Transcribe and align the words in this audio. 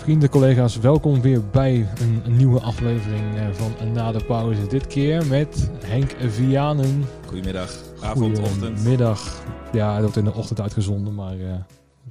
Vrienden, 0.00 0.28
collega's, 0.28 0.76
welkom 0.78 1.20
weer 1.20 1.48
bij 1.48 1.88
een, 1.98 2.36
nieuwe 2.36 2.60
aflevering 2.60 3.36
eh, 3.36 3.52
van 3.52 3.92
Na 3.92 4.12
de 4.12 4.24
Pauze. 4.24 4.66
Dit 4.66 4.86
keer 4.86 5.26
met 5.26 5.70
Henk 5.84 6.14
Vianen. 6.18 7.04
Goedemiddag, 7.26 7.76
avond, 8.00 8.38
ochtend. 8.38 8.84
Middag. 8.84 9.42
Ja, 9.72 9.92
dat 9.92 10.00
wordt 10.02 10.16
in 10.16 10.24
de 10.24 10.32
ochtend 10.32 10.60
uitgezonden, 10.60 11.14
maar 11.14 11.36
uh, 11.36 11.54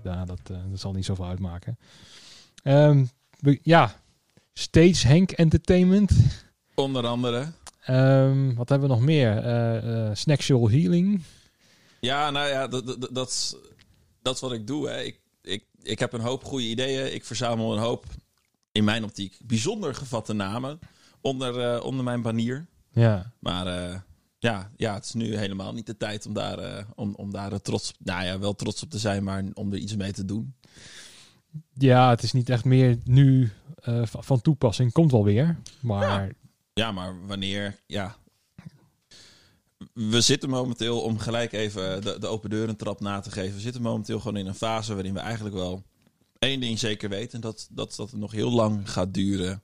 ja, 0.04 0.26
dat, 0.26 0.40
uh, 0.52 0.58
dat 0.70 0.80
zal 0.80 0.92
niet 0.92 1.06
zoveel 1.06 1.26
uitmaken. 1.26 1.78
Um, 2.64 3.10
we, 3.40 3.60
ja, 3.64 3.96
Stage 4.54 5.08
Henk 5.08 5.32
Entertainment. 5.32 6.12
Onder 6.76 7.08
andere. 7.08 7.46
Um, 7.90 8.56
wat 8.56 8.70
hebben 8.70 8.88
we 8.88 8.96
nog 8.96 9.04
meer? 9.04 9.46
Uh, 9.46 10.10
Snacksual 10.14 10.70
Healing. 10.70 11.22
Ja, 12.00 12.30
nou 12.30 12.48
ja, 12.48 12.68
dat, 12.68 12.86
dat, 12.86 13.10
dat, 13.12 13.58
dat 14.22 14.36
is 14.36 14.42
wat 14.42 14.54
ik 14.54 14.68
doe. 14.68 14.90
Hè. 14.90 15.02
Ik, 15.02 15.20
ik, 15.84 16.00
heb 16.00 16.14
een 16.14 16.22
hoop 16.22 16.44
goede 16.44 16.66
ideeën. 16.66 17.14
Ik 17.14 17.26
verzamel 17.26 17.74
een 17.74 17.82
hoop, 17.82 18.06
in 18.72 18.84
mijn 18.84 19.04
optiek, 19.04 19.38
bijzonder 19.44 19.96
gevatte 19.96 20.34
namen 20.34 20.80
onder, 21.22 21.76
uh, 21.76 21.86
onder 21.86 22.04
mijn 22.04 22.22
banier. 22.22 22.68
Ja. 22.92 23.32
Maar 23.40 23.68
uh, 23.68 23.96
ja, 24.38 24.72
ja, 24.76 24.94
het 24.94 25.06
is 25.06 25.14
nu 25.14 25.38
helemaal 25.38 25.74
niet 25.74 25.86
de 25.86 25.98
tijd 25.98 26.26
om 26.26 26.34
daar, 26.34 26.60
uh, 26.60 26.84
om, 26.96 27.16
om 27.16 27.32
daar 27.32 27.62
trots, 27.62 27.94
nou 28.00 28.26
ja, 28.26 28.40
wel 28.40 28.56
trots 28.56 28.84
op 28.84 28.90
te 28.90 29.00
zijn, 29.00 29.24
maar 29.24 29.44
om 29.54 29.72
er 29.72 29.78
iets 29.78 29.96
mee 29.96 30.12
te 30.12 30.26
doen. 30.26 30.54
Ja, 31.74 32.10
het 32.10 32.24
is 32.24 32.32
niet 32.32 32.50
echt 32.50 32.66
meer 32.66 32.98
nu 33.04 33.52
van 34.04 34.42
toepassing. 34.42 34.92
Komt 34.92 35.12
wel 35.12 35.24
weer, 35.24 35.58
maar... 35.80 36.26
Ja, 36.26 36.32
ja 36.74 36.92
maar 36.92 37.28
wanneer, 37.28 37.80
ja, 37.86 38.18
we 39.94 40.22
zitten 40.22 40.50
momenteel, 40.50 41.02
om 41.02 41.18
gelijk 41.18 41.52
even 41.52 42.02
de, 42.02 42.20
de 42.20 42.28
open 42.28 42.50
deur 42.50 42.70
een 42.70 42.76
trap 42.76 43.00
na 43.00 43.20
te 43.20 43.32
geven. 43.32 43.56
We 43.56 43.62
zitten 43.62 43.82
momenteel 43.82 44.20
gewoon 44.20 44.38
in 44.38 44.48
een 44.48 44.56
fase 44.56 44.94
waarin 44.94 45.14
we 45.14 45.20
eigenlijk 45.20 45.56
wel 45.56 45.84
één 46.40 46.60
ding 46.60 46.80
zeker 46.80 47.10
weten. 47.10 47.42
Dat, 47.42 47.68
dat, 47.72 47.96
dat 47.96 48.12
het 48.12 48.20
nog 48.20 48.32
heel 48.32 48.52
lang 48.52 48.92
gaat 48.92 49.14
duren 49.14 49.62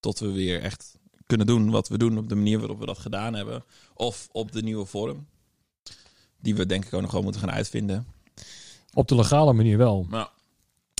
tot 0.00 0.18
we 0.18 0.32
weer 0.32 0.62
echt 0.62 0.98
kunnen 1.26 1.46
doen 1.46 1.70
wat 1.70 1.88
we 1.88 1.98
doen 1.98 2.18
op 2.18 2.28
de 2.28 2.34
manier 2.34 2.58
waarop 2.58 2.78
we 2.78 2.86
dat 2.86 2.98
gedaan 2.98 3.34
hebben. 3.34 3.64
Of 3.94 4.28
op 4.32 4.52
de 4.52 4.62
nieuwe 4.62 4.86
vorm. 4.86 5.26
Die 6.40 6.54
we 6.54 6.66
denk 6.66 6.84
ik 6.84 6.92
ook 6.92 7.00
nog 7.00 7.10
gewoon 7.10 7.24
moeten 7.24 7.42
gaan 7.42 7.54
uitvinden. 7.54 8.06
Op 8.94 9.08
de 9.08 9.14
legale 9.14 9.52
manier 9.52 9.78
wel. 9.78 10.06
Nou. 10.10 10.28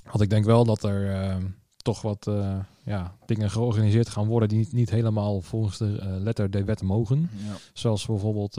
Want 0.05 0.21
ik 0.21 0.31
denk 0.31 0.45
wel 0.45 0.65
dat 0.65 0.85
er 0.85 1.11
uh, 1.11 1.45
toch 1.77 2.03
wat 2.03 2.27
uh, 2.27 2.59
ja, 2.89 3.17
dingen 3.27 3.51
georganiseerd 3.51 4.09
gaan 4.09 4.27
worden 4.27 4.49
die 4.49 4.59
niet, 4.59 4.73
niet 4.73 4.91
helemaal 4.91 5.41
volgens 5.41 5.79
de 5.79 6.01
uh, 6.03 6.23
letter 6.23 6.51
der 6.51 6.65
wet 6.65 6.83
mogen. 6.83 7.31
Ja. 7.47 7.55
Zoals 7.73 8.07
bijvoorbeeld, 8.07 8.57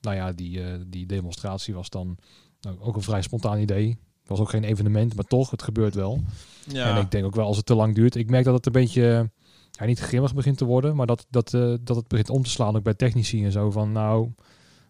nou 0.00 0.16
ja, 0.16 0.32
die, 0.32 0.60
die 0.88 1.06
demonstratie 1.06 1.74
was 1.74 1.90
dan 1.90 2.18
nou, 2.60 2.76
ook 2.80 2.96
een 2.96 3.02
vrij 3.02 3.22
spontaan 3.22 3.58
idee. 3.58 3.88
Het 4.20 4.28
was 4.30 4.40
ook 4.40 4.50
geen 4.50 4.64
evenement, 4.64 5.14
maar 5.14 5.24
toch, 5.24 5.50
het 5.50 5.62
gebeurt 5.62 5.94
wel. 5.94 6.22
Ja. 6.68 6.96
En 6.96 7.02
ik 7.02 7.10
denk 7.10 7.24
ook 7.24 7.34
wel 7.34 7.46
als 7.46 7.56
het 7.56 7.66
te 7.66 7.74
lang 7.74 7.94
duurt. 7.94 8.14
Ik 8.14 8.30
merk 8.30 8.44
dat 8.44 8.54
het 8.54 8.66
een 8.66 8.72
beetje, 8.72 9.30
ja, 9.70 9.84
niet 9.84 9.98
grimmig 9.98 10.34
begint 10.34 10.58
te 10.58 10.64
worden, 10.64 10.96
maar 10.96 11.06
dat, 11.06 11.26
dat, 11.30 11.50
dat 11.80 11.96
het 11.96 12.08
begint 12.08 12.30
om 12.30 12.42
te 12.42 12.50
slaan 12.50 12.76
ook 12.76 12.82
bij 12.82 12.94
technici 12.94 13.44
en 13.44 13.52
zo. 13.52 13.70
Van 13.70 13.92
nou, 13.92 14.32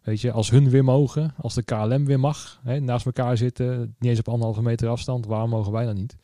weet 0.03 0.21
je, 0.21 0.33
als 0.33 0.51
hun 0.51 0.71
weer 0.71 0.85
mogen, 0.85 1.35
als 1.37 1.55
de 1.55 1.63
KLM 1.63 2.05
weer 2.05 2.21
mag, 2.21 2.61
hè, 2.63 2.81
naast 2.81 3.07
elkaar 3.07 3.37
zitten, 3.37 3.81
niet 3.99 4.11
eens 4.11 4.19
op 4.19 4.29
anderhalve 4.29 4.63
meter 4.63 4.89
afstand, 4.89 5.27
waarom 5.27 5.51
mogen 5.51 5.73
wij 5.73 5.85
dan 5.85 5.95
niet? 5.95 6.17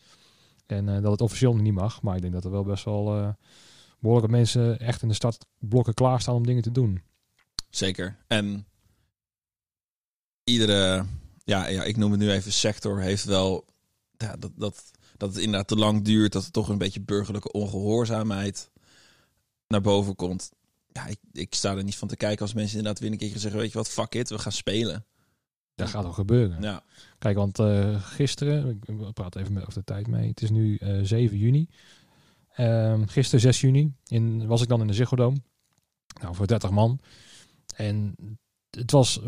En 0.70 0.88
uh, 0.88 1.02
dat 1.02 1.10
het 1.10 1.20
officieel 1.20 1.56
niet 1.56 1.72
mag. 1.72 2.02
Maar 2.02 2.16
ik 2.16 2.20
denk 2.20 2.32
dat 2.32 2.44
er 2.44 2.50
wel 2.50 2.64
best 2.64 2.84
wel 2.84 3.18
uh, 3.18 3.28
behoorlijke 3.98 4.36
mensen 4.36 4.78
echt 4.78 5.02
in 5.02 5.08
de 5.08 5.14
startblokken 5.14 5.94
klaarstaan 5.94 6.34
om 6.34 6.46
dingen 6.46 6.62
te 6.62 6.72
doen. 6.72 7.02
Zeker. 7.70 8.16
En 8.26 8.66
iedere, 10.44 11.04
ja, 11.44 11.66
ja, 11.66 11.82
ik 11.82 11.96
noem 11.96 12.10
het 12.10 12.20
nu 12.20 12.30
even 12.30 12.52
sector, 12.52 13.00
heeft 13.00 13.24
wel 13.24 13.64
ja, 14.16 14.36
dat, 14.36 14.50
dat, 14.56 14.90
dat 15.16 15.28
het 15.28 15.38
inderdaad 15.38 15.68
te 15.68 15.76
lang 15.76 16.04
duurt. 16.04 16.32
Dat 16.32 16.44
er 16.44 16.50
toch 16.50 16.68
een 16.68 16.78
beetje 16.78 17.00
burgerlijke 17.00 17.52
ongehoorzaamheid 17.52 18.70
naar 19.66 19.80
boven 19.80 20.14
komt. 20.14 20.50
Ja, 20.92 21.06
ik, 21.06 21.18
ik 21.32 21.54
sta 21.54 21.76
er 21.76 21.84
niet 21.84 21.96
van 21.96 22.08
te 22.08 22.16
kijken 22.16 22.42
als 22.42 22.54
mensen 22.54 22.76
inderdaad 22.76 23.02
weer 23.02 23.10
een 23.10 23.18
keer 23.18 23.38
zeggen, 23.38 23.60
weet 23.60 23.72
je 23.72 23.78
wat, 23.78 23.88
fuck 23.88 24.14
it, 24.14 24.28
we 24.28 24.38
gaan 24.38 24.52
spelen. 24.52 25.06
Dat 25.78 25.88
gaat 25.88 26.04
al 26.04 26.12
gebeuren. 26.12 26.62
Ja. 26.62 26.82
Kijk, 27.18 27.36
want 27.36 27.58
uh, 27.58 28.02
gisteren, 28.02 28.80
ik 28.86 29.12
praat 29.12 29.36
even 29.36 29.52
met 29.52 29.62
over 29.62 29.74
de 29.74 29.84
tijd 29.84 30.06
mee. 30.06 30.28
Het 30.28 30.42
is 30.42 30.50
nu 30.50 30.78
uh, 30.82 31.00
7 31.02 31.38
juni. 31.38 31.68
Uh, 32.56 33.00
gisteren 33.06 33.40
6 33.40 33.60
juni 33.60 33.92
in, 34.06 34.46
was 34.46 34.62
ik 34.62 34.68
dan 34.68 34.80
in 34.80 34.86
de 34.86 34.92
Ziggo 34.92 35.16
Dome. 35.16 35.36
Nou, 36.20 36.34
voor 36.34 36.46
30 36.46 36.70
man. 36.70 37.00
En 37.76 38.14
het 38.70 38.90
was 38.90 39.20
uh, 39.20 39.26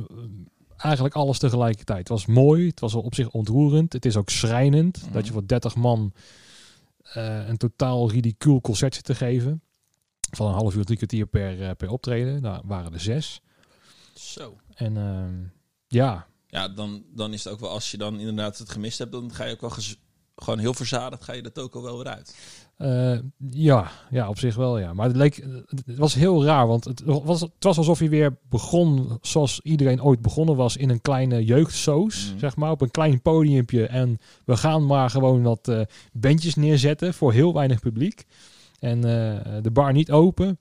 eigenlijk 0.76 1.14
alles 1.14 1.38
tegelijkertijd. 1.38 1.98
Het 1.98 2.08
was 2.08 2.26
mooi, 2.26 2.66
het 2.66 2.80
was 2.80 2.94
op 2.94 3.14
zich 3.14 3.30
ontroerend. 3.30 3.92
Het 3.92 4.04
is 4.04 4.16
ook 4.16 4.30
schrijnend 4.30 5.06
mm. 5.06 5.12
dat 5.12 5.26
je 5.26 5.32
voor 5.32 5.46
30 5.46 5.76
man 5.76 6.12
een 7.12 7.56
totaal 7.56 8.10
ridicuul 8.10 8.60
concert 8.60 8.94
zit 8.94 9.04
te 9.04 9.14
geven. 9.14 9.62
Van 10.30 10.46
een 10.46 10.54
half 10.54 10.74
uur, 10.74 10.84
drie 10.84 10.96
kwartier 10.96 11.26
per, 11.26 11.74
per 11.74 11.90
optreden. 11.90 12.42
Nou, 12.42 12.62
waren 12.64 12.92
er 12.92 13.00
zes. 13.00 13.40
Zo. 14.14 14.56
En 14.74 14.96
ehm, 14.96 15.34
ja, 15.86 16.26
ja, 16.50 16.68
dan, 16.68 17.04
dan 17.14 17.32
is 17.32 17.44
het 17.44 17.52
ook 17.52 17.60
wel 17.60 17.70
als 17.70 17.90
je 17.90 17.96
dan 17.96 18.18
inderdaad 18.18 18.58
het 18.58 18.70
gemist 18.70 18.98
hebt, 18.98 19.12
dan 19.12 19.34
ga 19.34 19.44
je 19.44 19.52
ook 19.52 19.60
wel 19.60 19.72
gewoon 20.36 20.58
heel 20.58 20.74
verzadigd, 20.74 21.24
ga 21.24 21.32
je 21.32 21.42
dat 21.42 21.58
ook 21.58 21.74
al 21.74 21.82
wel 21.82 21.96
weer 21.96 22.06
uit. 22.06 22.34
Uh, 22.78 23.18
ja, 23.50 23.90
ja, 24.10 24.28
op 24.28 24.38
zich 24.38 24.54
wel, 24.54 24.78
ja. 24.78 24.92
Maar 24.92 25.06
het, 25.06 25.16
leek, 25.16 25.36
het 25.66 25.96
was 25.96 26.14
heel 26.14 26.44
raar, 26.44 26.66
want 26.66 26.84
het 26.84 27.02
was, 27.04 27.40
het 27.40 27.52
was 27.58 27.78
alsof 27.78 27.98
je 27.98 28.08
weer 28.08 28.38
begon 28.48 29.18
zoals 29.22 29.60
iedereen 29.62 30.02
ooit 30.02 30.22
begonnen 30.22 30.56
was 30.56 30.76
in 30.76 30.90
een 30.90 31.00
kleine 31.00 31.44
jeugdsoos, 31.44 32.32
mm. 32.32 32.38
zeg 32.38 32.56
maar, 32.56 32.70
op 32.70 32.80
een 32.80 32.90
klein 32.90 33.22
podiumpje. 33.22 33.86
En 33.86 34.18
we 34.44 34.56
gaan 34.56 34.86
maar 34.86 35.10
gewoon 35.10 35.42
wat 35.42 35.68
uh, 35.68 35.80
bandjes 36.12 36.54
neerzetten 36.54 37.14
voor 37.14 37.32
heel 37.32 37.54
weinig 37.54 37.80
publiek. 37.80 38.24
En 38.78 38.96
uh, 38.96 39.02
de 39.62 39.70
bar 39.72 39.92
niet 39.92 40.10
open. 40.10 40.58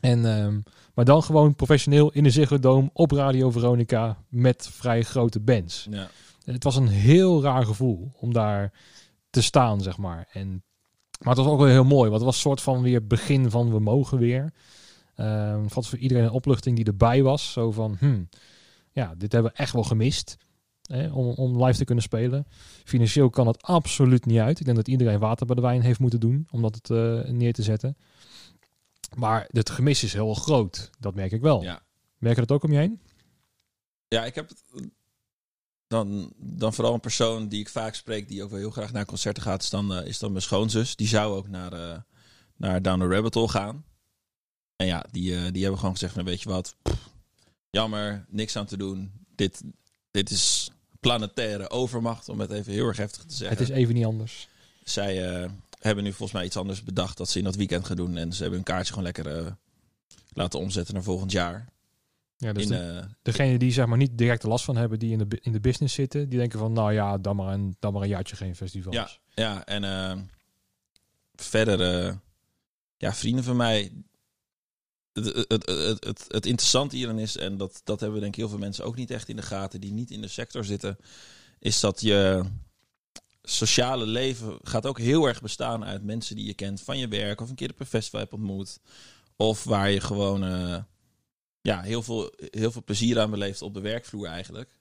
En... 0.00 0.64
Maar 0.94 1.04
dan 1.04 1.22
gewoon 1.22 1.54
professioneel 1.54 2.12
in 2.12 2.22
de 2.22 2.30
Ziggo 2.30 2.58
Dome 2.58 2.90
op 2.92 3.10
Radio 3.10 3.50
Veronica 3.50 4.24
met 4.28 4.68
vrij 4.72 5.02
grote 5.02 5.40
bands. 5.40 5.86
Ja. 5.90 6.08
Het 6.44 6.64
was 6.64 6.76
een 6.76 6.88
heel 6.88 7.42
raar 7.42 7.66
gevoel 7.66 8.12
om 8.16 8.32
daar 8.32 8.72
te 9.30 9.42
staan, 9.42 9.80
zeg 9.80 9.96
maar. 9.96 10.28
En, 10.32 10.62
maar 11.18 11.34
het 11.34 11.44
was 11.44 11.52
ook 11.52 11.58
wel 11.58 11.68
heel 11.68 11.84
mooi, 11.84 12.10
want 12.10 12.14
het 12.14 12.22
was 12.22 12.34
een 12.34 12.40
soort 12.40 12.60
van 12.60 12.82
weer 12.82 13.06
begin 13.06 13.50
van 13.50 13.70
we 13.70 13.78
mogen 13.78 14.18
weer. 14.18 14.52
Uh, 15.16 15.62
het 15.62 15.74
was 15.74 15.88
voor 15.88 15.98
iedereen 15.98 16.24
een 16.24 16.30
opluchting 16.30 16.76
die 16.76 16.84
erbij 16.84 17.22
was. 17.22 17.52
Zo 17.52 17.70
van, 17.70 17.96
hmm, 17.98 18.28
ja, 18.92 19.14
dit 19.18 19.32
hebben 19.32 19.52
we 19.52 19.58
echt 19.58 19.72
wel 19.72 19.82
gemist. 19.82 20.36
Hè, 20.82 21.10
om, 21.10 21.28
om 21.28 21.64
live 21.64 21.78
te 21.78 21.84
kunnen 21.84 22.04
spelen. 22.04 22.46
Financieel 22.84 23.30
kan 23.30 23.46
het 23.46 23.62
absoluut 23.62 24.26
niet 24.26 24.38
uit. 24.38 24.58
Ik 24.58 24.64
denk 24.64 24.76
dat 24.76 24.88
iedereen 24.88 25.18
water 25.18 25.46
bij 25.46 25.54
de 25.54 25.60
wijn 25.62 25.82
heeft 25.82 25.98
moeten 25.98 26.20
doen 26.20 26.46
om 26.50 26.62
dat 26.62 26.74
het 26.74 26.88
uh, 26.88 27.20
neer 27.24 27.52
te 27.52 27.62
zetten. 27.62 27.96
Maar 29.14 29.48
het 29.50 29.70
gemis 29.70 30.02
is 30.02 30.12
heel 30.12 30.34
groot. 30.34 30.90
Dat 31.00 31.14
merk 31.14 31.32
ik 31.32 31.40
wel. 31.40 31.62
Ja. 31.62 31.82
Merk 32.18 32.34
je 32.34 32.40
dat 32.40 32.56
ook 32.56 32.62
om 32.62 32.72
je 32.72 32.78
heen? 32.78 33.00
Ja, 34.08 34.24
ik 34.24 34.34
heb 34.34 34.50
dan, 35.86 36.32
dan 36.36 36.74
vooral 36.74 36.94
een 36.94 37.00
persoon 37.00 37.48
die 37.48 37.60
ik 37.60 37.68
vaak 37.68 37.94
spreek, 37.94 38.28
die 38.28 38.42
ook 38.42 38.50
wel 38.50 38.58
heel 38.58 38.70
graag 38.70 38.92
naar 38.92 39.04
concerten 39.04 39.42
gaat, 39.42 39.62
is 39.62 39.70
dan, 39.70 39.98
uh, 39.98 40.06
is 40.06 40.18
dan 40.18 40.30
mijn 40.30 40.42
schoonzus. 40.42 40.96
Die 40.96 41.08
zou 41.08 41.36
ook 41.36 41.48
naar, 41.48 41.72
uh, 41.72 41.98
naar 42.56 42.82
Down 42.82 43.00
the 43.00 43.08
Rabbit 43.08 43.34
Hole 43.34 43.48
gaan. 43.48 43.84
En 44.76 44.86
ja, 44.86 45.04
die, 45.10 45.32
uh, 45.32 45.50
die 45.52 45.60
hebben 45.62 45.78
gewoon 45.78 45.94
gezegd, 45.94 46.14
nou 46.14 46.26
weet 46.26 46.42
je 46.42 46.48
wat, 46.48 46.76
pff, 46.82 47.08
jammer, 47.70 48.24
niks 48.28 48.56
aan 48.56 48.66
te 48.66 48.76
doen. 48.76 49.12
Dit, 49.34 49.62
dit 50.10 50.30
is 50.30 50.70
planetaire 51.00 51.70
overmacht, 51.70 52.28
om 52.28 52.40
het 52.40 52.50
even 52.50 52.72
heel 52.72 52.86
erg 52.86 52.96
heftig 52.96 53.24
te 53.24 53.34
zeggen. 53.34 53.58
Het 53.58 53.68
is 53.68 53.76
even 53.76 53.94
niet 53.94 54.04
anders. 54.04 54.48
Zij 54.84 55.48
hebben 55.82 56.04
nu 56.04 56.10
volgens 56.10 56.32
mij 56.32 56.44
iets 56.44 56.56
anders 56.56 56.82
bedacht 56.82 57.16
dat 57.16 57.28
ze 57.28 57.38
in 57.38 57.44
dat 57.44 57.56
weekend 57.56 57.86
gaan 57.86 57.96
doen. 57.96 58.16
En 58.16 58.32
ze 58.32 58.40
hebben 58.42 58.54
hun 58.54 58.68
kaartje 58.68 58.92
gewoon 58.92 59.04
lekker 59.04 59.44
uh, 59.44 59.52
laten 60.32 60.58
omzetten 60.58 60.94
naar 60.94 61.02
volgend 61.02 61.32
jaar. 61.32 61.68
Ja, 62.36 62.52
dus 62.52 62.62
in, 62.62 62.68
de, 62.68 63.00
uh, 63.02 63.04
degene 63.22 63.58
die 63.58 63.72
zeg 63.72 63.86
maar 63.86 63.98
niet 63.98 64.18
direct 64.18 64.42
de 64.42 64.48
last 64.48 64.64
van 64.64 64.76
hebben, 64.76 64.98
die 64.98 65.12
in 65.12 65.18
de, 65.18 65.38
in 65.40 65.52
de 65.52 65.60
business 65.60 65.94
zitten, 65.94 66.28
die 66.28 66.38
denken 66.38 66.58
van, 66.58 66.72
nou 66.72 66.92
ja, 66.92 67.18
dan 67.18 67.36
maar 67.36 67.52
een, 67.52 67.76
dan 67.78 67.92
maar 67.92 68.02
een 68.02 68.08
jaartje 68.08 68.36
geen 68.36 68.56
festivals. 68.56 68.94
Ja, 68.94 69.08
ja 69.34 69.64
en 69.64 69.82
uh, 69.82 70.22
verder, 71.34 72.18
ja, 72.96 73.14
vrienden 73.14 73.44
van 73.44 73.56
mij. 73.56 73.92
Het, 75.12 75.24
het, 75.24 75.48
het, 75.48 75.66
het, 75.66 76.04
het, 76.04 76.24
het 76.28 76.46
interessante 76.46 76.96
hierin 76.96 77.18
is, 77.18 77.36
en 77.36 77.56
dat, 77.56 77.80
dat 77.84 78.00
hebben 78.00 78.20
denk 78.20 78.32
ik 78.32 78.38
heel 78.38 78.48
veel 78.48 78.58
mensen 78.58 78.84
ook 78.84 78.96
niet 78.96 79.10
echt 79.10 79.28
in 79.28 79.36
de 79.36 79.42
gaten, 79.42 79.80
die 79.80 79.92
niet 79.92 80.10
in 80.10 80.20
de 80.20 80.28
sector 80.28 80.64
zitten, 80.64 80.98
is 81.58 81.80
dat 81.80 82.00
je 82.00 82.44
sociale 83.42 84.06
leven 84.06 84.58
gaat 84.62 84.86
ook 84.86 84.98
heel 84.98 85.26
erg 85.26 85.40
bestaan 85.40 85.84
uit 85.84 86.02
mensen 86.02 86.36
die 86.36 86.46
je 86.46 86.54
kent 86.54 86.80
van 86.80 86.98
je 86.98 87.08
werk 87.08 87.40
of 87.40 87.48
een 87.48 87.54
keer 87.54 87.70
op 87.70 87.80
een 87.80 87.86
festival 87.86 88.20
hebt 88.20 88.32
ontmoet. 88.32 88.80
Of 89.36 89.64
waar 89.64 89.90
je 89.90 90.00
gewoon 90.00 90.44
uh, 90.44 90.78
ja, 91.60 91.82
heel, 91.82 92.02
veel, 92.02 92.32
heel 92.36 92.72
veel 92.72 92.84
plezier 92.84 93.20
aan 93.20 93.30
beleeft 93.30 93.62
op 93.62 93.74
de 93.74 93.80
werkvloer 93.80 94.26
eigenlijk. 94.26 94.78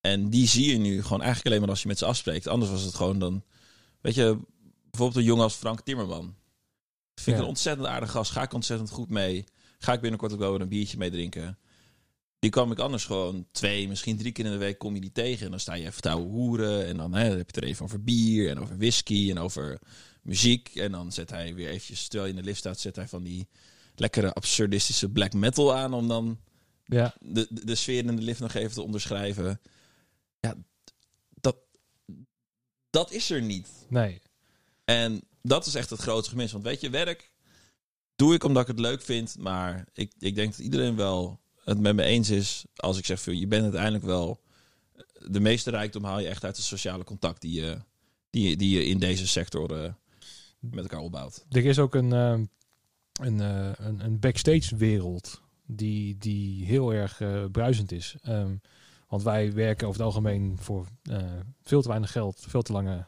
En 0.00 0.30
die 0.30 0.48
zie 0.48 0.70
je 0.70 0.78
nu 0.78 1.02
gewoon 1.02 1.22
eigenlijk 1.22 1.46
alleen 1.46 1.60
maar 1.60 1.70
als 1.70 1.82
je 1.82 1.88
met 1.88 1.98
ze 1.98 2.04
afspreekt. 2.04 2.46
Anders 2.46 2.70
was 2.70 2.82
het 2.82 2.94
gewoon 2.94 3.18
dan, 3.18 3.44
weet 4.00 4.14
je, 4.14 4.38
bijvoorbeeld 4.90 5.18
een 5.18 5.30
jongen 5.30 5.44
als 5.44 5.54
Frank 5.54 5.80
Timmerman. 5.80 6.34
Vind 7.14 7.26
ik 7.26 7.34
ja. 7.36 7.40
een 7.40 7.48
ontzettend 7.48 7.88
aardige 7.88 8.12
gast. 8.12 8.30
Ga 8.30 8.42
ik 8.42 8.52
ontzettend 8.52 8.90
goed 8.90 9.10
mee. 9.10 9.44
Ga 9.78 9.92
ik 9.92 10.00
binnenkort 10.00 10.32
ook 10.32 10.38
wel 10.38 10.60
een 10.60 10.68
biertje 10.68 10.98
mee 10.98 11.10
drinken. 11.10 11.58
Die 12.46 12.54
kwam 12.54 12.72
ik 12.72 12.78
anders 12.78 13.04
gewoon 13.04 13.46
twee, 13.52 13.88
misschien 13.88 14.16
drie 14.16 14.32
keer 14.32 14.44
in 14.44 14.50
de 14.50 14.56
week 14.56 14.78
kom 14.78 14.94
je 14.94 15.00
die 15.00 15.12
tegen. 15.12 15.44
En 15.44 15.50
dan 15.50 15.60
sta 15.60 15.74
je 15.74 15.86
even 15.86 16.02
te 16.02 16.10
hoeren. 16.10 16.86
En 16.86 16.96
dan, 16.96 17.14
hè, 17.14 17.28
dan 17.28 17.36
heb 17.36 17.50
je 17.50 17.54
het 17.54 17.56
er 17.56 17.64
even 17.64 17.84
over 17.84 18.02
bier 18.02 18.50
en 18.50 18.58
over 18.58 18.78
whisky 18.78 19.30
en 19.30 19.38
over 19.38 19.78
muziek. 20.22 20.74
En 20.74 20.92
dan 20.92 21.12
zet 21.12 21.30
hij 21.30 21.54
weer 21.54 21.68
eventjes, 21.68 22.08
terwijl 22.08 22.30
je 22.30 22.36
in 22.36 22.40
de 22.40 22.46
lift 22.46 22.58
staat, 22.58 22.80
zet 22.80 22.96
hij 22.96 23.08
van 23.08 23.22
die 23.22 23.48
lekkere 23.94 24.32
absurdistische 24.32 25.10
black 25.10 25.32
metal 25.32 25.74
aan. 25.74 25.92
Om 25.92 26.08
dan 26.08 26.40
Ja, 26.84 27.14
de, 27.20 27.46
de, 27.50 27.64
de 27.64 27.74
sfeer 27.74 28.04
in 28.04 28.16
de 28.16 28.22
lift 28.22 28.40
nog 28.40 28.54
even 28.54 28.74
te 28.74 28.82
onderschrijven. 28.82 29.60
Ja, 30.40 30.54
dat, 31.40 31.56
dat 32.90 33.12
is 33.12 33.30
er 33.30 33.42
niet. 33.42 33.68
nee. 33.88 34.20
En 34.84 35.22
dat 35.42 35.66
is 35.66 35.74
echt 35.74 35.90
het 35.90 36.00
grootste 36.00 36.30
gemis. 36.30 36.52
Want 36.52 36.64
weet 36.64 36.80
je, 36.80 36.90
werk 36.90 37.32
doe 38.16 38.34
ik 38.34 38.44
omdat 38.44 38.62
ik 38.62 38.68
het 38.68 38.78
leuk 38.80 39.02
vind. 39.02 39.38
Maar 39.38 39.86
ik, 39.92 40.12
ik 40.18 40.34
denk 40.34 40.50
dat 40.50 40.60
iedereen 40.60 40.96
wel 40.96 41.44
het 41.66 41.80
met 41.80 41.96
me 41.96 42.02
eens 42.02 42.30
is. 42.30 42.64
Als 42.76 42.98
ik 42.98 43.04
zeg, 43.04 43.24
je 43.24 43.46
bent 43.46 43.62
uiteindelijk 43.62 44.04
wel... 44.04 44.40
De 45.28 45.40
meeste 45.40 45.70
rijkdom 45.70 46.04
haal 46.04 46.20
je 46.20 46.28
echt 46.28 46.44
uit 46.44 46.56
de 46.56 46.62
sociale 46.62 47.04
contact 47.04 47.40
die 47.40 47.60
je, 47.60 47.78
die, 48.30 48.56
die 48.56 48.78
je 48.78 48.84
in 48.84 48.98
deze 48.98 49.26
sector 49.26 49.82
eh, 49.82 49.92
met 50.60 50.82
elkaar 50.82 51.00
opbouwt. 51.00 51.44
Er 51.50 51.64
is 51.64 51.78
ook 51.78 51.94
een, 51.94 52.12
ehm, 52.12 52.44
een, 53.20 53.40
eh, 53.40 53.86
een, 53.86 54.04
een 54.04 54.18
backstage 54.18 54.76
wereld 54.76 55.42
die, 55.66 56.16
die 56.18 56.64
heel 56.64 56.92
erg 56.92 57.20
eh, 57.20 57.44
bruisend 57.52 57.92
is. 57.92 58.16
Ehm, 58.22 58.56
want 59.08 59.22
wij 59.22 59.52
werken 59.52 59.86
over 59.86 60.00
het 60.00 60.08
algemeen 60.08 60.56
voor 60.60 60.86
eh, 61.02 61.22
veel 61.62 61.82
te 61.82 61.88
weinig 61.88 62.12
geld, 62.12 62.44
veel 62.48 62.62
te 62.62 62.72
lange 62.72 63.04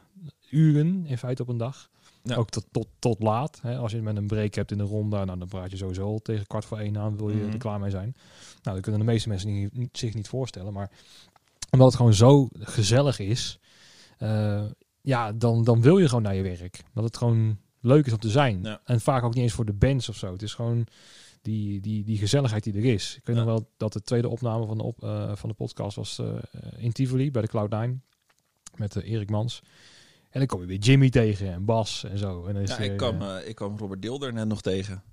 uren 0.49 1.05
in 1.05 1.17
feite 1.17 1.41
op 1.41 1.47
een 1.47 1.57
dag. 1.57 1.89
Ja. 2.23 2.35
Ook 2.35 2.49
tot, 2.49 2.65
tot, 2.71 2.87
tot 2.99 3.23
laat. 3.23 3.59
Hè. 3.61 3.77
Als 3.77 3.91
je 3.91 4.01
met 4.01 4.15
een 4.17 4.27
break 4.27 4.53
hebt 4.53 4.71
in 4.71 4.77
de 4.77 4.83
ronde, 4.83 5.25
nou, 5.25 5.39
dan 5.39 5.47
praat 5.47 5.71
je 5.71 5.77
sowieso 5.77 6.03
al 6.03 6.19
tegen 6.19 6.47
kwart 6.47 6.65
voor 6.65 6.77
één 6.77 6.97
aan, 6.97 7.17
wil 7.17 7.29
je 7.29 7.35
Mhm. 7.35 7.51
er 7.51 7.57
klaar 7.57 7.79
mee 7.79 7.89
zijn. 7.89 8.15
Nou, 8.61 8.75
dat 8.75 8.79
kunnen 8.81 8.99
de 9.01 9.11
meeste 9.11 9.29
mensen 9.29 9.53
niet, 9.53 9.73
niet- 9.77 9.97
zich 9.97 10.13
niet 10.13 10.27
voorstellen. 10.27 10.73
Maar 10.73 10.91
omdat 11.71 11.87
het 11.87 11.95
gewoon 11.97 12.13
zo 12.13 12.47
gezellig 12.53 13.19
is, 13.19 13.59
eh, 14.17 14.65
ja, 15.01 15.31
dan, 15.31 15.63
dan 15.63 15.81
wil 15.81 15.97
je 15.97 16.07
gewoon 16.07 16.23
naar 16.23 16.35
je 16.35 16.41
werk. 16.41 16.83
Dat 16.93 17.03
het 17.03 17.17
gewoon 17.17 17.57
leuk 17.79 18.05
is 18.05 18.13
om 18.13 18.19
te 18.19 18.29
zijn. 18.29 18.59
Ja. 18.63 18.81
En 18.83 19.01
vaak 19.01 19.23
ook 19.23 19.33
niet 19.33 19.43
eens 19.43 19.53
voor 19.53 19.65
de 19.65 19.73
bands 19.73 20.09
of 20.09 20.15
zo. 20.15 20.31
Het 20.31 20.41
is 20.41 20.53
gewoon 20.53 20.87
die, 21.41 21.81
die, 21.81 22.03
die 22.03 22.17
gezelligheid 22.17 22.63
die 22.63 22.73
er 22.73 22.85
is. 22.85 23.15
Ik 23.17 23.25
weet 23.25 23.35
Ja. 23.35 23.43
nog 23.43 23.51
wel 23.51 23.69
dat 23.77 23.93
de 23.93 24.01
tweede 24.01 24.27
opname 24.29 24.65
van 24.65 24.77
de, 24.77 24.83
op, 24.83 25.03
eh, 25.03 25.35
van 25.35 25.49
de 25.49 25.55
podcast 25.55 25.95
was 25.95 26.19
eh, 26.19 26.35
in 26.77 26.91
Tivoli 26.91 27.31
bij 27.31 27.41
de 27.41 27.47
Cloud9 27.49 28.01
met 28.75 28.95
Erik 28.95 29.29
Mans. 29.29 29.61
En 30.29 30.39
dan 30.39 30.47
kom 30.47 30.61
je 30.61 30.65
weer 30.67 30.77
Jimmy 30.79 31.09
tegen 31.09 31.53
en 31.53 31.65
Bas 31.65 32.03
en 32.03 32.17
zo. 32.17 32.45
En 32.45 32.53
dan 32.53 32.63
is 32.63 32.69
Ja, 32.69 32.77
ik, 32.77 32.97
kwam, 32.97 33.21
eh, 33.21 33.37
eh, 33.37 33.47
ik 33.47 33.55
kwam 33.55 33.77
Robert 33.77 34.01
Dilder 34.01 34.33
net 34.33 34.47
nog 34.47 34.61
tegen. 34.61 35.03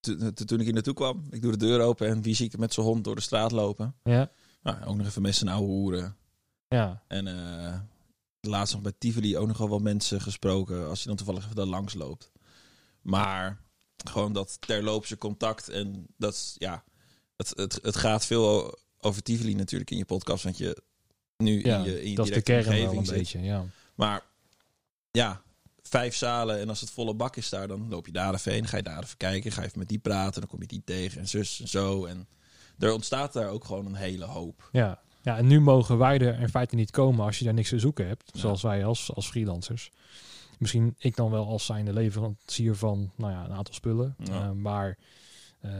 Toen, 0.00 0.18
toen- 0.18 0.46
toen 0.46 0.58
ik 0.58 0.64
hier 0.64 0.74
naartoe 0.74 0.94
kwam, 0.94 1.26
ik 1.30 1.42
doe 1.42 1.50
de 1.50 1.56
deur 1.58 1.80
open 1.80 2.06
en 2.08 2.22
wie 2.22 2.34
zie 2.34 2.46
ik 2.46 2.58
met 2.58 2.74
zijn 2.74 2.86
hond 2.86 3.04
door 3.04 3.14
de 3.14 3.20
straat 3.20 3.52
lopen? 3.52 3.94
ja, 4.04 4.30
Nou, 4.62 4.84
ook 4.84 4.96
nog 4.96 5.06
even 5.06 5.22
met 5.22 5.34
zijn 5.34 5.50
oude 5.50 5.66
hoeren. 5.66 6.16
ja, 6.68 7.02
En 7.08 7.26
eh 7.26 7.78
laatst 8.40 8.72
nog 8.74 8.82
bij 8.82 8.92
Tivoli 8.98 9.36
ook 9.36 9.46
nogal 9.46 9.68
wat 9.68 9.80
mensen 9.82 10.20
gesproken. 10.20 10.88
Als 10.88 11.00
je 11.02 11.08
dan 11.08 11.16
toevallig 11.16 11.44
even 11.44 11.56
daar 11.56 11.66
langs 11.66 11.94
loopt. 11.94 12.32
Maar 13.02 13.60
gewoon 14.10 14.32
dat 14.32 14.56
terloopse 14.60 15.18
contact. 15.18 15.68
En 15.68 16.06
dat 16.16 16.54
ja, 16.58 16.84
het, 17.36 17.52
het, 17.56 17.78
het 17.82 17.96
gaat 17.96 18.26
veel 18.26 18.78
over 18.98 19.22
Tivoli 19.22 19.54
natuurlijk 19.54 19.90
in 19.90 19.96
je 19.96 20.04
podcast. 20.04 20.44
Want 20.44 20.58
je 20.58 20.82
nu 21.36 21.64
ja 21.64 21.78
in 21.78 21.84
je, 21.84 22.02
in 22.02 22.10
je 22.10 22.16
dat 22.16 22.28
is 22.28 22.34
de 22.34 22.42
kern 22.42 22.68
wel 22.68 22.92
een 22.96 23.04
zit. 23.06 23.14
beetje. 23.14 23.40
Ja. 23.42 23.64
Maar 23.94 24.22
ja, 25.10 25.42
vijf 25.82 26.14
zalen 26.14 26.60
en 26.60 26.68
als 26.68 26.80
het 26.80 26.90
volle 26.90 27.14
bak 27.14 27.36
is 27.36 27.48
daar, 27.48 27.68
dan 27.68 27.88
loop 27.88 28.06
je 28.06 28.12
daar 28.12 28.34
even 28.34 28.52
heen. 28.52 28.66
Ga 28.66 28.76
je 28.76 28.82
daar 28.82 29.02
even 29.02 29.16
kijken, 29.16 29.52
ga 29.52 29.60
je 29.60 29.66
even 29.66 29.78
met 29.78 29.88
die 29.88 29.98
praten. 29.98 30.40
Dan 30.40 30.50
kom 30.50 30.60
je 30.60 30.66
die 30.66 30.82
tegen 30.84 31.20
en 31.20 31.28
zus 31.28 31.60
en 31.60 31.68
zo. 31.68 32.04
En 32.04 32.28
er 32.78 32.92
ontstaat 32.92 33.32
daar 33.32 33.48
ook 33.48 33.64
gewoon 33.64 33.86
een 33.86 33.94
hele 33.94 34.24
hoop. 34.24 34.68
Ja. 34.72 35.00
ja, 35.22 35.36
en 35.36 35.46
nu 35.46 35.60
mogen 35.60 35.98
wij 35.98 36.18
er 36.18 36.40
in 36.40 36.48
feite 36.48 36.74
niet 36.74 36.90
komen 36.90 37.24
als 37.24 37.38
je 37.38 37.44
daar 37.44 37.54
niks 37.54 37.68
te 37.68 37.78
zoeken 37.78 38.06
hebt. 38.06 38.30
Ja. 38.32 38.40
Zoals 38.40 38.62
wij 38.62 38.84
als, 38.84 39.14
als 39.14 39.28
freelancers. 39.28 39.90
Misschien 40.58 40.94
ik 40.98 41.16
dan 41.16 41.30
wel 41.30 41.46
als 41.46 41.66
zijnde 41.66 41.92
leverancier 41.92 42.76
van 42.76 43.10
nou 43.16 43.32
ja, 43.32 43.44
een 43.44 43.52
aantal 43.52 43.74
spullen. 43.74 44.14
Ja. 44.18 44.42
Eh, 44.42 44.50
maar 44.50 44.98
eh, 45.60 45.70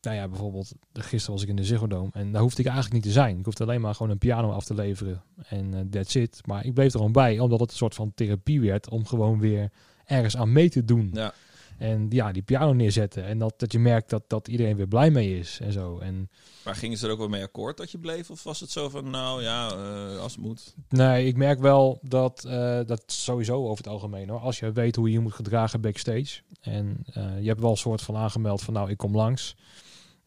nou 0.00 0.16
ja, 0.16 0.28
bijvoorbeeld 0.28 0.72
gisteren 0.92 1.34
was 1.34 1.42
ik 1.42 1.48
in 1.48 1.56
de 1.56 1.64
Ziggo 1.64 1.86
Dome 1.86 2.10
en 2.12 2.32
daar 2.32 2.42
hoefde 2.42 2.60
ik 2.60 2.66
eigenlijk 2.66 2.94
niet 2.94 3.04
te 3.04 3.20
zijn. 3.20 3.38
Ik 3.38 3.44
hoefde 3.44 3.64
alleen 3.64 3.80
maar 3.80 3.94
gewoon 3.94 4.12
een 4.12 4.18
piano 4.18 4.50
af 4.50 4.64
te 4.64 4.74
leveren 4.74 5.22
en 5.48 5.74
eh, 5.74 5.80
that's 5.90 6.14
it. 6.14 6.40
Maar 6.46 6.64
ik 6.64 6.74
bleef 6.74 6.92
er 6.92 6.98
gewoon 6.98 7.12
bij, 7.12 7.38
omdat 7.38 7.60
het 7.60 7.70
een 7.70 7.76
soort 7.76 7.94
van 7.94 8.12
therapie 8.14 8.60
werd 8.60 8.88
om 8.88 9.06
gewoon 9.06 9.40
weer 9.40 9.70
ergens 10.04 10.36
aan 10.36 10.52
mee 10.52 10.70
te 10.70 10.84
doen. 10.84 11.10
Ja, 11.12 11.34
En 11.78 12.06
ja, 12.10 12.32
die 12.32 12.42
piano 12.42 12.72
neerzetten 12.72 13.24
en 13.24 13.38
dat, 13.38 13.54
dat 13.56 13.72
je 13.72 13.78
merkt 13.78 14.10
dat, 14.10 14.22
dat 14.26 14.48
iedereen 14.48 14.76
weer 14.76 14.88
blij 14.88 15.10
mee 15.10 15.38
is 15.38 15.58
en 15.62 15.72
zo. 15.72 15.98
En 15.98 16.30
maar 16.64 16.74
gingen 16.74 16.98
ze 16.98 17.06
er 17.06 17.12
ook 17.12 17.18
wel 17.18 17.28
mee 17.28 17.42
akkoord 17.42 17.76
dat 17.76 17.90
je 17.90 17.98
bleef? 17.98 18.30
Of 18.30 18.42
was 18.42 18.60
het 18.60 18.70
zo 18.70 18.88
van, 18.88 19.10
nou 19.10 19.42
ja, 19.42 19.70
eh, 19.70 20.20
als 20.20 20.32
het 20.32 20.40
moet. 20.40 20.74
Nee, 20.88 21.26
ik 21.26 21.36
merk 21.36 21.60
wel 21.60 21.98
dat 22.02 22.44
eh, 22.44 22.80
dat 22.86 23.02
sowieso 23.06 23.62
over 23.62 23.84
het 23.84 23.92
algemeen 23.92 24.28
hoor. 24.28 24.40
Als 24.40 24.58
je 24.58 24.72
weet 24.72 24.96
hoe 24.96 25.06
je 25.06 25.12
je 25.12 25.20
moet 25.20 25.34
gedragen 25.34 25.80
backstage 25.80 26.40
en 26.60 27.02
je 27.40 27.48
hebt 27.48 27.60
wel 27.60 27.70
een 27.70 27.76
soort 27.76 28.02
van 28.02 28.16
aangemeld 28.16 28.62
van 28.62 28.74
nou 28.74 28.90
ik 28.90 28.96
kom 28.96 29.16
langs, 29.16 29.56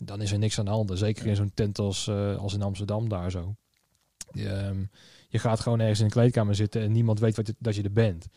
dan 0.06 0.22
is 0.22 0.32
er 0.32 0.38
niks 0.38 0.60
aan 0.60 0.66
de 0.66 0.72
hand. 0.72 0.92
Zeker 0.94 1.26
in 1.26 1.36
zo'n 1.36 1.52
tent 1.54 1.80
als, 1.80 2.08
eh, 2.08 2.38
als 2.38 2.54
in 2.54 2.62
Amsterdam 2.62 3.10
daar 3.10 3.32
zo. 3.32 3.56
Je, 4.32 4.50
ehm, 4.50 4.84
je 5.30 5.40
gaat 5.40 5.60
gewoon 5.60 5.80
ergens 5.80 6.00
in 6.00 6.06
een 6.06 6.12
kleedkamer 6.12 6.56
zitten 6.56 6.82
en 6.82 6.92
niemand 6.92 7.20
weet 7.20 7.36
wat 7.36 7.48
je, 7.48 7.56
dat 7.60 7.76
je 7.76 7.84
er 7.84 7.92
bent. 7.92 8.28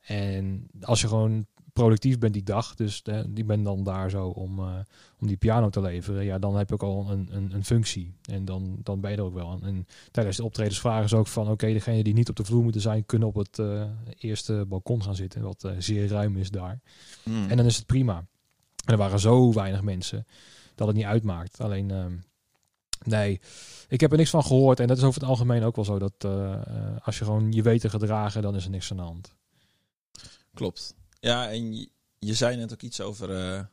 En 0.00 0.66
als 0.80 1.00
je 1.00 1.08
gewoon 1.08 1.46
productief 1.72 2.18
bent 2.18 2.32
die 2.32 2.42
dag, 2.42 2.74
dus 2.74 3.02
die 3.28 3.44
ben 3.44 3.62
dan 3.62 3.84
daar 3.84 4.10
zo 4.10 4.28
om, 4.28 4.58
eh, 4.58 4.74
om 5.20 5.26
die 5.26 5.36
piano 5.36 5.68
te 5.68 5.80
leveren, 5.80 6.24
ja, 6.24 6.38
dan 6.38 6.56
heb 6.56 6.68
je 6.68 6.74
ook 6.74 6.82
al 6.82 7.10
een, 7.10 7.28
een, 7.30 7.54
een 7.54 7.64
functie. 7.64 8.14
En 8.30 8.44
dan, 8.44 8.76
dan 8.82 9.00
ben 9.00 9.10
je 9.10 9.16
er 9.16 9.22
ook 9.22 9.34
wel 9.34 9.50
aan. 9.50 9.64
En 9.64 9.86
tijdens 10.10 10.36
de 10.36 10.44
optredens 10.44 10.80
vragen 10.80 11.08
ze 11.08 11.16
ook 11.16 11.26
van, 11.26 11.50
oké, 11.50 11.72
degenen 11.72 12.04
die 12.04 12.14
niet 12.14 12.28
op 12.28 12.36
de 12.36 12.44
vloer 12.44 12.62
moeten 12.62 12.80
zijn, 12.80 13.06
kunnen 13.06 13.28
op 13.28 13.34
het 13.34 13.58
eh, 13.58 13.82
eerste 14.18 14.64
balkon 14.68 15.02
gaan 15.02 15.14
zitten, 15.14 15.42
wat 15.42 15.70
zeer 15.78 16.08
ruim 16.08 16.36
is 16.36 16.50
daar. 16.50 16.80
Hmm. 17.22 17.48
En 17.48 17.56
dan 17.56 17.66
is 17.66 17.76
het 17.76 17.86
prima. 17.86 18.16
En 18.84 18.92
er 18.92 18.96
waren 18.96 19.20
zo 19.20 19.52
weinig 19.52 19.82
mensen 19.82 20.26
dat 20.76 20.86
het 20.86 20.96
niet 20.96 21.06
uitmaakt. 21.06 21.60
Alleen, 21.60 21.90
ehm, 21.90 22.16
nee, 23.04 23.40
ik 23.88 24.00
heb 24.00 24.10
er 24.10 24.16
niks 24.16 24.30
van 24.30 24.44
gehoord. 24.44 24.80
En 24.80 24.86
dat 24.86 24.96
is 24.96 25.02
over 25.02 25.20
het 25.20 25.30
algemeen 25.30 25.62
ook 25.62 25.76
wel 25.76 25.84
zo. 25.84 25.98
Dat 25.98 26.12
eh, 26.18 26.52
eh, 26.52 26.96
als 27.02 27.18
je 27.18 27.24
gewoon 27.24 27.52
je 27.52 27.62
weet 27.62 27.80
te 27.80 27.90
gedragen, 27.90 28.42
dan 28.42 28.56
is 28.56 28.64
er 28.64 28.70
niks 28.70 28.90
aan 28.90 28.96
de 28.96 29.02
hand. 29.02 29.34
Klopt. 30.54 30.94
Ja, 31.20 31.50
en 31.50 31.76
je, 31.76 31.88
je 32.18 32.34
zei 32.34 32.56
net 32.56 32.72
ook 32.72 32.82
iets 32.82 33.00
over, 33.00 33.36
eh, 33.36 33.64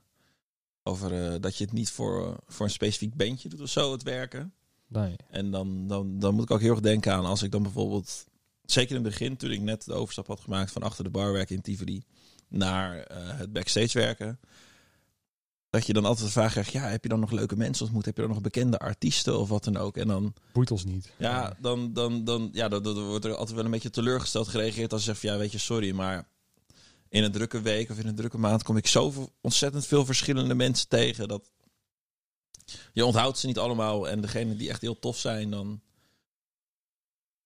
over 0.84 1.42
dat 1.42 1.58
je 1.58 1.64
het 1.64 1.74
niet 1.74 1.90
voor, 1.90 2.38
voor 2.48 2.66
een 2.66 2.72
specifiek 2.72 3.16
bandje 3.16 3.50
doet 3.50 3.62
of 3.62 3.70
zo, 3.70 3.92
het 3.92 4.04
werken. 4.04 4.54
Nee. 4.88 5.16
En 5.30 5.52
dan, 5.52 5.88
dan, 5.88 6.20
dan 6.20 6.34
moet 6.34 6.44
ik 6.44 6.52
ook 6.52 6.62
heel 6.62 6.72
erg 6.72 6.80
denken 6.80 7.14
aan 7.14 7.26
als 7.26 7.44
ik 7.44 7.52
dan 7.52 7.64
bijvoorbeeld, 7.64 8.26
zeker 8.64 8.96
in 8.96 9.04
het 9.04 9.12
begin, 9.12 9.38
toen 9.38 9.52
ik 9.52 9.62
net 9.62 9.86
de 9.86 9.94
overstap 9.94 10.28
had 10.28 10.40
gemaakt 10.40 10.72
van 10.72 10.84
achter 10.84 11.04
de 11.04 11.10
bar 11.10 11.32
werken 11.32 11.56
in 11.56 11.62
Tivoli 11.62 12.04
naar 12.48 13.06
het 13.14 13.54
backstage 13.54 14.00
werken. 14.00 14.40
Dat 15.74 15.86
je 15.86 15.94
dan 15.94 16.06
altijd 16.06 16.26
de 16.26 16.32
vraag 16.32 16.52
krijgt, 16.52 16.72
ja, 16.72 16.82
heb 16.88 17.04
je 17.04 17.10
dan 17.10 17.20
nog 17.20 17.32
leuke 17.32 17.56
mensen 17.56 17.86
ontmoet? 17.86 18.06
Heb 18.06 18.16
je 18.16 18.22
dan 18.22 18.32
nog 18.32 18.42
bekende 18.42 18.80
artiesten 18.80 19.40
of 19.40 19.50
wat 19.50 19.64
dan 19.64 19.78
ook? 19.78 19.98
En 19.98 20.08
dan, 20.08 20.34
Boeit 20.52 20.72
ons 20.72 20.86
niet. 20.86 21.10
ja, 21.18 21.58
dan, 21.60 21.94
dan, 21.94 22.24
dan, 22.24 22.50
ja, 22.52 22.68
dan, 22.70 22.84
dan 22.84 23.04
wordt 23.06 23.26
er 23.26 23.36
altijd 23.36 23.56
wel 23.56 23.66
een 23.66 23.72
beetje 23.72 23.90
teleurgesteld 23.90 24.48
gereageerd 24.48 24.94
als 24.94 25.02
je 25.06 25.08
zegt, 25.08 25.22
ja, 25.22 25.38
weet 25.38 25.52
je, 25.52 25.58
sorry, 25.58 25.92
maar 25.92 26.28
in 27.10 27.24
een 27.24 27.32
drukke 27.32 27.62
week 27.62 27.90
of 27.90 28.00
in 28.00 28.08
een 28.08 28.16
drukke 28.16 28.38
maand 28.38 28.64
kom 28.64 28.78
ik 28.78 28.88
zo 28.88 29.32
ontzettend 29.42 29.86
veel 29.86 30.06
verschillende 30.06 30.54
mensen 30.54 30.88
tegen 30.88 31.28
dat 31.28 31.52
je 32.94 33.06
onthoudt 33.06 33.38
ze 33.38 33.48
niet 33.48 33.60
allemaal 33.60 34.10
en 34.10 34.22
degene 34.22 34.56
die 34.56 34.70
echt 34.70 34.82
heel 34.82 35.00
tof 35.00 35.18
zijn, 35.18 35.50
dan 35.50 35.82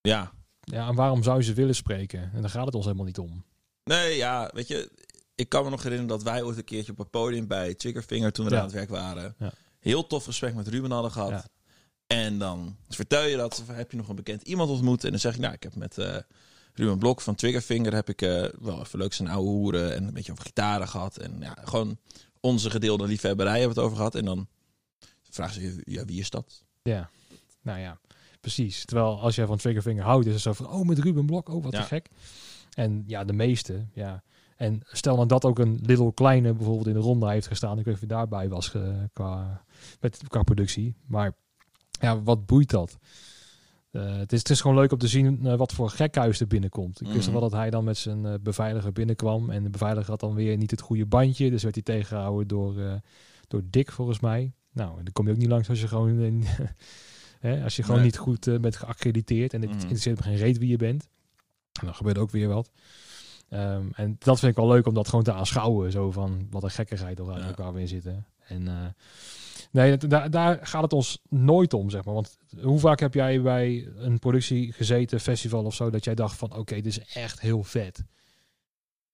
ja. 0.02 0.32
Ja, 0.60 0.88
en 0.88 0.96
waarom 0.96 1.24
zou 1.24 1.38
je 1.38 1.44
ze 1.44 1.54
willen 1.54 1.76
spreken? 1.76 2.32
En 2.34 2.42
daar 2.42 2.50
gaat 2.50 2.66
het 2.66 2.76
ons 2.76 2.86
helemaal 2.86 3.06
niet 3.06 3.20
om. 3.20 3.44
Nee, 3.84 4.16
ja, 4.16 4.52
weet 4.54 4.68
je, 4.68 4.92
ik 5.38 5.50
kan 5.50 5.64
me 5.64 5.70
nog 5.70 5.84
herinneren 5.84 6.18
dat 6.18 6.24
wij 6.24 6.42
ooit 6.44 6.58
een 6.58 6.64
keertje 6.64 6.92
op 6.92 6.98
het 6.98 7.10
podium 7.10 7.48
bij 7.48 7.74
Triggerfinger 7.74 8.32
toen 8.32 8.46
we 8.46 8.52
Ja. 8.52 8.58
aan 8.58 8.64
het 8.64 8.74
werk 8.74 8.90
waren, 8.90 9.36
Ja. 9.40 9.52
heel 9.80 10.08
tof 10.08 10.24
gesprek 10.24 10.56
met 10.56 10.68
Ruben 10.68 10.92
hadden 10.92 11.12
gehad. 11.12 11.30
Ja. 11.30 11.46
En 12.08 12.38
dan 12.38 12.76
vertel 12.90 13.26
je 13.26 13.38
dat, 13.38 13.60
of 13.62 13.76
heb 13.76 13.92
je 13.92 13.98
nog 13.98 14.10
een 14.10 14.16
bekend 14.16 14.42
iemand 14.42 14.70
ontmoet? 14.70 15.04
En 15.04 15.10
dan 15.10 15.20
zeg 15.20 15.34
ik, 15.34 15.40
nou, 15.40 15.54
ik 15.54 15.64
heb 15.64 15.76
met 15.76 15.98
eh, 15.98 16.18
Ruben 16.74 16.98
Blok 16.98 17.22
van 17.22 17.36
Triggerfinger 17.36 17.94
heb 17.94 18.10
ik 18.10 18.22
eh, 18.22 18.46
wel 18.60 18.80
even 18.80 19.00
leuk 19.00 19.14
zijn 19.14 19.28
oude 19.30 19.50
hoeren 19.50 19.96
en 19.96 20.04
een 20.08 20.14
beetje 20.14 20.32
over 20.32 20.44
gitaren 20.46 20.88
gehad. 20.88 21.18
En 21.18 21.36
ja, 21.40 21.58
gewoon 21.64 21.98
onze 22.40 22.70
gedeelde 22.70 23.08
liefhebberij 23.08 23.60
hebben 23.60 23.70
we 23.76 23.76
het 23.82 23.84
over 23.86 23.98
gehad. 23.98 24.16
En 24.16 24.26
dan 24.26 24.48
vragen 25.30 25.54
ze, 25.54 25.62
je, 25.62 25.82
ja, 25.86 26.06
wie 26.06 26.20
is 26.20 26.30
dat? 26.30 26.64
Ja, 26.84 27.10
nou 27.62 27.80
ja, 27.80 28.00
precies. 28.42 28.86
Terwijl 28.86 29.20
als 29.22 29.36
jij 29.36 29.46
van 29.46 29.58
Triggerfinger 29.58 30.04
houdt, 30.04 30.26
is 30.26 30.34
het 30.34 30.42
zo 30.42 30.54
van, 30.54 30.70
oh, 30.70 30.86
met 30.88 31.00
Ruben 31.00 31.26
Blok, 31.26 31.50
oh, 31.50 31.64
wat 31.64 31.72
te 31.72 31.82
gek. 31.82 32.08
En 32.74 33.04
ja, 33.08 33.24
de 33.24 33.34
meeste, 33.34 33.86
ja. 33.94 34.24
En 34.58 34.80
stel 34.86 35.16
dan 35.16 35.28
dat 35.28 35.46
ook 35.46 35.60
een 35.60 35.80
Little 35.84 36.14
Kleine 36.14 36.54
bijvoorbeeld 36.54 36.88
in 36.88 36.94
de 36.94 37.00
ronde 37.00 37.30
heeft 37.30 37.48
gestaan. 37.48 37.70
Ik 37.80 37.86
weet 37.86 37.86
niet 37.86 37.96
of 37.96 38.02
je 38.02 38.08
daarbij 38.08 38.50
was 38.50 38.74
eh, 38.74 38.82
qua, 39.14 39.64
met, 40.00 40.22
qua 40.28 40.44
productie. 40.44 40.96
Maar 41.06 41.32
ja, 41.92 42.22
wat 42.22 42.46
boeit 42.46 42.70
dat? 42.70 42.98
Eh, 43.92 44.18
het, 44.18 44.34
is, 44.34 44.40
het 44.40 44.50
is 44.50 44.62
gewoon 44.62 44.78
leuk 44.78 44.92
om 44.92 44.98
te 44.98 45.08
zien 45.08 45.46
eh, 45.46 45.56
wat 45.58 45.74
voor 45.74 45.90
gekhuis 45.90 46.40
er 46.40 46.48
binnenkomt. 46.48 47.02
Ik 47.02 47.08
wist 47.08 47.24
Mhm. 47.24 47.32
wel 47.32 47.42
dat 47.50 47.60
hij 47.60 47.70
dan 47.70 47.84
met 47.84 47.98
zijn 47.98 48.42
beveiliger 48.44 48.92
binnenkwam. 48.94 49.50
En 49.50 49.64
de 49.64 49.70
beveiliger 49.70 50.10
had 50.10 50.20
dan 50.20 50.34
weer 50.34 50.58
niet 50.58 50.72
het 50.72 50.82
goede 50.82 51.06
bandje. 51.06 51.50
Dus 51.50 51.64
werd 51.64 51.76
hij 51.76 51.84
tegengehouden 51.84 52.48
door, 52.48 53.02
door 53.48 53.62
Dick 53.70 53.92
volgens 53.92 54.20
mij. 54.20 54.52
Nou, 54.72 54.96
dan 54.96 55.14
kom 55.14 55.26
je 55.26 55.32
ook 55.32 55.38
niet 55.38 55.50
langs 55.50 55.70
als 55.70 55.82
je 55.82 55.88
gewoon, 55.88 56.44
hè, 57.40 57.64
als 57.64 57.76
je 57.76 57.82
gewoon 57.84 57.98
Nee. 57.98 58.06
niet 58.06 58.18
goed 58.18 58.62
bent 58.62 58.76
geaccrediteerd 58.76 59.54
en 59.54 59.62
het 59.62 59.70
Mhm. 59.70 59.80
interesseert 59.80 60.18
me 60.18 60.24
geen 60.24 60.36
reet 60.36 60.58
wie 60.58 60.70
je 60.70 60.78
bent. 60.78 61.08
En 61.80 61.86
dan 61.86 61.96
gebeurt 61.96 62.18
ook 62.18 62.32
weer 62.32 62.48
wat. 62.48 62.72
Ehm, 63.50 63.88
en 63.94 64.16
dat 64.20 64.40
vind 64.40 64.52
ik 64.52 64.58
wel 64.58 64.68
leuk 64.68 64.88
om 64.88 64.94
dat 64.94 65.08
gewoon 65.08 65.24
te 65.24 65.34
aanschouwen. 65.34 65.92
Zo 65.92 66.12
van 66.12 66.48
wat 66.50 66.64
een 66.64 66.72
gekkigheid 66.72 67.20
of 67.20 67.28
eigenlijk 67.28 67.58
Ja. 67.58 67.64
waar 67.64 67.74
we 67.74 67.80
in 67.80 67.88
zitten. 67.88 68.26
En 68.48 68.68
eh, 68.68 68.86
nee, 69.72 69.98
daar, 69.98 70.30
daar 70.30 70.60
gaat 70.68 70.82
het 70.82 70.94
ons 70.94 71.22
nooit 71.30 71.74
om, 71.74 71.90
zeg 71.90 72.06
maar. 72.06 72.14
Want 72.14 72.38
hoe 72.62 72.80
vaak 72.80 73.00
heb 73.00 73.14
jij 73.14 73.42
bij 73.42 73.88
een 73.96 74.20
productie 74.20 74.72
gezeten, 74.74 75.20
festival 75.20 75.64
of 75.66 75.74
zo, 75.76 75.90
dat 75.90 76.04
jij 76.04 76.16
dacht 76.16 76.38
van 76.38 76.56
oké, 76.56 76.76
dit 76.76 76.86
is 76.86 77.00
echt 77.00 77.40
heel 77.40 77.64
vet. 77.64 78.04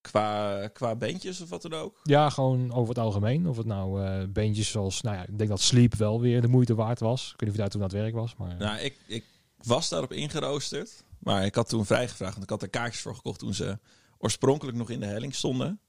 Qua, 0.02 0.68
qua 0.68 0.96
bandjes 0.96 1.42
of 1.42 1.50
wat 1.50 1.62
dan 1.62 1.74
ook. 1.74 2.00
Ja, 2.04 2.30
gewoon 2.30 2.72
over 2.74 2.90
het 2.90 3.04
algemeen. 3.04 3.48
Of 3.48 3.58
het 3.58 3.66
nou 3.66 4.04
eh 4.06 4.24
beentjes 4.30 4.70
zoals, 4.72 5.02
nou 5.02 5.16
ja, 5.16 5.26
ik 5.28 5.38
denk 5.38 5.50
dat 5.50 5.62
Sleep 5.62 5.96
wel 5.96 6.22
weer 6.22 6.42
de 6.42 6.48
moeite 6.48 6.76
waard 6.76 7.00
was. 7.00 7.24
Ik 7.24 7.30
weet 7.30 7.40
niet 7.40 7.50
of 7.50 7.56
je 7.56 7.62
daar 7.62 7.70
toen 7.70 7.82
aan 7.82 7.88
het 7.88 7.98
werk 7.98 8.14
was, 8.14 8.36
maar... 8.36 8.56
Nou, 8.58 8.80
ik, 8.80 8.98
ik 9.08 9.24
was 9.64 9.90
daarop 9.90 10.12
ingeroosterd. 10.12 11.04
Maar 11.20 11.46
ik 11.46 11.56
had 11.56 11.70
toen 11.70 11.86
vrijgevraagd. 11.86 12.32
Want 12.32 12.44
ik 12.44 12.50
had 12.50 12.62
er 12.62 12.70
kaartjes 12.70 13.02
voor 13.02 13.16
gekocht 13.16 13.40
toen 13.40 13.54
ze 13.54 13.80
oorspronkelijk 14.24 14.78
nog 14.78 14.90
in 14.90 15.00
de 15.00 15.06
helling 15.06 15.36
stonden. 15.36 15.80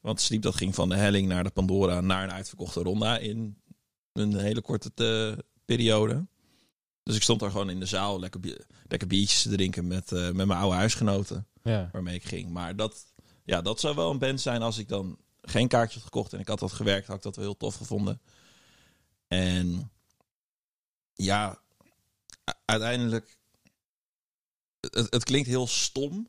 Want 0.00 0.20
Sleep 0.20 0.42
dat 0.42 0.54
ging 0.54 0.74
van 0.74 0.88
de 0.88 0.96
helling 0.96 1.28
naar 1.28 1.44
de 1.44 1.50
Pandora 1.50 2.00
naar 2.00 2.22
een 2.22 2.32
uitverkochte 2.32 2.82
ronda 2.82 3.18
in 3.18 3.56
een 4.12 4.36
hele 4.36 4.60
korte 4.60 4.94
te- 4.94 5.44
periode. 5.64 6.26
Dus 7.02 7.16
ik 7.16 7.22
stond 7.22 7.40
daar 7.40 7.50
gewoon 7.50 7.70
in 7.70 7.80
de 7.80 7.86
zaal 7.86 8.20
lekker, 8.20 8.40
lekker 8.88 9.08
biertjes 9.08 9.42
te 9.42 9.48
drinken 9.48 9.86
met, 9.86 10.12
eh, 10.12 10.20
met 10.20 10.46
mijn 10.46 10.58
oude 10.58 10.76
huisgenoten. 10.76 11.46
ja. 11.62 11.88
waarmee 11.92 12.14
ik 12.14 12.24
ging. 12.24 12.50
Maar 12.50 12.76
dat, 12.76 13.12
ja, 13.44 13.62
dat 13.62 13.80
zou 13.80 13.94
wel 13.94 14.10
een 14.10 14.18
band 14.18 14.40
zijn 14.40 14.62
als 14.62 14.78
ik 14.78 14.88
dan 14.88 15.18
geen 15.42 15.68
kaartje 15.68 15.94
had 15.94 16.04
gekocht 16.04 16.32
en 16.32 16.40
ik 16.40 16.48
had 16.48 16.58
dat 16.58 16.72
gewerkt, 16.72 17.06
had 17.06 17.16
ik 17.16 17.22
dat 17.22 17.36
wel 17.36 17.44
heel 17.44 17.56
tof 17.56 17.74
gevonden. 17.74 18.20
En 19.28 19.90
ja, 21.12 21.62
uiteindelijk, 22.64 23.36
het, 24.80 25.06
het 25.10 25.24
klinkt 25.24 25.48
heel 25.48 25.66
stom, 25.66 26.28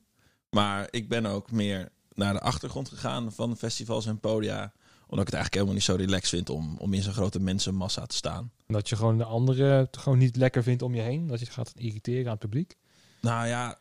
maar 0.53 0.87
ik 0.89 1.09
ben 1.09 1.25
ook 1.25 1.51
meer 1.51 1.89
naar 2.13 2.33
de 2.33 2.39
achtergrond 2.39 2.89
gegaan 2.89 3.31
van 3.31 3.57
festivals 3.57 4.05
en 4.05 4.19
podia. 4.19 4.73
Omdat 5.07 5.27
ik 5.27 5.33
het 5.33 5.41
eigenlijk 5.41 5.53
helemaal 5.53 5.73
niet 5.73 5.83
zo 5.83 5.95
relaxed 5.95 6.29
vind 6.29 6.49
om, 6.49 6.77
om 6.77 6.93
in 6.93 7.01
zo'n 7.01 7.13
grote 7.13 7.39
mensenmassa 7.39 8.05
te 8.05 8.15
staan. 8.15 8.51
Dat 8.67 8.89
je 8.89 8.95
gewoon 8.95 9.17
de 9.17 9.23
anderen 9.23 9.77
het 9.77 9.97
gewoon 9.97 10.17
niet 10.17 10.35
lekker 10.35 10.63
vindt 10.63 10.81
om 10.81 10.95
je 10.95 11.01
heen. 11.01 11.27
Dat 11.27 11.39
je 11.39 11.45
het 11.45 11.53
gaat 11.53 11.73
irriteren 11.75 12.25
aan 12.25 12.31
het 12.31 12.39
publiek. 12.39 12.75
Nou 13.21 13.47
ja, 13.47 13.77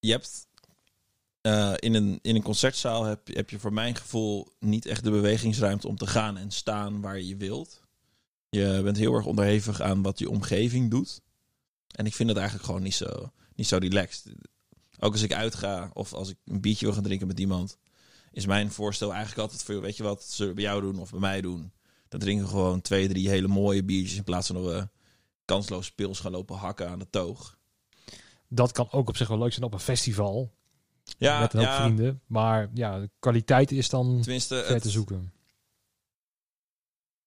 je 0.00 0.10
hebt 0.10 0.46
eh, 1.40 1.74
in, 1.76 1.94
een, 1.94 2.18
in 2.22 2.34
een 2.34 2.42
concertzaal 2.42 3.04
heb, 3.04 3.20
heb 3.26 3.50
je 3.50 3.58
voor 3.58 3.72
mijn 3.72 3.96
gevoel 3.96 4.48
niet 4.60 4.86
echt 4.86 5.04
de 5.04 5.10
bewegingsruimte 5.10 5.88
om 5.88 5.96
te 5.96 6.06
gaan 6.06 6.36
en 6.36 6.50
staan 6.50 7.00
waar 7.00 7.20
je 7.20 7.36
wilt. 7.36 7.82
Je 8.50 8.80
bent 8.82 8.96
heel 8.96 9.14
erg 9.14 9.26
onderhevig 9.26 9.80
aan 9.80 10.02
wat 10.02 10.18
je 10.18 10.30
omgeving 10.30 10.90
doet. 10.90 11.20
En 11.86 12.06
ik 12.06 12.14
vind 12.14 12.28
het 12.28 12.38
eigenlijk 12.38 12.66
gewoon 12.66 12.82
niet 12.82 12.94
zo, 12.94 13.32
niet 13.54 13.66
zo 13.66 13.76
relaxed. 13.76 14.34
Ook 14.98 15.12
als 15.12 15.22
ik 15.22 15.32
uitga 15.32 15.90
of 15.92 16.12
als 16.12 16.28
ik 16.28 16.36
een 16.44 16.60
biertje 16.60 16.84
wil 16.84 16.94
gaan 16.94 17.02
drinken 17.02 17.26
met 17.26 17.40
iemand, 17.40 17.78
is 18.32 18.46
mijn 18.46 18.70
voorstel 18.70 19.10
eigenlijk 19.10 19.40
altijd 19.40 19.62
voor, 19.62 19.80
weet 19.80 19.96
je 19.96 20.02
wat, 20.02 20.34
we 20.36 20.52
bij 20.52 20.64
jou 20.64 20.80
doen 20.80 20.98
of 20.98 21.10
bij 21.10 21.20
mij 21.20 21.40
doen? 21.40 21.72
Dan 22.08 22.20
drinken 22.20 22.44
we 22.44 22.50
gewoon 22.50 22.80
twee, 22.80 23.08
drie 23.08 23.28
hele 23.28 23.48
mooie 23.48 23.84
biertjes 23.84 24.16
in 24.16 24.24
plaats 24.24 24.46
van 24.46 24.56
dat 24.56 24.64
we 24.64 24.88
kansloos 25.44 25.92
pils 25.92 26.20
gaan 26.20 26.32
lopen 26.32 26.56
hakken 26.56 26.88
aan 26.88 26.98
de 26.98 27.10
toog. 27.10 27.58
Dat 28.48 28.72
kan 28.72 28.88
ook 28.90 29.08
op 29.08 29.16
zich 29.16 29.28
wel 29.28 29.38
leuk 29.38 29.52
zijn 29.52 29.64
op 29.64 29.72
een 29.72 29.80
festival. 29.80 30.52
Ja, 31.18 31.40
met 31.40 31.52
een 31.52 31.58
hoop 31.58 31.68
ja. 31.68 31.82
vrienden. 31.82 32.20
Maar 32.26 32.70
ja, 32.74 33.00
de 33.00 33.10
kwaliteit 33.18 33.72
is 33.72 33.88
dan 33.88 34.20
Tenminste, 34.20 34.54
ver 34.54 34.66
te 34.66 34.72
het, 34.72 34.90
zoeken. 34.90 35.32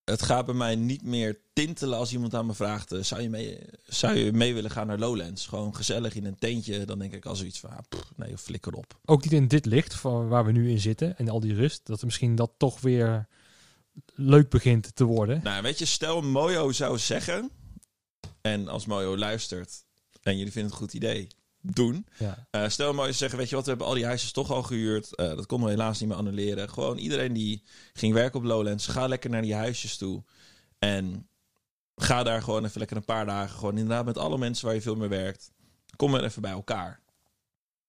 het 0.03 0.21
gaat 0.21 0.45
bij 0.45 0.55
mij 0.55 0.75
niet 0.75 1.03
meer 1.03 1.39
tintelen 1.65 1.97
als 1.97 2.13
iemand 2.13 2.33
aan 2.33 2.45
me 2.45 2.53
vraagt: 2.53 2.91
eh, 2.91 3.03
zou, 3.03 3.21
je 3.21 3.29
mee, 3.29 3.57
zou 3.87 4.17
je 4.17 4.31
mee 4.31 4.53
willen 4.53 4.71
gaan 4.71 4.87
naar 4.87 4.99
Lowlands? 4.99 5.47
Gewoon 5.47 5.75
gezellig 5.75 6.15
in 6.15 6.25
een 6.25 6.39
tentje. 6.39 6.85
Dan 6.85 6.99
denk 6.99 7.13
ik 7.13 7.25
als 7.25 7.37
zoiets 7.37 7.59
van: 7.59 7.69
ah, 7.69 7.77
pff, 7.89 8.11
nee, 8.15 8.37
flikker 8.37 8.73
op. 8.73 8.99
Ook 9.05 9.23
niet 9.23 9.33
in 9.33 9.47
dit 9.47 9.65
licht 9.65 9.93
van 9.93 10.27
waar 10.27 10.45
we 10.45 10.51
nu 10.51 10.69
in 10.69 10.79
zitten. 10.79 11.17
En 11.17 11.29
al 11.29 11.39
die 11.39 11.53
rust. 11.53 11.85
Dat 11.85 11.99
er 11.99 12.05
misschien 12.05 12.35
dat 12.35 12.51
toch 12.57 12.81
weer 12.81 13.27
leuk 14.13 14.49
begint 14.49 14.95
te 14.95 15.03
worden. 15.03 15.39
Nou, 15.43 15.61
weet 15.61 15.79
je, 15.79 15.85
stel 15.85 16.21
Mojo 16.21 16.71
zou 16.71 16.97
zeggen, 16.97 17.51
en 18.41 18.67
als 18.67 18.85
Mojo 18.85 19.17
luistert 19.17 19.83
en 20.21 20.37
jullie 20.37 20.51
vinden 20.51 20.71
het 20.71 20.81
een 20.81 20.87
goed 20.87 20.95
idee, 20.95 21.27
doen. 21.61 22.05
Ja. 22.17 22.47
Eh, 22.51 22.67
stel 22.67 22.93
Mojo 22.93 23.03
zou 23.03 23.13
zeggen: 23.13 23.37
Weet 23.37 23.49
je 23.49 23.55
wat, 23.55 23.63
we 23.63 23.69
hebben 23.69 23.87
al 23.87 23.93
die 23.93 24.05
huisjes 24.05 24.31
toch 24.31 24.51
al 24.51 24.63
gehuurd. 24.63 25.15
Eh, 25.15 25.27
dat 25.27 25.45
konden 25.45 25.67
we 25.67 25.73
helaas 25.73 25.99
niet 25.99 26.09
meer 26.09 26.17
annuleren. 26.17 26.69
Gewoon 26.69 26.97
iedereen 26.97 27.33
die 27.33 27.63
ging 27.93 28.13
werken 28.13 28.39
op 28.39 28.45
Lowlands, 28.45 28.87
ga 28.87 29.07
lekker 29.07 29.29
naar 29.29 29.41
die 29.41 29.55
huisjes 29.55 29.97
toe. 29.97 30.23
En 30.79 31.29
ga 32.03 32.23
daar 32.23 32.41
gewoon 32.43 32.65
even 32.65 32.79
lekker 32.79 32.97
een 32.97 33.05
paar 33.05 33.25
dagen. 33.25 33.57
Gewoon 33.57 33.77
inderdaad 33.77 34.05
met 34.05 34.17
alle 34.17 34.37
mensen 34.37 34.65
waar 34.65 34.75
je 34.75 34.81
veel 34.81 34.95
mee 34.95 35.09
werkt. 35.09 35.51
Kom 35.95 36.13
er 36.15 36.23
even 36.23 36.41
bij 36.41 36.51
elkaar. 36.51 36.99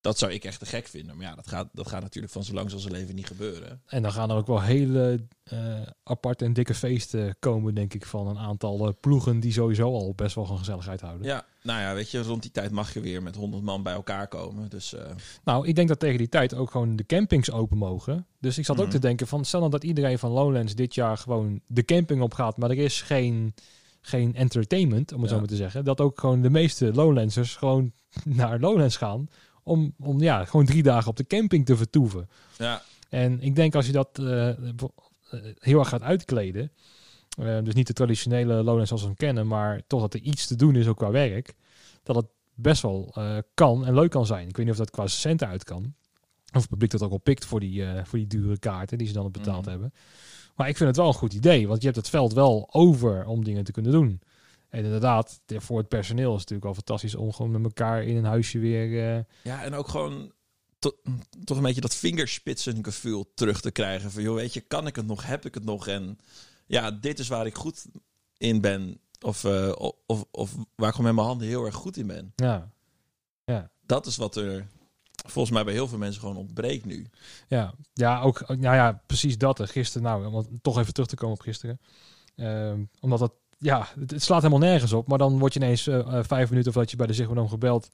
Dat 0.00 0.18
zou 0.18 0.32
ik 0.32 0.44
echt 0.44 0.58
te 0.58 0.66
gek 0.66 0.86
vinden. 0.86 1.16
Maar 1.16 1.26
ja, 1.26 1.34
dat 1.34 1.46
gaat, 1.48 1.68
dat 1.72 1.88
gaat 1.88 2.02
natuurlijk 2.02 2.32
van 2.32 2.44
zo 2.44 2.52
lang 2.54 2.72
als 2.72 2.84
een 2.84 2.92
leven 2.92 3.14
niet 3.14 3.26
gebeuren. 3.26 3.82
En 3.86 4.02
dan 4.02 4.12
gaan 4.12 4.30
er 4.30 4.36
ook 4.36 4.46
wel 4.46 4.62
hele 4.62 5.26
eh, 5.44 5.82
aparte 6.04 6.44
en 6.44 6.52
dikke 6.52 6.74
feesten 6.74 7.36
komen, 7.38 7.74
denk 7.74 7.94
ik, 7.94 8.06
van 8.06 8.26
een 8.26 8.38
aantal 8.38 8.86
eh, 8.86 8.92
ploegen 9.00 9.40
die 9.40 9.52
sowieso 9.52 9.92
al 9.92 10.12
best 10.14 10.34
wel 10.34 10.44
gewoon 10.44 10.58
gezelligheid 10.58 11.00
houden. 11.00 11.26
Ja, 11.26 11.44
nou 11.62 11.80
ja, 11.80 11.94
weet 11.94 12.10
je, 12.10 12.22
rond 12.22 12.42
die 12.42 12.50
tijd 12.50 12.70
mag 12.70 12.94
je 12.94 13.00
weer 13.00 13.22
met 13.22 13.34
100 13.36 13.62
man 13.62 13.82
bij 13.82 13.92
elkaar 13.92 14.28
komen. 14.28 14.68
Dus 14.68 14.94
eh, 14.94 15.10
Nou, 15.44 15.66
ik 15.68 15.74
denk 15.74 15.88
dat 15.88 15.98
tegen 16.00 16.18
die 16.18 16.28
tijd 16.28 16.54
ook 16.54 16.70
gewoon 16.70 16.96
de 16.96 17.06
campings 17.06 17.50
open 17.50 17.78
mogen. 17.78 18.26
Dus 18.40 18.58
ik 18.58 18.64
zat 18.64 18.76
ook 18.78 18.82
Mhm. 18.82 18.92
te 18.94 18.98
denken 19.00 19.26
van, 19.26 19.44
stel 19.44 19.58
nou 19.60 19.70
dat 19.72 19.84
iedereen 19.84 20.18
van 20.18 20.30
Lowlands 20.30 20.74
dit 20.74 20.94
jaar 20.94 21.18
gewoon 21.18 21.60
de 21.66 21.84
camping 21.84 22.22
op 22.22 22.34
gaat, 22.34 22.56
maar 22.56 22.70
er 22.70 22.78
is 22.78 23.02
geen, 23.02 23.54
geen 24.02 24.34
entertainment, 24.34 25.12
om 25.12 25.20
het 25.20 25.28
Ja. 25.28 25.34
zo 25.34 25.40
maar 25.40 25.50
te 25.50 25.56
zeggen. 25.56 25.84
Dat 25.84 26.00
ook 26.00 26.20
gewoon 26.20 26.40
de 26.42 26.50
meeste 26.50 26.92
Lowlandsers 26.94 27.56
gewoon 27.56 27.92
naar 28.24 28.60
Lowlands 28.60 28.96
gaan 28.96 29.28
om, 29.62 29.94
om 29.98 30.20
ja, 30.20 30.44
gewoon 30.44 30.66
drie 30.66 30.82
dagen 30.82 31.10
op 31.10 31.16
de 31.16 31.26
camping 31.26 31.66
te 31.66 31.76
vertoeven. 31.76 32.28
ja, 32.58 32.82
En 33.08 33.40
ik 33.42 33.54
denk 33.54 33.74
als 33.74 33.86
je 33.86 33.92
dat 33.92 34.18
eh, 34.18 34.48
eh, 34.48 34.54
heel 35.58 35.78
erg 35.78 35.88
gaat 35.88 36.02
uitkleden, 36.02 36.72
eh, 37.38 37.58
dus 37.62 37.74
niet 37.74 37.86
de 37.86 37.92
traditionele 37.92 38.54
Lowlands 38.54 38.86
zoals 38.88 39.02
we 39.02 39.08
hem 39.08 39.16
kennen, 39.16 39.46
maar 39.46 39.82
toch 39.86 40.00
dat 40.00 40.14
er 40.14 40.20
iets 40.20 40.46
te 40.46 40.56
doen 40.56 40.76
is 40.76 40.86
ook 40.86 40.96
qua 40.96 41.10
werk, 41.10 41.54
dat 42.02 42.16
het 42.16 42.26
best 42.54 42.82
wel 42.82 43.14
kan 43.54 43.86
en 43.86 43.94
leuk 43.94 44.10
kan 44.10 44.26
zijn. 44.26 44.48
Ik 44.48 44.56
weet 44.56 44.64
niet 44.66 44.74
of 44.74 44.80
dat 44.80 44.90
qua 44.90 45.06
centen 45.06 45.48
uit 45.48 45.64
kan. 45.64 45.94
Of 46.54 46.60
het 46.60 46.68
publiek 46.70 46.90
dat 46.90 47.02
ook 47.02 47.10
al 47.12 47.18
pikt 47.18 47.44
voor 47.44 47.60
die, 47.60 47.84
voor 48.04 48.18
die 48.18 48.26
dure 48.26 48.58
kaarten 48.58 48.98
die 48.98 49.06
ze 49.06 49.12
dan 49.12 49.30
betaald 49.30 49.60
Mhm. 49.60 49.70
hebben. 49.70 49.92
Maar 50.54 50.68
ik 50.68 50.76
vind 50.76 50.88
het 50.88 50.98
wel 50.98 51.06
een 51.06 51.14
goed 51.14 51.32
idee, 51.32 51.68
want 51.68 51.78
je 51.80 51.84
hebt 51.84 51.98
het 51.98 52.08
veld 52.08 52.32
wel 52.32 52.68
over 52.72 53.26
om 53.26 53.44
dingen 53.44 53.64
te 53.64 53.72
kunnen 53.72 53.92
doen. 53.92 54.20
En 54.68 54.84
inderdaad, 54.84 55.40
de- 55.46 55.60
voor 55.60 55.78
het 55.78 55.88
personeel 55.88 56.34
is 56.34 56.40
het 56.40 56.50
natuurlijk 56.50 56.64
wel 56.64 56.74
fantastisch 56.74 57.14
om 57.14 57.32
gewoon 57.32 57.50
met 57.50 57.64
elkaar 57.64 58.02
in 58.04 58.16
een 58.16 58.24
huisje 58.24 58.58
weer... 58.58 59.14
eh, 59.16 59.24
ja, 59.42 59.62
en 59.64 59.74
ook 59.74 59.88
gewoon 59.88 60.32
to- 60.78 60.96
toch 61.44 61.56
een 61.56 61.62
beetje 61.62 61.80
dat 61.80 61.94
vingerspitsengevoel 61.94 63.32
terug 63.34 63.60
te 63.60 63.70
krijgen. 63.70 64.10
Van 64.10 64.22
joh, 64.22 64.34
weet 64.34 64.54
je, 64.54 64.60
kan 64.60 64.86
ik 64.86 64.96
het 64.96 65.06
nog? 65.06 65.26
Heb 65.26 65.44
ik 65.46 65.54
het 65.54 65.64
nog? 65.64 65.86
En 65.86 66.18
ja, 66.66 66.90
dit 66.90 67.18
is 67.18 67.28
waar 67.28 67.46
ik 67.46 67.54
goed 67.54 67.84
in 68.36 68.60
ben. 68.60 69.00
Of, 69.20 69.44
eh, 69.44 69.72
of, 69.78 69.92
of, 70.06 70.24
of 70.30 70.54
waar 70.74 70.88
ik 70.88 70.94
gewoon 70.94 71.06
met 71.06 71.14
mijn 71.14 71.26
handen 71.26 71.46
heel 71.48 71.64
erg 71.64 71.74
goed 71.74 71.96
in 71.96 72.06
ben. 72.06 72.32
ja, 73.44 73.70
Dat 73.86 74.06
is 74.06 74.16
wat 74.16 74.36
er 74.36 74.66
volgens 75.26 75.54
mij 75.54 75.64
bij 75.64 75.72
heel 75.72 75.88
veel 75.88 75.98
mensen 75.98 76.20
gewoon 76.20 76.36
ontbreekt 76.36 76.84
nu. 76.84 77.06
Ja, 77.48 77.74
ja, 77.92 78.20
ook, 78.20 78.48
nou 78.48 78.76
ja, 78.76 79.02
precies 79.06 79.38
dat. 79.38 79.70
Gisteren, 79.70 80.02
nou, 80.02 80.26
om 80.26 80.60
toch 80.62 80.78
even 80.78 80.92
terug 80.92 81.08
te 81.08 81.16
komen 81.16 81.34
op 81.34 81.40
gisteren. 81.40 81.80
Ehm, 82.36 82.84
omdat 83.00 83.18
dat, 83.18 83.32
ja, 83.58 83.88
het, 83.98 84.22
slaat 84.22 84.42
helemaal 84.42 84.68
nergens 84.68 84.92
op. 84.92 85.08
Maar 85.08 85.18
dan 85.18 85.38
word 85.38 85.54
je 85.54 85.60
ineens 85.60 85.86
eh, 85.86 85.98
eh, 85.98 86.24
vijf 86.24 86.48
minuten 86.48 86.72
voordat 86.72 86.90
je 86.90 86.96
bij 86.96 87.06
de 87.06 87.12
Ziggo 87.12 87.46
gebeld 87.46 87.88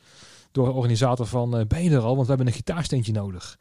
door 0.52 0.66
een 0.66 0.74
organisator 0.74 1.26
van, 1.26 1.56
eh, 1.56 1.66
ben 1.66 1.82
je 1.82 1.90
er 1.90 2.00
al? 2.00 2.14
Want 2.14 2.20
we 2.20 2.28
hebben 2.28 2.46
een 2.46 2.52
gitaarsteentje 2.52 3.12
nodig. 3.12 3.58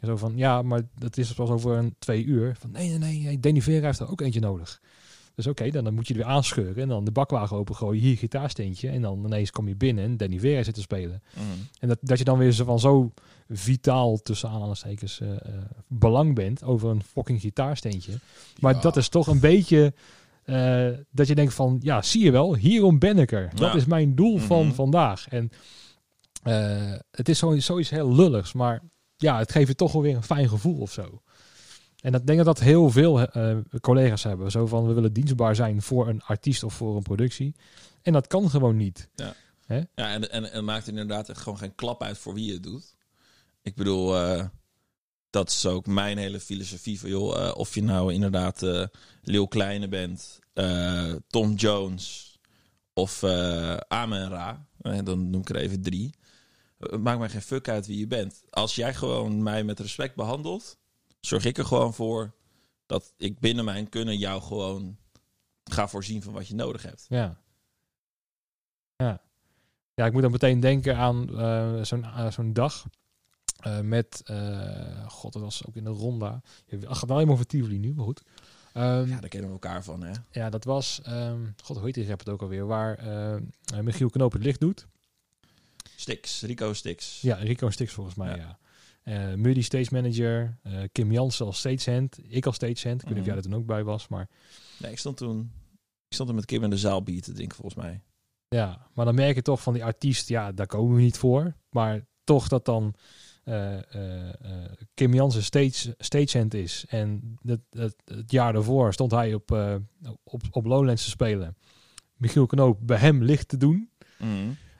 En 0.00 0.06
zo 0.06 0.16
van, 0.16 0.36
ja, 0.36 0.62
maar 0.62 0.82
dat 0.94 1.16
is 1.16 1.34
pas 1.34 1.50
over 1.50 1.76
een 1.76 1.94
twee 1.98 2.24
uur. 2.24 2.56
Van, 2.58 2.70
nee, 2.70 2.98
nee, 2.98 3.20
nee, 3.20 3.40
Danny 3.40 3.62
Vera 3.62 3.86
heeft 3.86 3.98
er 3.98 4.10
ook 4.10 4.20
eentje 4.20 4.40
nodig. 4.40 4.80
Dus 5.38 5.46
oké, 5.46 5.70
dan, 5.70 5.84
dan 5.84 5.94
moet 5.94 6.06
je 6.08 6.14
er 6.14 6.20
weer 6.20 6.28
aanscheuren 6.28 6.82
en 6.82 6.88
dan 6.88 7.04
de 7.04 7.10
bakwagen 7.10 7.56
opengooien, 7.56 8.02
hier 8.02 8.16
gitaarsteentje. 8.16 8.88
En 8.88 9.02
dan 9.02 9.24
ineens 9.24 9.50
kom 9.50 9.68
je 9.68 9.76
binnen 9.76 10.04
en 10.04 10.16
Danny 10.16 10.38
Vera 10.38 10.62
zit 10.62 10.74
te 10.74 10.80
spelen. 10.80 11.22
En 11.80 11.88
dat, 11.88 11.98
dat 12.00 12.18
je 12.18 12.24
dan 12.24 12.38
weer 12.38 12.52
zo 12.52 12.64
van 12.64 12.80
zo 12.80 13.12
vitaal 13.48 14.16
tussen 14.16 14.48
aanhalingstekens 14.48 15.20
eh, 15.20 15.28
belang 15.86 16.34
bent 16.34 16.62
over 16.64 16.90
een 16.90 17.02
fucking 17.02 17.40
gitaarsteentje. 17.40 18.12
Maar 18.60 18.74
Ja. 18.74 18.80
dat 18.80 18.96
is 18.96 19.08
toch 19.08 19.26
een 19.26 19.40
beetje 19.40 19.94
eh, 20.44 20.88
dat 21.10 21.26
je 21.26 21.34
denkt 21.34 21.54
van 21.54 21.78
ja, 21.82 22.02
zie 22.02 22.24
je 22.24 22.30
wel, 22.30 22.54
hierom 22.54 22.98
ben 22.98 23.18
ik 23.18 23.32
er. 23.32 23.50
Dat 23.54 23.70
Ja. 23.72 23.76
is 23.76 23.84
mijn 23.84 24.14
doel 24.14 24.38
van 24.38 24.66
Mhm. 24.66 24.74
vandaag. 24.74 25.28
En 25.28 25.50
het 27.10 27.28
is 27.28 27.38
zo- 27.38 27.58
zoiets 27.58 27.90
heel 27.90 28.14
lulligs, 28.14 28.52
maar 28.52 28.82
ja, 29.16 29.38
het 29.38 29.52
geeft 29.52 29.68
je 29.68 29.74
toch 29.74 29.92
wel 29.92 30.02
weer 30.02 30.16
een 30.16 30.22
fijn 30.22 30.48
gevoel 30.48 30.78
of 30.80 30.92
zo. 30.92 31.22
En 32.00 32.12
dat 32.12 32.20
ik 32.20 32.26
denk 32.26 32.38
dat 32.38 32.46
dat 32.46 32.60
heel 32.60 32.90
veel 32.90 33.20
eh, 33.20 33.56
collega's 33.80 34.22
hebben. 34.22 34.50
Zo 34.50 34.66
van 34.66 34.86
we 34.86 34.92
willen 34.92 35.12
dienstbaar 35.12 35.54
zijn 35.54 35.82
voor 35.82 36.08
een 36.08 36.22
artiest 36.22 36.62
of 36.62 36.74
voor 36.74 36.96
een 36.96 37.02
productie. 37.02 37.54
En 38.02 38.12
dat 38.12 38.26
kan 38.26 38.50
gewoon 38.50 38.76
niet. 38.76 39.08
Ja, 39.14 39.34
en, 39.64 39.88
en, 39.94 40.30
en 40.30 40.44
het 40.44 40.62
maakt 40.62 40.88
inderdaad 40.88 41.28
echt 41.28 41.40
gewoon 41.40 41.58
geen 41.58 41.74
klap 41.74 42.02
uit 42.02 42.18
voor 42.18 42.34
wie 42.34 42.44
je 42.44 42.52
het 42.52 42.62
doet. 42.62 42.96
Ik 43.62 43.74
bedoel, 43.74 44.16
eh, 44.16 44.44
dat 45.30 45.48
is 45.48 45.66
ook 45.66 45.86
mijn 45.86 46.18
hele 46.18 46.40
filosofie 46.40 47.00
van 47.00 47.10
joh, 47.10 47.46
eh, 47.46 47.56
of 47.56 47.74
je 47.74 47.82
nou 47.82 48.12
inderdaad 48.12 48.62
eh 48.62 48.84
Leeuw 49.22 49.46
Kleine 49.46 49.88
bent, 49.88 50.38
Tom 51.28 51.54
Jones 51.54 52.38
of 52.92 53.24
Amen 53.88 54.28
Ra, 54.28 54.66
dan 55.04 55.30
noem 55.30 55.40
ik 55.40 55.48
er 55.48 55.56
even 55.56 55.82
drie. 55.82 56.14
Maakt 57.00 57.18
mij 57.18 57.28
geen 57.28 57.42
fuck 57.42 57.68
uit 57.68 57.86
wie 57.86 57.98
je 57.98 58.06
bent. 58.06 58.42
Als 58.50 58.74
jij 58.74 58.94
gewoon 58.94 59.42
mij 59.42 59.64
met 59.64 59.80
respect 59.80 60.14
behandelt, 60.14 60.78
zorg 61.28 61.44
ik 61.44 61.58
er 61.58 61.64
gewoon 61.64 61.94
voor 61.94 62.32
dat 62.86 63.12
ik 63.16 63.38
binnen 63.38 63.64
mijn 63.64 63.88
kunnen 63.88 64.18
jou 64.18 64.42
gewoon 64.42 64.96
ga 65.64 65.88
voorzien 65.88 66.22
van 66.22 66.32
wat 66.32 66.48
je 66.48 66.54
nodig 66.54 66.82
hebt. 66.82 67.06
Ja. 67.08 67.40
Ja. 68.96 69.20
Ja, 69.94 70.06
ik 70.06 70.12
moet 70.12 70.22
dan 70.22 70.30
meteen 70.30 70.60
denken 70.60 70.96
aan 70.96 71.38
eh, 71.38 71.82
zo'n 71.82 72.04
eh, 72.04 72.30
zo'n 72.30 72.52
dag 72.52 72.84
eh, 73.58 73.80
met, 73.80 74.22
god, 75.06 75.32
dat 75.32 75.42
was 75.42 75.66
ook 75.66 75.76
in 75.76 75.84
de 75.84 75.90
ronda. 75.90 76.40
Je 76.66 76.78
gaat 76.80 77.06
wel 77.08 77.16
helemaal 77.16 77.36
voor 77.36 77.46
Tivoli 77.46 77.78
nu, 77.78 77.94
maar 77.94 78.04
goed. 78.04 78.22
Ehm, 78.72 79.08
Ja, 79.08 79.20
daar 79.20 79.28
kennen 79.28 79.48
we 79.48 79.54
elkaar 79.54 79.84
van, 79.84 80.02
hè? 80.02 80.12
ja, 80.30 80.50
dat 80.50 80.64
was, 80.64 81.00
ehm, 81.02 81.46
god, 81.64 81.76
hoe 81.76 81.84
heet 81.86 81.94
die 81.94 82.06
rapper 82.06 82.32
ook 82.32 82.42
alweer, 82.42 82.66
waar 82.66 82.98
Michiel 83.82 84.10
Knoop 84.10 84.32
het 84.32 84.42
licht 84.42 84.60
doet. 84.60 84.86
Stix, 85.96 86.42
Rico 86.42 86.72
Stix. 86.72 87.20
Ja, 87.20 87.34
Rico 87.36 87.70
Stix 87.70 87.92
volgens 87.92 88.16
mij, 88.16 88.28
Ja. 88.28 88.36
ja. 88.36 88.58
Muddy 89.36 89.62
stage 89.62 89.88
manager, 89.90 90.58
eh, 90.62 90.72
Kim 90.92 91.12
Jansen 91.12 91.46
als 91.46 91.58
stagehand, 91.58 92.18
ik 92.28 92.46
als 92.46 92.54
stagehand. 92.54 93.02
Ik 93.02 93.08
weet 93.08 93.16
niet 93.16 93.18
of 93.18 93.18
Mhm. 93.18 93.26
jij 93.26 93.36
er 93.36 93.42
toen 93.42 93.54
ook 93.54 93.66
bij 93.66 93.84
was, 93.84 94.08
maar 94.08 94.28
Nee, 94.78 94.90
ik 94.90 94.98
stond 94.98 95.16
toen... 95.16 95.52
Ik 96.08 96.14
stond 96.14 96.28
er 96.28 96.34
met 96.34 96.44
Kim 96.44 96.62
in 96.64 96.70
de 96.70 96.76
zaal 96.78 97.02
bier 97.02 97.22
te 97.22 97.32
drinken, 97.32 97.56
volgens 97.56 97.82
mij. 97.82 98.00
Ja, 98.48 98.86
maar 98.94 99.04
dan 99.04 99.14
merk 99.14 99.34
je 99.34 99.42
toch 99.42 99.62
van 99.62 99.72
die 99.72 99.84
artiest, 99.84 100.28
ja, 100.28 100.52
daar 100.52 100.66
komen 100.66 100.96
we 100.96 101.02
niet 101.02 101.18
voor. 101.18 101.54
Maar 101.70 102.06
toch 102.24 102.48
dat 102.48 102.64
dan 102.64 102.94
eh, 103.44 103.78
Kim 104.94 105.14
Jansen 105.14 105.42
stage, 105.42 105.94
stagehand 105.98 106.54
is. 106.54 106.84
En 106.88 107.38
het, 107.70 107.94
jaar 108.26 108.52
daarvoor 108.52 108.92
stond 108.92 109.10
hij 109.10 109.34
op, 109.34 109.50
op, 110.24 110.42
op 110.50 110.64
Lowlands 110.66 111.04
te 111.04 111.10
spelen. 111.10 111.56
Michiel 112.16 112.46
Knoop 112.46 112.78
bij 112.86 112.98
hem 112.98 113.22
licht 113.22 113.48
te 113.48 113.56
doen. 113.56 113.90
Mhm. 114.18 114.32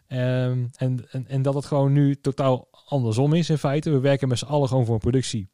Ehm, 0.06 0.66
en, 0.76 1.10
en, 1.10 1.26
en 1.28 1.42
dat 1.42 1.54
het 1.54 1.64
gewoon 1.64 1.92
nu 1.92 2.14
totaal 2.20 2.67
andersom 2.88 3.32
is 3.32 3.50
in 3.50 3.58
feite. 3.58 3.90
We 3.90 3.98
werken 4.00 4.28
met 4.28 4.38
z'n 4.38 4.44
allen 4.44 4.68
gewoon 4.68 4.84
voor 4.84 4.94
een 4.94 5.00
productie. 5.00 5.48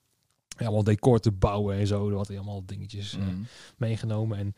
Ja, 0.58 0.82
decor 0.82 1.18
te 1.20 1.32
bouwen 1.32 1.76
en 1.76 1.86
zo. 1.86 2.08
Er 2.08 2.14
wat 2.14 2.30
allemaal 2.30 2.62
dingetjes 2.66 3.12
eh, 3.14 3.20
Mhm. 3.20 3.30
meegenomen. 3.76 4.38
En, 4.38 4.54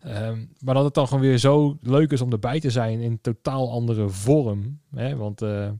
ehm, 0.00 0.44
maar 0.60 0.74
dat 0.74 0.84
het 0.84 0.94
dan 0.94 1.06
gewoon 1.06 1.22
weer 1.22 1.38
zo 1.38 1.78
leuk 1.82 2.12
is 2.12 2.20
om 2.20 2.32
erbij 2.32 2.60
te 2.60 2.70
zijn 2.70 3.00
in 3.00 3.20
totaal 3.20 3.70
andere 3.70 4.08
vorm. 4.08 4.80
Hè? 4.94 5.16
Want 5.16 5.42
eh, 5.42 5.70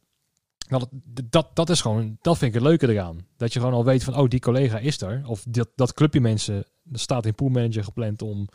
dat, 0.69 0.81
het- 1.15 1.33
dat, 1.33 1.57
dat 1.57 1.71
is 1.71 1.81
gewoon, 1.81 2.17
dat 2.21 2.39
vind 2.39 2.55
ik 2.55 2.61
het 2.61 2.69
leuke 2.69 2.89
eraan. 2.93 3.27
Dat 3.37 3.53
je 3.53 3.59
gewoon 3.59 3.75
al 3.75 3.85
weet 3.85 4.05
van, 4.05 4.17
oh, 4.17 4.29
die 4.29 4.41
collega 4.41 4.79
is 4.79 5.01
er. 5.01 5.23
Of 5.27 5.45
dat, 5.49 5.69
dat 5.75 5.93
clubje 5.93 6.21
mensen, 6.21 6.55
er 6.93 6.99
staat 6.99 7.27
in 7.27 7.35
poolmanager 7.35 7.85
gepland 7.85 8.23
om, 8.23 8.49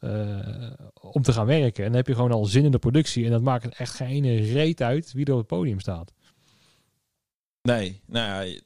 eh, 0.00 0.70
om 1.00 1.22
te 1.22 1.32
gaan 1.32 1.46
werken. 1.46 1.80
En 1.84 1.88
dan 1.88 1.96
heb 1.98 2.06
je 2.06 2.14
gewoon 2.14 2.32
al 2.32 2.44
zin 2.44 2.64
in 2.64 2.70
de 2.70 2.78
productie. 2.78 3.24
En 3.24 3.30
dat 3.30 3.42
maakt 3.42 3.74
echt 3.76 3.94
geen 3.94 4.36
reet 4.52 4.82
uit 4.82 5.12
wie 5.12 5.24
er 5.24 5.32
op 5.32 5.38
het 5.38 5.46
podium 5.46 5.80
staat. 5.80 6.12
Nee, 7.62 8.02
nou 8.06 8.26
ja, 8.26 8.40
je, 8.40 8.64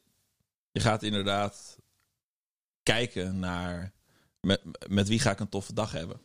je 0.72 0.80
gaat 0.80 1.02
inderdaad 1.02 1.78
kijken 2.82 3.38
naar 3.38 3.92
met, 4.40 4.60
met 4.88 5.08
wie 5.08 5.18
ga 5.18 5.30
ik 5.30 5.40
een 5.40 5.48
toffe 5.48 5.74
dag 5.74 5.92
hebben. 5.92 6.20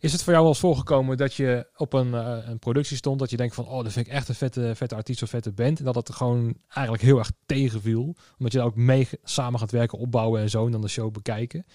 Is 0.00 0.12
het 0.12 0.22
voor 0.22 0.32
jou 0.32 0.44
wel 0.44 0.52
eens 0.52 0.62
voorgekomen 0.62 1.16
dat 1.16 1.34
je 1.34 1.66
op 1.76 1.92
een, 1.92 2.14
eh, 2.14 2.48
een 2.48 2.58
productie 2.58 2.96
stond 2.96 3.18
dat 3.18 3.30
je 3.30 3.36
denkt 3.36 3.54
van, 3.54 3.66
oh, 3.66 3.82
dat 3.82 3.92
vind 3.92 4.06
ik 4.06 4.12
echt 4.12 4.28
een 4.28 4.34
vette, 4.34 4.72
vette 4.74 4.94
artiest 4.94 5.22
of 5.22 5.30
vette 5.30 5.52
band. 5.52 5.78
En 5.78 5.84
dat 5.84 5.94
het 5.94 6.10
gewoon 6.10 6.56
eigenlijk 6.68 7.02
heel 7.02 7.18
erg 7.18 7.30
tegenviel. 7.46 8.16
Omdat 8.38 8.52
je 8.52 8.58
daar 8.58 8.66
ook 8.66 8.76
mee 8.76 9.08
samen 9.22 9.60
gaat 9.60 9.70
werken, 9.70 9.98
opbouwen 9.98 10.40
en 10.40 10.50
zo. 10.50 10.66
En 10.66 10.72
dan 10.72 10.80
de 10.80 10.88
show 10.88 11.12
bekijken. 11.12 11.66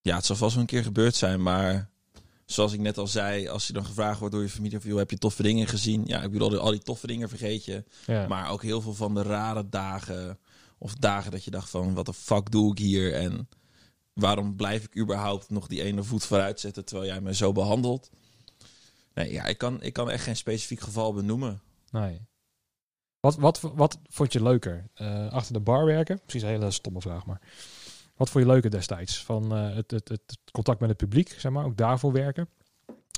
Ja, 0.00 0.16
het 0.16 0.24
zal 0.24 0.36
vast 0.36 0.52
wel 0.52 0.62
een 0.62 0.68
keer 0.68 0.82
gebeurd 0.82 1.14
zijn, 1.14 1.42
maar 1.42 1.90
zoals 2.54 2.72
ik 2.72 2.80
net 2.80 2.98
al 2.98 3.06
zei, 3.06 3.48
als 3.48 3.66
je 3.66 3.72
dan 3.72 3.84
gevraagd 3.84 4.18
wordt 4.18 4.34
door 4.34 4.42
je 4.42 4.48
familie 4.48 4.78
of 4.78 4.84
joh, 4.84 4.98
heb 4.98 5.10
je 5.10 5.18
toffe 5.18 5.42
dingen 5.42 5.66
gezien? 5.66 6.02
Ja, 6.06 6.22
ik 6.22 6.30
bedoel, 6.30 6.46
al 6.46 6.50
die, 6.50 6.58
al 6.58 6.70
die 6.70 6.82
toffe 6.82 7.06
dingen 7.06 7.28
vergeet 7.28 7.64
je. 7.64 7.84
Ja. 8.06 8.26
Maar 8.26 8.50
ook 8.50 8.62
heel 8.62 8.80
veel 8.80 8.94
van 8.94 9.14
de 9.14 9.22
rare 9.22 9.68
dagen 9.68 10.38
of 10.78 10.94
dagen 10.94 11.30
dat 11.30 11.44
je 11.44 11.50
dacht 11.50 11.70
van, 11.70 11.94
wat 11.94 12.06
de 12.06 12.14
fuck 12.14 12.50
doe 12.50 12.70
ik 12.70 12.78
hier? 12.78 13.14
En 13.14 13.48
waarom 14.12 14.56
blijf 14.56 14.84
ik 14.84 14.96
überhaupt 14.96 15.50
nog 15.50 15.66
die 15.66 15.82
ene 15.82 16.02
voet 16.02 16.24
vooruit 16.24 16.60
zetten 16.60 16.84
terwijl 16.84 17.10
jij 17.10 17.20
me 17.20 17.34
zo 17.34 17.52
behandelt? 17.52 18.10
Nee, 19.14 19.32
ja, 19.32 19.44
ik 19.44 19.58
kan, 19.58 19.82
ik 19.82 19.92
kan 19.92 20.10
echt 20.10 20.24
geen 20.24 20.36
specifiek 20.36 20.80
geval 20.80 21.12
benoemen. 21.12 21.62
Nee. 21.90 22.20
Wat, 23.20 23.36
wat, 23.36 23.60
wat 23.60 23.98
vond 24.08 24.32
je 24.32 24.42
leuker? 24.42 24.90
Eh, 24.94 25.32
achter 25.32 25.52
de 25.52 25.60
bar 25.60 25.84
werken? 25.84 26.20
Precies 26.20 26.42
een 26.42 26.48
hele 26.48 26.70
stomme 26.70 27.00
vraag, 27.00 27.26
maar. 27.26 27.40
Wat 28.16 28.30
vond 28.30 28.44
je 28.44 28.50
leuker 28.50 28.70
destijds? 28.70 29.24
Van 29.24 29.54
eh, 29.54 29.74
het, 29.74 29.90
het, 29.90 30.08
het 30.08 30.38
contact 30.52 30.80
met 30.80 30.88
het 30.88 30.98
publiek, 30.98 31.28
zeg 31.38 31.52
maar, 31.52 31.64
ook 31.64 31.76
daarvoor 31.76 32.12
werken? 32.12 32.48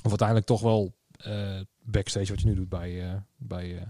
Of 0.03 0.09
uiteindelijk 0.09 0.47
toch 0.47 0.61
wel 0.61 0.95
eh, 1.17 1.59
backstage 1.81 2.31
wat 2.31 2.41
je 2.41 2.47
nu 2.47 2.55
doet 2.55 2.69
bij, 2.69 3.09
eh, 3.09 3.15
bij 3.35 3.87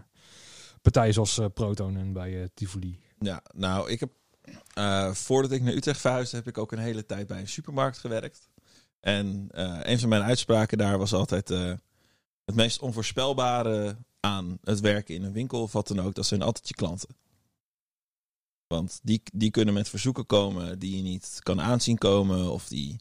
partijen 0.82 1.14
zoals 1.14 1.42
Proton 1.54 1.98
en 1.98 2.14
bij 2.14 2.50
Tivoli? 2.54 3.00
Ja, 3.20 3.44
nou, 3.54 3.90
ik 3.92 4.00
heb 4.00 4.12
voordat 5.16 5.52
ik 5.52 5.62
naar 5.62 5.74
Utrecht 5.74 6.00
verhuisde, 6.00 6.38
heb 6.38 6.48
ik 6.48 6.58
ook 6.58 6.72
een 6.72 6.80
hele 6.80 7.06
tijd 7.06 7.28
bij 7.28 7.40
een 7.40 7.48
supermarkt 7.48 7.98
gewerkt. 7.98 8.50
En 9.00 9.48
een 9.90 10.00
van 10.00 10.10
mijn 10.10 10.24
uitspraken 10.24 10.78
daar 10.78 10.98
was 10.98 11.14
altijd 11.14 11.50
het 12.46 12.56
meest 12.56 12.82
onvoorspelbare 12.82 13.98
aan 14.20 14.58
het 14.64 14.80
werken 14.80 15.16
in 15.16 15.24
een 15.24 15.34
winkel 15.34 15.62
of 15.62 15.72
wat 15.72 15.88
dan 15.88 16.00
ook, 16.00 16.16
dat 16.16 16.26
zijn 16.26 16.42
altijd 16.42 16.68
je 16.68 16.74
klanten. 16.74 17.10
Want 18.68 19.00
die, 19.04 19.22
die 19.34 19.52
kunnen 19.52 19.74
met 19.74 19.90
verzoeken 19.90 20.26
komen 20.26 20.80
die 20.80 20.96
je 20.96 21.02
niet 21.02 21.40
kan 21.44 21.62
aanzien 21.62 21.98
komen, 21.98 22.52
of 22.52 22.68
die 22.68 23.00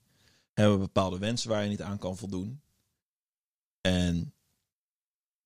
hebben 0.53 0.79
bepaalde 0.79 1.19
wensen 1.19 1.49
waar 1.49 1.63
je 1.63 1.69
niet 1.69 1.83
aan 1.83 1.99
kan 1.99 2.17
voldoen. 2.17 2.61
En 3.81 4.35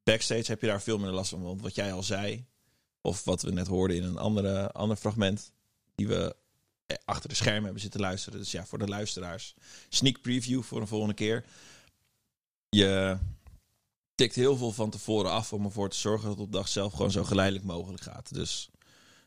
backstage 0.03 0.51
heb 0.51 0.61
je 0.61 0.67
daar 0.67 0.83
veel 0.83 0.97
minder 0.97 1.15
last 1.15 1.31
van, 1.31 1.43
want 1.43 1.61
wat 1.61 1.75
jij 1.75 1.93
al 1.93 2.03
zei, 2.03 2.47
of 3.01 3.25
wat 3.25 3.43
we 3.43 3.53
net 3.53 3.67
hoorden 3.67 3.97
in 3.97 4.03
een 4.03 4.19
andere, 4.19 4.73
ander 4.73 4.97
fragment. 4.97 5.53
Die 5.95 6.09
we 6.09 6.37
eh, 6.87 6.97
achter 7.05 7.29
de 7.29 7.35
schermen 7.35 7.65
hebben 7.65 7.81
zitten 7.81 8.01
luisteren. 8.01 8.39
Dus 8.39 8.51
ja, 8.51 8.67
voor 8.67 8.79
de 8.79 8.89
luisteraars. 8.89 9.55
Sneak 9.89 10.21
preview 10.21 10.63
voor 10.63 10.81
een 10.81 10.87
volgende 10.87 11.15
keer. 11.15 11.45
Je 12.69 13.19
tikt 14.15 14.35
heel 14.35 14.57
veel 14.57 14.73
van 14.73 14.91
tevoren 14.91 15.31
af 15.31 15.53
om 15.53 15.65
ervoor 15.65 15.91
te 15.91 15.97
zorgen 15.97 16.29
dat 16.29 16.37
het 16.37 16.47
op 16.47 16.53
dag 16.53 16.69
zelf 16.69 16.93
gewoon 16.93 17.11
zo 17.11 17.25
geleidelijk 17.25 17.65
mogelijk 17.65 18.03
gaat. 18.03 18.35
Dus 18.35 18.71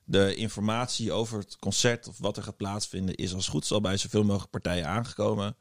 de 0.05 0.35
informatie 0.35 1.11
over 1.11 1.39
het 1.39 1.57
concert 1.57 2.07
of 2.07 2.17
wat 2.17 2.37
er 2.37 2.43
gaat 2.43 2.57
plaatsvinden 2.57 3.15
is 3.15 3.33
als 3.33 3.47
goed 3.47 3.71
al 3.71 3.81
bij 3.81 3.97
zoveel 3.97 4.23
mogelijk 4.23 4.51
partijen 4.51 4.87
aangekomen. 4.87 5.55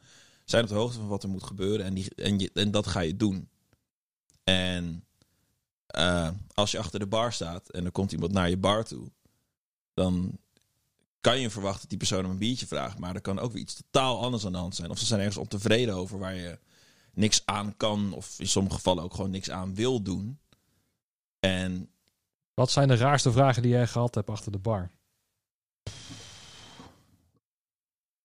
Zijn 0.44 0.62
op 0.62 0.68
de 0.68 0.74
hoogte 0.74 0.98
van 0.98 1.08
wat 1.08 1.22
er 1.22 1.28
moet 1.28 1.42
gebeuren 1.42 1.86
en, 1.86 1.94
die, 1.94 2.14
en, 2.14 2.38
je, 2.38 2.50
en 2.54 2.70
dat 2.70 2.86
ga 2.86 3.00
je 3.00 3.16
doen. 3.16 3.48
En 4.44 5.04
eh, 5.86 6.28
als 6.54 6.70
je 6.70 6.78
achter 6.78 6.98
de 6.98 7.06
bar 7.06 7.32
staat 7.32 7.70
en 7.70 7.84
er 7.84 7.92
komt 7.92 8.12
iemand 8.12 8.32
naar 8.32 8.50
je 8.50 8.56
bar 8.56 8.84
toe, 8.84 9.10
dan 9.94 10.38
kan 11.20 11.40
je 11.40 11.50
verwachten 11.50 11.80
dat 11.80 11.88
die 11.88 11.98
persoon 11.98 12.24
om 12.24 12.30
een 12.30 12.38
biertje 12.38 12.66
vraagt. 12.66 12.98
Maar 12.98 13.14
er 13.14 13.20
kan 13.20 13.38
ook 13.38 13.52
weer 13.52 13.62
iets 13.62 13.74
totaal 13.74 14.20
anders 14.22 14.46
aan 14.46 14.52
de 14.52 14.58
hand 14.58 14.74
zijn. 14.74 14.90
Of 14.90 14.98
ze 14.98 15.06
zijn 15.06 15.20
ergens 15.20 15.38
ontevreden 15.38 15.94
over 15.94 16.18
waar 16.18 16.34
je 16.34 16.58
niks 17.14 17.42
aan 17.44 17.76
kan, 17.76 18.12
of 18.12 18.38
in 18.38 18.48
sommige 18.48 18.76
gevallen 18.76 19.04
ook 19.04 19.14
gewoon 19.14 19.30
niks 19.30 19.50
aan 19.50 19.74
wil 19.74 20.02
doen. 20.02 20.38
En 21.40 21.90
Wat 22.54 22.70
zijn 22.70 22.88
de 22.88 22.96
raarste 22.96 23.32
vragen 23.32 23.62
die 23.62 23.70
jij 23.70 23.86
gehad 23.86 24.14
hebt 24.14 24.30
achter 24.30 24.52
de 24.52 24.58
bar? 24.58 24.90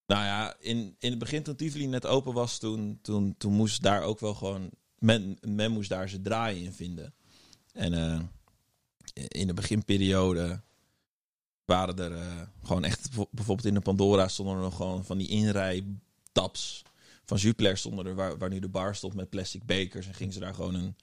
nou 0.08 0.24
ja, 0.24 0.56
in, 0.60 0.96
in 1.00 1.10
het 1.10 1.20
begin 1.20 1.44
toen 1.44 1.56
Tivoli 1.56 1.88
net 1.88 2.06
open 2.06 2.34
was, 2.34 2.58
toen, 2.58 3.00
toen, 3.02 3.36
toen 3.38 3.54
moest 3.54 3.82
daar 3.82 4.02
ook 4.02 4.20
wel 4.20 4.34
gewoon, 4.34 4.70
men, 5.00 5.38
men 5.42 5.72
moest 5.72 5.90
daar 5.90 6.10
zijn 6.10 6.24
draai 6.24 6.64
in 6.64 6.74
vinden. 6.74 7.14
En 7.74 7.94
eh, 7.94 8.20
in 9.28 9.48
de 9.48 9.54
beginperiode 9.54 10.62
waren 11.66 11.98
er 11.98 12.14
eh, 12.14 12.42
gewoon 12.64 12.84
echt, 12.84 13.10
bijvoorbeeld 13.32 13.68
in 13.68 13.74
de 13.74 13.80
Pandora 13.80 14.28
stonden 14.28 14.56
er 14.56 14.62
nog 14.62 14.76
gewoon 14.76 15.06
van 15.06 15.18
die 15.18 15.28
inrijtaps 15.28 16.84
van 17.26 17.38
Jupiler 17.38 17.78
stonden 17.78 18.06
er, 18.06 18.16
waar, 18.16 18.38
waar 18.38 18.50
nu 18.50 18.60
de 18.60 18.70
bar 18.70 18.96
stond 18.96 19.14
met 19.14 19.30
plastic 19.30 19.66
bekers. 19.66 20.08
En 20.08 20.14
gingen 20.14 20.34
ze 20.34 20.40
daar 20.40 20.54
gewoon 20.54 20.76
een 20.76 20.96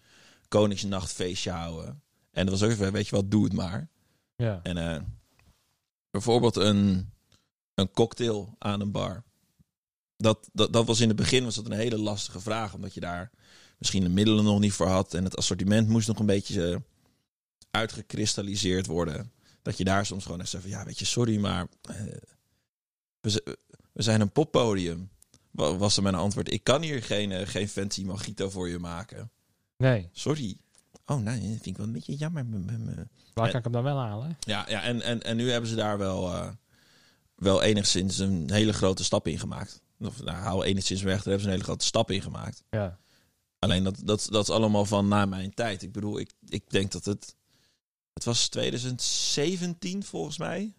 Koningsnachtfeestje 0.48 1.50
houden. 1.50 2.02
En 2.34 2.46
dat 2.46 2.58
was 2.58 2.62
ook 2.62 2.70
even, 2.70 2.92
weet 2.92 3.08
je 3.08 3.16
wat, 3.16 3.30
doe 3.30 3.44
het 3.44 3.52
maar. 3.52 3.88
Ja. 4.36 4.60
En 4.62 4.76
eh, 4.76 5.02
bijvoorbeeld 6.10 6.56
een, 6.56 7.10
een 7.74 7.90
cocktail 7.90 8.54
aan 8.58 8.80
een 8.80 8.90
bar. 8.90 9.22
Dat, 10.16 10.48
dat, 10.52 10.72
dat 10.72 10.86
was 10.86 11.00
in 11.00 11.08
het 11.08 11.16
begin 11.16 11.44
was 11.44 11.54
dat 11.54 11.66
een 11.66 11.72
hele 11.72 11.98
lastige 11.98 12.40
vraag, 12.40 12.74
omdat 12.74 12.94
je 12.94 13.00
daar 13.00 13.30
misschien 13.78 14.02
de 14.02 14.08
middelen 14.08 14.44
nog 14.44 14.60
niet 14.60 14.72
voor 14.72 14.86
had. 14.86 15.14
En 15.14 15.24
het 15.24 15.36
assortiment 15.36 15.88
moest 15.88 16.08
nog 16.08 16.18
een 16.18 16.26
beetje 16.26 16.72
eh, 16.72 16.76
uitgekristalliseerd 17.70 18.86
worden. 18.86 19.32
Dat 19.62 19.76
je 19.78 19.84
daar 19.84 20.06
soms 20.06 20.24
gewoon 20.24 20.40
echt 20.40 20.48
zei 20.48 20.62
van, 20.62 20.70
ja, 20.70 20.84
weet 20.84 20.98
je, 20.98 21.04
sorry, 21.04 21.38
maar 21.38 21.66
eh, 21.82 21.94
we, 23.20 23.56
zijn 23.94 24.20
een 24.20 24.32
poppodium. 24.32 25.10
Wa- 25.50 25.76
Was 25.76 25.96
er 25.96 26.02
mijn 26.02 26.14
antwoord. 26.14 26.52
Ik 26.52 26.64
kan 26.64 26.82
hier 26.82 27.02
geen, 27.02 27.46
geen 27.46 27.68
fancy 27.68 28.04
mojito 28.04 28.50
voor 28.50 28.68
je 28.68 28.78
maken. 28.78 29.30
Nee. 29.76 30.08
Sorry. 30.12 30.56
Oh 31.06 31.18
nee, 31.18 31.40
dat 31.40 31.48
vind 31.48 31.66
ik 31.66 31.76
wel 31.76 31.86
een 31.86 31.92
beetje 31.92 32.16
jammer. 32.16 32.46
Waar 33.34 33.48
kan 33.50 33.58
ik 33.58 33.64
hem 33.64 33.72
dan 33.72 33.82
wel 33.82 33.98
halen? 33.98 34.36
Ja, 34.40 34.64
ja 34.68 34.82
en, 34.82 35.00
en, 35.00 35.22
en 35.22 35.36
nu 35.36 35.50
hebben 35.50 35.70
ze 35.70 35.76
daar 35.76 35.98
wel, 35.98 36.32
eh, 36.34 36.48
wel 37.34 37.62
enigszins 37.62 38.18
een 38.18 38.50
hele 38.50 38.72
grote 38.72 39.04
stap 39.04 39.28
in 39.28 39.38
gemaakt. 39.38 39.82
Of 39.98 40.22
nou, 40.22 40.36
hou 40.38 40.64
enigszins 40.64 41.02
weg, 41.02 41.16
daar 41.16 41.24
hebben 41.24 41.40
ze 41.40 41.46
een 41.46 41.52
hele 41.52 41.64
grote 41.64 41.84
stap 41.84 42.10
in 42.10 42.22
gemaakt. 42.22 42.62
Ja. 42.70 42.98
Alleen 43.58 43.84
dat, 43.84 44.00
dat, 44.04 44.26
dat 44.30 44.42
is 44.48 44.54
allemaal 44.54 44.84
van 44.84 45.08
na 45.08 45.26
mijn 45.26 45.54
tijd. 45.54 45.82
Ik 45.82 45.92
bedoel, 45.92 46.18
ik, 46.18 46.32
ik 46.48 46.70
denk 46.70 46.92
dat 46.92 47.04
het. 47.04 47.36
Het 48.12 48.24
was 48.24 48.48
2017 48.48 50.04
volgens 50.04 50.38
mij. 50.38 50.74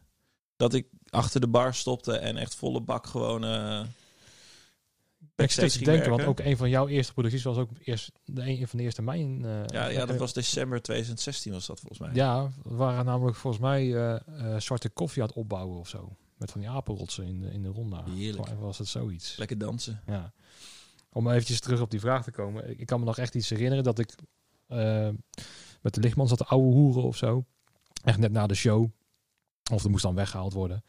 Dat 0.56 0.74
ik 0.74 0.88
achter 1.10 1.42
de 1.42 1.48
bar 1.48 1.74
stopte 1.74 2.18
en 2.18 2.38
echt 2.38 2.56
volle 2.56 2.82
bak 2.82 3.08
gewoon. 3.08 3.44
eh 3.44 3.82
backstage 5.36 5.70
zit 5.70 5.84
te 5.84 5.92
denken, 5.92 6.10
want 6.10 6.24
ook 6.24 6.40
een 6.40 6.58
van 6.58 6.70
jouw 6.70 6.88
eerste 6.88 7.14
producties 7.14 7.44
was 7.44 7.58
ook 7.58 7.70
eerst 7.80 8.12
de 8.26 8.42
een 8.42 8.68
van 8.68 8.78
de 8.78 8.84
eerste 8.84 9.02
mijn. 9.02 9.46
eh, 9.46 9.52
Ja, 9.66 9.88
ja, 9.88 10.00
dat 10.00 10.10
eh, 10.10 10.18
was 10.18 10.34
december 10.34 10.82
2016 10.82 11.52
was 11.52 11.66
dat 11.66 11.80
volgens 11.80 12.00
mij. 12.00 12.10
Ja, 12.14 12.50
we 12.64 12.76
waren 12.76 13.06
namelijk 13.06 13.38
volgens 13.38 13.62
mij 13.64 13.96
eh, 13.96 14.58
zwarte 14.58 14.90
koffie 14.90 15.22
aan 15.22 15.28
het 15.28 15.38
opbouwen 15.38 15.80
of 15.80 15.88
zo. 15.90 16.16
Met 16.38 16.52
van 16.52 16.62
die 16.62 16.70
apenrotsen 16.70 17.26
in 17.26 17.40
de, 17.40 17.52
in 17.52 17.62
de 17.64 17.70
ronda. 17.70 18.04
Heerlijk. 18.10 18.50
Was 18.60 18.78
het 18.78 18.88
zoiets. 18.88 19.38
Lekker 19.38 19.58
dansen. 19.58 20.02
Ja. 20.08 20.34
Om 21.10 21.30
eventjes 21.30 21.60
terug 21.60 21.82
op 21.82 21.92
die 21.92 22.00
vraag 22.00 22.24
te 22.24 22.32
komen. 22.32 22.70
Ik, 22.70 22.80
ik 22.80 22.86
kan 22.86 23.00
me 23.00 23.06
nog 23.06 23.18
echt 23.18 23.36
iets 23.36 23.50
herinneren 23.50 23.84
dat 23.84 24.00
ik 24.00 24.16
met 25.82 25.94
de 25.94 26.02
lichtman 26.02 26.28
zat 26.28 26.38
te 26.38 26.46
ouwe 26.46 26.74
hoeren 26.74 27.04
of 27.04 27.18
zo. 27.18 27.46
Echt 28.04 28.18
net 28.18 28.32
na 28.32 28.48
de 28.48 28.56
show. 28.56 28.90
Of 29.72 29.84
er 29.84 29.90
moest 29.90 30.04
dan 30.04 30.16
weggehaald 30.16 30.54
worden. 30.54 30.84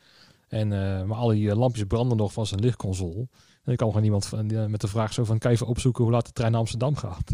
En, 0.49 0.69
maar 1.07 1.17
al 1.17 1.29
die 1.29 1.55
lampjes 1.55 1.85
branden 1.87 2.17
nog 2.17 2.33
van 2.33 2.47
zijn 2.47 2.61
lichtconsole. 2.61 3.29
En 3.67 3.73
ik 3.73 3.79
kwam 3.79 3.89
gewoon 3.89 4.05
iemand 4.05 4.27
van, 4.27 4.51
eh, 4.51 4.67
met 4.67 4.81
de 4.81 4.89
vraag 4.89 5.13
zo 5.13 5.25
van... 5.25 5.39
kan 5.39 5.51
je 5.51 5.57
even 5.57 5.69
opzoeken 5.69 6.05
hoe 6.05 6.13
laat 6.13 6.27
de 6.27 6.33
trein 6.33 6.51
naar 6.51 6.61
Amsterdam 6.61 6.97
gaat? 6.97 7.31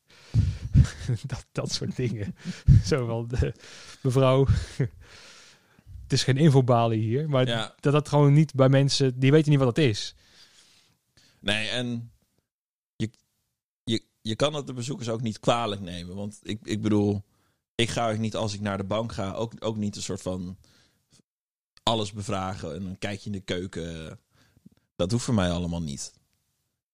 dat, 1.26 1.46
dat 1.52 1.72
soort 1.72 1.96
dingen. 1.96 2.34
zo 2.84 3.06
van, 3.06 3.28
de, 3.28 3.54
mevrouw... 4.02 4.46
het 6.02 6.12
is 6.12 6.24
geen 6.24 6.36
infobalie 6.36 7.00
hier. 7.00 7.28
Maar 7.28 7.46
Ja. 7.46 7.74
dat 7.80 7.92
dat 7.92 8.08
gewoon 8.08 8.32
niet 8.32 8.54
bij 8.54 8.68
mensen... 8.68 9.18
die 9.18 9.30
weten 9.30 9.50
niet 9.50 9.58
wat 9.58 9.76
het 9.76 9.84
is. 9.84 10.14
Nee, 11.40 11.68
en 11.68 12.12
je, 12.96 13.10
je, 13.84 14.02
je 14.20 14.36
kan 14.36 14.54
het 14.54 14.66
de 14.66 14.72
bezoekers 14.72 15.08
ook 15.08 15.22
niet 15.22 15.40
kwalijk 15.40 15.80
nemen. 15.80 16.16
Want 16.16 16.38
ik, 16.42 16.58
ik 16.62 16.82
bedoel, 16.82 17.22
ik 17.74 17.88
ga 17.88 18.10
ook 18.10 18.18
niet 18.18 18.36
als 18.36 18.54
ik 18.54 18.60
naar 18.60 18.76
de 18.76 18.84
bank 18.84 19.12
ga, 19.12 19.32
ook, 19.32 19.52
ook 19.58 19.76
niet 19.76 19.96
een 19.96 20.02
soort 20.02 20.22
van 20.22 20.56
alles 21.82 22.12
bevragen 22.12 22.74
en 22.74 22.84
een 22.84 22.98
kijkje 22.98 23.26
in 23.26 23.32
de 23.32 23.40
keuken. 23.40 24.18
Dat 24.96 25.10
hoeft 25.10 25.24
voor 25.24 25.34
mij 25.34 25.50
allemaal 25.50 25.82
niet. 25.82 26.12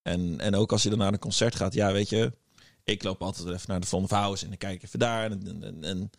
En, 0.03 0.41
en 0.41 0.55
ook 0.55 0.73
als 0.73 0.83
je 0.83 0.89
dan 0.89 0.99
naar 0.99 1.13
een 1.13 1.19
concert 1.19 1.55
gaat, 1.55 1.75
ja, 1.75 1.93
weet 1.93 2.09
je, 2.09 2.33
ik 2.85 3.03
loop 3.03 3.23
altijd 3.23 3.49
even 3.49 3.69
naar 3.69 3.81
de 3.81 3.87
Von 3.87 4.07
House 4.09 4.43
en 4.43 4.49
dan 4.49 4.59
kijk 4.59 4.75
ik 4.75 4.83
even 4.83 4.99
daar. 4.99 5.31
En, 5.31 5.47
en, 5.47 5.63
en, 5.63 5.85
en 5.85 6.11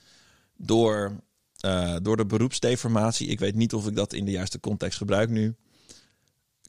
door, 0.58 1.24
eh, 1.60 1.96
door 2.02 2.18
de 2.18 2.26
beroepsdeformatie, 2.26 3.28
ik 3.28 3.40
weet 3.40 3.56
niet 3.56 3.74
of 3.74 3.88
ik 3.88 3.96
dat 3.96 4.14
in 4.14 4.26
de 4.26 4.32
juiste 4.32 4.60
context 4.60 4.98
gebruik 4.98 5.30
nu, 5.30 5.56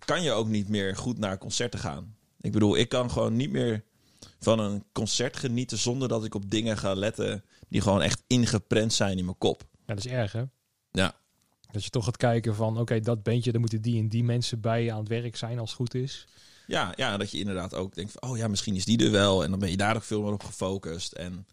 kan 0.05 0.23
je 0.23 0.33
ook 0.33 0.49
niet 0.49 0.69
meer 0.69 0.97
goed 0.97 1.19
naar 1.19 1.39
concerten 1.39 1.81
gaan. 1.81 2.17
Ik 2.41 2.53
bedoel, 2.53 2.77
ik 2.77 2.89
kan 2.89 3.11
gewoon 3.11 3.37
niet 3.37 3.51
meer 3.51 3.85
van 4.41 4.59
een 4.59 4.85
concert 4.93 5.37
genieten 5.37 5.79
zonder 5.79 6.09
dat 6.09 6.25
ik 6.25 6.35
op 6.35 6.51
dingen 6.51 6.79
ga 6.79 6.95
letten 6.95 7.45
die 7.69 7.81
gewoon 7.81 8.03
echt 8.03 8.23
ingeprent 8.27 8.93
zijn 8.93 9.19
in 9.19 9.25
mijn 9.25 9.39
kop. 9.39 9.69
Ja, 9.87 9.95
dat 9.95 10.05
is 10.05 10.11
erg, 10.11 10.33
hè? 10.33 10.45
Ja. 10.91 11.15
Dat 11.75 11.85
je 11.85 11.91
toch 11.91 12.05
gaat 12.05 12.17
kijken 12.17 12.55
van, 12.55 12.79
oké, 12.79 13.01
dat 13.01 13.23
bandje, 13.23 13.51
daar 13.51 13.61
moeten 13.61 13.83
die 13.83 14.01
en 14.01 14.09
die 14.09 14.25
mensen 14.25 14.61
bij 14.61 14.93
aan 14.93 14.99
het 14.99 15.09
werk 15.09 15.37
zijn 15.37 15.59
als 15.59 15.69
het 15.69 15.79
goed 15.79 15.95
is. 15.95 16.27
Ja, 16.67 16.93
ja, 16.97 17.17
dat 17.17 17.31
je 17.31 17.39
inderdaad 17.39 17.75
ook 17.75 17.95
denkt 17.95 18.13
van, 18.13 18.31
oh 18.31 18.37
ja, 18.37 18.49
misschien 18.49 18.75
is 18.75 18.85
die 18.85 19.05
er 19.05 19.11
wel. 19.11 19.45
En 19.45 19.51
dan 19.51 19.59
ben 19.59 19.71
je 19.71 19.77
daar 19.77 19.97
ook 19.97 20.03
veel 20.03 20.23
meer 20.23 20.33
op 20.33 20.45
gefocust. 20.45 21.13
En 21.13 21.47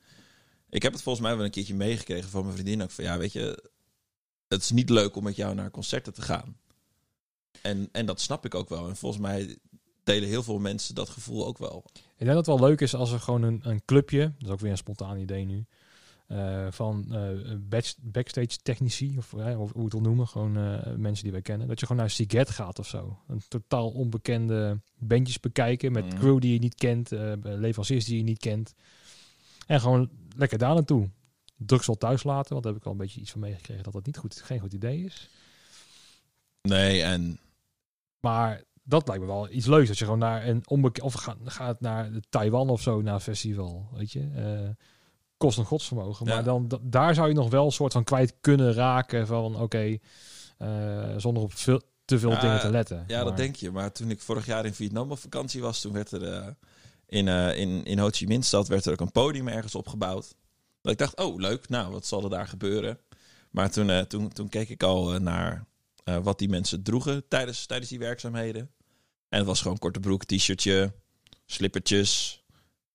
ik 0.69 0.81
heb 0.81 0.93
het 0.93 1.01
volgens 1.01 1.25
mij 1.25 1.35
wel 1.35 1.45
een 1.45 1.51
keertje 1.51 1.75
meegekregen 1.75 2.29
van 2.29 2.43
mijn 2.43 2.53
vriendin 2.53 2.83
ook 2.83 2.91
van, 2.91 3.03
ja, 3.03 3.17
weet 3.17 3.33
je, 3.33 3.69
het 4.47 4.61
is 4.61 4.71
niet 4.71 4.89
leuk 4.89 5.15
om 5.15 5.23
met 5.23 5.35
jou 5.35 5.55
naar 5.55 5.71
concerten 5.71 6.13
te 6.13 6.21
gaan. 6.21 6.57
En, 7.61 7.89
en 7.91 8.05
dat 8.05 8.21
snap 8.21 8.45
ik 8.45 8.55
ook 8.55 8.69
wel. 8.69 8.87
En 8.87 8.95
volgens 8.95 9.21
mij 9.21 9.57
delen 10.03 10.29
heel 10.29 10.43
veel 10.43 10.59
mensen 10.59 10.95
dat 10.95 11.09
gevoel 11.09 11.45
ook 11.45 11.57
wel. 11.57 11.83
Ik 11.93 12.01
denk 12.27 12.29
dat 12.29 12.45
het 12.45 12.59
wel 12.59 12.67
leuk 12.69 12.81
is 12.81 12.95
als 12.95 13.11
er 13.11 13.19
gewoon 13.19 13.43
een, 13.43 13.59
een 13.63 13.85
clubje, 13.85 14.33
dat 14.37 14.47
is 14.47 14.49
ook 14.49 14.59
weer 14.59 14.71
een 14.71 14.77
spontaan 14.77 15.17
idee 15.17 15.45
nu, 15.45 15.65
eh, 16.31 16.67
van 16.71 17.05
back- 17.69 17.95
backstage 18.01 18.57
technici, 18.63 19.17
of, 19.17 19.33
eh, 19.33 19.59
of 19.61 19.71
hoe 19.73 19.83
het 19.83 19.93
wil 19.93 20.01
noemen, 20.01 20.27
gewoon 20.27 20.51
mensen 21.01 21.23
die 21.23 21.31
wij 21.31 21.41
kennen, 21.41 21.67
dat 21.67 21.79
je 21.79 21.85
gewoon 21.85 22.01
naar 22.01 22.11
Siget 22.11 22.49
gaat 22.49 22.79
of 22.79 22.87
zo. 22.87 23.19
Een 23.27 23.41
totaal 23.47 23.89
onbekende 23.89 24.79
bandjes 24.97 25.39
bekijken 25.39 25.91
met 25.91 26.05
Mhm. 26.05 26.17
crew 26.17 26.39
die 26.39 26.53
je 26.53 26.59
niet 26.59 26.75
kent, 26.75 27.09
leveranciers 27.43 28.05
die 28.05 28.17
je 28.17 28.23
niet 28.23 28.39
kent. 28.39 28.73
En 29.67 29.79
gewoon 29.81 30.09
lekker 30.35 30.57
daar 30.57 30.73
naartoe. 30.73 31.09
Drugs 31.57 31.87
al 31.89 31.97
thuis 31.97 32.23
laten, 32.23 32.51
want 32.51 32.63
daar 32.63 32.71
heb 32.73 32.81
ik 32.81 32.87
al 32.87 32.93
een 32.93 32.97
beetje 32.97 33.21
iets 33.21 33.31
van 33.31 33.39
meegekregen 33.39 33.83
dat 33.83 33.93
dat 33.93 34.05
niet 34.05 34.17
goed, 34.17 34.41
geen 34.41 34.59
goed 34.59 34.73
idee 34.73 35.03
is. 35.03 35.29
Nee, 36.61 37.01
en 37.01 37.39
Maar 38.19 38.63
dat 38.83 39.07
lijkt 39.07 39.21
me 39.23 39.27
wel 39.29 39.49
iets 39.51 39.65
leuks. 39.65 39.87
Dat 39.87 39.97
je 39.97 40.03
gewoon 40.03 40.19
naar 40.19 40.47
een 40.47 40.61
onbekend... 40.67 41.05
Of 41.05 41.13
gaat, 41.13 41.37
gaat 41.43 41.81
naar 41.81 42.09
Taiwan 42.29 42.69
of 42.69 42.81
zo, 42.81 43.01
naar 43.01 43.13
een 43.13 43.19
festival. 43.21 43.87
Weet 43.93 44.11
je? 44.11 44.19
Kost 45.41 45.57
een 45.57 45.65
godsvermogen. 45.65 46.25
Ja. 46.25 46.33
Maar 46.33 46.43
dan, 46.43 46.67
da- 46.67 46.77
daar 46.81 47.13
zou 47.13 47.27
je 47.27 47.33
nog 47.33 47.49
wel 47.49 47.65
een 47.65 47.71
soort 47.71 47.93
van 47.93 48.03
kwijt 48.03 48.33
kunnen 48.41 48.73
raken. 48.73 49.27
Van 49.27 49.55
oké, 49.55 49.97
eh, 50.57 51.13
zonder 51.17 51.43
op 51.43 51.53
veel, 51.53 51.81
te 52.05 52.19
veel 52.19 52.31
Ja, 52.31 52.39
dingen 52.39 52.59
te 52.59 52.69
letten. 52.69 53.03
Ja, 53.07 53.23
dat 53.23 53.37
denk 53.37 53.55
je. 53.55 53.71
Maar 53.71 53.91
toen 53.91 54.09
ik 54.09 54.19
vorig 54.21 54.45
jaar 54.45 54.65
in 54.65 54.73
Vietnam 54.73 55.11
op 55.11 55.19
vakantie 55.19 55.61
was, 55.61 55.81
toen 55.81 55.93
werd 55.93 56.11
er 56.11 56.23
eh, 56.33 56.47
in, 57.05 57.27
eh, 57.27 57.57
in, 57.57 57.85
in 57.85 57.99
Ho 57.99 58.09
Chi 58.11 58.27
Minh 58.27 58.45
stad 58.45 58.67
werd 58.67 58.85
er 58.85 58.91
ook 58.91 58.99
een 58.99 59.11
podium 59.11 59.47
ergens 59.47 59.75
opgebouwd. 59.75 60.35
Dat 60.81 60.91
ik 60.91 60.97
dacht, 60.97 61.17
oh 61.17 61.39
leuk, 61.39 61.69
nou 61.69 61.91
wat 61.91 62.05
zal 62.05 62.23
er 62.23 62.29
daar 62.29 62.47
gebeuren? 62.47 62.99
Maar 63.51 63.71
toen, 63.71 64.07
toen, 64.07 64.29
toen 64.29 64.49
keek 64.49 64.69
ik 64.69 64.83
al 64.83 65.19
naar 65.19 65.65
wat 66.03 66.39
die 66.39 66.49
mensen 66.49 66.83
droegen 66.83 67.27
tijdens, 67.27 67.65
tijdens 67.65 67.89
die 67.89 67.99
werkzaamheden. 67.99 68.69
En 69.29 69.37
het 69.37 69.47
was 69.47 69.61
gewoon 69.61 69.77
korte 69.77 69.99
broek, 69.99 70.25
t-shirtje, 70.25 70.93
slippertjes, 71.45 72.40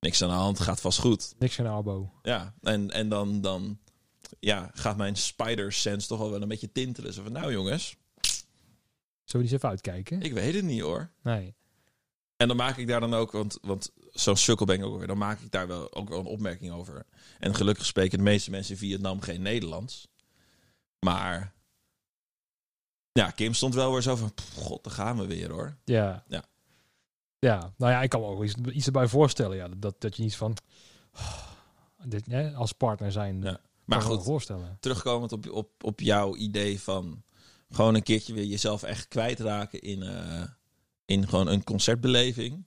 niks 0.06 0.22
aan 0.22 0.28
de 0.28 0.34
hand, 0.34 0.60
gaat 0.60 0.80
vast 0.80 0.98
goed. 0.98 1.34
Niks 1.38 1.54
geen 1.54 1.66
arbo. 1.66 2.12
Ja, 2.22 2.54
en, 2.62 2.90
en 2.90 3.08
dan, 3.08 3.40
dan 3.40 3.78
ja, 4.40 4.70
gaat 4.74 4.96
mijn 4.96 5.16
spider 5.16 5.72
sense 5.72 6.06
toch 6.06 6.18
wel 6.18 6.30
wel 6.30 6.42
een 6.42 6.48
beetje 6.48 6.72
tintelen. 6.72 7.12
Zo 7.12 7.22
van, 7.22 7.32
nou 7.32 7.52
jongens, 7.52 7.96
Zullen 9.24 9.46
we 9.46 9.52
eens 9.52 9.52
even 9.52 9.68
uitkijken? 9.68 10.20
ik 10.20 10.32
weet 10.32 10.54
het 10.54 10.64
niet 10.64 10.80
hoor. 10.80 11.10
Nee. 11.22 11.54
En 12.36 12.48
dan 12.48 12.56
maak 12.56 12.76
ik 12.76 12.86
daar 12.86 13.00
dan 13.00 13.14
ook, 13.14 13.32
want, 13.32 13.58
want 13.62 13.92
zo'n 14.12 14.36
sukkel 14.36 14.66
ben 14.66 14.78
ik 14.78 14.84
ook 14.84 14.98
weer, 14.98 15.06
dan 15.06 15.18
maak 15.18 15.40
ik 15.40 15.50
daar 15.50 15.66
wel 15.66 15.94
ook 15.94 16.08
wel 16.08 16.18
een 16.18 16.26
opmerking 16.26 16.72
over. 16.72 17.06
En 17.38 17.54
gelukkig 17.54 17.86
spreken 17.86 18.18
de 18.18 18.24
meeste 18.24 18.50
mensen 18.50 18.72
in 18.72 18.78
Vietnam 18.78 19.20
geen 19.20 19.42
Nederlands. 19.42 20.08
Maar 21.00 21.54
ja, 23.12 23.30
Kim 23.30 23.54
stond 23.54 23.74
wel 23.74 23.92
weer 23.92 24.02
zo 24.02 24.16
van, 24.16 24.34
"Pff, 24.34 24.54
god, 24.54 24.84
daar 24.84 24.92
gaan 24.92 25.18
we 25.18 25.26
weer 25.26 25.50
hoor. 25.50 25.76
Ja. 25.84 26.24
Ja. 26.28 26.44
Ja, 27.46 27.72
nou 27.76 27.92
ja, 27.92 28.02
ik 28.02 28.10
kan 28.10 28.20
me 28.20 28.26
ook 28.26 28.44
iets, 28.44 28.54
iets 28.72 28.86
erbij 28.86 29.08
voorstellen. 29.08 29.56
Ja, 29.56 29.68
dat, 29.76 30.00
dat 30.00 30.16
je 30.16 30.22
niet 30.22 30.36
van... 30.36 30.56
dit, 32.04 32.26
hè, 32.26 32.54
als 32.54 32.72
partner 32.72 33.12
zijn. 33.12 33.42
Ja. 33.42 33.50
kan 33.50 33.60
Maar 33.84 34.02
goed, 34.02 34.24
voorstellen. 34.24 34.76
terugkomend 34.80 35.32
op, 35.32 35.50
op, 35.50 35.84
op 35.84 36.00
jouw 36.00 36.36
idee 36.36 36.80
van 36.80 37.22
gewoon 37.70 37.94
een 37.94 38.02
keertje 38.02 38.34
weer 38.34 38.44
jezelf 38.44 38.82
echt 38.82 39.08
kwijtraken 39.08 39.80
in, 39.80 40.02
eh, 40.02 40.42
in 41.04 41.28
gewoon 41.28 41.48
een 41.48 41.64
concertbeleving. 41.64 42.64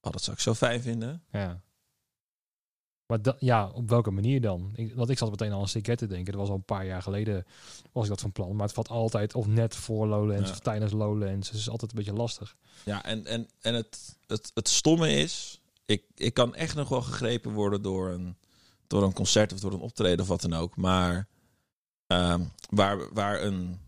Oh, 0.00 0.12
dat 0.12 0.22
zou 0.22 0.36
ik 0.36 0.42
zo 0.42 0.54
fijn 0.54 0.82
vinden. 0.82 1.22
Ja. 1.32 1.62
Maar 3.10 3.22
da- 3.22 3.36
ja, 3.38 3.68
op 3.74 3.88
welke 3.88 4.10
manier 4.10 4.40
dan? 4.40 4.70
Ik, 4.74 4.94
want 4.94 5.10
ik 5.10 5.18
zat 5.18 5.30
meteen 5.30 5.52
al 5.52 5.60
aan 5.60 5.68
Sticket 5.68 5.98
te 5.98 6.06
denken. 6.06 6.32
Dat 6.32 6.40
was 6.40 6.50
al 6.50 6.54
een 6.56 6.62
paar 6.64 6.86
jaar 6.86 7.02
geleden 7.02 7.46
was 7.92 8.02
ik 8.04 8.10
dat 8.10 8.20
van 8.20 8.32
plan. 8.32 8.56
Maar 8.56 8.64
het 8.66 8.74
valt 8.74 8.88
altijd 8.88 9.34
of 9.34 9.46
net 9.46 9.76
voor 9.76 10.06
Lowlands 10.06 10.48
Ja. 10.48 10.50
of 10.54 10.58
tijdens 10.58 10.92
Lowlands. 10.92 11.38
Dus 11.38 11.48
het 11.48 11.60
is 11.60 11.68
altijd 11.70 11.90
een 11.90 11.96
beetje 11.96 12.12
lastig. 12.12 12.56
Ja, 12.84 13.04
en, 13.04 13.26
en, 13.26 13.48
en 13.60 13.74
het, 13.74 14.16
het, 14.26 14.50
het 14.54 14.68
stomme 14.68 15.10
is, 15.12 15.60
ik, 15.86 16.02
ik 16.14 16.34
kan 16.34 16.54
echt 16.54 16.74
nog 16.74 16.88
wel 16.88 17.02
gegrepen 17.02 17.52
worden 17.52 17.82
door 17.82 18.08
een, 18.10 18.36
door 18.86 19.02
een 19.02 19.12
concert 19.12 19.52
of 19.52 19.60
door 19.60 19.72
een 19.72 19.80
optreden 19.80 20.20
of 20.20 20.28
wat 20.28 20.40
dan 20.40 20.54
ook. 20.54 20.76
Maar 20.76 21.28
ehm, 22.06 22.44
waar, 22.70 23.12
waar 23.12 23.42
een. 23.42 23.78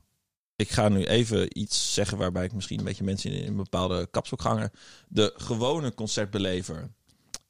Ik 0.56 0.70
ga 0.70 0.88
nu 0.88 1.04
even 1.04 1.58
iets 1.58 1.94
zeggen 1.94 2.18
waarbij 2.18 2.44
ik 2.44 2.52
misschien 2.52 2.78
een 2.78 2.84
beetje 2.84 3.04
mensen 3.04 3.30
in, 3.32 3.42
in 3.42 3.46
een 3.48 3.56
bepaalde 3.56 4.06
kapstok 4.10 4.40
hangen. 4.40 4.70
De 5.08 5.32
gewone 5.36 5.94
concertbelever 5.94 6.90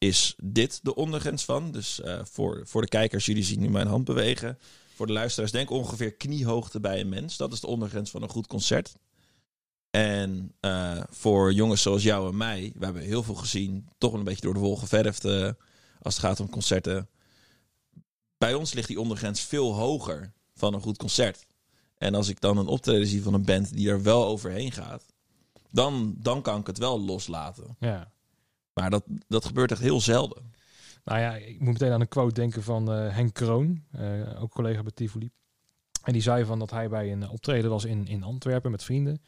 is 0.02 0.34
dit 0.42 0.80
de 0.82 0.94
ondergrens 0.94 1.44
van. 1.44 1.70
Dus 1.70 2.00
eh, 2.00 2.20
voor, 2.24 2.62
voor 2.64 2.82
de 2.82 2.88
kijkers, 2.88 3.26
jullie 3.26 3.44
zien 3.44 3.60
nu 3.60 3.70
mijn 3.70 3.86
hand 3.86 4.04
bewegen. 4.04 4.58
Voor 4.94 5.06
de 5.06 5.12
luisteraars, 5.12 5.52
denk 5.52 5.70
ongeveer 5.70 6.12
kniehoogte 6.12 6.80
bij 6.80 7.00
een 7.00 7.08
mens. 7.08 7.36
Dat 7.36 7.52
is 7.52 7.60
de 7.60 7.66
ondergrens 7.66 8.10
van 8.10 8.22
een 8.22 8.28
goed 8.28 8.46
concert. 8.46 8.94
En 9.90 10.54
eh, 10.60 11.02
voor 11.10 11.52
jongens 11.52 11.82
zoals 11.82 12.02
jou 12.02 12.28
en 12.28 12.36
mij, 12.36 12.72
we 12.74 12.84
hebben 12.84 13.02
heel 13.02 13.22
veel 13.22 13.34
gezien, 13.34 13.88
toch 13.98 14.12
een 14.12 14.24
beetje 14.24 14.40
door 14.40 14.54
de 14.54 14.60
wol 14.60 14.76
geverfd 14.76 15.24
eh, 15.24 15.50
als 16.00 16.14
het 16.14 16.24
gaat 16.24 16.40
om 16.40 16.50
concerten. 16.50 17.08
Bij 18.38 18.54
ons 18.54 18.72
ligt 18.72 18.88
die 18.88 19.00
ondergrens 19.00 19.40
veel 19.40 19.74
hoger 19.74 20.32
van 20.54 20.74
een 20.74 20.80
goed 20.80 20.96
concert. 20.96 21.46
En 21.98 22.14
als 22.14 22.28
ik 22.28 22.40
dan 22.40 22.56
een 22.58 22.66
optreden 22.66 23.06
zie 23.06 23.22
van 23.22 23.34
een 23.34 23.44
band 23.44 23.74
die 23.74 23.90
er 23.90 24.02
wel 24.02 24.26
overheen 24.26 24.72
gaat, 24.72 25.04
dan, 25.70 26.14
dan 26.18 26.42
kan 26.42 26.60
ik 26.60 26.66
het 26.66 26.78
wel 26.78 27.00
loslaten. 27.00 27.76
Ja. 27.80 28.12
Maar 28.74 28.90
dat, 28.90 29.04
dat 29.28 29.44
gebeurt 29.44 29.70
echt 29.70 29.80
heel 29.80 30.00
zelden. 30.00 30.52
Nou 31.04 31.20
ja, 31.20 31.34
ik 31.34 31.60
moet 31.60 31.72
meteen 31.72 31.92
aan 31.92 32.00
een 32.00 32.08
quote 32.08 32.34
denken 32.34 32.62
van 32.62 32.92
eh, 32.92 33.14
Henk 33.14 33.34
Kroon, 33.34 33.84
eh, 33.90 34.42
ook 34.42 34.50
collega 34.50 34.82
bij 34.82 34.92
Tivoli. 34.94 35.30
En 36.02 36.12
die 36.12 36.22
zei 36.22 36.44
van 36.44 36.58
dat 36.58 36.70
hij 36.70 36.88
bij 36.88 37.12
een 37.12 37.28
optreden 37.28 37.70
was 37.70 37.84
in, 37.84 38.06
in 38.06 38.22
Antwerpen 38.22 38.70
met 38.70 38.84
vrienden. 38.84 39.22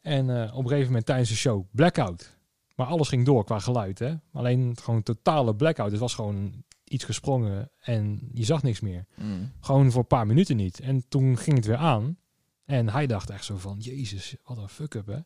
En 0.00 0.30
eh, 0.30 0.56
op 0.56 0.62
een 0.62 0.68
gegeven 0.68 0.86
moment 0.86 1.06
tijdens 1.06 1.28
de 1.28 1.36
show 1.36 1.64
blackout. 1.70 2.36
Maar 2.74 2.86
alles 2.86 3.08
ging 3.08 3.24
door 3.24 3.44
qua 3.44 3.58
geluid. 3.58 3.98
Hè? 3.98 4.14
Alleen 4.32 4.76
gewoon 4.82 5.02
totale 5.02 5.54
blackout. 5.54 5.90
Het 5.90 6.00
was 6.00 6.14
gewoon 6.14 6.64
iets 6.84 7.04
gesprongen 7.04 7.70
en 7.80 8.30
je 8.32 8.44
zag 8.44 8.62
niks 8.62 8.80
meer. 8.80 9.06
Mm. 9.14 9.52
Gewoon 9.60 9.90
voor 9.90 10.00
een 10.00 10.06
paar 10.06 10.26
minuten 10.26 10.56
niet. 10.56 10.80
En 10.80 11.08
toen 11.08 11.38
ging 11.38 11.56
het 11.56 11.66
weer 11.66 11.76
aan. 11.76 12.18
En 12.64 12.88
hij 12.88 13.06
dacht 13.06 13.30
echt 13.30 13.44
zo 13.44 13.56
van, 13.56 13.78
jezus, 13.78 14.36
wat 14.44 14.58
een 14.58 14.68
fuck-up 14.68 15.06
hè. 15.06 15.18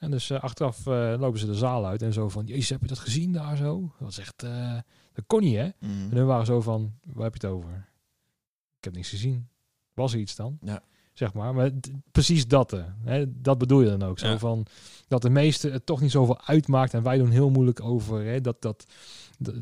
En 0.00 0.10
dus 0.10 0.30
eh, 0.30 0.40
achteraf 0.40 0.86
eh, 0.86 1.14
lopen 1.18 1.38
ze 1.38 1.46
de 1.46 1.54
zaal 1.54 1.86
uit 1.86 2.02
en 2.02 2.12
zo 2.12 2.28
van, 2.28 2.46
jezus, 2.46 2.68
heb 2.68 2.80
je 2.80 2.86
dat 2.86 2.98
gezien 2.98 3.32
daar 3.32 3.56
zo? 3.56 3.92
Dat 3.98 4.10
is 4.10 4.18
echt, 4.18 4.42
eh, 4.42 4.78
dat 5.12 5.24
kon 5.26 5.40
niet 5.40 5.56
hè. 5.56 5.68
Mm. 5.78 6.10
En 6.10 6.16
dan 6.16 6.26
waren 6.26 6.46
zo 6.46 6.60
van, 6.60 6.92
waar 7.04 7.24
heb 7.24 7.36
je 7.40 7.46
het 7.46 7.56
over? 7.56 7.88
Ik 8.78 8.84
heb 8.84 8.94
niks 8.94 9.08
gezien. 9.08 9.48
Was 9.94 10.12
er 10.12 10.18
iets 10.18 10.36
dan? 10.36 10.58
Ja. 10.62 10.82
Zeg 11.12 11.32
maar. 11.32 11.54
Maar 11.54 11.70
precies 12.12 12.46
dat. 12.46 12.82
Hè, 13.04 13.40
dat 13.40 13.58
bedoel 13.58 13.80
je 13.80 13.88
dan 13.88 14.02
ook. 14.02 14.18
Zo 14.18 14.26
Ja. 14.28 14.38
van, 14.38 14.66
dat 15.08 15.22
de 15.22 15.30
meeste 15.30 15.70
het 15.70 15.86
toch 15.86 16.00
niet 16.00 16.10
zoveel 16.10 16.40
uitmaakt. 16.46 16.94
En 16.94 17.02
wij 17.02 17.18
doen 17.18 17.30
heel 17.30 17.50
moeilijk 17.50 17.82
over 17.82 18.24
hè, 18.24 18.40
dat, 18.40 18.62
dat, 18.62 18.86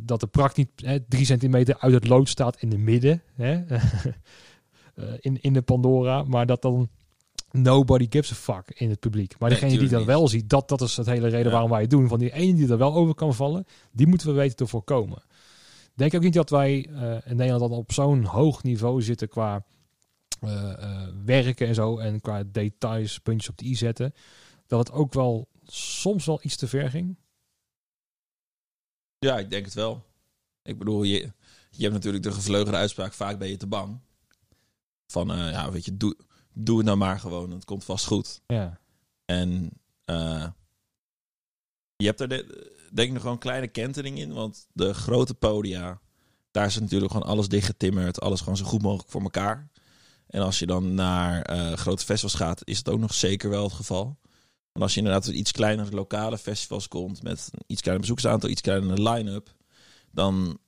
dat 0.01 0.21
de 0.21 0.27
prak 0.27 0.57
niet 0.57 0.71
hè, 0.77 1.01
drie 1.09 1.25
centimeter 1.25 1.79
uit 1.79 1.95
het 1.95 2.09
lood 2.09 2.29
staat 2.29 2.61
in 2.61 2.69
de 2.69 2.79
midden. 2.79 3.23
Hè, 3.35 3.65
Eh, 4.99 5.05
in, 5.19 5.41
in 5.41 5.53
de 5.53 5.63
Pandora. 5.63 6.23
Maar 6.23 6.47
dat 6.47 6.63
dan 6.63 6.89
nobody 7.51 8.07
gives 8.11 8.33
a 8.33 8.35
fuck 8.35 8.71
in 8.81 8.91
het 8.91 9.01
publiek. 9.01 9.39
Maar 9.39 9.51
Nee, 9.51 9.61
degene 9.61 9.79
die 9.79 9.89
dat 9.89 10.05
wel 10.05 10.29
ziet, 10.29 10.51
dat, 10.51 10.69
dat 10.69 10.81
is 10.81 10.97
het 10.97 11.07
hele 11.07 11.29
reden 11.29 11.47
Ja. 11.47 11.51
waarom 11.51 11.71
wij 11.71 11.81
het 11.81 11.91
doen. 11.91 12.09
Van 12.09 12.19
die 12.19 12.33
ene 12.33 12.55
die 12.55 12.69
er 12.69 12.79
wel 12.79 12.95
over 12.95 13.15
kan 13.15 13.35
vallen, 13.35 13.65
die 13.93 14.07
moeten 14.07 14.27
we 14.29 14.33
weten 14.33 14.57
te 14.57 14.67
voorkomen. 14.67 15.23
Denk 15.95 16.15
ook 16.15 16.23
niet 16.23 16.35
dat 16.35 16.51
wij 16.51 16.87
eh, 16.87 17.31
in 17.31 17.37
Nederland 17.37 17.71
dan 17.71 17.79
op 17.79 17.93
zo'n 17.93 18.25
hoog 18.25 18.63
niveau 18.63 19.03
zitten 19.03 19.29
qua 19.29 19.65
eh, 20.41 20.73
eh, 20.73 21.09
werken 21.25 21.67
en 21.67 21.75
zo. 21.75 21.99
En 21.99 22.21
qua 22.21 22.43
details, 22.47 23.19
puntjes 23.19 23.51
op 23.51 23.59
de 23.59 23.65
i 23.65 23.75
zetten. 23.75 24.15
Dat 24.67 24.79
het 24.79 24.93
ook 24.93 25.13
wel 25.13 25.49
soms 25.67 26.27
wel 26.27 26.41
iets 26.43 26.57
te 26.57 26.69
ver 26.69 26.91
ging. 26.91 27.17
Ja, 29.19 29.39
ik 29.39 29.51
denk 29.51 29.65
het 29.65 29.75
wel. 29.75 30.05
Ik 30.63 30.79
bedoel, 30.79 31.03
je, 31.03 31.33
je 31.71 31.83
hebt 31.83 31.95
natuurlijk 31.95 32.25
de 32.25 32.33
gevleugelde 32.33 32.79
uitspraak, 32.79 33.13
vaak 33.13 33.39
ben 33.39 33.49
je 33.49 33.57
te 33.57 33.67
bang. 33.67 34.01
Van, 35.07 35.29
ja, 35.29 35.71
weet 35.71 35.85
je, 35.85 35.97
doe, 35.97 36.17
doe 36.61 36.77
het 36.77 36.87
nou 36.87 36.99
maar 36.99 37.21
gewoon, 37.21 37.51
het 37.51 37.65
komt 37.65 37.85
vast 37.85 38.07
goed. 38.07 38.41
Ja, 38.47 38.81
En 39.25 39.71
eh, 40.05 40.47
je 41.97 42.07
hebt 42.07 42.21
er 42.21 42.29
de- 42.29 42.77
denk 42.93 43.07
ik 43.07 43.13
nog 43.13 43.21
gewoon 43.21 43.37
een 43.37 43.43
kleine 43.43 43.69
kentering 43.69 44.19
in, 44.19 44.33
want 44.33 44.67
de 44.73 44.95
grote 44.95 45.35
podia, 45.35 46.01
daar 46.51 46.67
is 46.67 46.79
natuurlijk 46.79 47.13
gewoon 47.13 47.27
alles 47.29 47.49
dichtgetimmerd, 47.49 48.21
alles 48.21 48.41
gewoon 48.41 48.57
zo 48.57 48.65
goed 48.65 48.83
mogelijk 48.83 49.11
voor 49.11 49.23
elkaar. 49.23 49.69
En 50.27 50.43
als 50.43 50.59
je 50.59 50.67
dan 50.67 50.95
naar 50.95 51.43
eh, 51.43 51.73
grote 51.73 52.05
festivals 52.05 52.35
gaat, 52.35 52.61
is 52.65 52.79
het 52.79 52.89
ook 52.89 52.99
nog 52.99 53.15
zeker 53.15 53.51
wel 53.51 53.65
het 53.65 53.73
geval. 53.73 54.05
Want 54.73 54.85
als 54.85 54.95
je 54.95 55.01
inderdaad 55.01 55.27
iets 55.27 55.53
kleinere 55.53 55.91
lokale 55.91 56.39
festivals 56.39 56.89
komt 56.89 57.23
met 57.23 57.49
een 57.53 57.63
iets 57.67 57.81
kleiner 57.81 58.07
bezoekersaantal, 58.07 58.49
iets 58.51 58.61
kleinere 58.61 59.11
line-up, 59.11 59.55
dan 60.11 60.59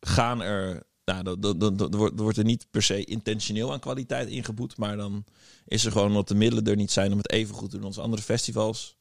gaan 0.00 0.42
er, 0.42 0.86
nou, 1.08 1.22
dan, 1.22 1.40
dan, 1.40 1.58
dan, 1.58 1.76
dan 1.76 1.96
wordt- 1.96 2.20
wordt 2.20 2.38
er 2.38 2.44
niet 2.44 2.66
per 2.70 2.82
se 2.82 3.04
intentioneel 3.04 3.72
aan 3.72 3.80
kwaliteit 3.80 4.28
ingeboet, 4.28 4.76
maar 4.76 4.96
dan 4.96 5.24
is 5.66 5.84
er 5.84 5.92
gewoon 5.92 6.06
omdat 6.08 6.28
de 6.28 6.34
middelen 6.34 6.64
er 6.64 6.76
niet 6.76 6.90
zijn 6.90 7.12
om 7.12 7.18
het 7.18 7.30
even 7.30 7.54
goed 7.54 7.70
te 7.70 7.76
doen 7.76 7.86
als 7.86 7.98
andere 7.98 8.22
festivals. 8.22 8.96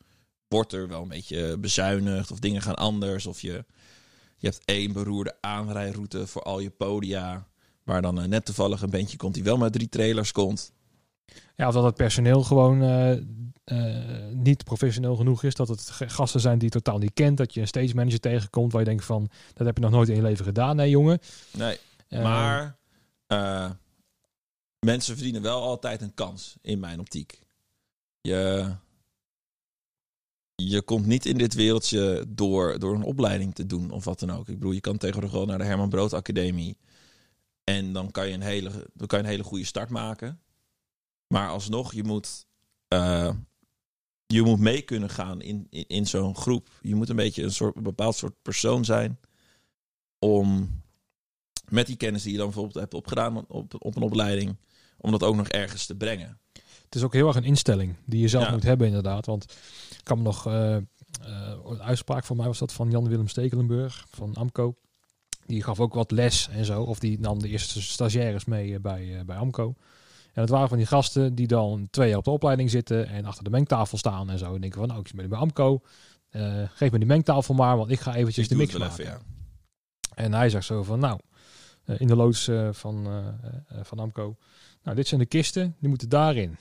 Wordt 0.47 0.73
er 0.73 0.87
wel 0.87 1.01
een 1.01 1.07
beetje 1.07 1.57
bezuinigd 1.57 2.31
of 2.31 2.39
dingen 2.39 2.61
gaan 2.61 2.75
anders. 2.75 3.25
Of 3.25 3.41
je, 3.41 3.65
je 4.37 4.47
hebt 4.47 4.61
één 4.65 4.91
beroerde 4.93 5.35
aanrijroute 5.41 6.27
voor 6.27 6.41
al 6.43 6.59
je 6.59 6.69
podia. 6.69 7.47
Waar 7.83 8.01
dan 8.01 8.21
eh, 8.21 8.27
net 8.27 8.45
toevallig 8.45 8.81
een 8.81 8.89
bandje 8.89 9.17
komt 9.17 9.33
die 9.33 9.43
wel 9.43 9.57
met 9.57 9.73
drie 9.73 9.89
trailers 9.89 10.31
komt. 10.31 10.71
ja 11.55 11.67
of 11.67 11.73
dat 11.73 11.83
het 11.83 11.95
personeel 11.95 12.43
gewoon 12.43 12.81
eh, 12.81 13.11
eh, 13.63 14.33
niet 14.33 14.63
professioneel 14.63 15.15
genoeg 15.15 15.43
is. 15.43 15.55
Dat 15.55 15.67
het 15.67 15.91
gasten 15.91 16.39
zijn 16.39 16.57
die 16.57 16.67
je 16.67 16.79
totaal 16.81 16.97
niet 16.97 17.13
kent. 17.13 17.37
Dat 17.37 17.53
je 17.53 17.61
een 17.61 17.67
stage 17.67 17.95
manager 17.95 18.19
tegenkomt 18.19 18.71
waar 18.71 18.81
je 18.81 18.87
denkt 18.87 19.05
van... 19.05 19.29
dat 19.53 19.65
heb 19.67 19.77
je 19.77 19.83
nog 19.83 19.91
nooit 19.91 20.09
in 20.09 20.15
je 20.15 20.21
leven 20.21 20.45
gedaan. 20.45 20.75
Nee 20.75 20.89
jongen. 20.89 21.19
Nee, 21.51 21.77
maar 22.09 22.77
eh, 23.27 23.71
mensen 24.79 25.15
verdienen 25.15 25.41
wel 25.41 25.61
altijd 25.61 26.01
een 26.01 26.13
kans 26.13 26.55
in 26.61 26.79
mijn 26.79 26.99
optiek. 26.99 27.39
Je, 28.21 28.71
je 30.55 30.81
komt 30.81 31.05
niet 31.05 31.25
in 31.25 31.37
dit 31.37 31.53
wereldje 31.53 32.25
door, 32.27 32.79
door 32.79 32.95
een 32.95 33.03
opleiding 33.03 33.55
te 33.55 33.65
doen 33.65 33.91
of 33.91 34.05
wat 34.05 34.19
dan 34.19 34.31
ook. 34.31 34.47
Ik 34.47 34.59
bedoel, 34.59 34.71
je 34.71 34.81
kan 34.81 34.97
tegenwoordig 34.97 35.31
wel 35.31 35.45
naar 35.45 35.57
de 35.57 35.63
Herman 35.63 35.89
Brood 35.89 36.13
Academie. 36.13 36.77
En 37.63 37.93
dan 37.93 38.11
kan 38.11 38.27
je 38.27 38.33
een 38.33 38.41
hele, 38.41 38.89
dan 38.93 39.07
kan 39.07 39.19
je 39.19 39.25
een 39.25 39.31
hele 39.31 39.43
goede 39.43 39.65
start 39.65 39.89
maken. 39.89 40.41
Maar 41.27 41.49
alsnog, 41.49 41.93
je 41.93 42.03
moet, 42.03 42.45
eh, 42.87 43.33
je 44.25 44.41
moet 44.41 44.59
mee 44.59 44.81
kunnen 44.81 45.09
gaan 45.09 45.41
in, 45.41 45.67
in, 45.69 45.87
in 45.87 46.07
zo'n 46.07 46.35
groep. 46.35 46.69
Je 46.81 46.95
moet 46.95 47.09
een 47.09 47.15
beetje 47.15 47.43
een, 47.43 47.53
soort, 47.53 47.75
een 47.75 47.83
bepaald 47.83 48.15
soort 48.15 48.41
persoon 48.41 48.85
zijn 48.85 49.19
om 50.19 50.69
met 51.71 51.85
die 51.87 51.95
kennis 51.95 52.21
die 52.23 52.31
je 52.31 52.37
dan 52.37 52.45
bijvoorbeeld 52.47 52.75
hebt 52.79 52.93
opgedaan 52.93 53.45
op, 53.47 53.73
op 53.79 53.95
een 53.95 54.01
opleiding, 54.01 54.55
om 54.97 55.11
dat 55.11 55.23
ook 55.23 55.35
nog 55.35 55.47
ergens 55.47 55.85
te 55.85 55.95
brengen. 55.95 56.39
Het 56.85 56.95
is 56.95 57.03
ook 57.03 57.13
heel 57.13 57.27
erg 57.27 57.35
een 57.35 57.43
instelling 57.43 57.95
die 58.05 58.21
je 58.21 58.27
zelf 58.27 58.45
Ja. 58.45 58.51
moet 58.51 58.63
hebben 58.63 58.87
inderdaad. 58.87 59.25
Want 59.25 59.43
ik 59.89 60.03
kan 60.03 60.17
me 60.17 60.23
nog... 60.23 60.45
eh, 60.47 60.75
eh, 60.75 60.81
een 61.65 61.81
uitspraak 61.81 62.23
van 62.25 62.37
mij 62.37 62.45
was 62.45 62.57
dat 62.59 62.73
van 62.73 62.89
Jan-Willem 62.91 63.27
Stekelenburg 63.27 64.05
van 64.09 64.33
AMCO. 64.35 64.75
Die 65.45 65.63
gaf 65.63 65.79
ook 65.79 65.93
wat 65.93 66.11
les 66.11 66.49
en 66.49 66.65
zo. 66.65 66.81
Of 66.83 66.99
die 66.99 67.19
nam 67.19 67.39
de 67.39 67.49
eerste 67.49 67.81
stagiaires 67.81 68.45
mee 68.45 68.73
eh, 68.73 68.79
bij, 68.79 69.23
bij 69.25 69.37
AMCO. 69.37 69.73
En 70.33 70.41
het 70.41 70.49
waren 70.49 70.67
van 70.69 70.77
die 70.77 70.85
gasten 70.87 71.35
die 71.35 71.47
dan 71.47 71.87
twee 71.89 72.07
jaar 72.09 72.17
op 72.17 72.23
de 72.23 72.29
opleiding 72.31 72.69
zitten 72.69 73.07
en 73.07 73.25
achter 73.25 73.43
de 73.43 73.49
mengtafel 73.49 73.97
staan 73.97 74.29
en 74.29 74.37
zo. 74.37 74.55
En 74.55 74.61
denken 74.61 74.79
van, 74.79 74.87
nou, 74.87 74.99
ik 74.99 75.11
ben 75.15 75.29
bij 75.29 75.39
AMCO. 75.39 75.81
Geef 76.73 76.91
me 76.91 76.97
die 76.97 77.07
mengtafel 77.07 77.53
maar, 77.53 77.77
want 77.77 77.91
ik 77.91 77.99
ga 77.99 78.15
eventjes 78.15 78.43
Ik 78.43 78.49
de 78.51 78.55
mix 78.57 78.77
maken. 78.77 78.91
even, 78.99 79.05
ja. 79.05 79.19
En 80.15 80.33
hij 80.33 80.49
zegt 80.49 80.65
zo 80.65 80.83
van, 80.83 80.99
nou, 80.99 81.19
in 81.97 82.07
de 82.07 82.15
loods 82.15 82.47
eh, 82.47 82.69
van, 82.71 83.05
eh, 83.05 83.27
eh, 83.27 83.83
van 83.83 83.99
Amco. 83.99 84.35
Nou, 84.83 84.95
dit 84.95 85.07
zijn 85.07 85.19
de 85.19 85.25
kisten, 85.25 85.75
die 85.79 85.89
moeten 85.89 86.09
daarin. 86.09 86.57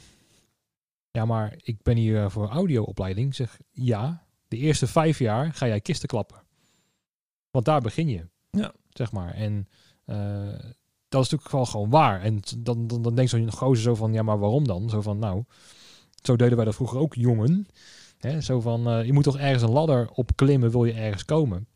Ja, 1.17 1.25
maar 1.25 1.55
ik 1.63 1.83
ben 1.83 1.97
hier 1.97 2.23
eh, 2.23 2.31
voor 2.31 2.49
audioopleiding. 2.49 3.35
Zeg, 3.35 3.59
ja, 3.71 4.27
de 4.49 4.57
eerste 4.57 4.87
vijf 4.87 5.19
jaar 5.19 5.53
ga 5.53 5.67
jij 5.67 5.81
kisten 5.81 6.09
klappen. 6.09 6.43
Want 7.51 7.65
daar 7.65 7.81
begin 7.81 8.09
je. 8.09 8.29
Ja. 8.51 8.73
Zeg 8.91 9.13
maar. 9.13 9.35
En 9.35 9.69
eh, 10.05 10.59
dat 11.09 11.25
is 11.25 11.31
natuurlijk 11.31 11.51
wel 11.51 11.67
gewoon 11.67 11.91
waar. 11.91 12.23
En 12.23 12.41
dan, 12.59 12.87
dan, 12.87 13.03
dan 13.03 13.15
denkt 13.15 13.31
zo'n 13.31 13.53
gozer 13.53 13.83
zo 13.83 13.95
van, 13.95 14.13
ja, 14.13 14.23
maar 14.23 14.39
waarom 14.39 14.67
dan? 14.67 14.89
Zo 14.91 15.01
van, 15.01 15.19
nou, 15.19 15.45
zo 16.23 16.37
deden 16.37 16.57
wij 16.57 16.65
dat 16.65 16.75
vroeger 16.75 16.99
ook, 16.99 17.15
jongen. 17.15 17.67
Hè, 18.19 18.41
zo 18.41 18.61
van, 18.61 18.89
eh, 18.89 19.05
je 19.05 19.13
moet 19.13 19.25
toch 19.25 19.39
ergens 19.39 19.63
een 19.63 19.71
ladder 19.71 20.11
opklimmen, 20.11 20.71
wil 20.71 20.85
je 20.85 20.93
ergens 20.93 21.25
komen. 21.25 21.69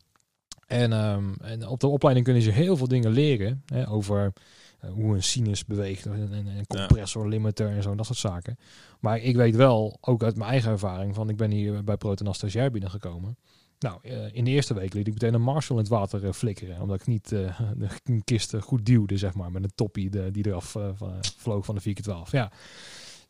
En, 0.71 0.93
ehm, 0.93 1.33
en 1.41 1.67
op 1.67 1.79
de 1.79 1.87
opleiding 1.87 2.25
kunnen 2.25 2.43
ze 2.43 2.51
heel 2.51 2.77
veel 2.77 2.87
dingen 2.87 3.11
leren 3.11 3.63
hè, 3.65 3.89
over 3.89 4.33
eh, 4.79 4.91
hoe 4.91 5.15
een 5.15 5.23
sinus 5.23 5.65
beweegt, 5.65 6.05
en 6.05 6.33
en 6.33 6.47
een 6.47 6.67
compressor, 6.67 7.27
limiter 7.27 7.69
en 7.69 7.83
zo, 7.83 7.95
dat 7.95 8.05
soort 8.05 8.17
zaken. 8.17 8.57
Maar 8.99 9.19
ik 9.19 9.35
weet 9.35 9.55
wel, 9.55 9.97
ook 10.01 10.23
uit 10.23 10.35
mijn 10.35 10.49
eigen 10.49 10.71
ervaring, 10.71 11.15
van 11.15 11.29
ik 11.29 11.37
ben 11.37 11.51
hier 11.51 11.83
bij 11.83 11.97
Proton 11.97 12.27
als 12.27 12.37
stagiair 12.37 12.71
binnengekomen. 12.71 13.37
Nou, 13.81 13.99
eh, 14.01 14.33
in 14.33 14.43
de 14.43 14.51
eerste 14.51 14.73
week 14.73 14.93
liet 14.93 15.07
ik 15.07 15.13
meteen 15.13 15.33
een 15.33 15.41
Marshall 15.41 15.77
in 15.77 15.83
het 15.83 15.93
water 15.93 16.25
eh, 16.25 16.31
flikkeren, 16.31 16.81
omdat 16.81 16.99
ik 16.99 17.07
niet 17.07 17.31
eh, 17.31 17.59
de 18.03 18.21
kisten 18.23 18.61
goed 18.61 18.85
duwde, 18.85 19.17
zeg 19.17 19.33
maar, 19.33 19.51
met 19.51 19.63
een 19.63 19.71
toppie 19.75 20.09
de, 20.09 20.31
die 20.31 20.47
eraf 20.47 20.71
van, 20.71 21.13
vloog 21.37 21.65
van 21.65 21.75
de 21.75 21.95
4x12. 21.95 22.31
Ja. 22.31 22.51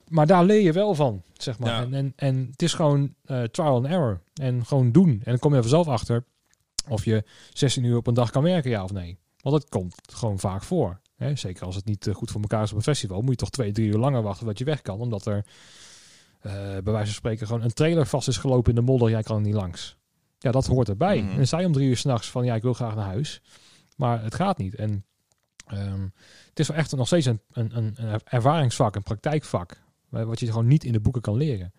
Maar 0.08 0.27
daar 0.27 0.45
leer 0.45 0.62
je 0.62 0.71
wel 0.71 0.95
van, 0.95 1.21
zeg 1.34 1.60
maar. 1.60 1.69
Ja. 1.69 1.82
En, 1.82 1.93
en, 1.93 2.13
en 2.15 2.47
het 2.51 2.62
is 2.62 2.73
gewoon 2.73 3.13
trial 3.51 3.75
and 3.75 3.86
error. 3.86 4.21
En 4.34 4.65
gewoon 4.65 4.91
doen. 4.91 5.10
En 5.10 5.21
dan 5.23 5.39
kom 5.39 5.51
je 5.51 5.58
er 5.58 5.62
vanzelf 5.62 5.88
achter 5.88 6.25
of 6.89 7.06
je 7.06 7.24
16 7.54 7.84
uur 7.84 7.98
op 7.98 8.08
een 8.08 8.13
dag 8.13 8.30
kan 8.32 8.44
werken, 8.44 8.72
ja 8.72 8.84
of 8.84 8.91
nee. 8.91 9.17
Want 9.41 9.62
dat 9.62 9.70
komt 9.70 9.96
gewoon 10.13 10.39
vaak 10.39 10.63
voor. 10.63 11.00
Hè? 11.15 11.36
Zeker 11.36 11.65
als 11.65 11.76
het 11.76 11.86
niet 11.86 12.08
eh, 12.08 12.15
goed 12.15 12.32
voor 12.32 12.41
elkaar 12.41 12.63
is 12.63 12.72
op 12.72 12.78
een 12.78 12.84
festival, 12.84 13.22
moet 13.22 13.30
je 13.30 13.36
toch 13.36 13.50
twee, 13.50 13.72
drie 13.72 13.88
uur 13.88 13.98
langer 13.98 14.22
wachten 14.22 14.39
voordat 14.39 14.60
je 14.60 14.65
weg 14.65 14.82
kan. 14.82 15.00
Omdat 15.00 15.26
er 15.26 15.46
eh, 16.39 16.52
bij 16.54 16.82
wijze 16.84 17.06
van 17.06 17.13
spreken 17.15 17.48
gewoon 17.48 17.62
een 17.63 17.74
trailer 17.74 18.06
vast 18.06 18.28
is 18.28 18.38
gelopen 18.38 18.70
in 18.70 18.76
de 18.76 18.91
modder. 18.91 19.10
Jij 19.10 19.24
kan 19.24 19.36
er 19.36 19.41
niet 19.41 19.54
langs. 19.54 19.96
Ja, 20.39 20.52
dat 20.52 20.65
hoort 20.67 20.89
erbij. 20.89 21.22
Mhm. 21.22 21.39
En 21.39 21.60
je 21.60 21.65
om 21.65 21.72
drie 21.74 21.88
uur 21.89 21.98
s'nachts 21.98 22.30
van 22.30 22.46
ja, 22.46 22.56
ik 22.56 22.62
wil 22.62 22.74
graag 22.74 22.96
naar 22.96 23.06
huis. 23.06 23.41
Maar 23.98 24.24
het 24.24 24.36
gaat 24.36 24.58
niet. 24.58 24.76
En 24.76 25.06
ehm, 25.65 26.08
het 26.50 26.60
is 26.60 26.67
wel 26.67 26.78
echt 26.78 26.96
nog 26.96 27.08
steeds 27.08 27.26
een, 27.26 27.41
een, 27.52 27.78
een 27.78 27.94
een 27.98 28.20
ervaringsvak, 28.24 28.96
een 28.96 29.04
praktijkvak. 29.04 29.82
eh, 30.12 30.24
Wat 30.24 30.39
je 30.39 30.46
gewoon 30.46 30.67
niet 30.67 30.84
in 30.84 30.91
de 30.91 31.00
boeken 31.00 31.22
kan 31.22 31.36
leren. 31.38 31.74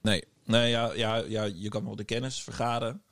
Nee, 0.00 0.24
nee 0.44 0.70
ja, 0.70 0.92
ja, 0.94 1.16
ja, 1.16 1.44
je 1.44 1.68
kan 1.68 1.84
wel 1.84 1.96
de 1.96 2.04
kennis 2.04 2.42
vergaren. 2.42 3.02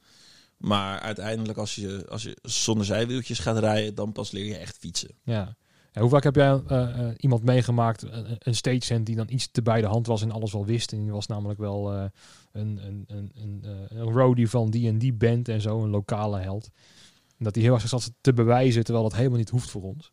Maar 0.60 1.00
uiteindelijk 1.00 1.58
als 1.58 1.74
je, 1.74 2.06
als 2.08 2.22
je 2.22 2.36
zonder 2.42 2.86
zijwieltjes 2.86 3.38
gaat 3.38 3.58
rijden, 3.58 3.94
dan 3.94 4.12
pas 4.12 4.30
leer 4.30 4.44
je 4.44 4.56
echt 4.56 4.76
fietsen. 4.78 5.10
Ja. 5.22 5.56
Hoe 5.92 6.08
vaak 6.08 6.22
heb 6.22 6.34
jij 6.34 6.62
eh, 6.66 7.08
eh, 7.08 7.14
iemand 7.16 7.44
meegemaakt, 7.44 8.02
een, 8.02 8.36
een 8.38 8.54
stagehand 8.54 9.06
die 9.06 9.16
dan 9.16 9.26
iets 9.30 9.50
te 9.50 9.62
bij 9.62 9.80
de 9.80 9.86
hand 9.86 10.06
was 10.06 10.22
en 10.22 10.30
alles 10.30 10.52
wel 10.52 10.66
wist. 10.66 10.92
En 10.92 11.02
die 11.02 11.12
was 11.12 11.26
namelijk 11.26 11.58
wel 11.58 11.92
eh, 11.92 12.04
een, 12.52 12.80
een, 12.86 13.04
een, 13.06 13.32
een, 13.34 13.60
eh, 13.64 13.98
een 13.98 14.12
roadie 14.12 14.50
van 14.50 14.70
die 14.70 14.88
en 14.88 14.98
die 14.98 15.12
band 15.12 15.48
en 15.48 15.60
zo, 15.60 15.82
een 15.82 15.90
lokale 15.90 16.40
held. 16.40 16.70
En 17.38 17.44
dat 17.44 17.54
hij 17.54 17.64
heel 17.64 17.74
erg 17.74 17.88
zat 17.88 18.12
te 18.20 18.32
bewijzen, 18.32 18.84
terwijl 18.84 19.04
dat 19.04 19.16
helemaal 19.16 19.38
niet 19.38 19.50
hoeft 19.50 19.70
voor 19.70 19.82
ons. 19.82 20.10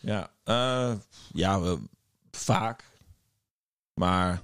Ja, 0.00 0.30
eh, 0.44 0.94
ja 1.32 1.60
we, 1.60 1.78
vaak. 2.30 2.84
Maar 3.94 4.42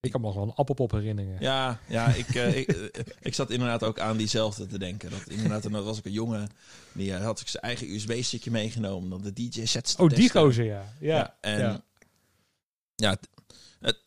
Ik 0.00 0.10
kan 0.10 0.20
me 0.20 0.26
nog 0.26 0.36
wel 0.36 0.44
een 0.44 0.54
appelpop 0.54 0.90
herinneren. 0.90 1.36
ja, 1.40 1.80
ja 1.88 2.06
ik, 2.06 2.34
eh, 2.34 2.56
ik, 2.56 2.68
eh, 2.68 3.04
ik 3.20 3.34
zat 3.34 3.50
inderdaad 3.50 3.82
ook 3.84 3.98
aan 3.98 4.16
diezelfde 4.16 4.66
te 4.66 4.78
denken. 4.78 5.10
Dat 5.10 5.28
inderdaad, 5.28 5.64
en 5.64 5.72
dat 5.72 5.84
was 5.84 5.98
ik 5.98 6.04
een 6.04 6.12
jongen, 6.12 6.48
die 6.92 7.14
had 7.14 7.40
ik 7.40 7.48
zijn 7.48 7.62
eigen 7.62 7.94
USB-stickje 7.94 8.50
meegenomen. 8.50 9.10
Dan 9.10 9.22
de 9.22 9.32
DJ-sets 9.32 9.96
oh, 9.96 10.08
die 10.08 10.18
testen. 10.18 10.40
gozer, 10.40 10.64
ja. 10.64 10.92
Ja, 11.00 11.16
Ja, 11.16 11.36
en 11.40 11.58
ja. 11.58 11.82
ja, 12.94 13.10
het, 13.10 13.28
het, 13.80 13.98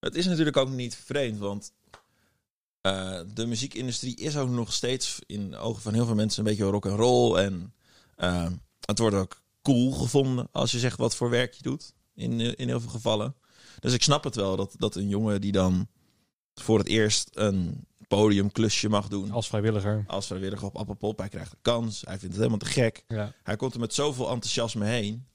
het 0.00 0.14
is 0.14 0.26
natuurlijk 0.26 0.56
ook 0.56 0.70
niet 0.70 0.96
vreemd, 0.96 1.38
want 1.38 1.72
eh, 2.80 3.20
de 3.34 3.46
muziekindustrie 3.46 4.16
is 4.16 4.36
ook 4.36 4.50
nog 4.50 4.72
steeds 4.72 5.18
in 5.26 5.50
de 5.50 5.56
ogen 5.56 5.82
van 5.82 5.94
heel 5.94 6.06
veel 6.06 6.14
mensen 6.14 6.38
een 6.38 6.50
beetje 6.50 6.64
rock 6.64 6.86
and 6.86 6.98
roll 6.98 7.36
en 7.36 7.72
het 8.80 8.98
wordt 8.98 9.16
ook 9.16 9.42
cool 9.62 9.92
gevonden 9.92 10.48
als 10.52 10.70
je 10.70 10.78
zegt 10.78 10.98
wat 10.98 11.16
voor 11.16 11.30
werk 11.30 11.54
je 11.54 11.62
doet 11.62 11.92
in, 12.14 12.40
in 12.56 12.68
heel 12.68 12.80
veel 12.80 12.90
gevallen. 12.90 13.34
Dus 13.80 13.92
ik 13.92 14.02
snap 14.02 14.24
het 14.24 14.34
wel 14.34 14.56
dat, 14.56 14.74
dat 14.78 14.94
een 14.94 15.08
jongen 15.08 15.40
die 15.40 15.52
dan 15.52 15.88
voor 16.54 16.78
het 16.78 16.86
eerst 16.88 17.30
een 17.32 17.86
podiumklusje 18.08 18.88
mag 18.88 19.08
doen 19.08 19.30
Als 19.30 19.48
vrijwilliger. 19.48 20.04
als 20.06 20.26
vrijwilliger 20.26 20.66
op 20.66 20.76
Appelpop, 20.76 21.18
hij 21.18 21.28
krijgt 21.28 21.52
een 21.52 21.58
kans, 21.62 22.00
hij 22.00 22.18
vindt 22.18 22.24
het 22.34 22.36
helemaal 22.36 22.58
te 22.58 22.66
gek. 22.66 23.04
Ja. 23.08 23.32
Hij 23.42 23.56
komt 23.56 23.74
er 23.74 23.80
met 23.80 23.94
zoveel 23.94 24.30
enthousiasme 24.30 24.84
heen. 24.84 25.26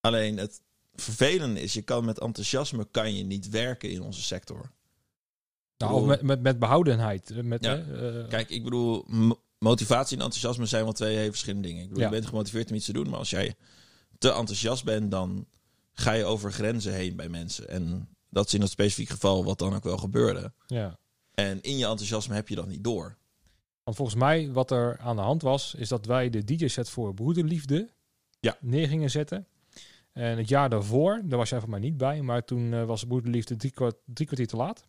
Alleen 0.00 0.36
het 0.36 0.60
vervelende 0.94 1.60
is, 1.60 1.72
je 1.72 1.82
kan 1.82 2.04
met 2.04 2.18
enthousiasme 2.18 2.86
kan 2.90 3.14
je 3.16 3.24
niet 3.24 3.48
werken 3.48 3.90
in 3.90 4.02
onze 4.02 4.22
sector. 4.22 4.70
Nou, 5.76 6.06
met, 6.06 6.22
met, 6.22 6.42
met 6.42 6.58
behoudenheid. 6.58 7.30
eh, 7.30 7.42
Met, 7.42 7.64
Ja. 7.64 7.76
hè, 7.76 8.20
eh, 8.22 8.28
Kijk, 8.28 8.50
ik 8.50 8.64
bedoel, 8.64 9.06
motivatie 9.58 10.16
en 10.16 10.22
enthousiasme 10.22 10.66
zijn 10.66 10.84
wel 10.84 10.92
twee 10.92 11.28
verschillende 11.30 11.68
dingen. 11.68 11.82
Ik 11.82 11.88
bedoel, 11.88 12.02
Ja. 12.02 12.08
je 12.08 12.14
bent 12.14 12.26
gemotiveerd 12.28 12.70
om 12.70 12.76
iets 12.76 12.86
te 12.86 12.92
doen, 12.92 13.08
maar 13.08 13.18
als 13.18 13.30
jij 13.30 13.54
te 14.18 14.32
enthousiast 14.32 14.84
bent, 14.84 15.10
dan 15.10 15.46
ga 15.92 16.12
je 16.12 16.24
over 16.24 16.52
grenzen 16.52 16.92
heen 16.92 17.16
bij 17.16 17.28
mensen. 17.28 17.68
En 17.68 18.08
dat 18.28 18.46
is 18.46 18.54
in 18.54 18.60
dat 18.60 18.70
specifieke 18.70 19.12
geval 19.12 19.44
wat 19.44 19.58
dan 19.58 19.74
ook 19.74 19.84
wel 19.84 19.98
gebeurde. 19.98 20.52
ja. 20.66 21.00
En 21.34 21.60
in 21.62 21.76
je 21.76 21.86
enthousiasme 21.86 22.34
heb 22.34 22.48
je 22.48 22.54
dat 22.54 22.66
niet 22.68 22.84
door. 22.84 23.16
Want 23.84 23.96
volgens 23.96 24.16
mij, 24.18 24.50
wat 24.52 24.70
er 24.70 24.98
aan 24.98 25.16
de 25.16 25.22
hand 25.22 25.42
was, 25.42 25.74
is 25.74 25.88
dat 25.88 26.06
wij 26.06 26.30
de 26.30 26.44
DJ-set 26.44 26.88
voor 26.88 27.14
Broederliefde 27.14 27.90
Ja. 28.40 28.56
neer 28.60 28.88
gingen 28.88 29.10
zetten. 29.10 29.46
En 30.12 30.38
het 30.38 30.48
jaar 30.48 30.68
daarvoor, 30.70 31.20
daar 31.24 31.38
was 31.38 31.48
jij 31.50 31.60
van 31.60 31.70
mij 31.70 31.80
niet 31.80 31.96
bij, 31.96 32.22
maar 32.22 32.44
toen 32.44 32.72
eh, 32.72 32.84
was 32.84 33.04
Broederliefde 33.04 33.56
drie, 33.56 33.72
kwart, 33.72 33.96
drie 34.04 34.26
kwartier 34.26 34.46
te 34.48 34.56
laat. 34.56 34.84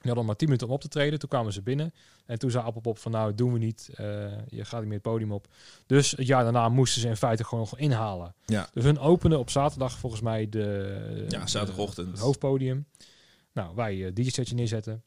Die 0.00 0.06
hadden 0.08 0.24
maar 0.26 0.36
tien 0.36 0.46
minuten 0.48 0.68
om 0.68 0.72
op 0.74 0.80
te 0.80 0.88
treden. 0.88 1.18
Toen 1.18 1.28
kwamen 1.28 1.52
ze 1.52 1.62
binnen. 1.62 1.94
En 2.26 2.38
toen 2.38 2.50
zei 2.50 2.64
Appelpop 2.64 2.98
van 2.98 3.12
nou, 3.12 3.34
doen 3.34 3.52
we 3.52 3.58
niet. 3.58 3.90
Eh, 3.94 4.04
je 4.48 4.64
gaat 4.64 4.78
niet 4.80 4.88
meer 4.88 4.98
het 4.98 5.02
podium 5.02 5.32
op. 5.32 5.46
Dus 5.86 6.10
het 6.10 6.26
jaar 6.26 6.42
daarna 6.42 6.68
moesten 6.68 7.00
ze 7.00 7.08
in 7.08 7.16
feite 7.16 7.44
gewoon 7.44 7.60
nog 7.60 7.78
inhalen. 7.78 8.34
Ja. 8.46 8.68
Dus 8.72 8.84
hun 8.84 8.98
openen 8.98 9.38
op 9.38 9.50
zaterdag 9.50 9.98
volgens 9.98 10.22
mij 10.22 10.48
de, 10.48 11.26
Ja, 11.28 11.40
de- 11.40 11.48
zaterdagochtend. 11.48 12.10
het 12.10 12.18
hoofdpodium. 12.20 12.86
Nou, 13.52 13.74
wij 13.74 14.04
eh 14.06 14.12
DJ-setje 14.14 14.54
neerzetten. 14.54 15.02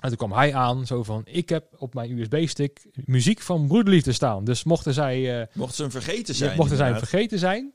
En 0.00 0.08
toen 0.08 0.16
kwam 0.18 0.32
hij 0.32 0.54
aan, 0.54 0.86
zo 0.86 1.02
van, 1.02 1.22
ik 1.24 1.48
heb 1.48 1.66
op 1.78 1.94
mijn 1.94 2.18
USB-stick 2.18 2.86
muziek 3.04 3.40
van 3.40 3.66
Broederliefde 3.66 4.12
staan. 4.12 4.44
Dus 4.44 4.64
mochten 4.64 4.94
zij, 4.94 5.40
eh, 5.40 5.46
Mochten 5.54 5.76
ze 5.76 5.82
hem 5.82 5.90
vergeten 5.90 6.34
zijn. 6.34 6.56
mochten 6.56 6.76
zij 6.76 6.88
hem 6.88 6.98
vergeten 6.98 7.38
zijn, 7.38 7.72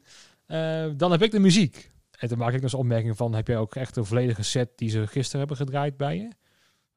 dan 0.97 1.12
heb 1.12 1.21
ik 1.21 1.31
de 1.31 1.39
muziek. 1.39 1.91
En 2.19 2.27
toen 2.27 2.38
maak 2.38 2.53
ik 2.53 2.62
dus 2.62 2.73
opmerking 2.73 3.17
van, 3.17 3.34
heb 3.34 3.47
jij 3.47 3.58
ook 3.58 3.75
echt 3.75 3.97
een 3.97 4.05
volledige 4.05 4.43
set 4.43 4.69
die 4.75 4.89
ze 4.89 5.08
gisteren 5.08 5.39
hebben 5.39 5.58
gedraaid 5.58 5.97
bij 5.97 6.17
je? 6.17 6.29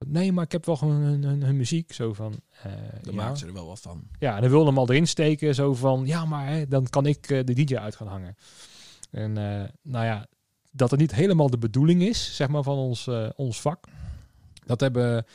Nee, 0.06 0.32
maar 0.32 0.44
ik 0.44 0.52
heb 0.52 0.66
wel 0.66 0.76
gewoon 0.76 0.94
hun, 0.94 1.24
hun, 1.24 1.42
hun 1.42 1.56
muziek. 1.56 1.92
Zo 1.92 2.12
van, 2.12 2.40
eh, 2.62 2.72
Dan 3.02 3.14
ja. 3.14 3.22
maken 3.22 3.37
ze 3.37 3.46
er 3.46 3.52
wel 3.52 3.66
wat 3.66 3.80
van. 3.80 4.02
Ja, 4.18 4.35
en 4.35 4.40
dan 4.40 4.50
wilde 4.50 4.66
hem 4.66 4.78
al 4.78 4.90
erin 4.90 5.06
steken. 5.06 5.54
Zo 5.54 5.74
van, 5.74 6.06
ja, 6.06 6.24
maar 6.24 6.46
hè, 6.46 6.68
dan 6.68 6.88
kan 6.88 7.06
ik 7.06 7.30
eh, 7.30 7.44
de 7.44 7.64
DJ 7.64 7.76
uit 7.76 7.96
gaan 7.96 8.06
hangen. 8.06 8.37
En 9.11 9.38
eh, 9.38 9.68
nou 9.82 10.04
ja, 10.04 10.26
dat 10.70 10.90
het 10.90 11.00
niet 11.00 11.14
helemaal 11.14 11.50
de 11.50 11.58
bedoeling 11.58 12.02
is, 12.02 12.37
zeg 12.37 12.48
maar, 12.48 12.62
van 12.62 12.76
ons, 12.76 13.08
ons 13.37 13.61
vak. 13.61 13.87
Dat 14.66 14.80
hebben, 14.80 15.26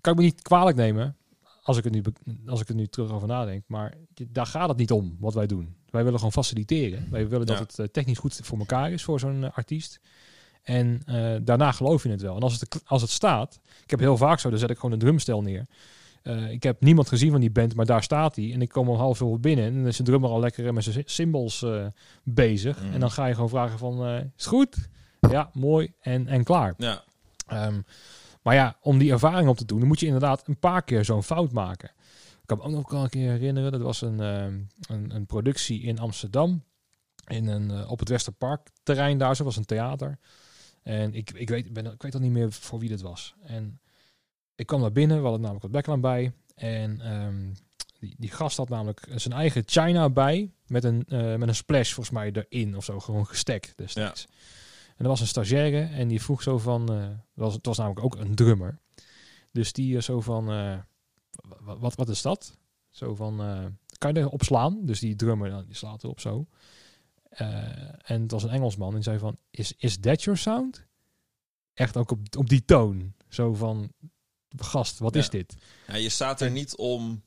kan 0.00 0.12
ik 0.12 0.18
me 0.18 0.24
niet 0.24 0.42
kwalijk 0.42 0.76
nemen, 0.76 1.16
als 1.62 1.76
ik, 1.76 1.84
het 1.84 1.92
nu, 1.92 2.02
als 2.46 2.60
ik 2.60 2.68
er 2.68 2.74
nu 2.74 2.86
terug 2.86 3.10
over 3.10 3.28
nadenk. 3.28 3.64
Maar 3.66 3.94
daar 4.28 4.46
gaat 4.46 4.68
het 4.68 4.78
niet 4.78 4.92
om, 4.92 5.16
wat 5.18 5.34
wij 5.34 5.46
doen. 5.46 5.74
Wij 5.94 6.02
willen 6.04 6.18
gewoon 6.18 6.32
faciliteren. 6.32 7.06
Wij 7.10 7.28
willen 7.28 7.46
dat 7.46 7.56
Ja. 7.56 7.62
het 7.62 7.78
eh, 7.78 7.86
technisch 7.86 8.18
goed 8.18 8.40
voor 8.42 8.58
elkaar 8.58 8.92
is 8.92 9.02
voor 9.02 9.20
zo'n 9.20 9.44
eh, 9.44 9.50
artiest. 9.54 10.00
En 10.62 11.02
eh, 11.06 11.34
daarna 11.42 11.72
geloof 11.72 12.02
je 12.02 12.08
het 12.10 12.20
wel. 12.22 12.36
En 12.36 12.42
als 12.42 12.60
het, 12.60 12.82
als 12.86 13.02
het 13.02 13.10
staat, 13.10 13.60
ik 13.84 13.90
heb 13.90 14.00
heel 14.00 14.16
vaak 14.16 14.38
zo, 14.38 14.50
dan 14.50 14.58
zet 14.58 14.70
ik 14.70 14.76
gewoon 14.76 14.92
een 14.92 14.98
drumstel 14.98 15.42
neer. 15.42 15.66
Ik 16.50 16.62
heb 16.62 16.80
niemand 16.80 17.08
gezien 17.08 17.30
van 17.30 17.40
die 17.40 17.50
band, 17.50 17.74
maar 17.74 17.86
daar 17.86 18.02
staat 18.02 18.36
hij. 18.36 18.52
En 18.52 18.62
ik 18.62 18.68
kom 18.68 18.88
om 18.88 18.96
half 18.96 19.20
uur 19.20 19.40
binnen 19.40 19.64
en 19.64 19.74
dan 19.74 19.86
is 19.86 19.96
de 19.96 20.02
drummer 20.02 20.30
al 20.30 20.40
lekker 20.40 20.74
met 20.74 20.84
zijn 20.84 21.02
cymbals 21.06 21.64
bezig. 22.22 22.82
Mm. 22.82 22.92
En 22.92 23.00
dan 23.00 23.10
ga 23.10 23.26
je 23.26 23.34
gewoon 23.34 23.48
vragen 23.48 23.78
van, 23.78 24.06
is 24.06 24.22
het 24.36 24.46
goed? 24.46 24.88
Ja, 25.30 25.50
mooi 25.52 25.92
en, 26.00 26.26
en 26.28 26.44
klaar. 26.44 26.74
Ja, 26.76 27.04
Ehm, 27.46 27.80
maar 28.42 28.54
ja, 28.54 28.76
om 28.80 28.98
die 28.98 29.12
ervaring 29.12 29.48
op 29.48 29.56
te 29.56 29.64
doen, 29.64 29.78
dan 29.78 29.88
moet 29.88 30.00
je 30.00 30.06
inderdaad 30.06 30.48
een 30.48 30.58
paar 30.58 30.82
keer 30.82 31.04
zo'n 31.04 31.22
fout 31.22 31.52
maken. 31.52 31.90
Ik 32.44 32.50
kan 32.50 32.58
me 32.58 32.64
ook 32.64 32.70
nog 32.70 32.90
wel 32.90 33.02
een 33.02 33.08
keer 33.08 33.30
herinneren, 33.30 33.72
dat 33.72 33.80
was 33.80 34.00
een, 34.00 34.20
ehm, 34.20 34.60
een, 34.80 35.14
een 35.14 35.26
productie 35.26 35.82
in 35.82 35.98
Amsterdam. 35.98 36.64
In 37.26 37.46
een, 37.46 37.70
eh, 37.70 37.90
op 37.90 37.98
het 37.98 38.08
Westerpark 38.08 38.68
terrein 38.82 39.18
daar, 39.18 39.36
zo 39.36 39.44
was 39.44 39.56
een 39.56 39.64
theater. 39.64 40.18
En 40.82 41.14
ik, 41.14 41.30
ik, 41.30 41.48
weet, 41.48 41.72
ben, 41.72 41.86
ik 41.86 42.02
weet 42.02 42.14
al 42.14 42.20
niet 42.20 42.30
meer 42.30 42.52
voor 42.52 42.78
wie 42.78 42.88
dit 42.88 43.00
was. 43.00 43.34
En 43.42 43.80
ik 44.54 44.66
kwam 44.66 44.80
naar 44.80 44.92
binnen, 44.92 45.16
we 45.16 45.22
hadden 45.22 45.40
namelijk 45.40 45.62
wat 45.62 45.72
backline 45.72 46.00
bij. 46.00 46.32
En 46.54 47.00
ehm, 47.00 47.52
die, 47.98 48.14
die 48.18 48.30
gast 48.30 48.56
had 48.56 48.68
namelijk 48.68 49.06
zijn 49.14 49.34
eigen 49.34 49.62
China 49.66 50.10
bij. 50.10 50.52
Met 50.66 50.84
een, 50.84 51.04
eh, 51.08 51.34
met 51.34 51.48
een 51.48 51.54
splash 51.54 51.92
volgens 51.92 52.14
mij 52.14 52.32
erin 52.32 52.76
of 52.76 52.84
zo, 52.84 53.00
gewoon 53.00 53.26
gestekt 53.26 53.72
destijds. 53.76 54.26
En 54.96 55.04
er 55.04 55.08
was 55.08 55.20
een 55.20 55.26
stagiaire 55.26 55.80
en 55.80 56.08
die 56.08 56.22
vroeg 56.22 56.42
zo 56.42 56.58
van... 56.58 56.90
het, 56.90 57.18
was, 57.34 57.54
het 57.54 57.66
was 57.66 57.78
namelijk 57.78 58.04
ook 58.04 58.16
een 58.16 58.34
drummer. 58.34 58.78
Dus 59.52 59.72
die 59.72 60.00
zo 60.00 60.20
van... 60.20 60.48
wa- 61.60 61.76
wat, 61.76 61.94
wat 61.94 62.08
is 62.08 62.22
dat? 62.22 62.56
Zo 62.90 63.14
van... 63.14 63.40
eh, 63.40 63.64
kan 63.98 64.14
je 64.14 64.20
erop 64.20 64.42
slaan? 64.42 64.78
Dus 64.86 65.00
die 65.00 65.16
drummer 65.16 65.50
nou, 65.50 65.64
die 65.66 65.74
slaat 65.74 66.04
erop 66.04 66.20
zo. 66.20 66.46
Eh, 67.22 68.10
en 68.10 68.22
het 68.22 68.30
was 68.30 68.42
een 68.42 68.48
Engelsman 68.50 68.94
en 68.94 69.02
zei 69.02 69.18
van... 69.18 69.36
Is, 69.50 69.72
is 69.76 69.98
that 70.00 70.22
your 70.22 70.38
sound? 70.38 70.86
Echt 71.74 71.96
ook 71.96 72.10
op, 72.10 72.20
op 72.38 72.48
die 72.48 72.64
toon. 72.64 73.14
Zo 73.28 73.54
van... 73.54 73.92
Gast, 74.56 74.98
wat 74.98 75.14
Ja. 75.14 75.20
is 75.20 75.28
dit? 75.30 75.54
Ja, 75.86 75.94
je 75.96 76.08
staat 76.08 76.40
er 76.40 76.50
niet 76.50 76.76
om 76.76 77.22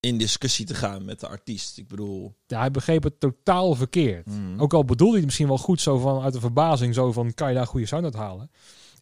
in 0.00 0.18
discussie 0.18 0.66
te 0.66 0.74
gaan 0.74 1.04
met 1.04 1.20
de 1.20 1.28
artiest. 1.28 1.78
Ik 1.78 1.88
bedoel, 1.88 2.34
Ja, 2.46 2.58
hij 2.58 2.70
begreep 2.70 3.02
het 3.02 3.20
totaal 3.20 3.74
verkeerd. 3.74 4.26
mm, 4.26 4.60
Ook 4.60 4.74
al 4.74 4.84
bedoelde 4.84 5.06
hij 5.06 5.16
het 5.16 5.24
misschien 5.26 5.48
wel 5.48 5.58
goed, 5.58 5.80
zo 5.80 5.98
van 5.98 6.22
uit 6.22 6.32
de 6.32 6.40
verbazing, 6.40 6.94
zo 6.94 7.12
van 7.12 7.34
kan 7.34 7.48
je 7.48 7.54
daar 7.54 7.66
goede 7.66 7.86
sound 7.86 8.04
uit 8.04 8.14
halen? 8.14 8.50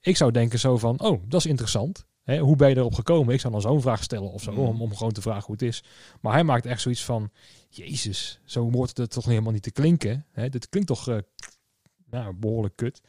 Ik 0.01 0.17
zou 0.17 0.31
denken 0.31 0.59
zo 0.59 0.79
van, 0.79 1.01
oh, 1.01 1.23
dat 1.29 1.41
is 1.41 1.47
interessant. 1.51 2.05
Hè, 2.23 2.39
hoe 2.39 2.57
ben 2.57 2.69
je 2.69 2.77
erop 2.77 2.95
gekomen? 2.95 3.35
Ik 3.35 3.41
zou 3.41 3.53
dan 3.53 3.63
zo'n 3.63 3.81
vraag 3.81 4.03
stellen 4.03 4.33
of 4.33 4.43
zo, 4.43 4.53
Mm. 4.53 4.59
om, 4.59 4.83
om 4.83 4.95
gewoon 4.97 5.13
te 5.13 5.23
vragen 5.23 5.45
hoe 5.45 5.55
het 5.55 5.63
is. 5.63 5.85
Maar 6.21 6.33
hij 6.33 6.45
maakt 6.45 6.67
echt 6.67 6.81
zoiets 6.81 7.05
van, 7.05 7.31
jezus, 7.69 8.41
zo 8.45 8.71
hoort 8.71 8.97
het 8.97 9.11
toch 9.11 9.25
helemaal 9.25 9.53
niet 9.53 9.63
te 9.63 9.71
klinken. 9.71 10.27
Hè, 10.33 10.49
dit 10.49 10.69
klinkt 10.69 10.89
toch 10.89 11.09
eh, 11.09 11.17
nou, 12.11 12.35
behoorlijk 12.35 12.77
kut. 12.77 13.01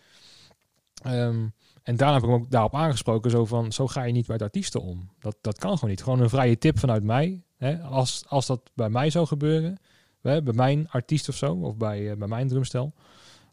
Ehm, 1.02 1.47
en 1.84 1.95
daarna 1.95 2.13
heb 2.13 2.23
ik 2.23 2.30
hem 2.30 2.39
ook 2.39 2.52
daarop 2.52 2.76
aangesproken, 2.76 3.32
zo 3.32 3.45
van, 3.45 3.71
zo 3.71 3.88
ga 3.88 4.04
je 4.04 4.13
niet 4.13 4.28
met 4.28 4.41
artiesten 4.41 4.82
om. 4.82 5.10
Dat, 5.19 5.38
dat 5.41 5.58
kan 5.58 5.73
gewoon 5.73 5.89
niet. 5.89 6.04
Gewoon 6.04 6.19
een 6.19 6.30
vrije 6.30 6.58
tip 6.58 6.80
vanuit 6.80 7.04
mij. 7.04 7.43
Hè, 7.58 7.82
als, 7.82 8.23
als 8.28 8.45
dat 8.45 8.62
bij 8.73 8.89
mij 8.89 9.10
zou 9.10 9.28
gebeuren, 9.28 9.78
hè, 10.21 10.43
bij 10.43 10.54
mijn 10.54 10.89
artiest 10.89 11.30
of 11.30 11.36
zo, 11.36 11.54
of 11.54 11.78
bij, 11.78 12.12
eh, 12.12 12.17
bij 12.17 12.28
mijn 12.28 12.47
drumstel, 12.47 12.93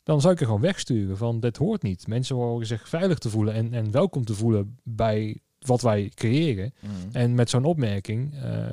dan 0.02 0.20
zou 0.20 0.32
ik 0.32 0.40
er 0.40 0.46
gewoon 0.46 0.60
wegsturen 0.60 1.16
van, 1.16 1.40
dit 1.40 1.56
hoort 1.56 1.82
niet. 1.82 2.06
Mensen 2.06 2.36
horen 2.36 2.66
zich 2.66 2.88
veilig 2.88 3.18
te 3.18 3.30
voelen 3.30 3.54
en, 3.54 3.74
en 3.74 3.90
welkom 3.90 4.24
te 4.24 4.34
voelen 4.34 4.78
bij 4.82 5.40
wat 5.66 5.80
wij 5.80 6.12
creëren. 6.14 6.74
mm. 6.80 6.90
En 7.12 7.34
met 7.34 7.50
zo'n 7.50 7.64
opmerking, 7.64 8.34
eh, 8.42 8.66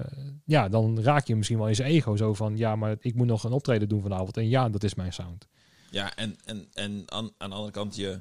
ja, 0.45 0.69
dan 0.69 1.01
raak 1.01 1.27
je 1.27 1.35
misschien 1.35 1.57
wel 1.57 1.67
in 1.67 1.75
zijn 1.75 1.91
ego 1.91 2.15
zo 2.15 2.33
van, 2.33 2.57
ja, 2.57 2.75
maar 2.75 2.95
ik 2.99 3.15
moet 3.15 3.27
nog 3.27 3.43
een 3.43 3.51
optreden 3.51 3.89
doen 3.89 4.01
vanavond. 4.01 4.37
En 4.37 4.49
ja, 4.49 4.69
dat 4.69 4.83
is 4.83 4.95
mijn 4.95 5.13
sound. 5.13 5.47
Ja, 5.89 6.15
en, 6.15 6.35
en, 6.45 6.67
en 6.73 7.03
aan, 7.05 7.31
aan 7.37 7.49
de 7.49 7.55
andere 7.55 7.73
kant, 7.73 7.95
je, 7.95 8.19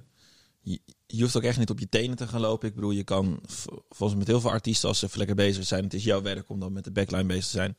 je, 0.60 0.80
je 1.06 1.22
hoeft 1.22 1.36
ook 1.36 1.42
echt 1.42 1.58
niet 1.58 1.70
op 1.70 1.78
je 1.78 1.88
tenen 1.88 2.16
te 2.16 2.26
gaan 2.26 2.40
lopen. 2.40 2.68
Ik 2.68 2.74
bedoel, 2.74 2.90
je 2.90 3.04
kan 3.04 3.40
volgens 3.88 4.18
met 4.18 4.26
heel 4.26 4.40
veel 4.40 4.50
artiesten, 4.50 4.88
als 4.88 4.98
ze 4.98 5.08
lekker 5.14 5.36
bezig 5.36 5.64
zijn, 5.64 5.84
het 5.84 5.94
is 5.94 6.04
jouw 6.04 6.22
werk 6.22 6.48
om 6.48 6.60
dan 6.60 6.72
met 6.72 6.84
de 6.84 6.90
backline 6.90 7.26
bezig 7.26 7.44
te 7.44 7.50
zijn, 7.50 7.74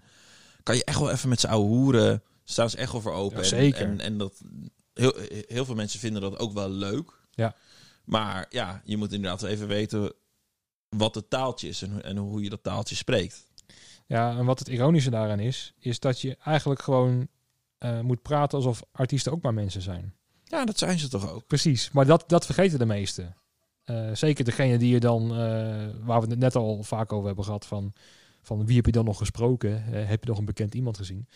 kan 0.64 0.76
je 0.76 0.84
echt 0.84 1.00
wel 1.00 1.12
even 1.12 1.30
met 1.30 1.40
z'n 1.40 1.48
ouwe 1.48 1.68
hoeren, 1.68 2.24
staan 2.44 2.70
ze 2.70 2.78
echt 2.78 2.92
wel 2.92 3.02
voor 3.02 3.14
open. 3.14 3.38
Ja, 3.38 3.44
En- 3.44 3.50
zeker. 3.50 3.82
En, 3.82 4.00
en, 4.00 4.18
dat, 4.18 4.42
heel, 4.94 5.14
heel 5.48 5.66
veel 5.66 5.76
mensen 5.76 6.00
vinden 6.00 6.22
dat 6.22 6.40
ook 6.40 6.54
wel 6.54 6.70
leuk. 6.70 7.12
Ja. 7.32 7.56
Maar 8.04 8.46
ja, 8.50 8.82
je 8.86 8.98
moet 8.98 9.14
inderdaad 9.14 9.44
even 9.44 9.68
weten 9.68 10.14
wat 10.90 11.16
het 11.16 11.30
taaltje 11.30 11.68
is 11.68 11.82
en, 11.82 11.92
hoe- 11.92 12.02
en 12.02 12.18
hoe 12.18 12.44
je 12.44 12.50
dat 12.50 12.64
taaltje 12.64 12.96
spreekt. 12.96 13.46
Ja, 14.06 14.38
en 14.38 14.46
wat 14.46 14.60
het 14.60 14.68
ironische 14.68 15.10
daaraan 15.10 15.40
is, 15.40 15.74
is 15.80 16.00
dat 16.00 16.22
je 16.22 16.38
eigenlijk 16.44 16.82
gewoon 16.82 17.28
eh, 17.78 18.00
moet 18.02 18.22
praten 18.22 18.58
alsof 18.58 18.84
artiesten 18.92 19.32
ook 19.32 19.42
maar 19.42 19.54
mensen 19.54 19.82
zijn. 19.82 20.14
Ja, 20.44 20.66
dat 20.66 20.78
zijn 20.78 21.00
ze 21.00 21.10
toch 21.10 21.30
ook. 21.32 21.48
Precies, 21.48 21.92
maar 21.92 22.06
dat, 22.06 22.24
dat 22.28 22.46
vergeten 22.46 22.80
de 22.80 22.86
meesten. 22.86 23.36
Eh, 23.84 24.10
zeker 24.14 24.46
degene 24.46 24.78
die 24.78 24.90
je 24.94 25.00
dan, 25.00 25.32
eh, 25.32 25.38
waar 26.04 26.22
we 26.22 26.28
het 26.30 26.40
net 26.40 26.56
al 26.56 26.84
vaak 26.84 27.14
over 27.14 27.28
hebben 27.28 27.46
gehad, 27.46 27.66
van 27.66 27.94
van 28.42 28.66
wie 28.66 28.76
heb 28.76 28.86
je 28.86 28.92
dan 28.92 29.06
nog 29.06 29.18
gesproken? 29.18 29.84
Heb 29.84 30.24
je 30.24 30.30
nog 30.30 30.38
een 30.38 30.46
bekend 30.46 30.74
iemand 30.74 30.98
gezien? 30.98 31.28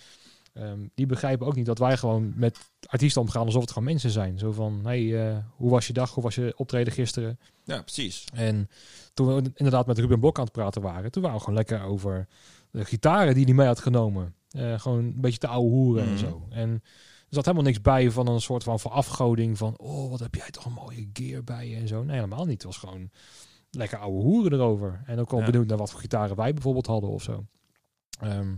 Ehm, 0.53 0.79
die 0.95 1.05
begrijpen 1.05 1.47
ook 1.47 1.55
niet 1.55 1.65
dat 1.65 1.77
wij 1.79 1.97
gewoon 1.97 2.33
met 2.35 2.57
artiesten 2.85 3.21
omgaan 3.21 3.45
alsof 3.45 3.61
het 3.61 3.71
gewoon 3.71 3.87
mensen 3.87 4.09
zijn. 4.09 4.39
Zo 4.39 4.51
van, 4.51 4.79
hey, 4.83 5.27
eh, 5.29 5.37
hoe 5.55 5.69
was 5.69 5.87
je 5.87 5.93
dag? 5.93 6.13
Hoe 6.13 6.23
was 6.23 6.35
je 6.35 6.53
optreden 6.57 6.93
gisteren? 6.93 7.39
Ja, 7.63 7.81
precies. 7.81 8.25
En 8.33 8.69
toen 9.13 9.27
we 9.35 9.51
inderdaad 9.55 9.87
met 9.87 9.97
Ruben 9.99 10.19
Blok 10.19 10.37
aan 10.37 10.43
het 10.43 10.53
praten 10.53 10.81
waren, 10.81 11.11
toen 11.11 11.21
waren 11.21 11.37
we 11.37 11.43
gewoon 11.43 11.57
lekker 11.57 11.83
over 11.83 12.27
de 12.71 12.85
gitaren 12.85 13.33
die 13.33 13.45
hij 13.45 13.53
mee 13.53 13.67
had 13.67 13.79
genomen. 13.79 14.35
Eh, 14.49 14.79
gewoon 14.79 14.97
een 14.99 15.21
beetje 15.21 15.37
te 15.39 15.47
ouwe 15.47 15.69
hoeren 15.69 16.03
en 16.03 16.09
Mhm. 16.09 16.17
zo. 16.17 16.45
En 16.49 16.69
er 16.69 17.37
zat 17.37 17.45
helemaal 17.45 17.65
niks 17.65 17.81
bij 17.81 18.11
van 18.11 18.27
een 18.27 18.41
soort 18.41 18.63
van 18.63 18.79
verafgoding 18.79 19.57
van, 19.57 19.77
oh, 19.77 20.09
wat 20.09 20.19
heb 20.19 20.35
jij 20.35 20.49
toch 20.51 20.65
een 20.65 20.73
mooie 20.73 21.09
gear 21.13 21.43
bij 21.43 21.69
je 21.69 21.75
en 21.75 21.87
zo. 21.87 22.03
Nee, 22.03 22.15
helemaal 22.15 22.45
niet. 22.45 22.53
Het 22.53 22.63
was 22.63 22.77
gewoon 22.77 23.09
lekker 23.71 23.97
ouwe 23.97 24.21
hoeren 24.21 24.53
erover. 24.53 25.01
En 25.05 25.19
ook 25.19 25.31
wel 25.31 25.39
Ja. 25.39 25.45
benieuwd 25.45 25.67
naar 25.67 25.77
wat 25.77 25.91
voor 25.91 25.99
gitaren 25.99 26.35
wij 26.35 26.53
bijvoorbeeld 26.53 26.85
hadden 26.87 27.09
of 27.09 27.23
zo. 27.23 27.45
Ehm, 28.19 28.53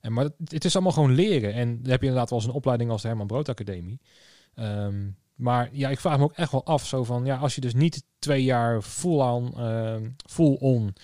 en, 0.00 0.12
maar 0.12 0.28
het, 0.44 0.64
is 0.64 0.74
allemaal 0.74 0.92
gewoon 0.92 1.14
leren. 1.14 1.52
En 1.54 1.82
dan 1.82 1.90
heb 1.90 2.00
je 2.00 2.06
inderdaad 2.06 2.30
wel 2.30 2.38
eens 2.38 2.48
een 2.48 2.54
opleiding 2.54 2.90
als 2.90 3.02
de 3.02 3.08
Herman 3.08 3.26
Brood 3.26 3.48
Academie. 3.48 4.00
Ehm, 4.54 5.06
maar 5.34 5.68
ja, 5.72 5.88
ik 5.88 6.00
vraag 6.00 6.18
me 6.18 6.24
ook 6.24 6.32
echt 6.32 6.52
wel 6.52 6.64
af, 6.64 6.86
zo 6.86 7.04
van, 7.04 7.24
ja, 7.24 7.36
als 7.36 7.54
je 7.54 7.60
dus 7.60 7.74
niet 7.74 8.04
twee 8.18 8.44
jaar 8.44 8.82
full-on, 8.82 9.56
ehm, 9.56 10.10
full-on 10.26 10.94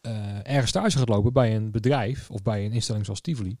eh, 0.00 0.36
ergens 0.48 0.68
stage 0.70 0.98
gaat 0.98 1.08
lopen 1.08 1.32
bij 1.32 1.56
een 1.56 1.70
bedrijf 1.70 2.30
of 2.30 2.42
bij 2.42 2.64
een 2.64 2.72
instelling 2.72 3.04
zoals 3.04 3.20
Tivoli, 3.20 3.58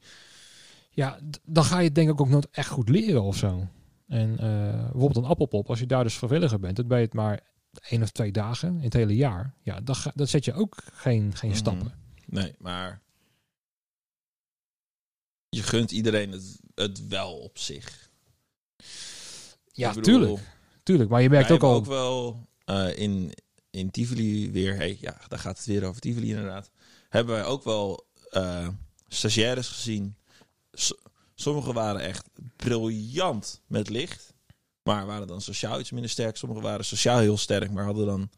ja, 0.90 1.18
dan 1.44 1.64
ga 1.64 1.78
je 1.78 1.84
het 1.84 1.94
denk 1.94 2.10
ik 2.10 2.20
ook 2.20 2.28
nooit 2.28 2.48
echt 2.50 2.68
goed 2.68 2.88
leren 2.88 3.22
of 3.22 3.36
zo. 3.36 3.66
En 4.08 4.38
eh, 4.38 4.80
bijvoorbeeld 4.82 5.16
een 5.16 5.30
appelpop, 5.30 5.68
als 5.68 5.78
je 5.78 5.86
daar 5.86 6.02
dus 6.04 6.16
vrijwilliger 6.18 6.60
bent, 6.60 6.76
dan 6.76 6.86
ben 6.86 6.98
je 6.98 7.04
het 7.04 7.14
maar 7.14 7.40
één 7.88 8.02
of 8.02 8.10
twee 8.10 8.32
dagen 8.32 8.68
in 8.68 8.84
het 8.84 8.92
hele 8.92 9.16
jaar. 9.16 9.54
Ja, 9.62 9.80
dan, 9.80 9.94
ga, 9.94 10.12
dan 10.14 10.26
zet 10.26 10.44
je 10.44 10.52
ook 10.52 10.76
geen, 10.92 11.34
geen 11.34 11.50
Mhm. 11.50 11.58
stappen. 11.58 11.92
Nee, 12.26 12.54
maar 12.58 13.00
je 15.56 15.62
gunt 15.62 15.90
iedereen 15.90 16.32
het, 16.32 16.58
het 16.74 17.08
wel 17.08 17.32
op 17.32 17.58
zich. 17.58 18.10
Ja, 19.72 19.88
bedoel, 19.92 20.02
tuurlijk, 20.02 20.42
tuurlijk. 20.82 21.10
Maar 21.10 21.22
je 21.22 21.30
merkt 21.30 21.50
ook 21.50 21.62
al... 21.62 21.74
ook 21.74 21.86
wel 21.86 22.46
eh, 22.64 22.98
in, 22.98 23.32
in 23.70 23.90
Tivoli 23.90 24.50
weer, 24.50 24.76
hey, 24.76 24.96
ja, 25.00 25.20
daar 25.28 25.38
gaat 25.38 25.56
het 25.56 25.66
weer 25.66 25.84
over 25.84 26.00
Tivoli 26.00 26.28
inderdaad. 26.28 26.70
Hebben 27.08 27.34
wij 27.34 27.44
ook 27.44 27.64
wel 27.64 28.06
eh 28.30 28.68
stagiaires 29.08 29.68
gezien. 29.68 30.16
S- 30.72 30.94
Sommigen 31.34 31.74
waren 31.74 32.00
echt 32.00 32.28
briljant 32.56 33.60
met 33.66 33.88
licht, 33.88 34.32
maar 34.82 35.06
waren 35.06 35.26
dan 35.26 35.40
sociaal 35.40 35.80
iets 35.80 35.90
minder 35.90 36.10
sterk. 36.10 36.36
Sommigen 36.36 36.64
waren 36.64 36.84
sociaal 36.84 37.18
heel 37.18 37.36
sterk, 37.38 37.70
maar 37.70 37.84
hadden 37.84 38.06
dan 38.06 38.30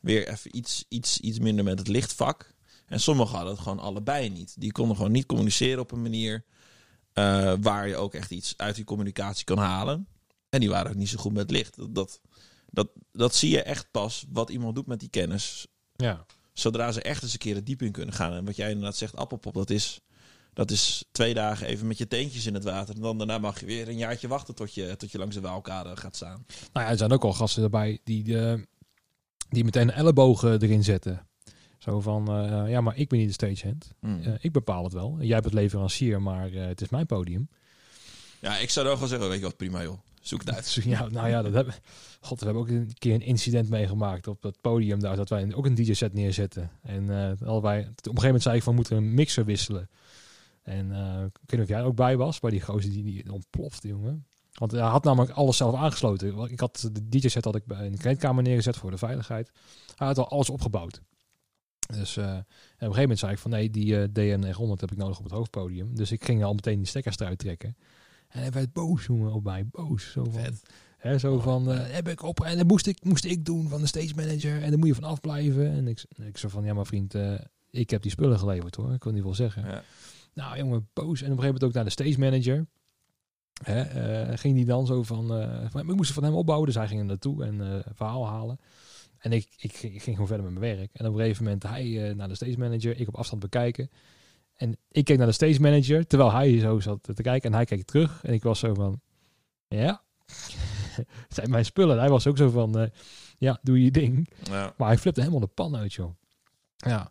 weer 0.00 0.28
even 0.28 0.56
iets, 0.56 0.84
iets, 0.88 1.20
iets 1.20 1.38
minder 1.38 1.64
met 1.64 1.78
het 1.78 1.88
lichtvak. 1.88 2.54
En 2.86 3.00
sommigen 3.00 3.34
hadden 3.34 3.52
het 3.52 3.62
gewoon 3.62 3.78
allebei 3.78 4.28
niet. 4.30 4.54
Die 4.58 4.72
konden 4.72 4.96
gewoon 4.96 5.12
niet 5.12 5.26
communiceren 5.26 5.80
op 5.80 5.92
een 5.92 6.02
manier 6.02 6.44
eh, 7.20 7.54
waar 7.60 7.88
je 7.88 7.96
ook 7.96 8.14
echt 8.14 8.30
iets 8.30 8.54
uit 8.56 8.74
die 8.74 8.84
communicatie 8.84 9.44
kan 9.44 9.58
halen. 9.58 10.06
En 10.48 10.60
die 10.60 10.70
waren 10.70 10.90
ook 10.90 10.96
niet 10.96 11.08
zo 11.08 11.18
goed 11.18 11.32
met 11.32 11.50
licht. 11.50 11.76
Dat, 11.76 11.94
dat, 11.94 12.20
dat, 12.70 12.88
dat 13.12 13.34
zie 13.34 13.50
je 13.50 13.62
echt 13.62 13.90
pas 13.90 14.24
wat 14.28 14.50
iemand 14.50 14.74
doet 14.74 14.86
met 14.86 15.00
die 15.00 15.08
kennis. 15.08 15.66
Ja, 15.96 16.26
Zodra 16.52 16.92
ze 16.92 17.02
echt 17.02 17.22
eens 17.22 17.32
een 17.32 17.38
keer 17.38 17.54
het 17.54 17.66
diep 17.66 17.82
in 17.82 17.92
kunnen 17.92 18.14
gaan. 18.14 18.32
En 18.32 18.44
wat 18.44 18.56
jij 18.56 18.68
inderdaad 18.68 18.96
zegt, 18.96 19.16
appelpop, 19.16 19.54
dat 19.54 19.70
is, 19.70 20.00
dat 20.52 20.70
is 20.70 21.04
twee 21.12 21.34
dagen 21.34 21.66
even 21.66 21.86
met 21.86 21.98
je 21.98 22.08
teentjes 22.08 22.46
in 22.46 22.54
het 22.54 22.64
water. 22.64 22.94
En 22.94 23.00
dan 23.00 23.18
daarna 23.18 23.38
mag 23.38 23.60
je 23.60 23.66
weer 23.66 23.88
een 23.88 23.96
jaartje 23.96 24.28
wachten 24.28 24.54
tot 24.54 24.74
je, 24.74 24.96
tot 24.96 25.12
je 25.12 25.18
langs 25.18 25.34
de 25.34 25.40
Waalkade 25.40 25.96
gaat 25.96 26.16
staan. 26.16 26.44
nou 26.72 26.86
ja, 26.86 26.90
er 26.92 26.98
zijn 26.98 27.12
ook 27.12 27.24
al 27.24 27.32
gasten 27.32 27.62
erbij 27.62 28.00
die, 28.04 28.38
eh, 28.40 28.62
die 29.48 29.64
meteen 29.64 29.88
een 29.88 29.94
ellebogen 29.94 30.62
erin 30.62 30.84
zetten. 30.84 31.28
Zo 31.80 32.00
van, 32.00 32.28
eh, 32.28 32.70
ja, 32.70 32.80
maar 32.80 32.96
ik 32.96 33.08
ben 33.08 33.18
niet 33.18 33.26
de 33.26 33.32
stagehand. 33.34 33.92
Eh, 34.00 34.32
ik 34.40 34.52
bepaal 34.52 34.84
het 34.84 34.92
wel. 34.92 35.16
Jij 35.20 35.40
bent 35.40 35.54
leverancier, 35.54 36.22
maar 36.22 36.52
eh, 36.52 36.66
het 36.66 36.80
is 36.80 36.88
mijn 36.88 37.06
podium. 37.06 37.48
Ja, 38.40 38.56
ik 38.56 38.70
zou 38.70 38.84
dan 38.86 38.94
gewoon 38.94 39.08
zeggen, 39.08 39.28
weet 39.28 39.38
je 39.38 39.44
wat, 39.44 39.56
prima 39.56 39.82
joh. 39.82 39.98
Zoek 40.20 40.40
het 40.40 40.54
uit. 40.54 40.78
Ja, 40.84 41.08
nou 41.08 41.28
ja, 41.28 41.42
dat 41.42 41.52
hebben, 41.52 41.74
God, 42.20 42.38
we 42.38 42.44
hebben 42.44 42.62
ook 42.62 42.68
een 42.68 42.94
keer 42.98 43.14
een 43.14 43.22
incident 43.22 43.68
meegemaakt 43.68 44.26
op 44.26 44.42
het 44.42 44.60
podium 44.60 45.00
daar, 45.00 45.16
dat 45.16 45.28
wij 45.28 45.54
ook 45.54 45.66
een 45.66 45.74
DJ-set 45.74 46.12
neerzetten. 46.12 46.70
En 46.82 47.10
eh 47.10 47.48
allebei, 47.48 47.80
op 47.80 47.86
een 47.86 48.02
gegeven 48.02 48.24
moment 48.24 48.42
zei 48.42 48.56
ik 48.56 48.62
van, 48.62 48.72
we 48.72 48.78
moeten 48.78 48.96
een 48.96 49.14
mixer 49.14 49.44
wisselen. 49.44 49.88
En 50.62 50.92
eh, 50.92 51.24
ik 51.24 51.50
weet 51.50 51.50
niet 51.50 51.60
of 51.60 51.68
jij 51.68 51.78
er 51.78 51.84
ook 51.84 51.96
bij 51.96 52.16
was, 52.16 52.40
bij 52.40 52.50
die 52.50 52.60
gozer 52.60 52.90
die, 52.90 53.02
die 53.02 53.32
ontplofte, 53.32 53.88
jongen. 53.88 54.26
Want 54.52 54.72
hij 54.72 54.80
had 54.80 55.04
namelijk 55.04 55.32
alles 55.32 55.56
zelf 55.56 55.74
aangesloten. 55.74 56.50
Ik 56.50 56.60
had 56.60 56.88
de 56.92 57.08
DJ-set 57.08 57.44
had 57.44 57.54
ik 57.54 57.66
bij 57.66 57.86
in 57.86 57.92
de 57.92 57.98
kleedkamer 57.98 58.42
neergezet 58.42 58.76
voor 58.76 58.90
de 58.90 58.98
veiligheid. 58.98 59.50
Hij 59.96 60.06
had 60.06 60.18
al 60.18 60.28
alles 60.28 60.50
opgebouwd. 60.50 61.00
Dus 61.90 62.16
eh, 62.16 62.24
en 62.24 62.38
op 62.38 62.44
een 62.44 62.44
gegeven 62.78 63.00
moment 63.00 63.18
zei 63.18 63.32
ik 63.32 63.38
van 63.38 63.50
nee, 63.50 63.70
die 63.70 63.96
eh 63.96 64.08
DN900 64.08 64.80
heb 64.80 64.90
ik 64.90 64.96
nodig 64.96 65.18
op 65.18 65.24
het 65.24 65.32
hoofdpodium. 65.32 65.94
Dus 65.94 66.12
ik 66.12 66.24
ging 66.24 66.44
al 66.44 66.54
meteen 66.54 66.78
die 66.78 66.86
stekkers 66.86 67.18
eruit 67.18 67.38
trekken. 67.38 67.76
En 68.28 68.40
hij 68.40 68.50
werd 68.50 68.72
boos, 68.72 69.06
jongen, 69.06 69.32
op 69.32 69.44
mij. 69.44 69.66
Boos. 69.66 70.10
Zo 70.10 70.24
van. 70.24 70.42
Hè, 70.98 71.18
zo 71.18 71.38
van, 71.38 71.70
eh, 71.70 71.78
heb 71.94 72.08
ik 72.08 72.22
op 72.22 72.40
en 72.40 72.56
dat 72.56 72.66
moest 72.66 72.86
ik, 72.86 73.04
moest 73.04 73.24
ik 73.24 73.44
doen 73.44 73.68
van 73.68 73.80
de 73.80 73.86
stage 73.86 74.14
manager 74.14 74.62
en 74.62 74.70
daar 74.70 74.78
moet 74.78 74.88
je 74.88 74.94
van 74.94 75.04
afblijven. 75.04 75.70
En 75.70 75.88
ik, 75.88 76.04
ik 76.16 76.38
zo 76.38 76.48
van, 76.48 76.64
ja 76.64 76.74
maar 76.74 76.86
vriend, 76.86 77.14
ik 77.70 77.90
heb 77.90 78.02
die 78.02 78.10
spullen 78.10 78.38
geleverd 78.38 78.74
hoor, 78.74 78.92
ik 78.92 79.04
wil 79.04 79.12
niet 79.12 79.22
wel 79.22 79.34
zeggen. 79.34 79.66
Ja. 79.66 79.82
Nou 80.34 80.56
jongen, 80.56 80.88
boos. 80.92 81.04
En 81.04 81.06
op 81.06 81.12
een 81.12 81.20
gegeven 81.20 81.44
moment 81.44 81.64
ook 81.64 81.72
naar 81.72 81.84
de 81.84 81.90
stage 81.90 82.18
manager. 82.18 82.66
Hè, 83.62 84.36
ging 84.38 84.54
die 84.54 84.64
dan 84.64 84.86
zo 84.86 85.02
van, 85.02 85.26
van, 85.70 85.80
ik 85.80 85.96
moest 85.96 86.08
het 86.08 86.18
van 86.18 86.24
hem 86.24 86.34
opbouwen, 86.34 86.66
dus 86.66 86.76
hij 86.76 86.88
ging 86.88 87.00
er 87.00 87.06
naartoe 87.06 87.44
en 87.44 87.84
verhaal 87.94 88.28
halen. 88.28 88.58
En 89.20 89.32
ik, 89.32 89.48
ik, 89.56 89.72
ging- 89.76 89.94
ik 89.94 90.02
ging 90.02 90.16
gewoon 90.16 90.26
verder 90.26 90.50
met 90.52 90.60
mijn 90.60 90.76
werk. 90.76 90.90
En 90.92 91.06
op 91.06 91.12
een 91.14 91.20
gegeven 91.20 91.44
moment 91.44 91.62
hij 91.62 92.08
eh, 92.08 92.14
naar 92.14 92.28
de 92.28 92.34
stage 92.34 92.58
manager, 92.58 93.00
ik 93.00 93.08
op 93.08 93.14
afstand 93.16 93.40
bekijken. 93.42 93.90
En 94.56 94.76
ik 94.90 95.04
keek 95.04 95.18
naar 95.18 95.26
de 95.26 95.32
stage 95.32 95.60
manager, 95.60 96.06
terwijl 96.06 96.32
hij 96.32 96.58
zo 96.58 96.80
zat 96.80 97.02
te 97.14 97.22
kijken. 97.22 97.50
En 97.50 97.56
hij 97.56 97.64
keek 97.64 97.84
terug. 97.84 98.20
En 98.24 98.32
ik 98.32 98.42
was 98.42 98.58
zo 98.58 98.74
van, 98.74 99.00
ja, 99.68 100.02
het 101.26 101.34
zijn 101.34 101.50
mijn 101.50 101.64
spullen. 101.64 101.94
En 101.94 102.00
hij 102.00 102.10
was 102.10 102.26
ook 102.26 102.36
zo 102.36 102.50
van, 102.50 102.78
eh, 102.78 102.88
ja, 103.38 103.58
doe 103.62 103.84
je 103.84 103.90
ding. 103.90 104.30
Ja. 104.42 104.74
Maar 104.76 104.88
hij 104.88 104.98
flipte 104.98 105.20
helemaal 105.20 105.40
de 105.40 105.46
pan 105.46 105.76
uit, 105.76 105.92
joh. 105.92 106.14
Ja. 106.76 107.10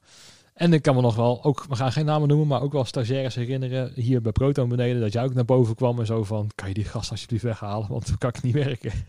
En 0.53 0.73
ik 0.73 0.81
kan 0.81 0.95
me 0.95 1.01
nog 1.01 1.15
wel, 1.15 1.43
ook, 1.43 1.65
we 1.69 1.75
gaan 1.75 1.91
geen 1.91 2.05
namen 2.05 2.27
noemen, 2.27 2.47
maar 2.47 2.61
ook 2.61 2.71
wel 2.73 2.85
stagiaires 2.85 3.35
herinneren 3.35 3.91
hier 3.95 4.21
bij 4.21 4.31
Proton 4.31 4.69
beneden, 4.69 5.01
dat 5.01 5.13
jij 5.13 5.23
ook 5.23 5.33
naar 5.33 5.45
boven 5.45 5.75
kwam 5.75 5.99
en 5.99 6.05
zo 6.05 6.23
van, 6.23 6.49
kan 6.55 6.67
je 6.67 6.73
die 6.73 6.85
gast 6.85 7.11
alsjeblieft 7.11 7.43
weghalen, 7.43 7.87
want 7.89 8.07
dan 8.07 8.17
kan 8.17 8.29
ik 8.29 8.41
niet 8.41 8.53
werken. 8.53 8.91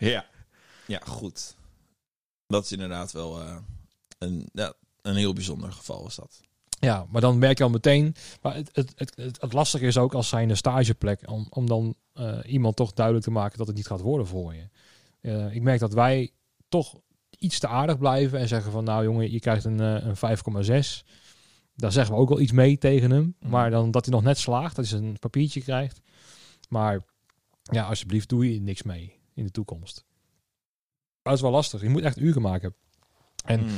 Ja. 0.00 0.24
Ja, 0.88 1.00
goed. 1.06 1.56
Dat 2.46 2.64
is 2.64 2.72
inderdaad 2.72 3.12
wel 3.12 3.40
eh, 3.40 3.56
een, 4.18 4.48
ja, 4.52 4.72
een 5.02 5.16
heel 5.16 5.32
bijzonder 5.32 5.72
geval 5.72 6.02
was 6.02 6.16
dat. 6.16 6.40
Ja, 6.80 7.06
maar 7.10 7.20
dan 7.20 7.38
merk 7.38 7.58
je 7.58 7.64
al 7.64 7.70
meteen. 7.70 8.14
Maar 8.42 8.54
het, 8.54 8.70
het, 8.72 8.92
het, 8.96 9.40
het, 9.40 9.52
lastige 9.52 9.86
is 9.86 9.98
ook 9.98 10.14
als 10.14 10.28
zijn 10.28 10.56
stageplek 10.56 11.30
om, 11.30 11.46
om 11.50 11.66
dan 11.66 11.94
eh, 12.12 12.38
iemand 12.46 12.76
toch 12.76 12.92
duidelijk 12.92 13.26
te 13.26 13.32
maken 13.32 13.58
dat 13.58 13.66
het 13.66 13.76
niet 13.76 13.86
gaat 13.86 14.00
worden 14.00 14.26
voor 14.26 14.54
je. 14.54 14.68
Eh, 15.20 15.54
ik 15.54 15.62
merk 15.62 15.80
dat 15.80 15.92
wij 15.92 16.32
toch 16.68 17.00
iets 17.38 17.58
te 17.58 17.68
aardig 17.68 17.98
blijven 17.98 18.38
en 18.38 18.48
zeggen 18.48 18.72
van 18.72 18.84
nou 18.84 19.04
jongen, 19.04 19.30
je 19.30 19.40
krijgt 19.40 19.64
een, 19.64 19.78
een 19.78 20.16
5,6. 20.16 21.06
Daar 21.74 21.92
zeggen 21.92 22.14
we 22.14 22.20
ook 22.20 22.28
wel 22.28 22.40
iets 22.40 22.52
mee 22.52 22.78
tegen 22.78 23.10
hem. 23.10 23.34
Mhm. 23.40 23.50
Maar 23.50 23.70
dan 23.70 23.90
dat 23.90 24.04
hij 24.04 24.14
nog 24.14 24.22
net 24.22 24.38
slaagt, 24.38 24.76
dat 24.76 24.88
hij 24.88 24.98
een 24.98 25.18
papiertje 25.18 25.62
krijgt. 25.62 26.00
Maar 26.68 27.04
ja, 27.62 27.84
alsjeblieft 27.86 28.28
doe 28.28 28.52
je 28.52 28.60
niks 28.60 28.82
mee 28.82 29.20
in 29.34 29.44
de 29.44 29.50
toekomst. 29.50 30.06
Dat 31.28 31.36
is 31.36 31.42
wel 31.42 31.50
lastig. 31.52 31.80
Je 31.82 31.88
moet 31.88 32.02
echt 32.02 32.18
uren 32.18 32.42
maken. 32.42 32.74
En 33.44 33.60
Mhm. 33.64 33.74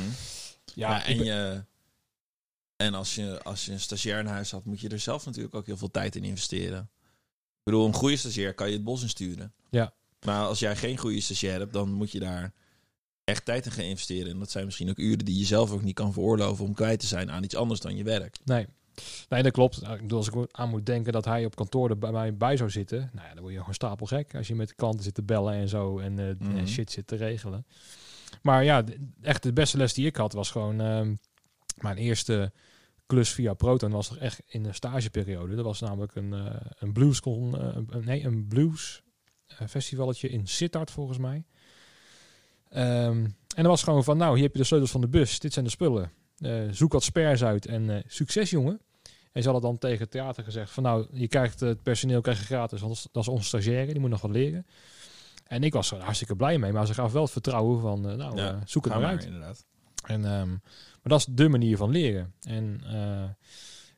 ja, 0.75 1.05
en, 1.05 1.17
ben- 1.17 1.25
je, 1.25 1.63
en 2.75 2.93
als, 2.93 3.15
je, 3.15 3.43
als 3.43 3.65
je 3.65 3.71
een 3.71 3.79
stagiair 3.79 4.19
in 4.19 4.25
huis 4.25 4.51
had, 4.51 4.65
moet 4.65 4.79
je 4.79 4.89
er 4.89 4.99
zelf 4.99 5.25
natuurlijk 5.25 5.55
ook 5.55 5.65
heel 5.65 5.77
veel 5.77 5.91
tijd 5.91 6.15
in 6.15 6.23
investeren. 6.23 6.79
Ik 7.57 7.63
bedoel, 7.63 7.85
een 7.87 7.93
goede 7.93 8.15
stagiair 8.17 8.53
kan 8.53 8.67
je 8.67 8.73
het 8.73 8.83
bos 8.83 9.01
insturen. 9.01 9.53
Ja. 9.69 9.93
Maar 10.25 10.45
als 10.45 10.59
jij 10.59 10.75
geen 10.75 10.97
goede 10.97 11.21
stagiair 11.21 11.59
hebt, 11.59 11.73
dan 11.73 11.91
moet 11.91 12.11
je 12.11 12.19
daar 12.19 12.53
echt 13.23 13.45
tijd 13.45 13.65
in 13.65 13.71
gaan 13.71 13.83
investeren. 13.83 14.31
En 14.31 14.39
dat 14.39 14.51
zijn 14.51 14.65
misschien 14.65 14.89
ook 14.89 14.97
uren 14.97 15.25
die 15.25 15.37
je 15.39 15.45
zelf 15.45 15.71
ook 15.71 15.81
niet 15.81 15.95
kan 15.95 16.13
veroorloven 16.13 16.65
om 16.65 16.73
kwijt 16.73 16.99
te 16.99 17.07
zijn 17.07 17.31
aan 17.31 17.43
iets 17.43 17.55
anders 17.55 17.79
dan 17.79 17.95
je 17.95 18.03
werk. 18.03 18.37
Nee. 18.45 18.67
Nee, 19.29 19.43
dat 19.43 19.51
klopt. 19.51 19.81
Nou, 19.81 19.95
Ik 19.95 20.01
bedoel, 20.01 20.17
als 20.17 20.27
ik 20.29 20.47
aan 20.51 20.69
moet 20.69 20.85
denken 20.85 21.13
dat 21.13 21.25
hij 21.25 21.45
op 21.45 21.55
kantoor 21.55 21.89
er 21.89 21.97
bij 21.97 22.11
mij 22.11 22.35
bij 22.37 22.57
zou 22.57 22.69
zitten, 22.69 23.09
nou 23.13 23.27
ja, 23.27 23.33
dan 23.33 23.41
word 23.41 23.53
je 23.53 23.59
gewoon 23.59 23.73
stapelgek 23.73 24.35
als 24.35 24.47
je 24.47 24.55
met 24.55 24.75
klanten 24.75 25.03
zit 25.03 25.13
te 25.13 25.23
bellen 25.23 25.53
en 25.53 25.67
zo 25.69 25.99
en, 25.99 26.19
eh, 26.19 26.35
Mhm. 26.39 26.57
en 26.57 26.67
shit 26.67 26.91
zit 26.91 27.07
te 27.07 27.15
regelen. 27.15 27.65
Maar 28.41 28.63
ja, 28.63 28.83
echt 29.21 29.43
de 29.43 29.53
beste 29.53 29.77
les 29.77 29.93
die 29.93 30.05
ik 30.05 30.15
had 30.15 30.33
was 30.33 30.51
gewoon 30.51 30.81
ehm, 30.81 31.15
mijn 31.77 31.97
eerste 31.97 32.51
klus 33.05 33.29
via 33.29 33.53
Proton 33.53 33.91
was 33.91 34.07
toch 34.07 34.17
echt 34.17 34.41
in 34.47 34.63
de 34.63 34.73
stageperiode. 34.73 35.55
Dat 35.55 35.65
was 35.65 35.79
namelijk 35.79 36.15
een, 36.15 36.33
eh 36.33 36.55
een 36.79 36.93
bluescon, 36.93 37.59
eh, 37.61 37.95
nee, 38.05 38.23
een 38.23 38.47
blues 38.47 39.01
festivalletje 39.67 40.29
in 40.29 40.47
Sittard 40.47 40.91
volgens 40.91 41.17
mij. 41.17 41.43
Ehm, 42.69 43.17
en 43.25 43.33
dat 43.55 43.65
was 43.65 43.83
gewoon 43.83 44.03
van, 44.03 44.17
nou, 44.17 44.33
hier 44.33 44.43
heb 44.43 44.51
je 44.53 44.59
de 44.59 44.65
sleutels 44.65 44.91
van 44.91 45.01
de 45.01 45.07
bus. 45.07 45.39
Dit 45.39 45.53
zijn 45.53 45.65
de 45.65 45.71
spullen. 45.71 46.11
Eh, 46.41 46.61
zoek 46.71 46.91
wat 46.91 47.03
spares 47.03 47.43
uit 47.43 47.65
en 47.65 47.89
eh, 47.89 48.03
succes, 48.07 48.49
jongen. 48.49 48.81
En 49.31 49.41
ze 49.43 49.49
hadden 49.49 49.69
dan 49.69 49.79
tegen 49.79 49.99
het 49.99 50.11
theater 50.11 50.43
gezegd 50.43 50.71
van, 50.71 50.83
nou, 50.83 51.07
je 51.11 51.27
krijgt 51.27 51.59
het 51.59 51.83
personeel 51.83 52.21
krijg 52.21 52.39
je 52.39 52.45
gratis, 52.45 52.81
want 52.81 53.07
dat 53.11 53.23
is 53.23 53.29
onze 53.29 53.45
stagiaire, 53.45 53.91
die 53.91 54.01
moet 54.01 54.09
nog 54.09 54.21
wat 54.21 54.31
leren. 54.31 54.65
En 55.47 55.63
ik 55.63 55.73
was 55.73 55.91
er 55.91 55.99
hartstikke 55.99 56.35
blij 56.35 56.57
mee, 56.57 56.71
maar 56.71 56.85
ze 56.87 56.93
gaf 56.93 57.11
wel 57.11 57.21
het 57.21 57.31
vertrouwen 57.31 57.81
van, 57.81 58.09
eh, 58.09 58.15
nou, 58.15 58.35
Ja, 58.37 58.59
zoek 58.65 58.85
het 58.85 58.93
maar 58.93 59.03
uit. 59.03 59.23
inderdaad. 59.23 59.65
En, 60.05 60.25
ehm, 60.25 60.49
maar 60.49 60.59
dat 61.03 61.19
is 61.19 61.25
de 61.25 61.49
manier 61.49 61.77
van 61.77 61.89
leren. 61.89 62.33
En 62.47 62.81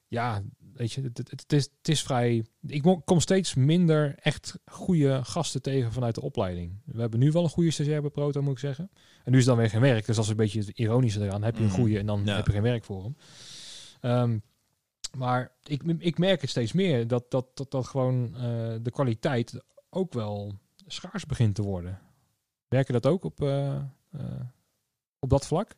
ja, 0.08 0.42
weet 0.76 0.92
je, 0.92 1.02
het, 1.02 1.18
het, 1.18 1.30
het 1.32 1.54
is, 1.54 1.64
het 1.78 1.88
is 1.88 2.04
vrij... 2.04 2.46
Ik 2.68 2.82
kom 3.06 3.20
steeds 3.20 3.54
minder 3.54 4.16
echt 4.20 4.60
goede 4.66 5.24
gasten 5.24 5.62
tegen 5.62 5.92
vanuit 5.92 6.16
de 6.16 6.22
opleiding. 6.22 6.80
We 6.86 7.02
hebben 7.02 7.20
nu 7.20 7.32
wel 7.32 7.44
een 7.44 7.50
goede 7.50 7.72
stagiair 7.72 8.02
bij 8.02 8.10
Proto, 8.10 8.42
moet 8.42 8.52
ik 8.54 8.60
zeggen. 8.60 8.90
En 9.24 9.32
nu 9.32 9.38
is 9.38 9.46
dan 9.46 9.58
weer 9.58 9.70
geen 9.70 9.82
werk. 9.82 10.06
Dus 10.06 10.16
dat 10.16 10.26
is 10.26 10.32
een 10.32 10.38
beetje 10.38 10.60
het 10.60 10.70
ironische 10.70 11.22
eraan. 11.22 11.44
Heb 11.44 11.56
je 11.56 11.64
een 11.64 11.68
Mhm. 11.70 11.80
goede 11.80 12.00
en 12.00 12.06
dan 12.06 12.22
Ja. 12.26 12.36
heb 12.36 12.46
je 12.46 12.52
geen 12.52 12.62
werk 12.62 12.84
voor 12.84 13.04
hem. 13.04 13.16
Ehm, 14.02 14.38
maar 15.18 15.52
ik, 15.64 15.84
ik 16.00 16.18
merk 16.18 16.42
het 16.42 16.50
steeds 16.50 16.72
meer 16.74 17.08
dat, 17.08 17.32
dat, 17.32 17.46
dat, 17.58 17.72
dat 17.72 17.88
gewoon 17.88 18.36
eh, 18.36 18.42
de 18.82 18.92
kwaliteit 18.92 19.64
ook 19.90 20.14
wel 20.14 20.54
schaars 20.88 21.26
begint 21.26 21.56
te 21.56 21.62
worden. 21.62 22.00
Merk 22.70 22.88
je 22.88 22.94
dat 22.94 23.06
ook 23.06 23.24
op, 23.24 23.42
eh, 23.42 23.76
eh, 23.76 23.82
op 25.20 25.30
dat 25.30 25.48
vlak? 25.48 25.76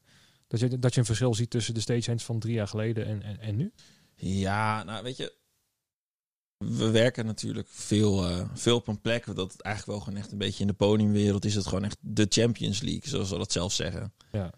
Dat 0.47 0.59
je, 0.59 0.79
dat 0.79 0.93
je 0.93 0.99
een 0.99 1.05
verschil 1.05 1.33
ziet 1.33 1.49
tussen 1.49 1.73
de 1.73 1.79
stagehands 1.79 2.23
van 2.23 2.39
drie 2.39 2.53
jaar 2.53 2.67
geleden 2.67 3.05
en, 3.05 3.21
en, 3.23 3.39
en 3.39 3.55
nu? 3.55 3.71
Ja, 4.15 4.83
nou 4.83 5.03
weet 5.03 5.17
je, 5.17 5.33
we 6.57 6.89
werken 6.89 7.25
natuurlijk 7.25 7.67
veel, 7.69 8.27
eh, 8.27 8.49
veel 8.53 8.75
op 8.75 8.87
een 8.87 9.01
plek 9.01 9.25
dat 9.25 9.51
het 9.51 9.61
eigenlijk 9.61 9.97
wel 9.97 10.05
gewoon 10.05 10.19
echt 10.19 10.31
een 10.31 10.37
beetje 10.37 10.61
in 10.61 10.67
de 10.67 10.73
podiumwereld 10.73 11.45
is 11.45 11.55
het 11.55 11.67
gewoon 11.67 11.83
echt 11.83 11.97
de 11.99 12.25
Champions 12.29 12.81
League, 12.81 13.09
zoals 13.09 13.29
we 13.29 13.37
dat 13.37 13.51
zelf 13.51 13.73
zeggen. 13.73 14.13
Ja. 14.31 14.51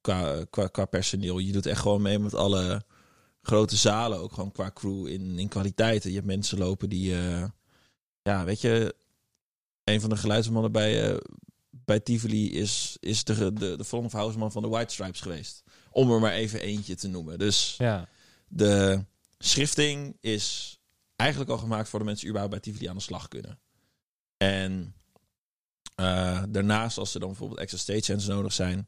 Qua, 0.00 0.44
qua, 0.50 0.66
qua 0.66 0.84
personeel. 0.84 1.38
Je 1.38 1.52
doet 1.52 1.66
echt 1.66 1.80
gewoon 1.80 2.02
mee 2.02 2.18
met 2.18 2.34
alle 2.34 2.84
grote 3.42 3.76
zalen, 3.76 4.18
ook 4.18 4.32
gewoon 4.32 4.52
qua 4.52 4.70
crew 4.74 5.06
in, 5.06 5.38
in 5.38 5.48
kwaliteiten. 5.48 6.10
Je 6.10 6.16
hebt 6.16 6.26
mensen 6.26 6.58
lopen 6.58 6.88
die, 6.88 7.14
eh, 7.14 7.44
ja, 8.22 8.44
weet 8.44 8.60
je, 8.60 8.94
een 9.84 10.00
van 10.00 10.10
de 10.10 10.16
geluidsmannen 10.16 10.72
bij, 10.72 11.10
eh, 11.10 11.16
bij 11.70 12.00
Tivoli 12.00 12.52
is, 12.52 12.96
is 13.00 13.24
de, 13.24 13.52
de, 13.52 13.76
de 13.76 13.84
front 13.84 14.06
of 14.06 14.12
house 14.12 14.38
man 14.38 14.52
van 14.52 14.62
de 14.62 14.68
White 14.68 14.92
Stripes 14.92 15.20
geweest. 15.20 15.62
Om 15.90 16.10
er 16.12 16.20
maar 16.20 16.32
even 16.32 16.60
eentje 16.60 16.94
te 16.94 17.08
noemen. 17.08 17.38
Dus 17.38 17.74
Ja, 17.78 18.08
de 18.54 19.04
schrifting 19.38 20.16
is 20.20 20.78
eigenlijk 21.16 21.50
al 21.50 21.58
gemaakt 21.58 21.88
voor 21.88 21.98
de 21.98 22.04
mensen 22.04 22.26
die 22.26 22.34
überhaupt 22.34 22.62
bij 22.62 22.72
Tivoli 22.72 22.88
aan 22.90 22.96
de 22.96 23.02
slag 23.02 23.28
kunnen. 23.28 23.58
En 24.36 24.94
eh, 25.94 26.42
daarnaast, 26.48 26.98
als 26.98 27.14
er 27.14 27.20
dan 27.20 27.28
bijvoorbeeld 27.28 27.60
extra 27.60 27.78
stagehands 27.78 28.26
nodig 28.26 28.52
zijn, 28.52 28.86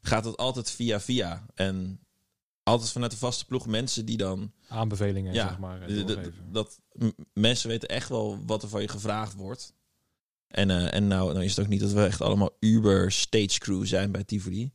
gaat 0.00 0.24
het 0.24 0.36
altijd 0.36 0.70
via 0.70 1.00
via. 1.00 1.46
En 1.54 2.00
altijd 2.62 2.90
vanuit 2.90 3.10
de 3.10 3.18
vaste 3.18 3.44
ploeg 3.44 3.66
mensen 3.66 4.06
die 4.06 4.16
dan... 4.16 4.52
aanbevelingen, 4.68 5.32
Ja, 5.32 5.48
zeg 5.48 5.58
maar. 5.58 5.88
dat 6.50 6.80
mensen 7.32 7.68
weten 7.68 7.88
echt 7.88 8.08
wel 8.08 8.42
wat 8.46 8.62
er 8.62 8.68
van 8.68 8.80
je 8.80 8.88
gevraagd 8.88 9.34
wordt. 9.34 9.74
En, 10.48 10.70
eh, 10.70 10.94
en 10.94 11.06
nou, 11.06 11.32
nou 11.32 11.44
is 11.44 11.56
het 11.56 11.64
ook 11.64 11.70
niet 11.70 11.80
dat 11.80 11.92
we 11.92 12.04
echt 12.04 12.20
allemaal 12.20 12.56
Uber 12.60 13.12
stage 13.12 13.58
crew 13.58 13.86
zijn 13.86 14.12
bij 14.12 14.24
Tivoli. 14.24 14.72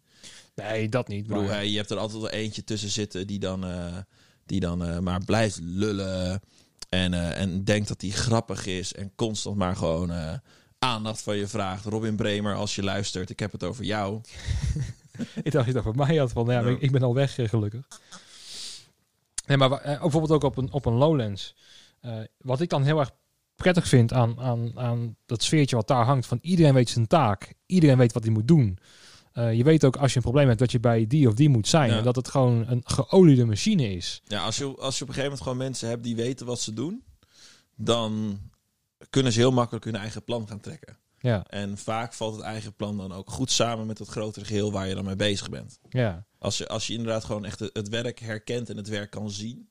Nee, 0.55 0.89
dat 0.89 1.07
niet. 1.07 1.21
Ik 1.21 1.27
bedoel, 1.27 1.59
je 1.59 1.77
hebt 1.77 1.91
er 1.91 1.97
altijd 1.97 2.21
wel 2.21 2.29
eentje 2.29 2.63
tussen 2.63 2.89
zitten 2.89 3.27
die 3.27 3.39
dan, 3.39 3.65
eh, 3.65 3.97
die 4.45 4.59
dan 4.59 4.85
eh, 4.85 4.99
maar 4.99 5.25
blijft 5.25 5.59
lullen. 5.61 6.41
En, 6.89 7.13
eh, 7.13 7.41
en 7.41 7.63
denkt 7.63 7.87
dat 7.87 8.01
hij 8.01 8.09
grappig 8.09 8.65
is. 8.65 8.93
En 8.93 9.11
constant 9.15 9.57
maar 9.57 9.75
gewoon 9.75 10.39
aandacht 10.79 11.21
van 11.21 11.37
je 11.37 11.47
vraagt. 11.47 11.85
Robin 11.85 12.15
Bremer, 12.15 12.55
als 12.55 12.75
je 12.75 12.83
luistert, 12.83 13.29
ik 13.29 13.39
heb 13.39 13.51
het 13.51 13.63
over 13.63 13.83
jou. 13.83 14.21
ik 15.43 15.51
dacht 15.51 15.67
je 15.67 15.73
dat 15.73 15.83
voor 15.83 15.95
mij 15.95 16.15
had 16.15 16.31
van, 16.31 16.45
ja. 16.45 16.61
Ik, 16.61 16.81
ik 16.81 16.91
ben 16.91 17.03
al 17.03 17.13
weg, 17.13 17.35
gelukkig. 17.35 17.87
Nee, 19.45 19.57
maar 19.57 19.69
bijvoorbeeld 19.69 20.31
ook 20.31 20.43
op 20.43 20.57
een, 20.57 20.71
op 20.71 20.85
een 20.85 20.93
Lowlands. 20.93 21.55
Wat 22.37 22.61
ik 22.61 22.69
dan 22.69 22.83
heel 22.83 22.99
erg 22.99 23.11
prettig 23.55 23.87
vind 23.87 24.13
aan, 24.13 24.39
aan, 24.39 24.71
aan 24.79 25.15
dat 25.25 25.43
sfeertje 25.43 25.75
wat 25.75 25.87
daar 25.87 26.05
hangt, 26.05 26.25
van 26.25 26.39
iedereen 26.41 26.73
weet 26.73 26.89
zijn 26.89 27.07
taak, 27.07 27.53
iedereen 27.65 27.97
weet 27.97 28.13
wat 28.13 28.23
hij 28.23 28.31
moet 28.31 28.47
doen. 28.47 28.79
Eh, 29.33 29.53
je 29.53 29.63
weet 29.63 29.85
ook 29.85 29.95
als 29.95 30.11
je 30.11 30.17
een 30.17 30.23
probleem 30.23 30.47
hebt 30.47 30.59
dat 30.59 30.71
je 30.71 30.79
bij 30.79 31.07
die 31.07 31.27
of 31.27 31.33
die 31.33 31.49
moet 31.49 31.67
zijn. 31.67 31.89
Ja. 31.89 31.97
En 31.97 32.03
dat 32.03 32.15
het 32.15 32.27
gewoon 32.27 32.67
een 32.67 32.81
geoliede 32.85 33.45
machine 33.45 33.93
is. 33.95 34.21
Ja, 34.25 34.43
als 34.43 34.57
je, 34.57 34.65
als 34.65 34.97
je 34.97 35.03
op 35.03 35.09
een 35.09 35.13
gegeven 35.13 35.23
moment 35.23 35.41
gewoon 35.41 35.57
mensen 35.57 35.89
hebt 35.89 36.03
die 36.03 36.15
weten 36.15 36.45
wat 36.45 36.59
ze 36.59 36.73
doen, 36.73 37.03
dan 37.75 38.39
kunnen 39.09 39.31
ze 39.31 39.39
heel 39.39 39.51
makkelijk 39.51 39.85
hun 39.85 39.95
eigen 39.95 40.23
plan 40.23 40.47
gaan 40.47 40.59
trekken. 40.59 40.97
Ja, 41.19 41.45
En 41.47 41.77
vaak 41.77 42.13
valt 42.13 42.35
het 42.35 42.43
eigen 42.43 42.73
plan 42.75 42.97
dan 42.97 43.11
ook 43.11 43.29
goed 43.29 43.51
samen 43.51 43.87
met 43.87 43.99
het 43.99 44.07
grotere 44.07 44.45
geheel 44.45 44.71
waar 44.71 44.87
je 44.87 44.95
dan 44.95 45.05
mee 45.05 45.15
bezig 45.15 45.49
bent. 45.49 45.79
ja. 45.89 46.25
Als 46.39 46.57
je, 46.57 46.67
als 46.67 46.87
je 46.87 46.93
inderdaad 46.93 47.23
gewoon 47.23 47.45
echt 47.45 47.59
het, 47.59 47.69
het 47.73 47.89
werk 47.89 48.19
herkent 48.19 48.69
en 48.69 48.77
het 48.77 48.87
werk 48.87 49.09
kan 49.11 49.31
zien, 49.31 49.69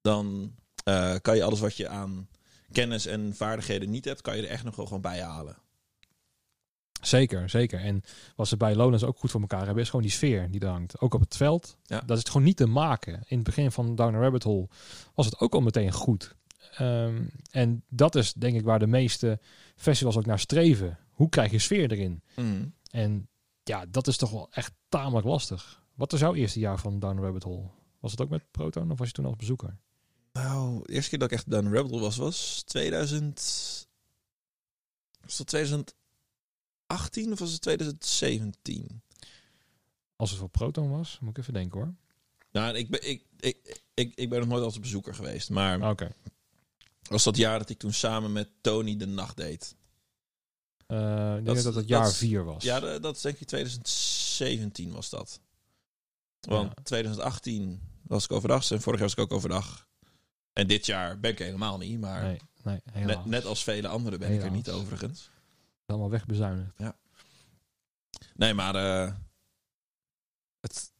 dan 0.00 0.54
eh, 0.84 1.14
kan 1.22 1.36
je 1.36 1.44
alles 1.44 1.60
wat 1.60 1.76
je 1.76 1.88
aan 1.88 2.28
kennis 2.72 3.06
en 3.06 3.34
vaardigheden 3.36 3.90
niet 3.90 4.04
hebt, 4.04 4.20
kan 4.20 4.36
je 4.36 4.42
er 4.42 4.48
echt 4.48 4.64
nog 4.64 4.76
wel 4.76 4.86
gewoon 4.86 5.00
bij 5.00 5.22
halen. 5.22 5.56
Zeker, 7.06 7.50
zeker. 7.50 7.80
En 7.80 8.02
wat 8.36 8.48
ze 8.48 8.56
bij 8.56 8.74
Lowlands 8.74 9.04
ook 9.04 9.18
goed 9.18 9.30
voor 9.30 9.40
elkaar 9.40 9.64
hebben, 9.64 9.82
is 9.82 9.90
gewoon 9.90 10.04
die 10.04 10.14
sfeer 10.14 10.50
die 10.50 10.60
er 10.60 10.68
hangt. 10.68 11.00
Ook 11.00 11.14
op 11.14 11.20
het 11.20 11.36
veld. 11.36 11.76
Ja. 11.82 12.00
Dat 12.00 12.10
is 12.10 12.18
het 12.18 12.30
gewoon 12.30 12.46
niet 12.46 12.56
te 12.56 12.66
maken. 12.66 13.12
In 13.12 13.36
het 13.36 13.44
begin 13.44 13.72
van 13.72 13.94
Down 13.94 14.14
a 14.14 14.18
Rabbit 14.18 14.42
Hole 14.42 14.68
was 15.14 15.26
het 15.26 15.38
ook 15.38 15.54
al 15.54 15.60
meteen 15.60 15.92
goed. 15.92 16.34
Ehm, 16.74 17.24
en 17.50 17.84
dat 17.88 18.14
is 18.14 18.32
denk 18.32 18.56
ik 18.56 18.64
waar 18.64 18.78
de 18.78 18.86
meeste 18.86 19.40
festivals 19.76 20.16
ook 20.16 20.26
naar 20.26 20.38
streven. 20.38 20.98
Hoe 21.10 21.28
krijg 21.28 21.50
je 21.50 21.58
sfeer 21.58 21.92
erin? 21.92 22.22
En 22.90 23.28
ja, 23.62 23.86
dat 23.88 24.06
is 24.06 24.16
toch 24.16 24.30
wel 24.30 24.48
echt 24.50 24.72
tamelijk 24.88 25.26
lastig. 25.26 25.82
Wat 25.94 26.10
was 26.10 26.20
jouw 26.20 26.34
eerste 26.34 26.60
jaar 26.60 26.78
van 26.78 26.98
Down 26.98 27.20
Rabbit 27.20 27.42
Hole? 27.42 27.70
Was 28.00 28.10
het 28.10 28.20
ook 28.20 28.28
met 28.28 28.50
Proton 28.50 28.90
of 28.90 28.98
was 28.98 29.06
je 29.06 29.12
toen 29.12 29.24
als 29.24 29.36
bezoeker? 29.36 29.76
Nou, 30.32 30.82
de 30.82 30.92
eerste 30.92 31.10
keer 31.10 31.18
dat 31.18 31.30
ik 31.30 31.36
echt 31.36 31.50
Down 31.50 31.64
the 31.64 31.70
Rebel 31.70 32.00
was, 32.00 32.16
was 32.16 32.62
2000... 32.66 33.88
Was 35.20 35.36
dat 35.36 35.94
2018 36.96 37.32
of 37.32 37.38
was 37.38 37.52
het 37.52 37.60
2017? 37.60 39.02
Als 40.16 40.30
het 40.30 40.38
voor 40.38 40.48
Proton 40.48 40.90
was, 40.90 41.18
moet 41.20 41.30
ik 41.30 41.38
even 41.38 41.52
denken 41.52 41.78
hoor. 41.80 41.94
Nou, 42.52 42.76
ik 42.76 42.90
ben, 42.90 43.08
ik, 43.10 43.24
ik, 43.40 43.80
ik, 43.94 44.12
ik 44.14 44.28
ben 44.28 44.38
nog 44.38 44.48
nooit 44.48 44.62
als 44.64 44.78
bezoeker 44.80 45.14
geweest. 45.14 45.50
Maar 45.50 45.90
Oké. 45.90 46.12
was 47.02 47.24
dat 47.24 47.36
jaar 47.36 47.58
dat 47.58 47.70
ik 47.70 47.78
toen 47.78 47.92
samen 47.92 48.32
met 48.32 48.48
Tony 48.60 48.96
de 48.96 49.06
nacht 49.06 49.36
deed. 49.36 49.76
Eh, 50.86 51.36
ik 51.38 51.44
denk 51.44 51.62
Dat 51.62 51.74
het 51.74 51.88
jaar 51.88 52.06
is- 52.08 52.16
vier 52.16 52.44
was. 52.44 52.62
Ja, 52.64 52.98
dat 52.98 53.16
is 53.16 53.22
denk 53.22 53.38
ik 53.38 53.46
2017 53.46 54.92
was 54.92 55.10
dat. 55.10 55.40
Want 56.40 56.72
Ja. 56.76 56.82
2018 56.82 57.80
was 58.02 58.24
ik 58.24 58.32
overdag 58.32 58.70
en 58.70 58.80
vorig 58.80 58.98
jaar 59.00 59.08
was 59.08 59.16
ik 59.18 59.22
ook 59.24 59.32
overdag. 59.32 59.86
En 60.52 60.66
dit 60.66 60.86
jaar 60.86 61.20
ben 61.20 61.30
ik 61.30 61.38
helemaal 61.38 61.78
niet, 61.78 62.00
maar 62.00 62.22
Nee, 62.22 62.40
nee, 62.94 63.04
net, 63.04 63.24
net 63.24 63.44
als 63.44 63.64
vele 63.64 63.88
anderen 63.88 64.18
ben 64.18 64.32
ik 64.32 64.42
er 64.42 64.50
niet 64.50 64.70
overigens. 64.70 65.30
Allemaal 65.92 66.10
wegbezuinigd. 66.10 66.72
Nee, 68.34 68.54
maar 68.54 68.74
eh, 68.74 69.14
het, 70.60 70.92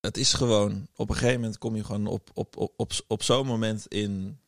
het 0.00 0.16
is 0.16 0.32
gewoon... 0.32 0.88
Op 0.96 1.08
een 1.08 1.16
gegeven 1.16 1.40
moment 1.40 1.58
kom 1.58 1.76
je 1.76 1.84
gewoon 1.84 2.06
op, 2.06 2.30
op, 2.34 2.56
op, 2.56 2.72
op, 2.76 2.92
op 3.06 3.22
zo'n 3.22 3.46
moment 3.46 3.86
in, 3.86 4.38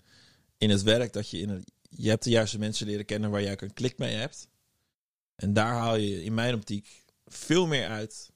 in 0.59 0.71
het 0.71 0.83
werk... 0.83 1.13
dat 1.13 1.31
je 1.31 1.39
in 1.39 1.49
het, 1.49 1.73
je 1.91 2.09
hebt 2.09 2.25
de 2.25 2.31
juiste 2.31 2.59
mensen 2.59 2.87
leren 2.87 3.05
kennen 3.05 3.31
waar 3.31 3.43
jij 3.43 3.53
ook 3.53 3.61
een 3.61 3.73
klik 3.73 3.99
mee 3.99 4.15
hebt. 4.15 4.49
En 5.35 5.53
daar 5.53 5.73
haal 5.73 5.97
je 5.97 6.25
in 6.25 6.35
mijn 6.35 6.55
optiek 6.55 7.05
veel 7.27 7.67
meer 7.67 7.89
uit... 7.89 8.31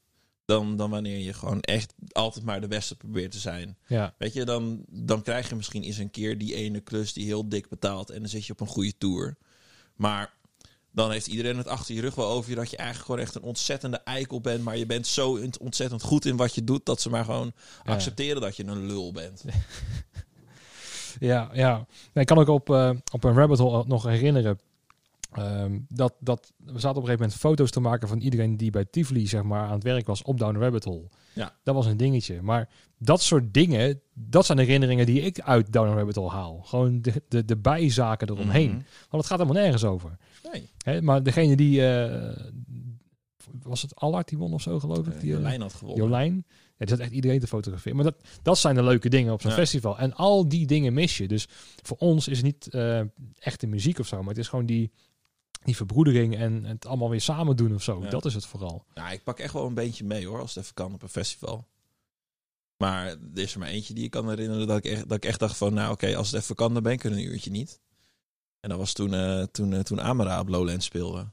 Dan, 0.46 0.76
dan 0.76 0.90
wanneer 0.90 1.18
je 1.18 1.32
gewoon 1.32 1.60
echt 1.60 1.94
altijd 2.12 2.44
maar 2.44 2.60
de 2.60 2.68
beste 2.68 2.96
probeert 2.96 3.30
te 3.30 3.38
zijn. 3.38 3.78
Ja, 3.86 4.14
Weet 4.18 4.32
je, 4.32 4.44
dan, 4.44 4.84
dan 4.88 5.22
krijg 5.22 5.48
je 5.48 5.54
misschien 5.54 5.82
eens 5.82 5.98
een 5.98 6.10
keer 6.10 6.38
die 6.38 6.54
ene 6.54 6.80
klus 6.80 7.12
die 7.12 7.24
heel 7.24 7.48
dik 7.48 7.68
betaalt. 7.68 8.10
En 8.10 8.20
dan 8.20 8.28
zit 8.28 8.46
je 8.46 8.52
op 8.52 8.60
een 8.60 8.66
goede 8.66 8.98
tour. 8.98 9.36
Maar 9.94 10.34
dan 10.94 11.10
heeft 11.10 11.26
iedereen 11.26 11.56
het 11.56 11.68
achter 11.68 11.94
je 11.94 12.00
rug 12.00 12.14
wel 12.14 12.28
over 12.30 12.50
je 12.50 12.56
dat 12.56 12.70
je 12.70 12.76
eigenlijk 12.76 13.06
gewoon 13.06 13.20
echt 13.20 13.34
een 13.34 13.42
ontzettende 13.42 13.96
eikel 14.04 14.40
bent. 14.40 14.64
Maar 14.64 14.76
je 14.76 14.86
bent 14.86 15.06
zo 15.06 15.30
ont- 15.36 15.58
ontzettend 15.58 16.02
goed 16.02 16.24
in 16.24 16.36
wat 16.36 16.54
je 16.54 16.64
doet 16.64 16.86
dat 16.86 17.00
ze 17.00 17.10
maar 17.10 17.24
gewoon 17.24 17.52
Ja. 17.84 17.92
accepteren 17.92 18.40
dat 18.40 18.56
je 18.56 18.64
een 18.66 18.86
lul 18.86 19.12
bent. 19.12 19.44
ja, 21.20 21.50
ja. 21.52 21.86
Ik 22.12 22.26
kan 22.26 22.38
ook 22.38 22.48
op, 22.48 22.70
eh, 22.70 22.90
op 23.12 23.24
een 23.24 23.34
rabbit 23.34 23.58
hole 23.58 23.84
nog 23.86 24.02
herinneren. 24.02 24.58
ehm, 25.32 25.78
dat, 25.88 26.14
dat 26.20 26.52
we 26.56 26.64
zaten 26.72 26.88
op 26.88 26.96
een 26.96 27.02
gegeven 27.02 27.20
moment 27.20 27.34
foto's 27.34 27.70
te 27.70 27.80
maken 27.80 28.08
van 28.08 28.18
iedereen 28.18 28.56
die 28.56 28.70
bij 28.70 28.84
Tivoli 28.84 29.26
zeg 29.26 29.42
maar, 29.42 29.66
aan 29.66 29.72
het 29.72 29.82
werk 29.82 30.06
was 30.06 30.22
op 30.22 30.38
Down 30.38 30.58
Rabbit 30.58 30.84
Hole. 30.84 31.08
Ja. 31.32 31.52
Dat 31.62 31.74
was 31.74 31.86
een 31.86 31.96
dingetje. 31.96 32.42
Maar 32.42 32.68
dat 32.98 33.22
soort 33.22 33.54
dingen, 33.54 34.00
dat 34.12 34.46
zijn 34.46 34.58
herinneringen 34.58 35.06
die 35.06 35.20
ik 35.20 35.40
uit 35.40 35.72
Down 35.72 35.96
Rabbit 35.96 36.14
Hole 36.16 36.30
haal. 36.30 36.60
Gewoon 36.64 37.02
de, 37.02 37.22
de, 37.28 37.44
de 37.44 37.56
bijzaken 37.56 38.28
eromheen. 38.30 38.68
Mhm. 38.70 38.78
Want 39.10 39.22
het 39.22 39.26
gaat 39.26 39.38
helemaal 39.38 39.62
nergens 39.62 39.84
over. 39.84 40.16
Nee, 40.52 40.70
Hè, 40.78 41.02
maar 41.02 41.22
degene 41.22 41.56
die... 41.56 41.86
eh, 41.86 42.46
was 43.62 43.82
het 43.82 43.94
Allard 43.96 44.28
die 44.28 44.38
won 44.38 44.52
of 44.52 44.62
zo, 44.62 44.80
geloof 44.80 45.06
ik? 45.06 45.20
Die, 45.20 45.30
eh, 45.32 45.36
Jolijn 45.36 45.60
had 45.60 45.72
gewonnen. 45.74 46.04
Jolijn. 46.04 46.44
Ja, 46.48 46.52
er 46.76 46.88
zat 46.88 46.98
echt 46.98 47.10
iedereen 47.12 47.40
te 47.40 47.46
fotograferen. 47.46 47.96
Maar 47.96 48.04
dat, 48.04 48.16
dat 48.42 48.58
zijn 48.58 48.74
de 48.74 48.82
leuke 48.82 49.08
dingen 49.08 49.32
op 49.32 49.40
zo'n 49.40 49.50
Ja. 49.50 49.56
festival. 49.56 49.98
En 49.98 50.14
al 50.14 50.48
die 50.48 50.66
dingen 50.66 50.92
mis 50.92 51.16
je. 51.16 51.28
Dus 51.28 51.46
voor 51.82 51.96
ons 51.96 52.28
is 52.28 52.36
het 52.36 52.46
niet 52.46 52.68
eh 52.68 53.00
echte 53.38 53.66
muziek 53.66 53.98
of 53.98 54.06
zo. 54.06 54.18
Maar 54.18 54.28
het 54.28 54.38
is 54.38 54.48
gewoon 54.48 54.66
die, 54.66 54.90
die 55.64 55.76
verbroedering 55.76 56.36
en 56.36 56.64
het 56.64 56.86
allemaal 56.86 57.10
weer 57.10 57.20
samen 57.20 57.56
doen 57.56 57.74
of 57.74 57.82
zo. 57.82 58.02
Ja. 58.02 58.10
Dat 58.10 58.24
is 58.24 58.34
het 58.34 58.46
vooral. 58.46 58.84
Nou, 58.94 59.12
ik 59.12 59.22
pak 59.22 59.38
echt 59.38 59.52
wel 59.52 59.66
een 59.66 59.74
beentje 59.74 60.04
mee 60.04 60.26
hoor, 60.26 60.40
als 60.40 60.54
het 60.54 60.62
even 60.62 60.74
kan 60.74 60.94
op 60.94 61.02
een 61.02 61.08
festival. 61.08 61.66
Maar 62.76 63.06
er 63.06 63.18
is 63.34 63.52
er 63.52 63.58
maar 63.58 63.68
eentje 63.68 63.94
die 63.94 64.04
ik 64.04 64.10
kan 64.10 64.28
herinneren 64.28 64.66
dat 64.66 64.76
ik 64.78 64.84
echt, 64.84 65.08
dat 65.08 65.16
ik 65.16 65.24
echt 65.24 65.38
dacht 65.40 65.56
van, 65.56 65.74
nou 65.74 65.92
oké, 65.92 66.16
als 66.16 66.30
het 66.30 66.42
even 66.42 66.54
kan, 66.54 66.74
dan 66.74 66.82
ben 66.82 66.92
ik 66.92 67.04
er 67.04 67.12
een 67.12 67.24
uurtje 67.24 67.50
niet. 67.50 67.80
En 68.64 68.70
dat 68.70 68.78
was 68.78 68.92
toen, 68.92 69.14
eh, 69.14 69.42
toen, 69.42 69.72
eh, 69.72 69.80
toen 69.80 70.00
Amara 70.00 70.40
op 70.40 70.48
Lowlands 70.48 70.84
speelde. 70.86 71.30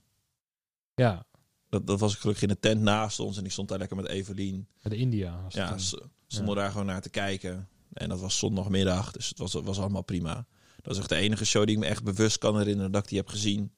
Ja. 0.96 1.26
Dat, 1.70 1.88
dat 1.88 2.00
was 2.00 2.14
ik 2.14 2.20
gelukkig 2.20 2.44
in 2.44 2.50
de 2.50 2.60
tent 2.60 2.82
naast 2.82 3.20
ons 3.20 3.38
en 3.38 3.46
ik 3.46 3.52
stond 3.52 3.70
daar 3.70 3.78
lekker 3.78 3.98
met 3.98 4.08
Evelien. 4.08 4.68
Bij 4.82 4.92
de 4.92 4.98
India. 4.98 5.46
Ja, 5.50 5.78
stonden 6.28 6.56
daar 6.56 6.72
gewoon 6.72 6.86
naar 6.86 7.02
te 7.02 7.10
kijken. 7.10 7.70
En 7.94 8.10
dat 8.10 8.20
was 8.20 8.38
zondagmiddag, 8.38 9.12
dus 9.12 9.30
het 9.30 9.38
was, 9.38 9.54
was 9.54 9.80
allemaal 9.80 10.02
prima. 10.02 10.46
Dat 10.82 10.94
is 10.94 11.00
echt 11.00 11.10
de 11.10 11.16
enige 11.16 11.46
show 11.46 11.66
die 11.66 11.76
ik 11.76 11.82
me 11.82 11.88
echt 11.88 12.04
bewust 12.04 12.38
kan 12.38 12.58
herinneren 12.58 12.92
dat 12.92 13.04
ik 13.04 13.10
die 13.10 13.18
heb 13.18 13.28
gezien. 13.28 13.74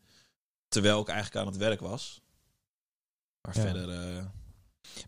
Terwijl 0.67 1.01
ik 1.01 1.07
eigenlijk 1.07 1.45
aan 1.45 1.51
het 1.51 1.57
werk 1.61 1.79
was. 1.79 2.21
Maar 3.41 3.55
Ja. 3.57 3.61
verder... 3.61 3.89
eh, 4.17 4.25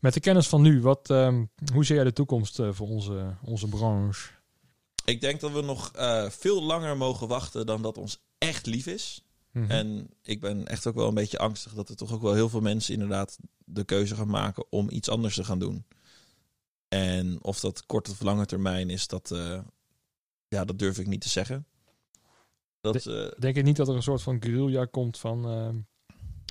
Met 0.02 0.14
de 0.14 0.20
kennis 0.20 0.48
van 0.48 0.62
nu, 0.62 0.82
wat, 0.82 1.10
ehm, 1.10 1.46
hoe 1.74 1.86
zie 1.86 1.96
jij 1.96 2.04
de 2.04 2.14
toekomst 2.14 2.56
voor 2.70 2.88
onze, 2.88 3.36
onze 3.42 3.68
branche? 3.68 4.34
ik 5.06 5.22
denk 5.22 5.40
dat 5.40 5.52
we 5.52 5.62
nog 5.62 5.92
veel 6.32 6.64
langer 6.64 6.98
mogen 6.98 7.28
wachten 7.28 7.66
dan 7.66 7.82
dat 7.82 7.98
ons 7.98 8.24
echt 8.38 8.66
lief 8.66 8.88
is. 8.88 9.24
Mhm. 9.52 9.72
En 9.72 10.10
ik 10.22 10.40
ben 10.40 10.68
echt 10.68 10.88
ook 10.88 10.96
wel 10.96 11.08
een 11.08 11.14
beetje 11.14 11.38
angstig 11.38 11.74
dat 11.74 11.90
er 11.90 11.96
toch 11.96 12.14
ook 12.14 12.22
wel 12.22 12.34
heel 12.34 12.50
veel 12.50 12.62
mensen 12.62 12.94
inderdaad 12.94 13.38
de 13.66 13.84
keuze 13.84 14.16
gaan 14.16 14.30
maken 14.30 14.66
om 14.70 14.90
iets 14.90 15.10
anders 15.10 15.36
te 15.36 15.44
gaan 15.44 15.60
doen. 15.60 15.86
En 16.88 17.44
of 17.44 17.60
dat 17.60 17.86
kort 17.86 18.10
of 18.10 18.22
lange 18.22 18.46
termijn 18.46 18.90
is, 18.90 19.08
dat, 19.08 19.32
eh, 19.32 19.60
ja, 20.48 20.66
dat 20.66 20.80
durf 20.80 21.00
ik 21.00 21.08
niet 21.08 21.22
te 21.22 21.30
zeggen. 21.30 21.66
Dat, 22.82 23.06
eh, 23.06 23.28
Denk 23.40 23.56
je 23.56 23.62
niet 23.62 23.76
dat 23.76 23.88
er 23.88 23.96
een 23.96 24.04
soort 24.04 24.22
van 24.22 24.42
guerrilla 24.44 24.86
komt 24.86 25.18
van, 25.18 25.46
ehm, 25.46 25.76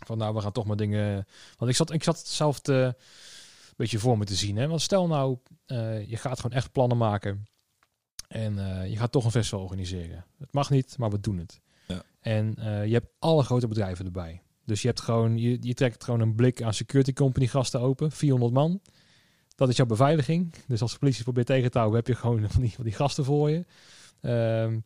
van 0.06 0.18
nou, 0.18 0.34
we 0.34 0.40
gaan 0.40 0.52
toch 0.52 0.66
maar 0.66 0.76
dingen... 0.76 1.26
Want 1.56 1.70
ik 1.70 1.76
zat, 1.76 1.92
ik 1.92 2.02
zat 2.02 2.26
zelf 2.26 2.60
te, 2.60 2.72
een 2.72 3.74
beetje 3.76 3.98
voor 3.98 4.18
me 4.18 4.24
te 4.24 4.34
zien. 4.34 4.56
Hè? 4.56 4.68
Want 4.68 4.80
stel 4.82 5.06
nou, 5.06 5.38
eh, 5.66 6.08
je 6.08 6.16
gaat 6.16 6.40
gewoon 6.40 6.56
echt 6.56 6.72
plannen 6.72 6.98
maken. 6.98 7.46
En 8.28 8.54
je 8.90 8.96
gaat 8.96 9.12
toch 9.12 9.24
een 9.24 9.30
festival 9.30 9.64
organiseren. 9.64 10.24
Het 10.38 10.52
mag 10.52 10.70
niet, 10.70 10.98
maar 10.98 11.10
we 11.10 11.20
doen 11.20 11.38
het. 11.38 11.60
En 12.24 12.54
eh, 12.56 12.86
je 12.86 12.92
hebt 12.92 13.10
alle 13.18 13.42
grote 13.42 13.68
bedrijven 13.68 14.04
erbij. 14.04 14.42
Dus 14.64 14.82
je 14.82 14.88
hebt 14.88 15.00
gewoon, 15.00 15.38
je, 15.38 15.56
je 15.60 15.74
trekt 15.74 16.04
gewoon 16.04 16.20
een 16.20 16.34
blik 16.34 16.62
aan 16.62 16.74
security 16.74 17.12
company 17.12 17.46
gasten 17.46 17.80
open, 17.80 18.10
400 18.12 18.52
man. 18.52 18.80
Dat 19.54 19.68
is 19.68 19.76
jouw 19.76 19.86
beveiliging. 19.86 20.54
Dus 20.66 20.82
als 20.82 20.92
de 20.92 20.98
politie 20.98 21.22
probeert 21.22 21.46
tegen 21.46 21.70
te 21.70 21.78
houden, 21.78 21.98
heb 21.98 22.08
je 22.08 22.14
gewoon 22.14 22.48
van 22.50 22.60
die, 22.60 22.72
van 22.72 22.84
die 22.84 22.92
gasten 22.92 23.24
voor 23.24 23.50
je. 23.50 23.64
Ehm, 24.20 24.78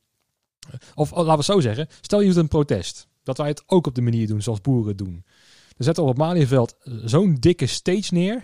of 0.95 1.11
laten 1.11 1.27
we 1.27 1.33
het 1.33 1.45
zo 1.45 1.61
zeggen, 1.61 1.89
stel 2.01 2.21
je 2.21 2.27
doet 2.27 2.37
een 2.37 2.49
protest. 2.49 3.09
Dat 3.23 3.39
wij 3.39 3.49
het 3.49 3.63
ook 3.67 3.87
op 3.87 3.95
de 3.95 4.03
manier 4.03 4.27
doen 4.27 4.43
zoals 4.43 4.61
boeren 4.61 4.97
doen. 4.97 5.25
Dan 5.77 5.87
zetten 5.87 6.05
we 6.05 6.11
op 6.11 6.17
het 6.17 6.27
Malieveld 6.27 6.77
zo'n 7.05 7.35
dikke 7.35 7.67
stage 7.67 8.15
neer. 8.15 8.43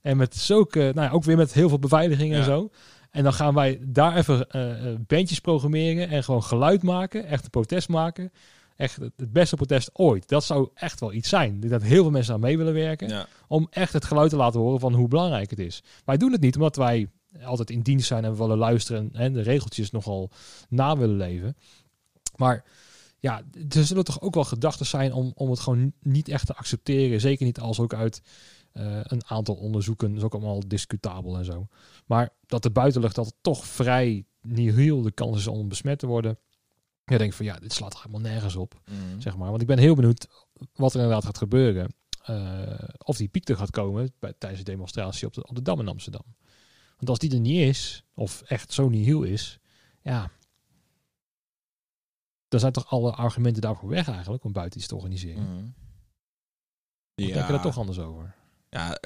En 0.00 0.16
met 0.16 0.36
zulke, 0.36 0.78
nou 0.78 1.06
ja, 1.06 1.10
ook 1.10 1.24
weer 1.24 1.36
met 1.36 1.52
heel 1.52 1.68
veel 1.68 1.78
beveiliging 1.78 2.32
en 2.32 2.44
zo. 2.44 2.70
En 3.14 3.22
dan 3.22 3.32
gaan 3.32 3.54
wij 3.54 3.80
daar 3.82 4.16
even 4.16 4.50
eh 4.50 4.92
eh, 4.92 4.98
bandjes 5.06 5.40
programmeren 5.40 6.08
en 6.08 6.24
gewoon 6.24 6.42
geluid 6.42 6.82
maken. 6.82 7.26
Echt 7.26 7.44
een 7.44 7.50
protest 7.50 7.88
maken. 7.88 8.32
Echt 8.76 8.96
het 8.96 9.32
beste 9.32 9.56
protest 9.56 9.90
ooit. 9.92 10.28
Dat 10.28 10.44
zou 10.44 10.68
echt 10.74 11.00
wel 11.00 11.12
iets 11.12 11.28
zijn. 11.28 11.54
Ik 11.54 11.60
denk 11.60 11.72
Dat 11.72 11.82
heel 11.82 12.02
veel 12.02 12.10
mensen 12.10 12.34
aan 12.34 12.40
mee 12.40 12.56
willen 12.56 12.72
werken. 12.74 13.08
ja. 13.08 13.26
Om 13.48 13.66
echt 13.70 13.92
het 13.92 14.04
geluid 14.04 14.30
te 14.30 14.36
laten 14.36 14.60
horen 14.60 14.80
van 14.80 14.94
hoe 14.94 15.08
belangrijk 15.08 15.50
het 15.50 15.58
is. 15.58 15.82
Wij 16.04 16.16
doen 16.16 16.32
het 16.32 16.40
niet 16.40 16.54
omdat 16.54 16.76
wij 16.76 17.08
altijd 17.44 17.70
in 17.70 17.80
dienst 17.80 18.06
zijn 18.06 18.24
en 18.24 18.30
we 18.30 18.36
willen 18.36 18.58
luisteren 18.58 19.10
en 19.12 19.32
de 19.32 19.42
regeltjes 19.42 19.90
nogal 19.90 20.30
na 20.68 20.96
willen 20.96 21.16
leven. 21.16 21.56
Maar 22.36 22.64
ja, 23.18 23.42
er 23.68 23.84
zullen 23.84 24.04
toch 24.04 24.20
ook 24.20 24.34
wel 24.34 24.44
gedachten 24.44 24.86
zijn 24.86 25.12
om, 25.12 25.32
om 25.34 25.50
het 25.50 25.60
gewoon 25.60 25.92
niet 26.02 26.28
echt 26.28 26.46
te 26.46 26.54
accepteren. 26.54 27.20
Zeker 27.20 27.44
niet 27.44 27.60
als 27.60 27.80
ook 27.80 27.94
uit 27.94 28.22
eh, 28.74 29.00
een 29.02 29.24
aantal 29.26 29.54
onderzoeken. 29.54 30.16
Is 30.16 30.22
ook 30.22 30.32
allemaal 30.32 30.68
discutabel 30.68 31.36
en 31.36 31.44
zo. 31.44 31.66
Maar 32.06 32.30
dat 32.46 32.62
de 32.62 32.70
buitenlucht 32.70 33.14
dat 33.14 33.34
toch 33.40 33.66
vrij 33.66 34.26
nihil 34.40 35.02
de 35.02 35.10
kans 35.10 35.38
is 35.38 35.46
om 35.46 35.68
besmet 35.68 35.98
te 35.98 36.06
worden. 36.06 36.38
Ja, 37.04 37.18
denk 37.18 37.30
ik 37.30 37.36
van 37.36 37.46
ja, 37.46 37.58
dit 37.58 37.72
slaat 37.72 37.96
helemaal 37.96 38.20
nergens 38.20 38.56
op. 38.56 38.80
Mhm. 38.84 39.20
Zeg 39.20 39.36
maar. 39.36 39.48
Want 39.50 39.60
ik 39.60 39.66
ben 39.66 39.78
heel 39.78 39.94
benieuwd 39.94 40.26
wat 40.74 40.94
er 40.94 41.00
inderdaad 41.00 41.24
gaat 41.24 41.38
gebeuren. 41.38 41.94
Eh, 42.24 42.88
of 42.98 43.16
die 43.16 43.28
piek 43.28 43.48
er 43.48 43.56
gaat 43.56 43.70
komen 43.70 44.12
bij, 44.18 44.34
tijdens 44.38 44.64
de 44.64 44.70
demonstratie 44.70 45.26
op 45.26 45.34
de, 45.34 45.46
op 45.46 45.54
de 45.54 45.62
Dam 45.62 45.80
in 45.80 45.88
Amsterdam. 45.88 46.24
Want 46.96 47.08
als 47.08 47.18
die 47.18 47.32
er 47.32 47.40
niet 47.40 47.60
is, 47.60 48.04
of 48.14 48.42
echt 48.42 48.72
zo 48.72 48.88
nihil 48.88 49.22
is, 49.22 49.58
ja. 50.02 50.30
Dan 52.48 52.60
zijn 52.60 52.72
toch 52.72 52.90
alle 52.90 53.12
argumenten 53.12 53.62
daarvoor 53.62 53.88
weg 53.88 54.08
eigenlijk 54.08 54.44
om 54.44 54.52
buiten 54.52 54.78
iets 54.78 54.88
te 54.88 54.94
organiseren. 54.94 55.42
Mhm. 55.42 55.66
Of 57.16 57.24
denk 57.24 57.28
je 57.28 57.52
daar 57.52 57.62
toch 57.62 57.78
anders 57.78 57.98
over? 57.98 58.34
Ja, 58.74 58.98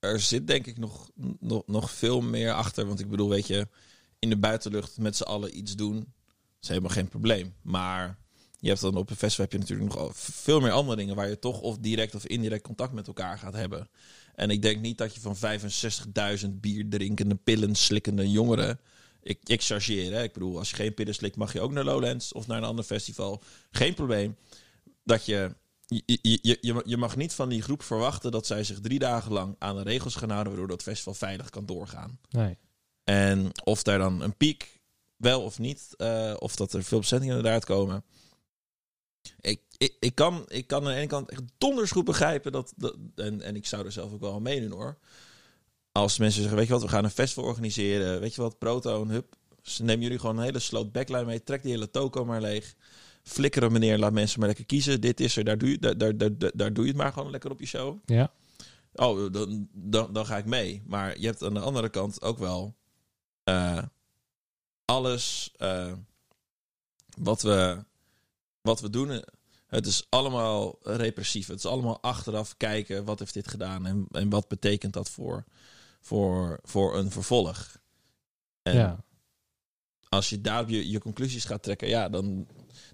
er, 0.00 0.20
zit 0.20 0.46
denk 0.46 0.66
ik 0.66 0.78
nog, 0.78 1.10
nog, 1.40 1.62
nog 1.66 1.90
veel 1.90 2.20
meer 2.20 2.52
achter. 2.52 2.86
Want 2.86 3.00
ik 3.00 3.08
bedoel, 3.08 3.28
weet 3.28 3.46
je, 3.46 3.68
in 4.18 4.28
de 4.28 4.36
buitenlucht 4.36 4.98
met 4.98 5.16
z'n 5.16 5.22
allen 5.22 5.58
iets 5.58 5.74
doen, 5.74 6.12
is 6.60 6.68
helemaal 6.68 6.90
geen 6.90 7.08
probleem. 7.08 7.54
Maar 7.62 8.18
je 8.58 8.68
hebt 8.68 8.80
dan 8.80 8.96
op 8.96 9.10
een 9.10 9.16
festival 9.16 9.44
heb 9.44 9.52
je 9.52 9.58
natuurlijk 9.58 9.94
nog 9.94 10.16
veel 10.16 10.60
meer 10.60 10.70
andere 10.70 10.96
dingen 10.96 11.16
waar 11.16 11.28
je 11.28 11.38
toch 11.38 11.60
of 11.60 11.78
direct 11.78 12.14
of 12.14 12.26
indirect 12.26 12.62
contact 12.62 12.92
met 12.92 13.06
elkaar 13.06 13.38
gaat 13.38 13.54
hebben. 13.54 13.88
En 14.34 14.50
ik 14.50 14.62
denk 14.62 14.80
niet 14.80 14.98
dat 14.98 15.14
je 15.14 15.20
van 15.20 15.36
65.000 16.44 16.48
bier 16.50 16.88
drinkende, 16.88 17.34
pillen 17.34 17.74
slikkende 17.74 18.30
jongeren. 18.30 18.80
Ik, 19.22 19.38
ik 19.44 19.62
chargeer, 19.62 20.12
hè. 20.12 20.22
Ik 20.22 20.32
bedoel, 20.32 20.58
als 20.58 20.70
je 20.70 20.76
geen 20.76 20.94
pillen 20.94 21.14
slikt, 21.14 21.36
mag 21.36 21.52
je 21.52 21.60
ook 21.60 21.72
naar 21.72 21.84
Lowlands 21.84 22.32
of 22.32 22.46
naar 22.46 22.58
een 22.58 22.64
ander 22.64 22.84
festival. 22.84 23.42
Geen 23.70 23.94
probleem. 23.94 24.36
Dat 25.04 25.26
je 25.26 25.54
je, 25.86 26.02
je, 26.22 26.38
je, 26.60 26.82
je- 26.84 26.96
mag 26.96 27.16
niet 27.16 27.34
van 27.34 27.48
die 27.48 27.62
groep 27.62 27.82
verwachten 27.82 28.30
dat 28.30 28.46
zij 28.46 28.64
zich 28.64 28.80
drie 28.80 28.98
dagen 28.98 29.32
lang 29.32 29.56
aan 29.58 29.76
de 29.76 29.82
regels 29.82 30.14
gaan 30.14 30.30
houden, 30.30 30.48
waardoor 30.52 30.70
dat 30.70 30.82
festival 30.82 31.14
veilig 31.14 31.50
kan 31.50 31.66
doorgaan. 31.66 32.18
Nee. 32.30 32.58
En 33.04 33.50
of 33.64 33.82
daar 33.82 33.98
dan 33.98 34.20
een 34.22 34.36
piek, 34.36 34.80
wel 35.16 35.42
of 35.42 35.58
niet, 35.58 35.94
eh, 35.96 36.34
of 36.38 36.56
dat 36.56 36.72
er 36.72 36.82
veel 36.84 36.98
bezettingen 36.98 37.36
inderdaad 37.36 37.64
komen. 37.64 38.04
Ik, 39.40 39.60
ik, 39.78 39.96
ik, 40.00 40.14
kan, 40.14 40.44
ik 40.48 40.66
kan 40.66 40.78
aan 40.86 40.90
de 40.92 40.94
ene 40.98 41.06
kant 41.06 41.30
echt 41.30 41.42
donders 41.58 41.90
goed 41.90 42.04
begrijpen 42.04 42.52
dat, 42.52 42.72
dat 42.76 42.96
en, 43.14 43.40
en 43.42 43.56
ik 43.56 43.66
zou 43.66 43.84
er 43.84 43.92
zelf 43.92 44.12
ook 44.12 44.20
wel 44.20 44.34
aan 44.34 44.42
meedoen 44.42 44.70
hoor. 44.72 44.98
Als 45.92 46.18
mensen 46.18 46.40
zeggen, 46.40 46.58
weet 46.58 46.66
je 46.66 46.72
wat, 46.72 46.82
we 46.82 46.88
gaan 46.88 47.04
een 47.04 47.10
festival 47.10 47.44
organiseren, 47.44 48.20
weet 48.20 48.34
je 48.34 48.40
wat, 48.40 48.58
Proto 48.58 49.02
en 49.02 49.08
Hub, 49.10 49.34
ze 49.62 49.82
nemen 49.84 50.02
jullie 50.02 50.18
gewoon 50.18 50.36
een 50.38 50.44
hele 50.44 50.58
sloot 50.58 50.92
backline 50.92 51.24
mee, 51.24 51.42
trek 51.42 51.62
die 51.62 51.70
hele 51.72 51.90
toko 51.90 52.24
maar 52.24 52.40
leeg. 52.40 52.74
Flikker 53.28 53.62
hem 53.62 53.72
meneer, 53.72 53.98
laat 53.98 54.12
mensen 54.12 54.38
maar 54.38 54.48
lekker 54.48 54.66
kiezen. 54.66 55.00
Dit 55.00 55.20
is 55.20 55.36
er, 55.36 55.44
daar 55.44 55.58
doe 55.58 55.68
je, 55.70 55.78
daar, 55.78 55.98
daar, 55.98 56.16
daar, 56.16 56.38
daar- 56.38 56.52
daar 56.54 56.72
doe 56.72 56.84
je 56.84 56.90
het 56.90 57.00
maar 57.00 57.12
gewoon 57.12 57.30
lekker 57.30 57.50
op 57.50 57.60
je 57.60 57.66
show. 57.66 57.98
Ja. 58.04 58.32
Oh, 58.94 59.32
dan, 59.32 59.68
dan, 59.72 60.12
dan 60.12 60.26
ga 60.26 60.36
ik 60.36 60.44
mee. 60.44 60.82
Maar 60.86 61.18
je 61.18 61.26
hebt 61.26 61.42
aan 61.42 61.54
de 61.54 61.60
andere 61.60 61.88
kant 61.88 62.22
ook 62.22 62.38
wel 62.38 62.76
eh, 63.44 63.82
alles 64.84 65.52
eh, 65.56 65.92
wat, 67.18 67.42
we, 67.42 67.84
wat 68.60 68.80
we 68.80 68.90
doen. 68.90 69.22
Het 69.66 69.86
is 69.86 70.06
allemaal 70.08 70.78
repressief. 70.82 71.46
Het 71.46 71.58
is 71.58 71.66
allemaal 71.66 72.00
achteraf 72.02 72.56
kijken 72.56 73.04
wat 73.04 73.18
heeft 73.18 73.34
dit 73.34 73.48
gedaan 73.48 73.86
en, 73.86 74.06
en 74.10 74.28
wat 74.30 74.48
betekent 74.48 74.92
dat 74.92 75.10
voor, 75.10 75.44
voor, 76.00 76.60
voor 76.62 76.96
een 76.96 77.10
vervolg. 77.10 77.76
En 78.62 78.74
ja. 78.74 79.04
als 80.08 80.28
je 80.28 80.40
daarop 80.40 80.68
je, 80.68 80.90
je 80.90 80.98
conclusies 80.98 81.44
gaat 81.44 81.62
trekken, 81.62 81.88
ja, 81.88 82.08
dan, 82.08 82.46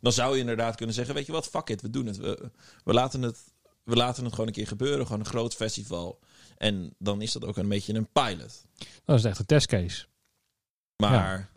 dan 0.03 0.13
zou 0.13 0.35
je 0.35 0.41
inderdaad 0.41 0.77
kunnen 0.77 0.95
zeggen: 0.95 1.15
Weet 1.15 1.27
je 1.27 1.33
wat, 1.33 1.49
fuck 1.49 1.69
it, 1.69 1.81
we 1.81 1.91
doen 1.91 2.07
het. 2.07 2.17
We, 2.17 2.51
we, 2.85 2.93
laten 2.93 3.23
het. 3.23 3.39
we 3.85 3.97
laten 3.97 4.23
het 4.25 4.33
gewoon 4.33 4.47
een 4.47 4.53
keer 4.53 4.67
gebeuren. 4.67 5.07
Gewoon 5.07 5.21
een 5.21 5.27
groot 5.27 5.55
festival. 5.55 6.21
En 6.57 6.95
dan 6.99 7.23
is 7.23 7.33
dat 7.33 7.45
ook 7.45 7.57
een 7.57 7.69
beetje 7.69 7.95
een 7.95 8.09
pilot. 8.13 8.65
Dat 9.05 9.19
is 9.19 9.25
echt 9.25 9.39
een 9.39 9.47
testcase. 9.47 10.07
Maar 10.97 11.51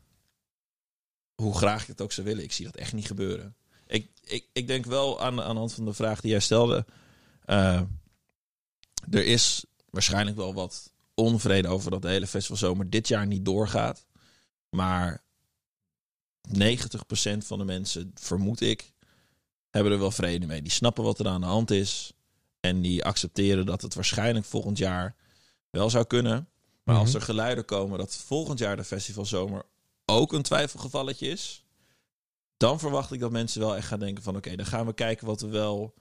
hoe 1.36 1.56
graag 1.58 1.82
ik 1.82 1.88
het 1.88 2.02
ook 2.02 2.12
zou 2.12 2.28
willen, 2.28 2.44
ik 2.44 2.52
zie 2.52 2.66
dat 2.66 2.76
echt 2.76 2.94
niet 2.94 3.06
gebeuren. 3.08 3.56
Ik, 3.88 4.10
ik, 4.24 4.48
ik 4.54 4.68
denk 4.68 4.86
wel 4.86 5.22
aan, 5.22 5.42
aan 5.42 5.54
de 5.54 5.60
hand 5.60 5.74
van 5.74 5.86
de 5.86 5.94
vraag 5.94 6.22
die 6.22 6.32
jij 6.32 6.40
stelde. 6.40 6.86
eh, 7.46 7.82
er 9.12 9.26
is 9.26 9.66
waarschijnlijk 9.90 10.38
wel 10.38 10.54
wat 10.54 10.94
onvrede 11.14 11.68
over 11.68 11.92
dat 11.92 12.02
de 12.02 12.08
hele 12.08 12.28
festivalzomer 12.28 12.90
dit 12.90 13.08
jaar 13.08 13.28
niet 13.28 13.46
doorgaat. 13.46 14.06
Maar 14.70 15.24
90% 16.48 17.38
van 17.46 17.58
de 17.58 17.66
mensen, 17.66 18.12
vermoed 18.16 18.62
ik, 18.62 18.94
hebben 19.70 19.92
er 19.92 20.00
wel 20.00 20.12
vrede 20.12 20.46
mee. 20.46 20.62
Die 20.62 20.72
snappen 20.72 21.04
wat 21.04 21.20
er 21.20 21.28
aan 21.28 21.42
de 21.42 21.48
hand 21.48 21.72
is. 21.72 22.14
En 22.60 22.82
die 22.82 23.04
accepteren 23.06 23.66
dat 23.66 23.82
het 23.82 23.94
waarschijnlijk 23.94 24.46
volgend 24.46 24.78
jaar 24.78 25.16
wel 25.70 25.90
zou 25.90 26.06
kunnen. 26.06 26.48
Maar 26.84 26.96
als 26.96 27.08
Mhm. 27.10 27.18
er 27.18 27.24
geluiden 27.24 27.66
komen 27.66 27.98
dat 27.98 28.16
volgend 28.16 28.60
jaar 28.60 28.76
de 28.76 28.84
festivalzomer 28.84 29.64
ook 30.06 30.34
een 30.34 30.42
twijfelgevalletje 30.42 31.28
is, 31.28 31.66
dan 32.58 32.80
verwacht 32.80 33.12
ik 33.12 33.20
dat 33.20 33.32
mensen 33.32 33.62
wel 33.62 33.76
echt 33.76 33.88
gaan 33.88 34.00
denken 34.00 34.24
van 34.24 34.36
oké, 34.36 34.56
dan 34.56 34.66
gaan 34.66 34.86
we 34.86 34.94
kijken 34.94 35.28
wat 35.28 35.42
we 35.42 35.48
wel, 35.48 35.94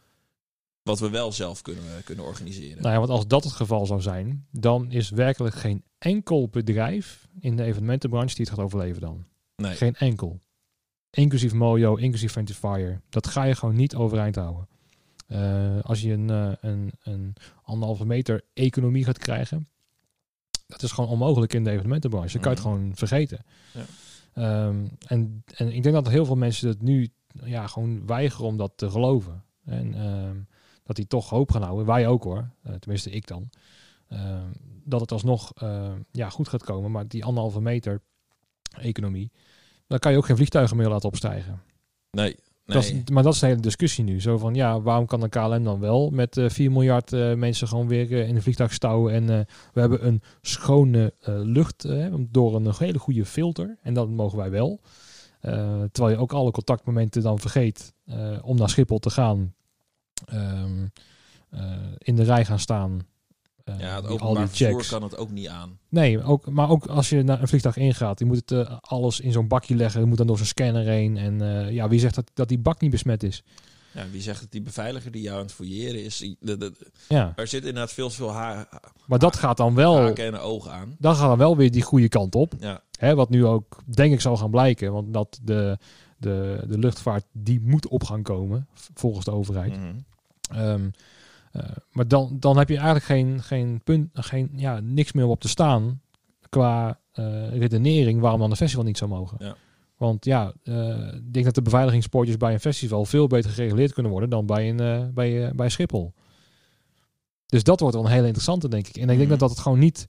wat 0.83 0.99
we 0.99 1.11
wel 1.11 1.33
zelf 1.33 1.63
kunnen, 1.63 2.05
kunnen 2.05 2.25
organiseren. 2.25 2.83
Nou 2.83 2.93
ja, 2.93 2.99
want 2.99 3.11
als 3.11 3.27
dat 3.27 3.45
het 3.45 3.53
geval 3.53 3.87
zou 3.87 4.01
zijn, 4.01 4.47
dan 4.51 4.91
is 4.91 5.11
werkelijk 5.11 5.55
geen 5.55 5.85
enkel 5.99 6.49
bedrijf 6.49 7.29
in 7.41 7.57
de 7.57 7.63
evenementenbranche 7.63 8.35
die 8.35 8.45
het 8.45 8.55
gaat 8.55 8.65
overleven 8.65 9.01
dan. 9.01 9.25
Nee. 9.57 9.75
Geen 9.75 9.95
enkel. 9.95 10.41
Inclusief 11.11 11.53
Mojo, 11.53 11.95
inclusief 11.95 12.33
Fantasy 12.33 12.97
Dat 13.09 13.27
ga 13.27 13.45
je 13.45 13.55
gewoon 13.55 13.75
niet 13.75 13.95
overeind 13.95 14.35
houden. 14.35 14.69
Eh, 15.27 15.81
als 15.83 16.01
je 16.01 16.13
een, 16.13 16.31
eh, 16.31 16.53
een, 16.61 16.93
een 17.03 17.35
anderhalve 17.63 18.07
meter 18.07 18.43
economie 18.55 19.05
gaat 19.05 19.19
krijgen, 19.19 19.69
dat 20.67 20.83
is 20.83 20.93
gewoon 20.93 21.11
onmogelijk 21.11 21.53
in 21.55 21.65
de 21.65 21.71
evenementenbranche. 21.71 22.33
Dan 22.33 22.43
kan 22.43 22.51
je 22.53 22.57
het 22.59 22.67
Mhm. 22.67 22.77
gewoon 22.77 22.97
vergeten. 22.97 23.45
Ja. 23.73 23.85
Ehm, 24.33 24.87
en, 25.07 25.45
en 25.57 25.73
ik 25.73 25.83
denk 25.83 25.95
dat 25.95 26.09
heel 26.09 26.25
veel 26.25 26.37
mensen 26.37 26.69
het 26.69 26.83
nu 26.83 27.09
ja, 27.45 27.67
gewoon 27.67 28.07
weigeren 28.07 28.47
om 28.47 28.57
dat 28.57 28.73
te 28.77 28.91
geloven. 28.91 29.45
En 29.65 29.95
ehm, 29.95 30.37
dat 30.83 30.97
die 30.97 31.07
toch 31.07 31.29
hoop 31.31 31.51
gaan 31.51 31.63
houden. 31.63 31.87
Wij 31.87 32.07
ook 32.07 32.23
hoor, 32.25 32.51
eh, 32.63 32.75
tenminste 32.75 33.11
ik 33.11 33.27
dan. 33.27 33.51
eh, 34.09 34.43
dat 34.85 35.01
het 35.01 35.13
alsnog 35.13 35.53
ja, 36.11 36.31
goed 36.31 36.49
gaat 36.49 36.65
komen. 36.65 36.91
Maar 36.91 37.09
die 37.09 37.25
anderhalve 37.25 37.61
meter 37.61 38.01
economie, 38.81 39.31
dan 39.87 39.99
kan 39.99 40.13
je 40.13 40.19
ook 40.19 40.27
geen 40.27 40.37
vliegtuigen 40.37 40.77
meer 40.77 40.89
laten 40.89 41.09
opstijgen. 41.09 41.63
Nee, 42.11 42.25
nee. 42.25 42.37
Dat 42.77 42.85
is, 42.85 42.95
maar 43.13 43.23
dat 43.23 43.35
is 43.35 43.41
de 43.41 43.47
hele 43.47 43.61
discussie 43.61 44.05
nu. 44.05 44.21
Zo 44.21 44.39
van, 44.39 44.55
ja, 44.55 44.81
waarom 44.81 45.07
kan 45.07 45.21
de 45.21 45.29
KLM 45.29 45.65
dan 45.65 45.81
wel 45.81 46.11
met 46.11 46.37
eh 46.37 46.49
4 46.49 46.73
miljard 46.73 47.13
eh, 47.13 47.35
mensen 47.35 47.69
gewoon 47.69 47.89
weer 47.89 48.13
eh, 48.13 48.29
in 48.29 48.37
een 48.37 48.43
vliegtuig 48.43 48.73
stouwen? 48.73 49.13
En 49.13 49.47
we 49.73 49.81
hebben 49.81 50.07
een 50.07 50.23
schone 50.41 51.13
lucht 51.27 51.87
door 52.19 52.55
een 52.55 52.75
hele 52.79 52.99
goede 52.99 53.25
filter. 53.25 53.79
En 53.83 53.95
dat 53.95 54.09
mogen 54.09 54.39
wij 54.39 54.51
wel. 54.51 54.81
Terwijl 55.93 56.11
je 56.11 56.17
ook 56.17 56.33
alle 56.33 56.51
contactmomenten 56.51 57.23
dan 57.23 57.39
vergeet 57.39 57.95
om 58.43 58.57
naar 58.57 58.71
Schiphol 58.71 58.99
te 58.99 59.11
gaan. 59.11 59.55
Ehm, 60.27 60.87
eh, 61.51 61.77
in 61.99 62.17
de 62.17 62.23
rij 62.23 62.45
gaan 62.45 62.59
staan. 62.59 63.07
Eh, 63.65 63.79
ja, 63.79 63.95
het 63.97 64.05
al 64.07 64.11
openbaar 64.11 64.47
die 64.47 64.57
vervoer 64.57 64.75
checks. 64.77 64.89
kan 64.89 65.03
het 65.03 65.17
ook 65.17 65.31
niet 65.31 65.49
aan. 65.49 65.79
Nee, 65.89 66.23
ook, 66.23 66.51
maar 66.51 66.71
ook 66.71 66.87
als 66.87 67.09
je 67.09 67.23
naar 67.23 67.41
een 67.41 67.49
vliegtuig 67.49 67.77
ingaat, 67.77 68.19
je 68.19 68.25
moet 68.25 68.37
het 68.37 68.51
eh, 68.69 68.77
alles 68.81 69.21
in 69.21 69.33
zo'n 69.33 69.49
bakje 69.49 69.75
leggen. 69.77 70.01
Je 70.01 70.07
moet 70.07 70.17
dan 70.19 70.27
door 70.27 70.37
zo'n 70.37 70.47
scanner 70.47 70.85
heen. 70.87 71.17
En 71.17 71.41
eh, 71.41 71.71
ja, 71.73 71.89
wie 71.89 72.01
zegt 72.01 72.15
dat, 72.15 72.31
dat 72.35 72.49
die 72.49 72.59
bak 72.59 72.81
niet 72.81 72.91
besmet 72.91 73.23
is? 73.23 73.43
Ja, 73.93 74.05
wie 74.11 74.21
zegt 74.21 74.41
dat 74.41 74.51
die 74.51 74.63
beveiliger 74.63 75.11
die 75.11 75.23
jou 75.23 75.37
aan 75.37 75.43
het 75.43 75.53
fouilleren 75.53 76.05
is... 76.05 76.17
die- 76.19 76.37
de- 76.41 76.57
de- 76.57 76.73
Ja, 77.09 77.33
er 77.37 77.47
zit 77.47 77.61
inderdaad 77.65 77.93
veel 77.93 78.11
veel 78.11 78.31
ha 78.33 78.69
maar 79.07 79.19
dat 79.19 79.37
gaat 79.37 79.57
dan 79.57 79.75
wel, 79.75 79.97
haken 79.97 80.25
en 80.25 80.39
ogen 80.39 80.73
aan. 80.73 80.97
dan 80.99 81.15
gaat 81.17 81.29
dan 81.29 81.39
wel 81.39 81.57
weer 81.57 81.71
die 81.71 81.83
goede 81.83 82.09
kant 82.09 82.35
op. 82.35 82.53
Ja, 82.61 82.83
Hè, 82.99 83.15
wat 83.15 83.31
nu 83.31 83.47
ook, 83.47 83.79
denk 83.85 84.13
ik, 84.13 84.21
zal 84.21 84.37
gaan 84.37 84.51
blijken. 84.51 84.93
Want 84.93 85.13
dat 85.15 85.39
de, 85.43 85.79
de, 86.19 86.65
de 86.69 86.79
luchtvaart, 86.79 87.25
die 87.33 87.61
moet 87.61 87.89
op 87.89 88.05
gaan 88.05 88.23
komen, 88.23 88.67
volgens 88.95 89.25
de 89.25 89.31
overheid. 89.31 89.75
eh, 90.51 90.75
maar 91.91 92.09
dan, 92.09 92.37
dan 92.41 92.59
heb 92.59 92.69
je 92.69 92.77
eigenlijk 92.77 93.05
geen, 93.05 93.43
geen 93.43 93.81
punt, 93.85 94.09
geen, 94.13 94.51
ja, 94.57 94.81
niks 94.81 95.13
meer 95.13 95.27
op 95.27 95.41
te 95.41 95.49
staan 95.49 96.01
qua 96.49 97.01
eh, 97.13 97.59
redenering 97.59 98.21
waarom 98.21 98.41
dan 98.41 98.51
een 98.51 98.57
festival 98.57 98.85
niet 98.85 98.99
zou 98.99 99.11
mogen. 99.11 99.37
Ja. 99.41 99.57
Want 99.97 100.25
ja, 100.25 100.53
eh, 100.63 101.15
ik 101.15 101.33
denk 101.33 101.45
dat 101.45 101.55
de 101.55 101.63
beveiligingspoortjes 101.63 102.37
bij 102.37 102.53
een 102.53 102.61
festival 102.61 103.05
veel 103.05 103.27
beter 103.27 103.51
gereguleerd 103.51 103.93
kunnen 103.93 104.13
worden 104.13 104.31
dan 104.31 104.47
bij, 104.47 104.69
een, 104.69 104.81
eh, 104.81 105.09
bij, 105.15 105.47
eh, 105.47 105.53
bij 105.53 105.69
Schiphol. 105.69 106.13
Dus 107.47 107.63
dat 107.63 107.81
wordt 107.81 107.95
wel 107.95 108.05
een 108.05 108.11
hele 108.11 108.27
interessante, 108.27 108.69
denk 108.69 108.89
ik. 108.89 108.97
En 108.97 109.03
ik 109.03 109.07
denk 109.09 109.21
Mhm. 109.21 109.29
dat, 109.29 109.39
dat 109.39 109.51
het 109.51 109.59
gewoon 109.59 109.79
niet. 109.79 110.07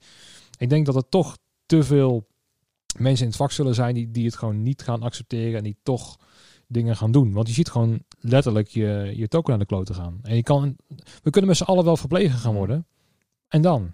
Ik 0.58 0.68
denk 0.68 0.86
dat 0.86 0.96
er 0.96 1.08
toch 1.08 1.38
te 1.66 1.82
veel 1.82 2.26
mensen 2.98 3.22
in 3.24 3.30
het 3.30 3.40
vak 3.40 3.52
zullen 3.52 3.74
zijn 3.74 3.94
die, 3.94 4.10
die 4.10 4.24
het 4.24 4.36
gewoon 4.36 4.62
niet 4.62 4.82
gaan 4.82 5.02
accepteren 5.02 5.56
en 5.56 5.64
die 5.64 5.76
toch 5.82 6.18
dingen 6.66 6.96
gaan 6.96 7.12
doen. 7.12 7.32
Want 7.32 7.48
je 7.48 7.54
ziet 7.54 7.70
gewoon 7.70 8.02
letterlijk 8.18 8.68
je, 8.68 9.12
je 9.16 9.28
token 9.28 9.52
aan 9.52 9.58
de 9.58 9.66
kloten 9.66 9.94
gaan. 9.94 10.18
En 10.22 10.36
je 10.36 10.42
kan, 10.42 10.76
we 11.22 11.30
kunnen 11.30 11.50
met 11.50 11.56
z'n 11.58 11.64
allen 11.64 11.84
wel 11.84 11.96
verplegen 11.96 12.38
gaan 12.38 12.54
worden. 12.54 12.86
En 13.48 13.62
dan, 13.62 13.92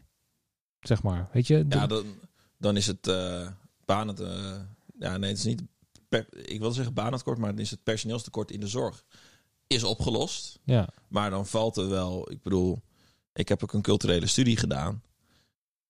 zeg 0.80 1.02
maar, 1.02 1.28
weet 1.32 1.46
je? 1.46 1.66
de- 1.68 1.76
ja 1.76 1.86
dan, 1.86 2.04
dan 2.58 2.76
is 2.76 2.86
het 2.86 3.06
uh, 3.06 3.48
banen... 3.84 4.16
eh, 4.18 4.60
ja, 4.98 5.16
nee, 5.16 5.28
het 5.30 5.38
is 5.38 5.44
niet... 5.44 5.62
Per, 6.08 6.26
ik 6.46 6.60
wil 6.60 6.72
zeggen 6.72 6.94
banentekort, 6.94 7.38
maar 7.38 7.50
dan 7.50 7.58
is 7.60 7.70
het 7.70 7.82
personeelstekort 7.82 8.50
in 8.50 8.60
de 8.60 8.66
zorg 8.66 9.04
is 9.66 9.84
opgelost. 9.84 10.58
ja. 10.64 10.88
Maar 11.08 11.30
dan 11.30 11.46
valt 11.46 11.76
er 11.76 11.88
wel... 11.88 12.30
Ik 12.30 12.42
bedoel, 12.42 12.82
ik 13.32 13.48
heb 13.48 13.62
ook 13.62 13.72
een 13.72 13.82
culturele 13.82 14.26
studie 14.26 14.56
gedaan. 14.56 15.02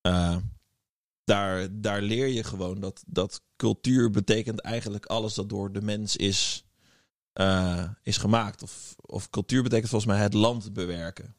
Eh, 0.00 0.36
daar, 1.24 1.80
daar 1.80 2.02
leer 2.02 2.26
je 2.26 2.44
gewoon 2.44 2.80
dat, 2.80 3.02
dat 3.06 3.42
cultuur 3.56 4.10
betekent 4.10 4.60
eigenlijk 4.60 5.06
alles 5.06 5.34
dat 5.34 5.48
door 5.48 5.72
de 5.72 5.82
mens 5.82 6.16
is, 6.16 6.64
eh, 7.32 7.84
is 8.02 8.16
gemaakt. 8.16 8.62
Of, 8.62 8.94
of 9.00 9.30
cultuur 9.30 9.62
betekent 9.62 9.88
volgens 9.90 10.12
mij 10.12 10.22
het 10.22 10.34
land 10.34 10.72
bewerken. 10.72 11.34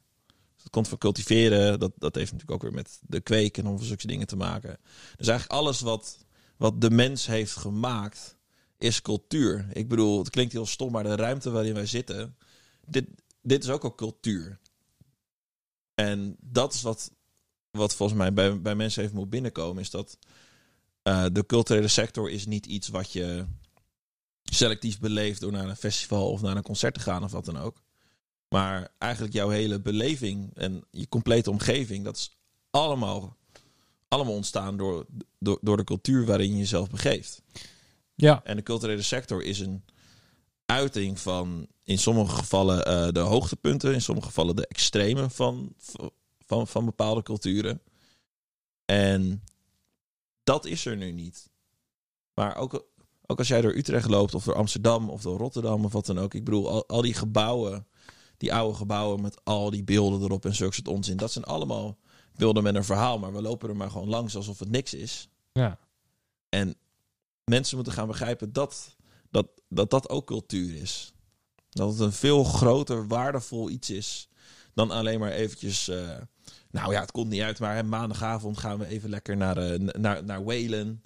Dat 0.57 0.69
komt 0.69 0.87
van 0.87 0.97
cultiveren. 0.97 1.79
Dat, 1.79 1.91
dat 1.97 2.15
heeft 2.15 2.31
natuurlijk 2.31 2.63
ook 2.63 2.69
weer 2.69 2.81
met 2.81 2.99
de 3.01 3.21
kweken 3.21 3.63
en 3.65 3.71
over 3.71 3.85
zulke 3.85 4.07
dingen 4.07 4.27
te 4.27 4.35
maken. 4.35 4.77
Dus 5.15 5.27
eigenlijk 5.27 5.59
alles 5.59 5.79
wat, 5.79 6.25
wat 6.57 6.81
de 6.81 6.89
mens 6.89 7.25
heeft 7.25 7.55
gemaakt 7.55 8.37
is 8.77 9.01
cultuur. 9.01 9.67
Ik 9.71 9.87
bedoel, 9.87 10.19
het 10.19 10.29
klinkt 10.29 10.53
heel 10.53 10.65
stom, 10.65 10.91
maar 10.91 11.03
de 11.03 11.15
ruimte 11.15 11.49
waarin 11.49 11.73
wij 11.73 11.85
zitten, 11.85 12.37
dit, 12.85 13.05
dit 13.41 13.63
is 13.63 13.69
ook 13.69 13.83
al 13.83 13.95
cultuur. 13.95 14.59
En 15.95 16.35
dat 16.39 16.73
is 16.73 16.81
wat, 16.81 17.11
wat 17.71 17.95
volgens 17.95 18.17
mij 18.17 18.33
bij, 18.33 18.61
bij 18.61 18.75
mensen 18.75 19.03
even 19.03 19.15
moet 19.15 19.29
binnenkomen, 19.29 19.81
is 19.81 19.89
dat 19.89 20.17
uh, 21.03 21.25
de 21.31 21.45
culturele 21.45 21.87
sector 21.87 22.29
is 22.29 22.45
niet 22.45 22.65
iets 22.65 22.87
wat 22.87 23.11
je 23.11 23.45
selectief 24.43 24.99
beleeft 24.99 25.41
door 25.41 25.51
naar 25.51 25.69
een 25.69 25.75
festival 25.75 26.31
of 26.31 26.41
naar 26.41 26.55
een 26.55 26.63
concert 26.63 26.93
te 26.93 26.99
gaan 26.99 27.23
of 27.23 27.31
wat 27.31 27.45
dan 27.45 27.57
ook. 27.57 27.81
Maar 28.49 28.91
eigenlijk 28.97 29.33
jouw 29.33 29.49
hele 29.49 29.79
beleving 29.79 30.51
en 30.55 30.83
je 30.91 31.07
complete 31.09 31.49
omgeving, 31.49 32.03
dat 32.03 32.15
is 32.15 32.37
allemaal, 32.69 33.37
allemaal 34.07 34.33
ontstaan 34.33 34.77
door, 34.77 35.05
door, 35.39 35.59
door 35.61 35.77
de 35.77 35.83
cultuur 35.83 36.25
waarin 36.25 36.51
je 36.51 36.57
jezelf 36.57 36.89
begeeft. 36.89 37.41
Ja. 38.15 38.43
En 38.43 38.55
de 38.55 38.63
culturele 38.63 39.01
sector 39.01 39.43
is 39.43 39.59
een 39.59 39.83
uiting 40.65 41.19
van 41.19 41.67
in 41.83 41.97
sommige 41.97 42.35
gevallen 42.35 42.77
uh, 42.77 43.11
de 43.11 43.19
hoogtepunten, 43.19 43.93
in 43.93 44.01
sommige 44.01 44.27
gevallen 44.27 44.55
de 44.55 44.67
extreme 44.67 45.29
van, 45.29 45.73
van, 46.45 46.67
van 46.67 46.85
bepaalde 46.85 47.23
culturen. 47.23 47.81
En 48.85 49.43
dat 50.43 50.65
is 50.65 50.85
er 50.85 50.97
nu 50.97 51.11
niet. 51.11 51.49
Maar 52.33 52.55
ook, 52.55 52.85
ook 53.25 53.37
als 53.37 53.47
jij 53.47 53.61
door 53.61 53.75
Utrecht 53.75 54.09
loopt, 54.09 54.33
of 54.33 54.43
door 54.43 54.55
Amsterdam, 54.55 55.09
of 55.09 55.21
door 55.21 55.37
Rotterdam, 55.37 55.85
of 55.85 55.91
wat 55.91 56.05
dan 56.05 56.19
ook. 56.19 56.33
Ik 56.33 56.43
bedoel, 56.43 56.69
al, 56.69 56.87
al 56.87 57.01
die 57.01 57.13
gebouwen, 57.13 57.87
die 58.37 58.53
oude 58.53 58.77
gebouwen 58.77 59.21
met 59.21 59.39
al 59.43 59.69
die 59.69 59.83
beelden 59.83 60.21
erop 60.21 60.45
en 60.45 60.55
zulke 60.55 60.73
soort 60.73 60.87
onzin. 60.87 61.17
Dat 61.17 61.31
zijn 61.31 61.45
allemaal 61.45 61.97
beelden 62.35 62.63
met 62.63 62.75
een 62.75 62.83
verhaal, 62.83 63.19
maar 63.19 63.33
we 63.33 63.41
lopen 63.41 63.69
er 63.69 63.75
maar 63.75 63.91
gewoon 63.91 64.09
langs 64.09 64.35
alsof 64.35 64.59
het 64.59 64.69
niks 64.69 64.93
is. 64.93 65.29
Ja. 65.51 65.77
En 66.49 66.75
mensen 67.43 67.75
moeten 67.75 67.93
gaan 67.93 68.07
begrijpen 68.07 68.53
dat 68.53 68.95
dat, 69.31 69.47
dat 69.69 69.89
dat 69.89 70.09
ook 70.09 70.27
cultuur 70.27 70.81
is. 70.81 71.13
Dat 71.69 71.89
het 71.89 71.99
een 71.99 72.13
veel 72.13 72.43
groter, 72.43 73.07
waardevol 73.07 73.69
iets 73.69 73.89
is 73.89 74.29
dan 74.73 74.91
alleen 74.91 75.19
maar 75.19 75.31
eventjes... 75.31 75.89
Uh, 75.89 76.17
nou 76.71 76.91
ja, 76.91 77.01
het 77.01 77.11
komt 77.11 77.29
niet 77.29 77.41
uit, 77.41 77.59
maar 77.59 77.75
hè, 77.75 77.83
maandagavond 77.83 78.57
gaan 78.57 78.79
we 78.79 78.87
even 78.87 79.09
lekker 79.09 79.37
naar, 79.37 79.71
uh, 79.71 79.79
naar, 79.79 80.23
naar 80.23 80.43
Whalen. 80.43 81.03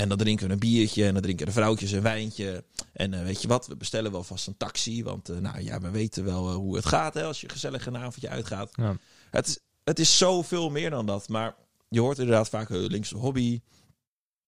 En 0.00 0.08
dan 0.08 0.18
drinken 0.18 0.46
we 0.46 0.52
een 0.52 0.58
biertje 0.58 1.06
en 1.06 1.12
dan 1.12 1.22
drinken 1.22 1.46
de 1.46 1.52
vrouwtjes 1.52 1.90
een 1.90 2.02
wijntje. 2.02 2.64
En 2.92 3.12
uh, 3.12 3.22
weet 3.22 3.42
je 3.42 3.48
wat, 3.48 3.66
we 3.66 3.76
bestellen 3.76 4.12
wel 4.12 4.24
vast 4.24 4.46
een 4.46 4.56
taxi. 4.56 5.02
Want 5.02 5.40
nou 5.40 5.62
ja, 5.62 5.80
we 5.80 5.90
weten 5.90 6.24
wel 6.24 6.52
hoe 6.52 6.76
het 6.76 6.86
gaat 6.86 7.14
hè, 7.14 7.24
als 7.24 7.40
je 7.40 7.48
gezellig 7.48 7.86
een 7.86 7.96
avondje 7.96 8.28
uitgaat. 8.28 8.70
Ja. 8.74 8.96
Het, 9.30 9.46
is, 9.46 9.58
het 9.84 9.98
is 9.98 10.18
zoveel 10.18 10.70
meer 10.70 10.90
dan 10.90 11.06
dat. 11.06 11.28
Maar 11.28 11.54
je 11.88 12.00
hoort 12.00 12.18
inderdaad 12.18 12.48
vaak 12.48 12.68
linkse 12.68 13.16
hobby. 13.16 13.60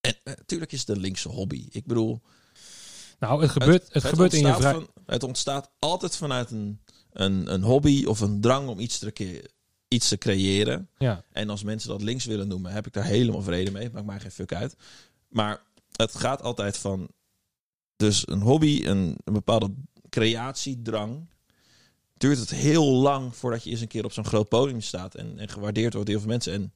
En 0.00 0.14
natuurlijk 0.24 0.72
is 0.72 0.80
het 0.80 0.88
een 0.88 1.00
linkse 1.00 1.28
hobby. 1.28 1.66
Ik 1.70 1.86
bedoel... 1.86 2.20
Nou, 3.18 3.42
het 3.42 3.50
gebeurt, 3.50 3.82
het, 3.82 3.92
het, 3.92 4.03
het 4.03 4.12
gebeurt 4.12 4.32
in 4.32 4.46
je 4.46 4.55
vrij... 4.55 4.72
Van, 4.72 4.88
het 5.07 5.22
ontstaat 5.22 5.70
altijd 5.78 6.16
vanuit 6.16 6.50
een, 6.50 6.80
een, 7.12 7.53
een 7.53 7.62
hobby 7.62 8.05
of 8.05 8.20
een 8.20 8.40
drang 8.40 8.68
om 8.68 8.78
iets 8.78 8.98
te, 8.98 9.50
iets 9.88 10.09
te 10.09 10.18
creëren. 10.18 10.88
Ja. 10.98 11.24
En 11.32 11.50
als 11.50 11.62
mensen 11.62 11.88
dat 11.88 12.03
links 12.03 12.24
willen 12.24 12.48
noemen, 12.48 12.72
heb 12.72 12.86
ik 12.86 12.92
daar 12.92 13.05
helemaal 13.05 13.42
vrede 13.42 13.70
mee. 13.70 13.90
Maakt 13.90 14.07
mij 14.07 14.20
geen 14.20 14.30
fuck 14.30 14.55
uit. 14.55 14.76
Maar 15.33 15.62
het 15.93 16.14
gaat 16.14 16.43
altijd 16.43 16.78
van... 16.78 17.09
Dus 17.97 18.28
een 18.28 18.41
hobby, 18.41 18.83
een, 18.85 19.16
een 19.24 19.33
bepaalde 19.33 19.74
creatiedrang... 20.09 21.28
duurt 22.14 22.39
het 22.39 22.51
heel 22.51 22.85
lang 22.85 23.37
voordat 23.37 23.64
je 23.64 23.70
eens 23.70 23.80
een 23.80 23.89
keer 23.89 24.05
op 24.05 24.12
zo'n 24.12 24.24
groot 24.24 24.49
podium 24.49 24.80
staat... 24.80 25.14
en, 25.14 25.39
en 25.39 25.49
gewaardeerd 25.49 25.93
wordt 25.93 26.09
door 26.09 26.16
heel 26.16 26.24
veel 26.24 26.35
mensen. 26.35 26.53
En 26.53 26.74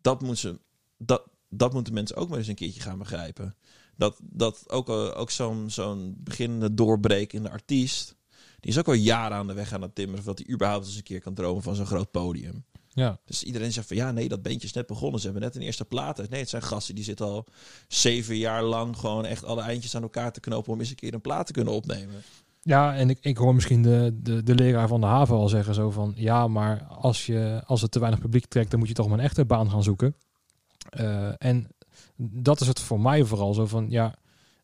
dat, 0.00 0.22
moet 0.22 0.38
ze, 0.38 0.60
dat, 0.96 1.28
dat 1.48 1.72
moeten 1.72 1.92
mensen 1.92 2.16
ook 2.16 2.28
maar 2.28 2.38
eens 2.38 2.46
een 2.46 2.54
keertje 2.54 2.80
gaan 2.80 2.98
begrijpen. 2.98 3.56
Dat, 3.96 4.18
dat 4.22 4.70
ook, 4.70 4.88
uh, 4.88 5.18
ook 5.18 5.30
zo'n 5.30 5.70
zo'n 5.70 6.14
beginnende 6.18 6.74
doorbrekende 6.74 7.50
artiest... 7.50 8.16
die 8.60 8.70
is 8.70 8.78
ook 8.78 8.88
al 8.88 8.92
jaren 8.92 9.36
aan 9.36 9.46
de 9.46 9.52
weg 9.52 9.72
aan 9.72 9.82
het 9.82 9.94
timmeren... 9.94 10.24
voordat 10.24 10.44
hij 10.44 10.54
überhaupt 10.54 10.86
eens 10.86 10.96
een 10.96 11.02
keer 11.02 11.20
kan 11.20 11.34
dromen 11.34 11.62
van 11.62 11.74
zo'n 11.74 11.86
groot 11.86 12.10
podium. 12.10 12.64
Ja. 12.98 13.18
Dus 13.24 13.42
iedereen 13.42 13.72
zegt 13.72 13.86
van 13.86 13.96
ja, 13.96 14.10
nee, 14.10 14.28
dat 14.28 14.42
beentje 14.42 14.66
is 14.66 14.72
net 14.72 14.86
begonnen. 14.86 15.20
Ze 15.20 15.26
hebben 15.26 15.44
net 15.44 15.56
een 15.56 15.62
eerste 15.62 15.84
plaat 15.84 16.20
uit. 16.20 16.30
Nee, 16.30 16.40
het 16.40 16.48
zijn 16.48 16.62
gasten 16.62 16.94
die 16.94 17.04
zitten 17.04 17.26
al 17.26 17.46
zeven 17.88 18.36
jaar 18.36 18.62
lang 18.62 18.96
gewoon 18.96 19.24
echt 19.24 19.44
alle 19.44 19.62
eindjes 19.62 19.96
aan 19.96 20.02
elkaar 20.02 20.32
te 20.32 20.40
knopen 20.40 20.72
om 20.72 20.78
eens 20.78 20.90
een 20.90 20.96
keer 20.96 21.14
een 21.14 21.20
plaat 21.20 21.46
te 21.46 21.52
kunnen 21.52 21.74
opnemen. 21.74 22.22
Ja, 22.62 22.96
en 22.96 23.10
ik, 23.10 23.18
ik 23.20 23.36
hoor 23.36 23.54
misschien 23.54 23.82
de, 23.82 24.18
de, 24.22 24.42
de 24.42 24.54
leraar 24.54 24.88
van 24.88 25.00
de 25.00 25.06
haven 25.06 25.36
al 25.36 25.48
zeggen 25.48 25.74
zo 25.74 25.90
van 25.90 26.12
ja, 26.16 26.48
maar 26.48 26.82
als, 26.84 27.26
je, 27.26 27.62
als 27.66 27.82
het 27.82 27.90
te 27.90 27.98
weinig 27.98 28.20
publiek 28.20 28.46
trekt, 28.46 28.70
dan 28.70 28.78
moet 28.78 28.88
je 28.88 28.94
toch 28.94 29.08
maar 29.08 29.18
een 29.18 29.24
echte 29.24 29.44
baan 29.44 29.70
gaan 29.70 29.82
zoeken. 29.82 30.14
Uh, 31.00 31.30
en 31.38 31.68
dat 32.16 32.60
is 32.60 32.66
het 32.66 32.80
voor 32.80 33.00
mij 33.00 33.24
vooral 33.24 33.54
zo 33.54 33.66
van 33.66 33.90
ja, 33.90 34.14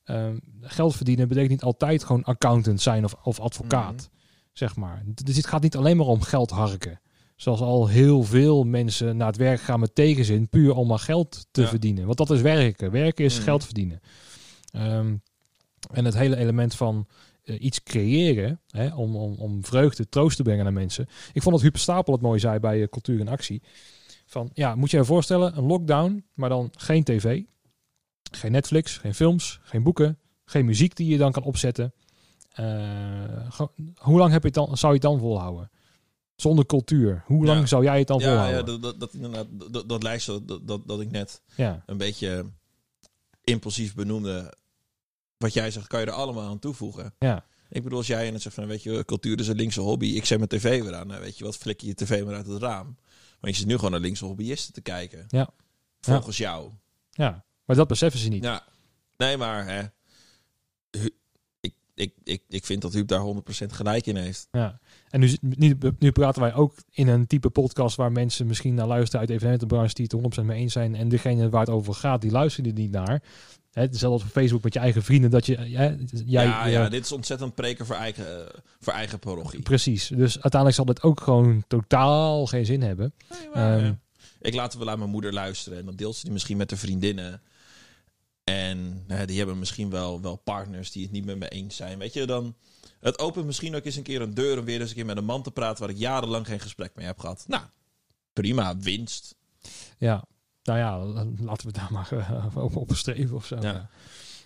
uh, 0.07 0.29
geld 0.61 0.97
verdienen 0.97 1.29
betekent 1.29 1.51
niet 1.51 1.63
altijd 1.63 2.05
gewoon 2.05 2.25
accountant 2.25 2.81
zijn 2.81 3.05
of, 3.05 3.17
of 3.23 3.41
advocaat, 3.41 3.93
mm 3.93 3.99
-hmm. 3.99 4.53
zeg 4.53 4.77
maar. 4.77 5.03
Dus 5.07 5.37
het 5.37 5.47
gaat 5.47 5.63
niet 5.63 5.77
alleen 5.77 5.97
maar 5.97 6.07
om 6.07 6.23
geld 6.23 6.51
harken. 6.51 7.01
Zoals 7.45 7.61
al 7.61 7.89
heel 7.89 8.23
veel 8.23 8.65
mensen 8.65 9.17
naar 9.17 9.27
het 9.27 9.37
werk 9.37 9.61
gaan 9.61 9.81
met 9.81 9.95
tegenzin, 9.95 10.49
puur 10.49 10.75
om 10.75 10.87
maar 10.87 10.99
geld 10.99 11.47
te 11.51 11.61
ja. 11.61 11.69
verdienen. 11.69 12.07
Want 12.07 12.19
dat 12.19 12.31
is 12.31 12.41
werken. 12.41 12.91
Werken 12.91 13.25
is 13.25 13.39
mm. 13.39 13.43
geld 13.43 13.65
verdienen. 13.65 14.01
Um, 14.77 15.23
en 15.93 16.05
het 16.05 16.15
hele 16.15 16.37
element 16.37 16.75
van 16.75 17.07
eh, 17.43 17.63
iets 17.63 17.83
creëren 17.83 18.61
hè, 18.69 18.95
om, 18.95 19.17
om, 19.17 19.35
om 19.35 19.65
vreugde, 19.65 20.09
troost 20.09 20.37
te 20.37 20.43
brengen 20.43 20.65
naar 20.65 20.73
mensen. 20.73 21.07
Ik 21.33 21.43
vond 21.43 21.55
dat 21.55 21.65
Huub 21.65 21.77
Stapel 21.77 22.13
het 22.13 22.23
mooi 22.23 22.39
zei 22.39 22.59
bij 22.59 22.83
eh, 22.83 22.89
Cultuur 22.89 23.21
in 23.21 23.29
Actie. 23.29 23.63
Van, 24.27 24.51
ja, 24.55 24.75
moet 24.75 24.91
je 24.91 24.97
je 24.97 25.05
voorstellen, 25.05 25.57
een 25.57 25.67
lockdown, 25.67 26.25
maar 26.35 26.49
dan 26.49 26.71
geen 26.77 27.05
tv, 27.05 27.43
geen 28.31 28.53
Netflix, 28.53 28.97
geen 28.97 29.15
films, 29.15 29.61
geen 29.63 29.83
boeken, 29.83 30.19
geen 30.45 30.65
muziek 30.65 30.97
die 30.97 31.09
je 31.09 31.19
dan 31.19 31.33
kan 31.33 31.43
opzetten. 31.43 31.95
Eh, 32.53 33.61
hoe 33.97 34.19
lang 34.19 34.33
heb 34.33 34.43
je 34.43 34.51
dan, 34.51 34.77
zou 34.77 34.93
je 34.93 34.99
het 34.99 35.09
dan 35.09 35.19
volhouden? 35.19 35.71
Zonder 36.37 36.67
cultuur. 36.67 37.23
Hoe 37.27 37.45
lang 37.45 37.61
Ja. 37.61 37.67
zou 37.67 37.85
jij 37.85 37.99
het 37.99 38.07
dan 38.07 38.19
Ja, 38.19 38.25
volhouden? 38.29 38.59
ja 38.59 38.63
dat, 38.65 38.83
dat, 38.83 39.01
dat 39.01 39.15
inderdaad, 39.15 39.47
dat, 39.73 39.89
dat 39.89 40.03
lijstje 40.03 40.45
dat, 40.45 40.67
dat, 40.69 40.89
dat 40.89 41.01
ik 41.01 41.11
net 41.11 41.41
ja. 41.57 41.83
een 41.87 41.97
beetje 41.97 42.47
impulsief 43.45 43.95
benoemde. 43.95 44.55
Wat 45.37 45.53
jij 45.53 45.71
zegt, 45.71 45.87
kan 45.87 46.01
je 46.01 46.07
er 46.07 46.13
allemaal 46.13 46.49
aan 46.49 46.59
toevoegen. 46.59 47.15
Ja. 47.19 47.45
Ik 47.69 47.83
bedoel, 47.83 47.99
als 47.99 48.07
jij 48.07 48.27
en 48.27 48.33
het 48.33 48.43
zegt 48.43 48.55
van, 48.55 48.67
weet 48.67 48.83
je, 48.83 49.05
cultuur 49.05 49.39
is 49.41 49.49
een 49.49 49.57
linkse 49.57 49.81
hobby. 49.81 50.07
Ik 50.07 50.25
zet 50.25 50.39
mijn 50.39 50.51
tv 50.51 50.83
weer 50.83 50.95
aan. 50.95 51.09
Weet 51.21 51.39
je 51.39 51.45
wat, 51.45 51.57
flik 51.57 51.81
je 51.81 51.87
je 51.87 51.95
tv 51.95 52.25
maar 52.25 52.35
uit 52.35 52.47
het 52.47 52.63
raam. 52.63 52.97
Maar 53.41 53.51
je 53.51 53.57
zit 53.57 53.67
nu 53.67 53.75
gewoon 53.75 53.91
naar 53.91 54.01
linkse 54.01 54.25
hobbyisten 54.25 54.73
te 54.73 54.81
kijken. 54.81 55.25
Ja. 55.29 55.49
Volgens 56.01 56.37
jou. 56.37 56.71
ja, 57.11 57.45
maar 57.65 57.77
dat 57.77 57.89
beseffen 57.89 58.21
ze 58.21 58.29
niet. 58.29 58.45
Ja. 58.45 58.65
Nee, 59.17 59.37
maar 59.37 59.67
hè, 59.67 59.83
ik, 61.61 61.75
ik, 61.95 62.13
ik, 62.25 62.43
ik 62.49 62.65
vind 62.65 62.83
dat 62.83 62.93
Huub 62.93 63.09
daar 63.09 63.35
100% 63.65 63.67
gelijk 63.67 64.07
in 64.07 64.17
heeft. 64.17 64.49
Ja. 64.53 64.81
En 65.15 65.21
nu, 65.21 65.37
nu, 65.41 65.77
nu 65.99 66.13
praten 66.13 66.43
wij 66.43 66.55
ook 66.55 66.75
in 66.91 67.09
een 67.09 67.27
type 67.27 67.51
podcast 67.51 67.97
waar 67.97 68.13
mensen 68.13 68.47
misschien 68.47 68.75
naar 68.75 68.87
luisteren 68.87 69.19
uit 69.21 69.29
de 69.29 69.35
evenementenbranche 69.35 69.95
die 69.95 70.05
het 70.05 70.37
er 70.37 70.43
100% 70.43 70.47
mee 70.47 70.59
eens 70.59 70.73
zijn. 70.73 70.95
En 70.95 71.09
degene 71.09 71.49
waar 71.49 71.61
het 71.61 71.71
over 71.71 71.95
gaat, 71.95 72.21
die 72.21 72.31
luisteren 72.31 72.71
er 72.71 72.77
niet 72.77 72.91
naar. 72.91 73.23
Hè, 73.73 73.83
hetzelfde 73.83 74.07
als 74.07 74.23
op 74.23 74.29
Facebook 74.29 74.63
met 74.63 74.73
je 74.73 74.79
eigen 74.79 75.03
vrienden. 75.03 75.31
Dat 75.31 75.47
je, 75.47 75.57
hè, 75.57 75.67
jij, 76.25 76.47
ja, 76.47 76.67
eh, 76.67 76.73
ja, 76.73 76.89
dit 76.89 77.05
is 77.05 77.13
ontzettend 77.13 77.55
preken 77.55 77.87
voor 77.87 77.97
eigen, 77.97 78.47
eh, 78.47 78.61
voor 78.81 78.93
eigen 78.93 79.19
parochie. 79.19 79.63
Precies. 79.63 80.09
Dus 80.09 80.33
uiteindelijk 80.33 80.75
zal 80.75 80.85
dit 80.85 81.03
ook 81.03 81.21
gewoon 81.21 81.65
totaal 81.67 82.47
geen 82.47 82.67
zin 82.67 82.83
hebben. 82.83 83.15
Nee, 83.31 83.49
maar, 83.55 83.77
Ehm, 83.77 83.85
eh, 83.85 83.91
ik 84.41 84.55
laat 84.55 84.75
wel 84.75 84.91
aan 84.91 84.99
mijn 84.99 85.11
moeder 85.11 85.33
luisteren 85.33 85.79
en 85.79 85.85
dan 85.85 85.97
deelt 85.97 86.17
ze 86.17 86.23
die 86.23 86.33
misschien 86.33 86.57
met 86.57 86.69
de 86.69 86.77
vriendinnen. 86.77 87.43
En 88.45 89.05
eh, 89.07 89.27
die 89.27 89.39
hebben 89.39 89.59
misschien 89.59 89.91
wel, 89.91 90.21
wel 90.21 90.37
partners 90.37 90.93
die 90.93 91.03
het 91.03 91.13
niet 91.13 91.25
met 91.25 91.39
me 91.39 91.49
eens 91.49 91.77
zijn. 91.77 91.99
Weet 91.99 92.13
je, 92.13 92.27
dan. 92.27 92.55
Het 93.05 93.19
opent 93.19 93.47
misschien 93.47 93.75
ook 93.75 93.85
eens 93.85 93.97
een 93.97 94.03
keer 94.03 94.21
een 94.21 94.35
deur 94.35 94.59
om 94.59 94.65
weer 94.65 94.81
eens 94.81 94.89
een 94.89 94.97
keer 94.97 95.07
met 95.07 95.17
een 95.17 95.25
man 95.25 95.43
te 95.43 95.51
praten 95.51 95.81
waar 95.81 95.95
ik 95.95 96.01
jarenlang 96.01 96.47
geen 96.47 96.61
gesprek 96.61 96.93
mee 96.95 97.07
heb 97.07 97.19
gehad. 97.19 97.45
Nou, 97.49 97.63
prima, 98.33 98.77
winst. 98.77 99.37
Ja, 99.99 100.25
nou 100.63 100.79
ja, 100.79 100.99
laten 101.45 101.67
we 101.67 101.73
daar 101.73 101.93
maar 101.93 102.13
eh, 102.13 102.77
op, 102.77 102.91
streven 102.95 103.37
of 103.37 103.47
zo. 103.47 103.59
Ja. 103.61 103.89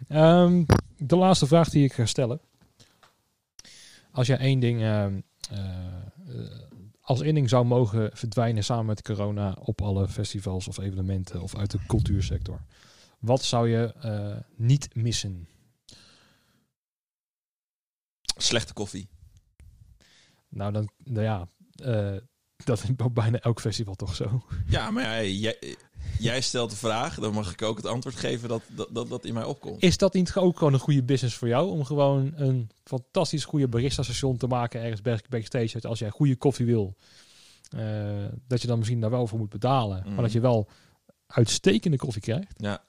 Ehm, 0.09 0.65
de 0.97 1.17
laatste 1.17 1.47
vraag 1.47 1.69
die 1.69 1.85
ik 1.85 1.93
ga 1.93 2.07
stellen. 2.07 2.41
Als 4.13 4.27
jij 4.27 4.39
één 4.39 4.61
ding, 4.61 4.83
ehm, 4.83 5.21
eh, 5.51 5.59
eh, 5.59 6.51
als 7.01 7.21
één 7.21 7.35
ding 7.35 7.49
zou 7.49 7.65
mogen 7.65 8.11
verdwijnen 8.13 8.65
samen 8.65 8.87
met 8.87 9.03
corona 9.03 9.57
op 9.61 9.83
alle 9.83 10.09
festivals 10.09 10.69
of 10.69 10.79
evenementen 10.79 11.43
of 11.43 11.57
uit 11.57 11.71
de 11.71 11.79
cultuursector. 11.87 12.61
Wat 13.19 13.43
zou 13.43 13.69
je 13.69 13.95
eh, 14.01 14.37
niet 14.57 14.95
missen? 14.95 15.49
Slechte 18.43 18.73
koffie. 18.73 19.09
Nou, 20.49 20.73
dan, 20.73 20.89
nou 21.05 21.23
ja, 21.23 21.49
eh, 21.75 22.17
dat 22.65 22.83
is 22.83 22.91
op 23.05 23.15
bijna 23.15 23.39
elk 23.39 23.61
festival 23.61 23.95
toch 23.95 24.15
zo. 24.15 24.43
Ja, 24.67 24.91
maar 24.91 25.03
ja, 25.03 25.23
jij, 25.23 25.77
jij 26.19 26.41
stelt 26.41 26.71
de 26.71 26.77
vraag, 26.77 27.15
dan 27.15 27.33
mag 27.33 27.53
ik 27.53 27.63
ook 27.63 27.77
het 27.77 27.87
antwoord 27.87 28.17
geven 28.17 28.49
dat 28.49 28.63
dat, 28.69 28.89
dat, 28.93 29.09
dat 29.09 29.25
in 29.25 29.35
mij 29.35 29.45
opkomt. 29.45 29.83
Is 29.83 29.97
dat 29.97 30.15
niet 30.15 30.35
ook 30.35 30.59
gewoon 30.59 30.73
een 30.73 30.79
goede 30.79 31.03
business 31.03 31.37
voor 31.37 31.49
jou? 31.49 31.71
Om 31.71 31.85
gewoon 31.85 32.33
een 32.37 32.71
fantastisch 32.85 33.45
goede 33.45 33.69
barista-station 33.69 34.37
te 34.37 34.47
maken 34.47 34.81
ergens 34.81 35.03
back- 35.03 35.29
backstage. 35.29 35.89
Als 35.89 35.99
jij 35.99 36.11
goede 36.11 36.37
koffie 36.37 36.67
wil, 36.67 36.97
eh, 37.71 38.25
dat 38.47 38.61
je 38.61 38.67
dan 38.67 38.79
misschien 38.79 39.01
daar 39.01 39.11
wel 39.11 39.27
voor 39.27 39.39
moet 39.39 39.49
betalen. 39.49 40.05
Maar 40.15 40.23
dat 40.23 40.33
je 40.33 40.41
wel 40.41 40.69
uitstekende 41.27 41.97
koffie 41.97 42.23
krijgt. 42.23 42.55
Ja. 42.57 42.85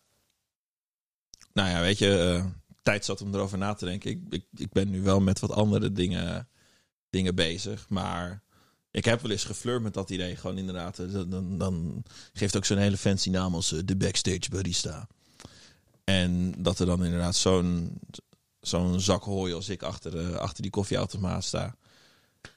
Nou 1.53 1.69
ja, 1.69 1.81
weet 1.81 1.97
je, 1.97 2.17
eh, 2.17 2.45
tijd 2.89 3.05
zat 3.05 3.21
om 3.21 3.33
erover 3.33 3.57
na 3.57 3.73
te 3.73 3.85
denken. 3.85 4.09
Ik, 4.11 4.21
ik, 4.29 4.45
ik 4.55 4.71
ben 4.71 4.89
nu 4.89 5.01
wel 5.01 5.19
met 5.19 5.39
wat 5.39 5.51
andere 5.51 5.91
dingen, 5.91 6.47
dingen 7.09 7.35
bezig. 7.35 7.89
Maar 7.89 8.43
ik 8.91 9.05
heb 9.05 9.21
wel 9.21 9.31
eens 9.31 9.43
geflirt 9.43 9.81
met 9.81 9.93
dat 9.93 10.09
idee. 10.09 10.35
Gewoon 10.35 10.57
inderdaad, 10.57 10.99
eh, 10.99 11.11
dan, 11.11 11.29
dan, 11.29 11.57
dan 11.57 12.03
geeft 12.33 12.57
ook 12.57 12.65
zo'n 12.65 12.77
hele 12.77 12.97
fancy 12.97 13.29
naam 13.29 13.55
als 13.55 13.71
eh, 13.73 13.79
de 13.85 13.95
backstage 13.95 14.49
barista. 14.49 15.07
En 16.03 16.53
dat 16.57 16.79
er 16.79 16.85
dan 16.85 17.05
inderdaad 17.05 17.35
zo'n 17.35 17.99
zo'n 18.59 18.99
zak 18.99 19.23
hooi 19.23 19.53
als 19.53 19.69
ik 19.69 19.83
achter, 19.83 20.19
eh, 20.19 20.35
achter 20.35 20.61
die 20.61 20.71
koffieautomaat 20.71 21.43
sta. 21.43 21.75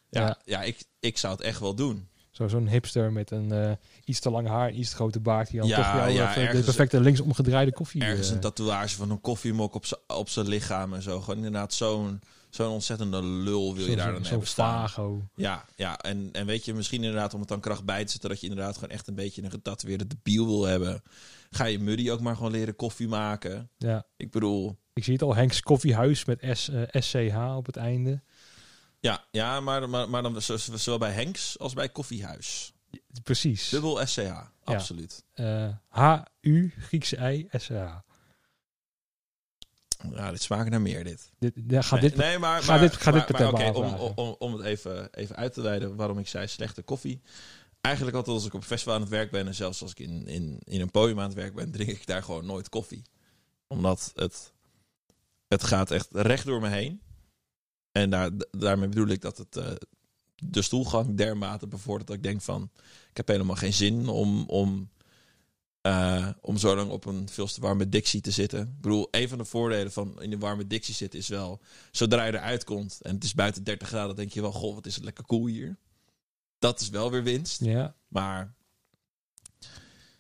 Ja, 0.09 0.27
Ja. 0.27 0.39
ja. 0.45 0.63
ik, 0.63 0.85
ik 1.01 1.19
zou 1.19 1.33
het 1.33 1.43
echt 1.43 1.61
wel 1.61 1.75
doen. 1.75 2.09
Zo, 2.33 2.49
zo'n 2.49 2.69
hipster 2.69 3.13
met 3.13 3.31
een 3.31 3.53
eh, 3.53 3.73
iets 4.05 4.21
te 4.21 4.31
lang 4.31 4.49
haar 4.49 4.71
iets 4.73 4.91
te 4.91 4.95
grote 4.97 5.21
baard. 5.21 5.51
Die 5.51 5.59
dan 5.61 5.69
Ja, 5.69 5.77
toch 5.77 5.85
jou 6.01 6.11
ja, 6.11 6.37
even 6.37 6.57
de 6.57 6.63
perfecte 6.65 7.01
linksomgedraaide 7.01 7.73
koffie... 7.73 8.03
ergens 8.03 8.29
eh, 8.29 8.35
een 8.35 8.41
tatoeage 8.41 8.97
van 8.97 9.11
een 9.11 9.21
koffiemok 9.21 9.75
op, 10.07 10.29
zijn 10.29 10.49
lichaam 10.49 10.95
en 10.95 11.03
zo. 11.03 11.21
Gewoon 11.21 11.37
inderdaad 11.37 11.73
zo'n 11.73 12.21
zo'n 12.51 12.71
ontzettende 12.71 13.23
lul 13.25 13.75
wil 13.75 13.85
je 13.85 13.91
zo- 13.91 13.97
daar 13.97 14.07
zo- 14.07 14.13
dan 14.13 14.21
Zo'n 14.21 14.31
hebben 14.31 14.49
staan. 14.49 14.89
vago. 14.89 15.23
Ja, 15.35 15.65
ja. 15.77 15.99
En, 15.99 16.29
en 16.33 16.47
weet 16.47 16.65
je, 16.65 16.75
misschien 16.75 17.03
inderdaad 17.03 17.35
om 17.35 17.41
het 17.41 17.49
dan 17.49 17.61
kracht 17.61 17.85
bij 17.85 18.05
te 18.05 18.11
zetten... 18.11 18.31
dat 18.31 18.41
je 18.41 18.49
inderdaad 18.49 18.75
gewoon 18.75 18.91
echt 18.91 19.09
een 19.09 19.15
beetje 19.15 19.43
een 19.43 19.51
getatoeëerde 19.51 20.07
debiel 20.07 20.47
wil 20.47 20.65
hebben. 20.65 21.03
Ga 21.51 21.65
je 21.65 21.79
Muddy 21.79 22.11
ook 22.11 22.21
maar 22.21 22.37
gewoon 22.37 22.51
leren 22.53 22.77
koffie 22.77 23.09
maken. 23.09 23.71
Ja, 23.79 24.07
Ik 24.17 24.31
bedoel... 24.31 24.77
ik 24.93 25.05
zie 25.05 25.13
het 25.13 25.23
al. 25.23 25.35
Henks 25.35 25.61
Koffiehuis 25.63 26.25
met 26.25 26.45
S, 26.53 26.69
eh, 26.69 26.83
SCH 27.03 27.37
op 27.57 27.67
het 27.67 27.77
einde. 27.77 28.23
Ja, 29.03 29.25
ja 29.31 29.61
maar, 29.61 29.89
maar, 29.89 30.09
maar 30.11 30.23
dan 30.23 30.43
zo- 30.43 30.57
zowel 30.57 30.99
bij 30.99 31.11
Henks 31.13 31.59
als 31.59 31.73
bij 31.75 31.89
Koffiehuis. 31.89 32.73
Precies. 33.23 33.69
Dubbel 33.69 34.07
SCH, 34.07 34.41
absoluut. 34.65 35.25
Eh, 35.33 35.69
H-U, 35.89 36.75
Griekse 36.79 37.17
I, 37.33 37.49
SCH. 37.51 37.71
Ja, 40.13 40.31
dit 40.31 40.43
smaakt 40.43 40.71
naar 40.71 40.81
meer, 40.81 41.05
dit. 41.05 41.31
Dit, 41.39 41.53
ja, 41.69 41.83
gaat 41.83 42.01
nee, 42.01 42.11
dit, 42.11 42.19
nee, 42.19 42.39
maar, 42.39 42.63
ga 42.63 42.71
maar, 42.73 42.81
dit- 42.81 42.97
ga 42.97 43.11
maar, 43.11 43.27
dit 43.27 43.39
maar 43.39 43.49
oké, 43.53 43.71
om, 43.71 44.13
om, 44.15 44.37
om 44.39 44.53
het 44.53 44.63
even, 44.67 45.15
even 45.15 45.37
uit 45.37 45.53
te 45.53 45.61
wijden 45.61 45.97
waarom 45.97 46.19
ik 46.19 46.29
zei 46.29 46.47
slechte 46.47 46.83
koffie. 46.83 47.21
Eigenlijk 47.81 48.17
altijd 48.17 48.37
als 48.37 48.47
ik 48.47 48.55
op 48.55 48.65
festival 48.65 48.95
aan 48.95 49.01
het 49.01 49.11
werk 49.11 49.31
ben 49.31 49.47
en 49.47 49.55
zelfs 49.55 49.83
als 49.83 49.91
ik 49.91 49.99
in, 49.99 50.27
in, 50.27 50.59
in 50.65 50.81
een 50.81 50.91
podium 50.91 51.19
aan 51.21 51.25
het 51.27 51.35
werk 51.35 51.55
ben, 51.55 51.71
drink 51.71 51.91
ik 51.91 52.07
daar 52.07 52.23
gewoon 52.23 52.47
nooit 52.47 52.69
koffie. 52.69 53.03
Omdat 53.67 54.13
het, 54.15 54.53
het 55.49 55.65
gaat 55.65 55.91
echt 55.91 56.09
recht 56.11 56.45
door 56.47 56.61
me 56.61 56.69
heen. 56.69 57.01
En 57.93 58.11
daar, 58.11 58.31
daarmee 58.51 58.89
bedoel 58.89 59.09
ik 59.09 59.21
dat 59.21 59.39
het 59.39 59.57
eh, 59.57 59.71
de 60.35 60.63
stoelgang 60.63 61.17
dermate 61.17 61.67
bevordert 61.67 62.07
dat 62.07 62.17
ik 62.17 62.23
denk 62.23 62.41
van, 62.41 62.71
ik 63.11 63.17
heb 63.17 63.29
helemaal 63.29 63.57
geen 63.57 63.73
zin 63.73 64.09
om, 64.09 64.45
om, 64.47 64.91
eh, 65.81 66.29
om 66.41 66.57
zo 66.57 66.77
lang 66.77 66.91
op 66.91 67.05
een 67.05 67.29
veel 67.29 67.47
te 67.47 67.61
warme 67.61 67.89
dictie 67.89 68.21
te 68.21 68.31
zitten. 68.31 68.61
Ik 68.61 68.81
bedoel, 68.81 69.09
een 69.11 69.29
van 69.29 69.39
de 69.39 69.45
voordelen 69.45 69.93
van 69.93 70.23
in 70.23 70.33
een 70.33 70.39
warme 70.39 70.67
dictie 70.67 70.95
zitten 70.95 71.19
is 71.19 71.29
wel, 71.29 71.61
zodra 71.91 72.25
je 72.25 72.33
eruit 72.33 72.65
komt 72.65 72.99
en 73.03 73.15
het 73.15 73.25
is 73.25 73.35
buiten 73.35 73.65
30 73.65 73.89
graden, 73.89 74.17
denk 74.17 74.33
je 74.33 74.41
wel, 74.41 74.53
goh, 74.53 74.75
wat 74.75 74.87
is 74.87 74.95
het 74.95 75.05
lekker 75.05 75.25
koel 75.25 75.47
hier. 75.47 75.77
Dat 76.59 76.81
is 76.81 76.89
wel 76.89 77.11
weer 77.11 77.23
winst. 77.23 77.61
ja. 77.61 77.95
Maar 78.09 78.55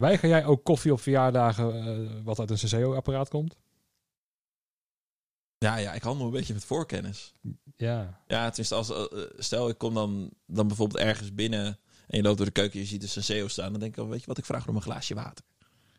Weiger 0.02 0.28
jij 0.28 0.44
ook 0.44 0.64
koffie 0.64 0.92
op 0.92 1.00
verjaardagen 1.00 1.74
eh, 1.74 2.24
wat 2.24 2.38
uit 2.38 2.50
een 2.50 2.58
Senseo-apparaat 2.58 3.28
komt? 3.28 3.56
Ja, 5.62 5.76
ja, 5.76 5.92
ik 5.92 6.02
handel 6.02 6.26
een 6.26 6.32
beetje 6.32 6.54
met 6.54 6.64
voorkennis. 6.64 7.32
Ja. 7.76 8.20
Ja, 8.26 8.46
tenminste, 8.46 8.74
als, 8.74 8.90
eh, 8.90 9.04
stel 9.38 9.68
ik 9.68 9.78
kom 9.78 9.94
dan, 9.94 10.30
dan 10.46 10.66
bijvoorbeeld 10.66 11.00
ergens 11.00 11.34
binnen 11.34 11.78
en 12.06 12.16
je 12.16 12.22
loopt 12.22 12.36
door 12.36 12.46
de 12.46 12.52
keuken 12.52 12.74
en 12.74 12.80
je 12.80 12.86
ziet 12.86 13.02
een 13.02 13.08
Senseo 13.08 13.48
staan. 13.48 13.70
Dan 13.70 13.80
denk 13.80 13.96
ik, 13.96 14.02
oh, 14.04 14.10
weet 14.10 14.20
je 14.20 14.26
wat, 14.26 14.38
ik 14.38 14.44
vraag 14.44 14.68
om 14.68 14.76
een 14.76 14.82
glaasje 14.82 15.14
water. 15.14 15.44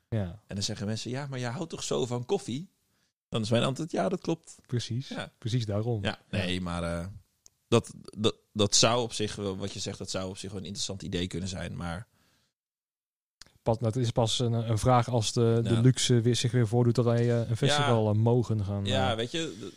Ja, 0.10 0.42
En 0.48 0.56
dan 0.56 0.64
zeggen 0.64 0.86
mensen, 0.88 1.12
ja, 1.12 1.28
maar 1.28 1.40
jij 1.40 1.50
houdt 1.52 1.70
toch 1.70 1.84
zo 1.84 2.06
van 2.06 2.26
koffie? 2.26 2.70
Dan 3.30 3.42
is 3.42 3.50
mijn 3.50 3.64
antwoord, 3.64 3.92
ja, 3.92 4.10
dat 4.10 4.22
klopt. 4.22 4.56
precies. 4.68 5.08
Ja. 5.08 5.32
Precies 5.38 5.66
daarom. 5.66 6.04
Ja, 6.04 6.20
nee, 6.30 6.62
maar 6.62 6.84
eh, 6.84 7.08
dat, 7.68 7.94
dat, 8.18 8.36
dat 8.54 8.76
zou 8.76 9.02
op 9.02 9.14
zich, 9.14 9.36
wel- 9.36 9.58
wat 9.58 9.74
je 9.74 9.80
zegt, 9.80 9.98
dat 9.98 10.10
zou 10.10 10.30
op 10.30 10.38
zich 10.38 10.50
wel 10.52 10.60
een 10.60 10.66
interessant 10.66 11.02
idee 11.02 11.28
kunnen 11.28 11.50
zijn. 11.50 11.76
Maar 11.76 12.08
Pas, 13.64 13.80
dat 13.80 13.96
is 13.96 14.12
pas 14.12 14.40
een, 14.40 14.54
een 14.54 14.78
vraag 14.78 15.10
als 15.10 15.34
de, 15.34 15.60
de 15.64 15.82
luxe 15.82 16.22
weer, 16.22 16.36
zich 16.36 16.52
weer 16.52 16.68
voordoet 16.68 16.96
dat 16.96 17.06
wij 17.06 17.32
eh, 17.32 17.50
een 17.50 17.58
festival 17.58 18.10
eh, 18.10 18.16
mogen 18.16 18.66
gaan. 18.66 18.86
ja, 18.86 19.12
eh, 19.12 19.16
weet 19.16 19.32
je, 19.32 19.72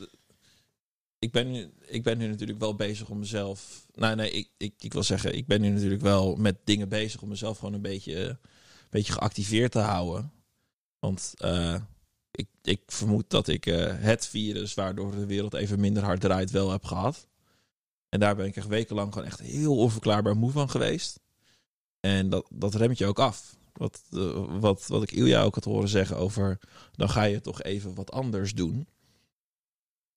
ik 1.18 1.32
ben, 1.32 1.50
nu, 1.50 1.70
ik 1.86 2.02
ben 2.02 2.18
nu 2.18 2.26
natuurlijk 2.26 2.58
wel 2.58 2.74
bezig 2.74 3.08
om 3.08 3.18
mezelf. 3.18 3.86
Nou, 3.94 4.16
nee, 4.16 4.30
ik, 4.30 4.50
ik, 4.56 4.74
ik 4.78 4.92
wil 4.92 5.02
zeggen, 5.02 5.36
ik 5.36 5.46
ben 5.46 5.60
nu 5.60 5.68
natuurlijk 5.68 6.02
wel 6.02 6.36
met 6.36 6.56
dingen 6.64 6.88
bezig 6.88 7.22
om 7.22 7.28
mezelf 7.28 7.58
gewoon 7.58 7.74
een 7.74 7.82
beetje, 7.82 8.28
een 8.28 8.38
beetje 8.90 9.12
geactiveerd 9.12 9.72
te 9.72 9.78
houden. 9.78 10.32
Want 10.98 11.34
ik, 12.30 12.48
ik 12.62 12.82
vermoed 12.86 13.30
dat 13.30 13.48
ik 13.48 13.64
het 13.64 14.26
virus 14.26 14.74
waardoor 14.74 15.10
de 15.10 15.26
wereld 15.26 15.54
even 15.54 15.80
minder 15.80 16.02
hard 16.02 16.20
draait 16.20 16.50
wel 16.50 16.70
heb 16.70 16.84
gehad. 16.84 17.26
En 18.08 18.20
daar 18.20 18.36
ben 18.36 18.46
ik 18.46 18.56
echt 18.56 18.66
wekenlang 18.66 19.12
gewoon 19.12 19.28
echt 19.28 19.40
heel 19.40 19.76
onverklaarbaar 19.76 20.36
moe 20.36 20.50
van 20.50 20.70
geweest. 20.70 21.20
En 22.00 22.30
dat, 22.30 22.46
dat 22.50 22.74
remt 22.74 22.98
je 22.98 23.06
ook 23.06 23.18
af. 23.18 23.56
Wat, 23.76 24.02
eh, 24.12 24.44
wat, 24.60 24.86
wat 24.86 25.02
ik 25.02 25.12
Ilja 25.12 25.42
ook 25.42 25.54
had 25.54 25.64
horen 25.64 25.88
zeggen 25.88 26.16
over... 26.16 26.58
dan 26.92 27.08
ga 27.08 27.22
je 27.22 27.40
toch 27.40 27.62
even 27.62 27.94
wat 27.94 28.12
anders 28.12 28.54
doen. 28.54 28.88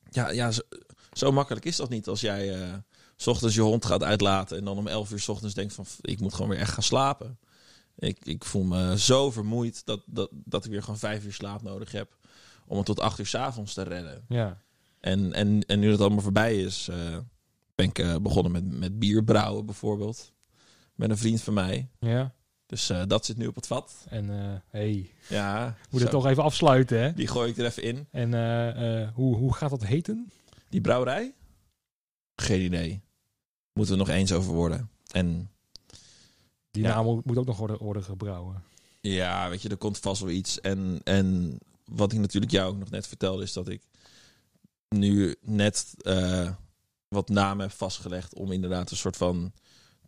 Ja, 0.10 0.30
ja 0.30 0.51
zo- 0.51 0.62
zo 1.14 1.32
makkelijk 1.32 1.66
is 1.66 1.76
dat 1.76 1.89
niet 1.89 2.07
als 2.07 2.22
jij 2.22 2.62
eh, 2.62 2.74
s 3.16 3.28
ochtends 3.28 3.55
je 3.55 3.62
hond 3.62 3.86
gaat 3.86 4.03
uitlaten 4.03 4.57
en 4.57 4.64
dan 4.66 4.78
om 4.78 4.88
11 4.88 5.12
uur 5.12 5.20
s 5.20 5.28
ochtends 5.28 5.53
denkt 5.55 5.74
van 5.74 5.86
ik 6.01 6.20
moet 6.20 6.34
gewoon 6.34 6.49
weer 6.49 6.60
echt 6.60 6.72
gaan 6.74 6.84
slapen. 6.84 7.39
Ik, 7.95 8.26
ik 8.26 8.45
voel 8.45 8.64
me 8.64 8.99
zo 8.99 9.32
vermoeid 9.32 9.86
dat, 9.86 10.01
dat, 10.05 10.30
dat 10.32 10.66
ik 10.66 10.72
weer 10.72 10.82
gewoon 10.84 10.99
vijf 10.99 11.26
uur 11.26 11.34
slaap 11.34 11.62
nodig 11.62 11.91
heb 11.91 12.18
om 12.68 12.78
het 12.78 12.86
tot 12.86 12.99
acht 12.99 13.20
uur 13.20 13.26
s 13.28 13.36
avonds 13.36 13.74
te 13.74 13.84
redden. 13.84 14.26
Ja. 14.28 14.62
En, 14.99 15.34
en, 15.34 15.66
en 15.66 15.80
nu 15.80 15.89
dat 15.89 15.99
allemaal 15.99 16.22
voorbij 16.22 16.57
is, 16.62 16.88
eh, 16.88 17.18
ben 17.76 17.86
ik 17.93 18.22
begonnen 18.24 18.51
met, 18.51 18.80
met 18.80 18.99
bier 18.99 19.24
brouwen 19.24 19.66
bijvoorbeeld. 19.66 20.34
Met 20.95 21.10
een 21.10 21.18
vriend 21.18 21.41
van 21.41 21.53
mij. 21.53 21.89
Ja. 21.99 22.34
Dus 22.70 22.89
eh, 22.89 23.03
dat 23.07 23.26
zit 23.26 23.38
nu 23.38 23.47
op 23.47 23.55
het 23.55 23.67
vat. 23.67 24.05
En 24.09 24.30
eh 24.30 24.55
hey, 24.70 25.11
Ja, 25.30 25.76
moet 25.89 26.01
het 26.01 26.09
toch 26.09 26.26
even 26.26 26.43
afsluiten, 26.43 26.99
hè? 27.01 27.13
Die 27.13 27.28
gooi 27.28 27.49
ik 27.51 27.57
er 27.57 27.65
even 27.65 27.84
in. 27.84 28.07
En 28.11 28.34
eh, 28.34 29.09
hoe, 29.13 29.36
hoe 29.36 29.53
gaat 29.53 29.70
dat 29.70 29.84
heten? 29.86 30.32
Die 30.70 30.82
brouwerij? 30.82 31.34
Geen 32.36 32.61
idee. 32.61 33.01
Moeten 33.74 33.93
we 33.93 33.99
nog 33.99 34.09
eens 34.09 34.32
over 34.32 34.53
worden. 34.53 34.89
En 35.11 35.51
Die 36.72 36.84
Ja. 36.84 36.89
naam 36.93 37.22
moet, 37.26 37.38
ook 37.38 37.45
nog 37.45 37.57
worden, 37.57 37.78
worden 37.78 38.03
gebrouwen. 38.03 38.63
ja, 39.01 39.49
weet 39.49 39.61
je, 39.61 39.70
er 39.70 39.78
komt 39.78 39.97
vast 39.97 40.22
wel 40.22 40.30
iets. 40.32 40.61
En, 40.61 41.01
en 41.03 41.57
wat 41.86 42.11
ik 42.13 42.20
natuurlijk 42.20 42.51
jou 42.51 42.72
ook 42.72 42.78
nog 42.80 42.89
net 42.89 43.07
vertelde, 43.07 43.43
is 43.43 43.53
dat 43.53 43.67
ik 43.67 43.82
nu 44.89 45.36
net 45.41 45.93
wat 47.07 47.30
namen 47.30 47.67
heb 47.67 47.76
vastgelegd 47.78 48.34
om 48.34 48.51
inderdaad 48.51 48.91
een 48.91 48.97
soort 48.97 49.17
van 49.17 49.51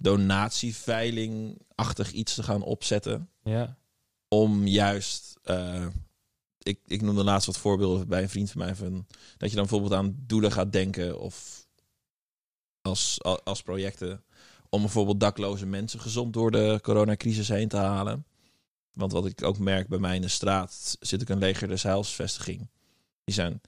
donatieveiling-achtig 0.01 2.11
iets 2.11 2.35
te 2.35 2.43
gaan 2.43 2.61
opzetten. 2.61 3.29
Ja. 3.43 3.77
om 4.27 4.67
juist. 4.67 5.39
eh, 5.43 5.87
ik, 6.63 6.79
ik 6.85 7.01
noemde 7.01 7.23
laatst 7.23 7.47
wat 7.47 7.57
voorbeelden 7.57 8.07
bij 8.07 8.21
een 8.21 8.29
vriend 8.29 8.51
van 8.51 8.61
mij. 8.61 8.75
Van, 8.75 9.05
dat 9.37 9.49
je 9.49 9.55
dan 9.55 9.65
bijvoorbeeld 9.67 9.93
aan 9.93 10.15
doelen 10.27 10.51
gaat 10.51 10.71
denken. 10.71 11.19
Of 11.19 11.67
als, 12.81 13.17
als 13.43 13.61
projecten. 13.61 14.23
Om 14.69 14.81
bijvoorbeeld 14.81 15.19
dakloze 15.19 15.65
mensen 15.65 15.99
gezond 15.99 16.33
door 16.33 16.51
de 16.51 16.79
coronacrisis 16.81 17.47
heen 17.47 17.67
te 17.67 17.77
halen. 17.77 18.25
Want 18.93 19.11
wat 19.11 19.25
ik 19.25 19.43
ook 19.43 19.57
merk 19.57 19.87
bij 19.87 19.99
mij 19.99 20.15
in 20.15 20.21
de 20.21 20.27
straat. 20.27 20.97
zit 20.99 21.21
ik 21.21 21.29
een 21.29 21.37
leger 21.37 21.67
des 21.67 21.83
heilsvestiging. 21.83 22.69
Die 23.23 23.35
zijn 23.35 23.61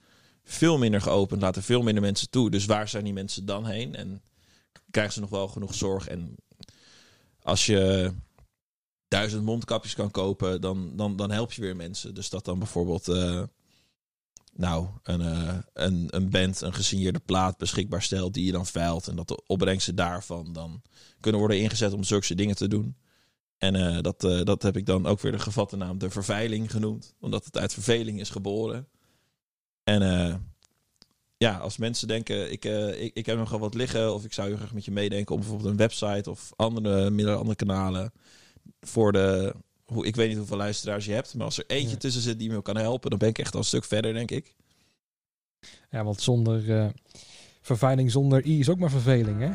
veel 0.43 0.77
minder 0.77 1.01
geopend. 1.01 1.41
Laten 1.41 1.63
veel 1.63 1.81
minder 1.81 2.03
mensen 2.03 2.29
toe. 2.29 2.49
Dus 2.49 2.65
waar 2.65 2.87
zijn 2.87 3.03
die 3.03 3.13
mensen 3.13 3.45
dan 3.45 3.65
heen? 3.65 3.95
En 3.95 4.21
krijgen 4.91 5.13
ze 5.13 5.19
nog 5.19 5.29
wel 5.29 5.47
genoeg 5.47 5.73
zorg? 5.73 6.07
En 6.07 6.35
als 7.41 7.65
je 7.65 8.13
duizend 9.07 9.43
mondkapjes 9.43 9.95
kan 9.95 10.11
kopen, 10.11 10.61
dan, 10.61 10.95
dan, 10.95 11.15
dan 11.15 11.31
help 11.31 11.51
je 11.51 11.61
weer 11.61 11.75
mensen. 11.75 12.13
Dus 12.13 12.29
dat 12.29 12.45
dan 12.45 12.59
bijvoorbeeld, 12.59 13.07
eh, 13.07 13.43
nou, 14.53 14.87
een, 15.03 15.21
eh, 15.21 15.57
een, 15.73 16.07
een 16.09 16.29
band, 16.29 16.61
een 16.61 16.73
gesigneerde 16.73 17.19
plaat 17.19 17.57
beschikbaar 17.57 18.01
stelt 18.01 18.33
die 18.33 18.45
je 18.45 18.51
dan 18.51 18.65
veilt. 18.65 19.07
En 19.07 19.15
dat 19.15 19.27
de 19.27 19.45
opbrengsten 19.45 19.95
daarvan 19.95 20.53
dan 20.53 20.81
kunnen 21.19 21.39
worden 21.39 21.59
ingezet 21.59 21.93
om 21.93 22.03
zulke 22.03 22.35
dingen 22.35 22.55
te 22.55 22.67
doen. 22.67 22.97
En 23.57 23.75
eh, 23.75 24.01
dat, 24.01 24.21
dat 24.45 24.63
heb 24.63 24.77
ik 24.77 24.85
dan 24.85 25.05
ook 25.05 25.19
weer 25.19 25.31
de 25.31 25.39
gevatte 25.39 25.75
naam 25.75 25.97
de 25.97 26.09
verveiling 26.09 26.71
genoemd. 26.71 27.15
Omdat 27.19 27.45
het 27.45 27.57
uit 27.57 27.73
verveling 27.73 28.19
is 28.19 28.29
geboren. 28.29 28.87
En 29.83 30.01
ja, 31.43 31.57
als 31.57 31.77
mensen 31.77 32.07
denken, 32.07 32.51
ik, 32.51 32.65
eh, 32.65 33.01
ik, 33.03 33.11
ik 33.13 33.25
heb 33.25 33.37
nog 33.37 33.49
wel 33.49 33.59
wat 33.59 33.73
liggen... 33.73 34.13
of 34.13 34.23
ik 34.23 34.33
zou 34.33 34.47
heel 34.47 34.57
graag 34.57 34.73
met 34.73 34.85
je 34.85 34.91
meedenken 34.91 35.35
om 35.35 35.41
bijvoorbeeld 35.41 35.69
een 35.69 35.77
website... 35.77 36.29
of 36.29 36.51
andere, 36.55 37.09
middelen, 37.09 37.39
andere 37.39 37.55
kanalen 37.55 38.11
voor 38.81 39.11
de... 39.11 39.53
Hoe, 39.85 40.05
ik 40.05 40.15
weet 40.15 40.27
niet 40.27 40.37
hoeveel 40.37 40.57
luisteraars 40.57 41.05
je 41.05 41.11
hebt... 41.13 41.33
maar 41.33 41.45
als 41.45 41.57
er 41.57 41.63
eentje 41.67 41.89
Ja. 41.89 41.95
tussen 41.97 42.21
zit 42.21 42.39
die 42.39 42.49
me 42.51 42.61
kan 42.61 42.77
helpen... 42.77 43.09
dan 43.09 43.19
ben 43.19 43.29
ik 43.29 43.39
echt 43.39 43.53
al 43.53 43.59
een 43.59 43.65
stuk 43.65 43.83
verder, 43.83 44.13
denk 44.13 44.31
ik. 44.31 44.53
ja, 45.89 46.03
want 46.03 46.21
zonder 46.21 46.79
eh, 46.79 46.87
vervuiling 47.61 48.11
zonder 48.11 48.45
i 48.45 48.59
is 48.59 48.69
ook 48.69 48.79
maar 48.79 48.89
verveling, 48.89 49.39
hè? 49.41 49.49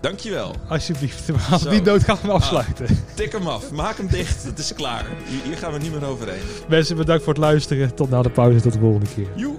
Dankjewel. 0.00 0.54
Alsjeblieft, 0.68 1.24
Zo. 1.60 1.70
die 1.70 1.82
dood 1.82 2.02
gaan 2.04 2.18
we 2.22 2.30
afsluiten. 2.30 2.86
Tik 3.14 3.32
hem 3.32 3.46
af. 3.46 3.70
Maak 3.70 3.96
hem 3.96 4.08
dicht. 4.08 4.42
Het 4.44 4.58
is 4.58 4.74
klaar. 4.74 5.06
Hier, 5.28 5.42
hier 5.42 5.56
gaan 5.56 5.72
we 5.72 5.78
niet 5.78 5.92
meer 5.92 6.04
overheen. 6.04 6.42
Mensen, 6.68 6.96
bedankt 6.96 7.24
voor 7.24 7.32
het 7.32 7.42
luisteren. 7.42 7.94
Tot 7.94 8.10
na 8.10 8.22
de 8.22 8.30
pauze, 8.30 8.60
tot 8.60 8.72
de 8.72 8.78
volgende 8.78 9.06
keer. 9.14 9.28
Joe. 9.36 9.56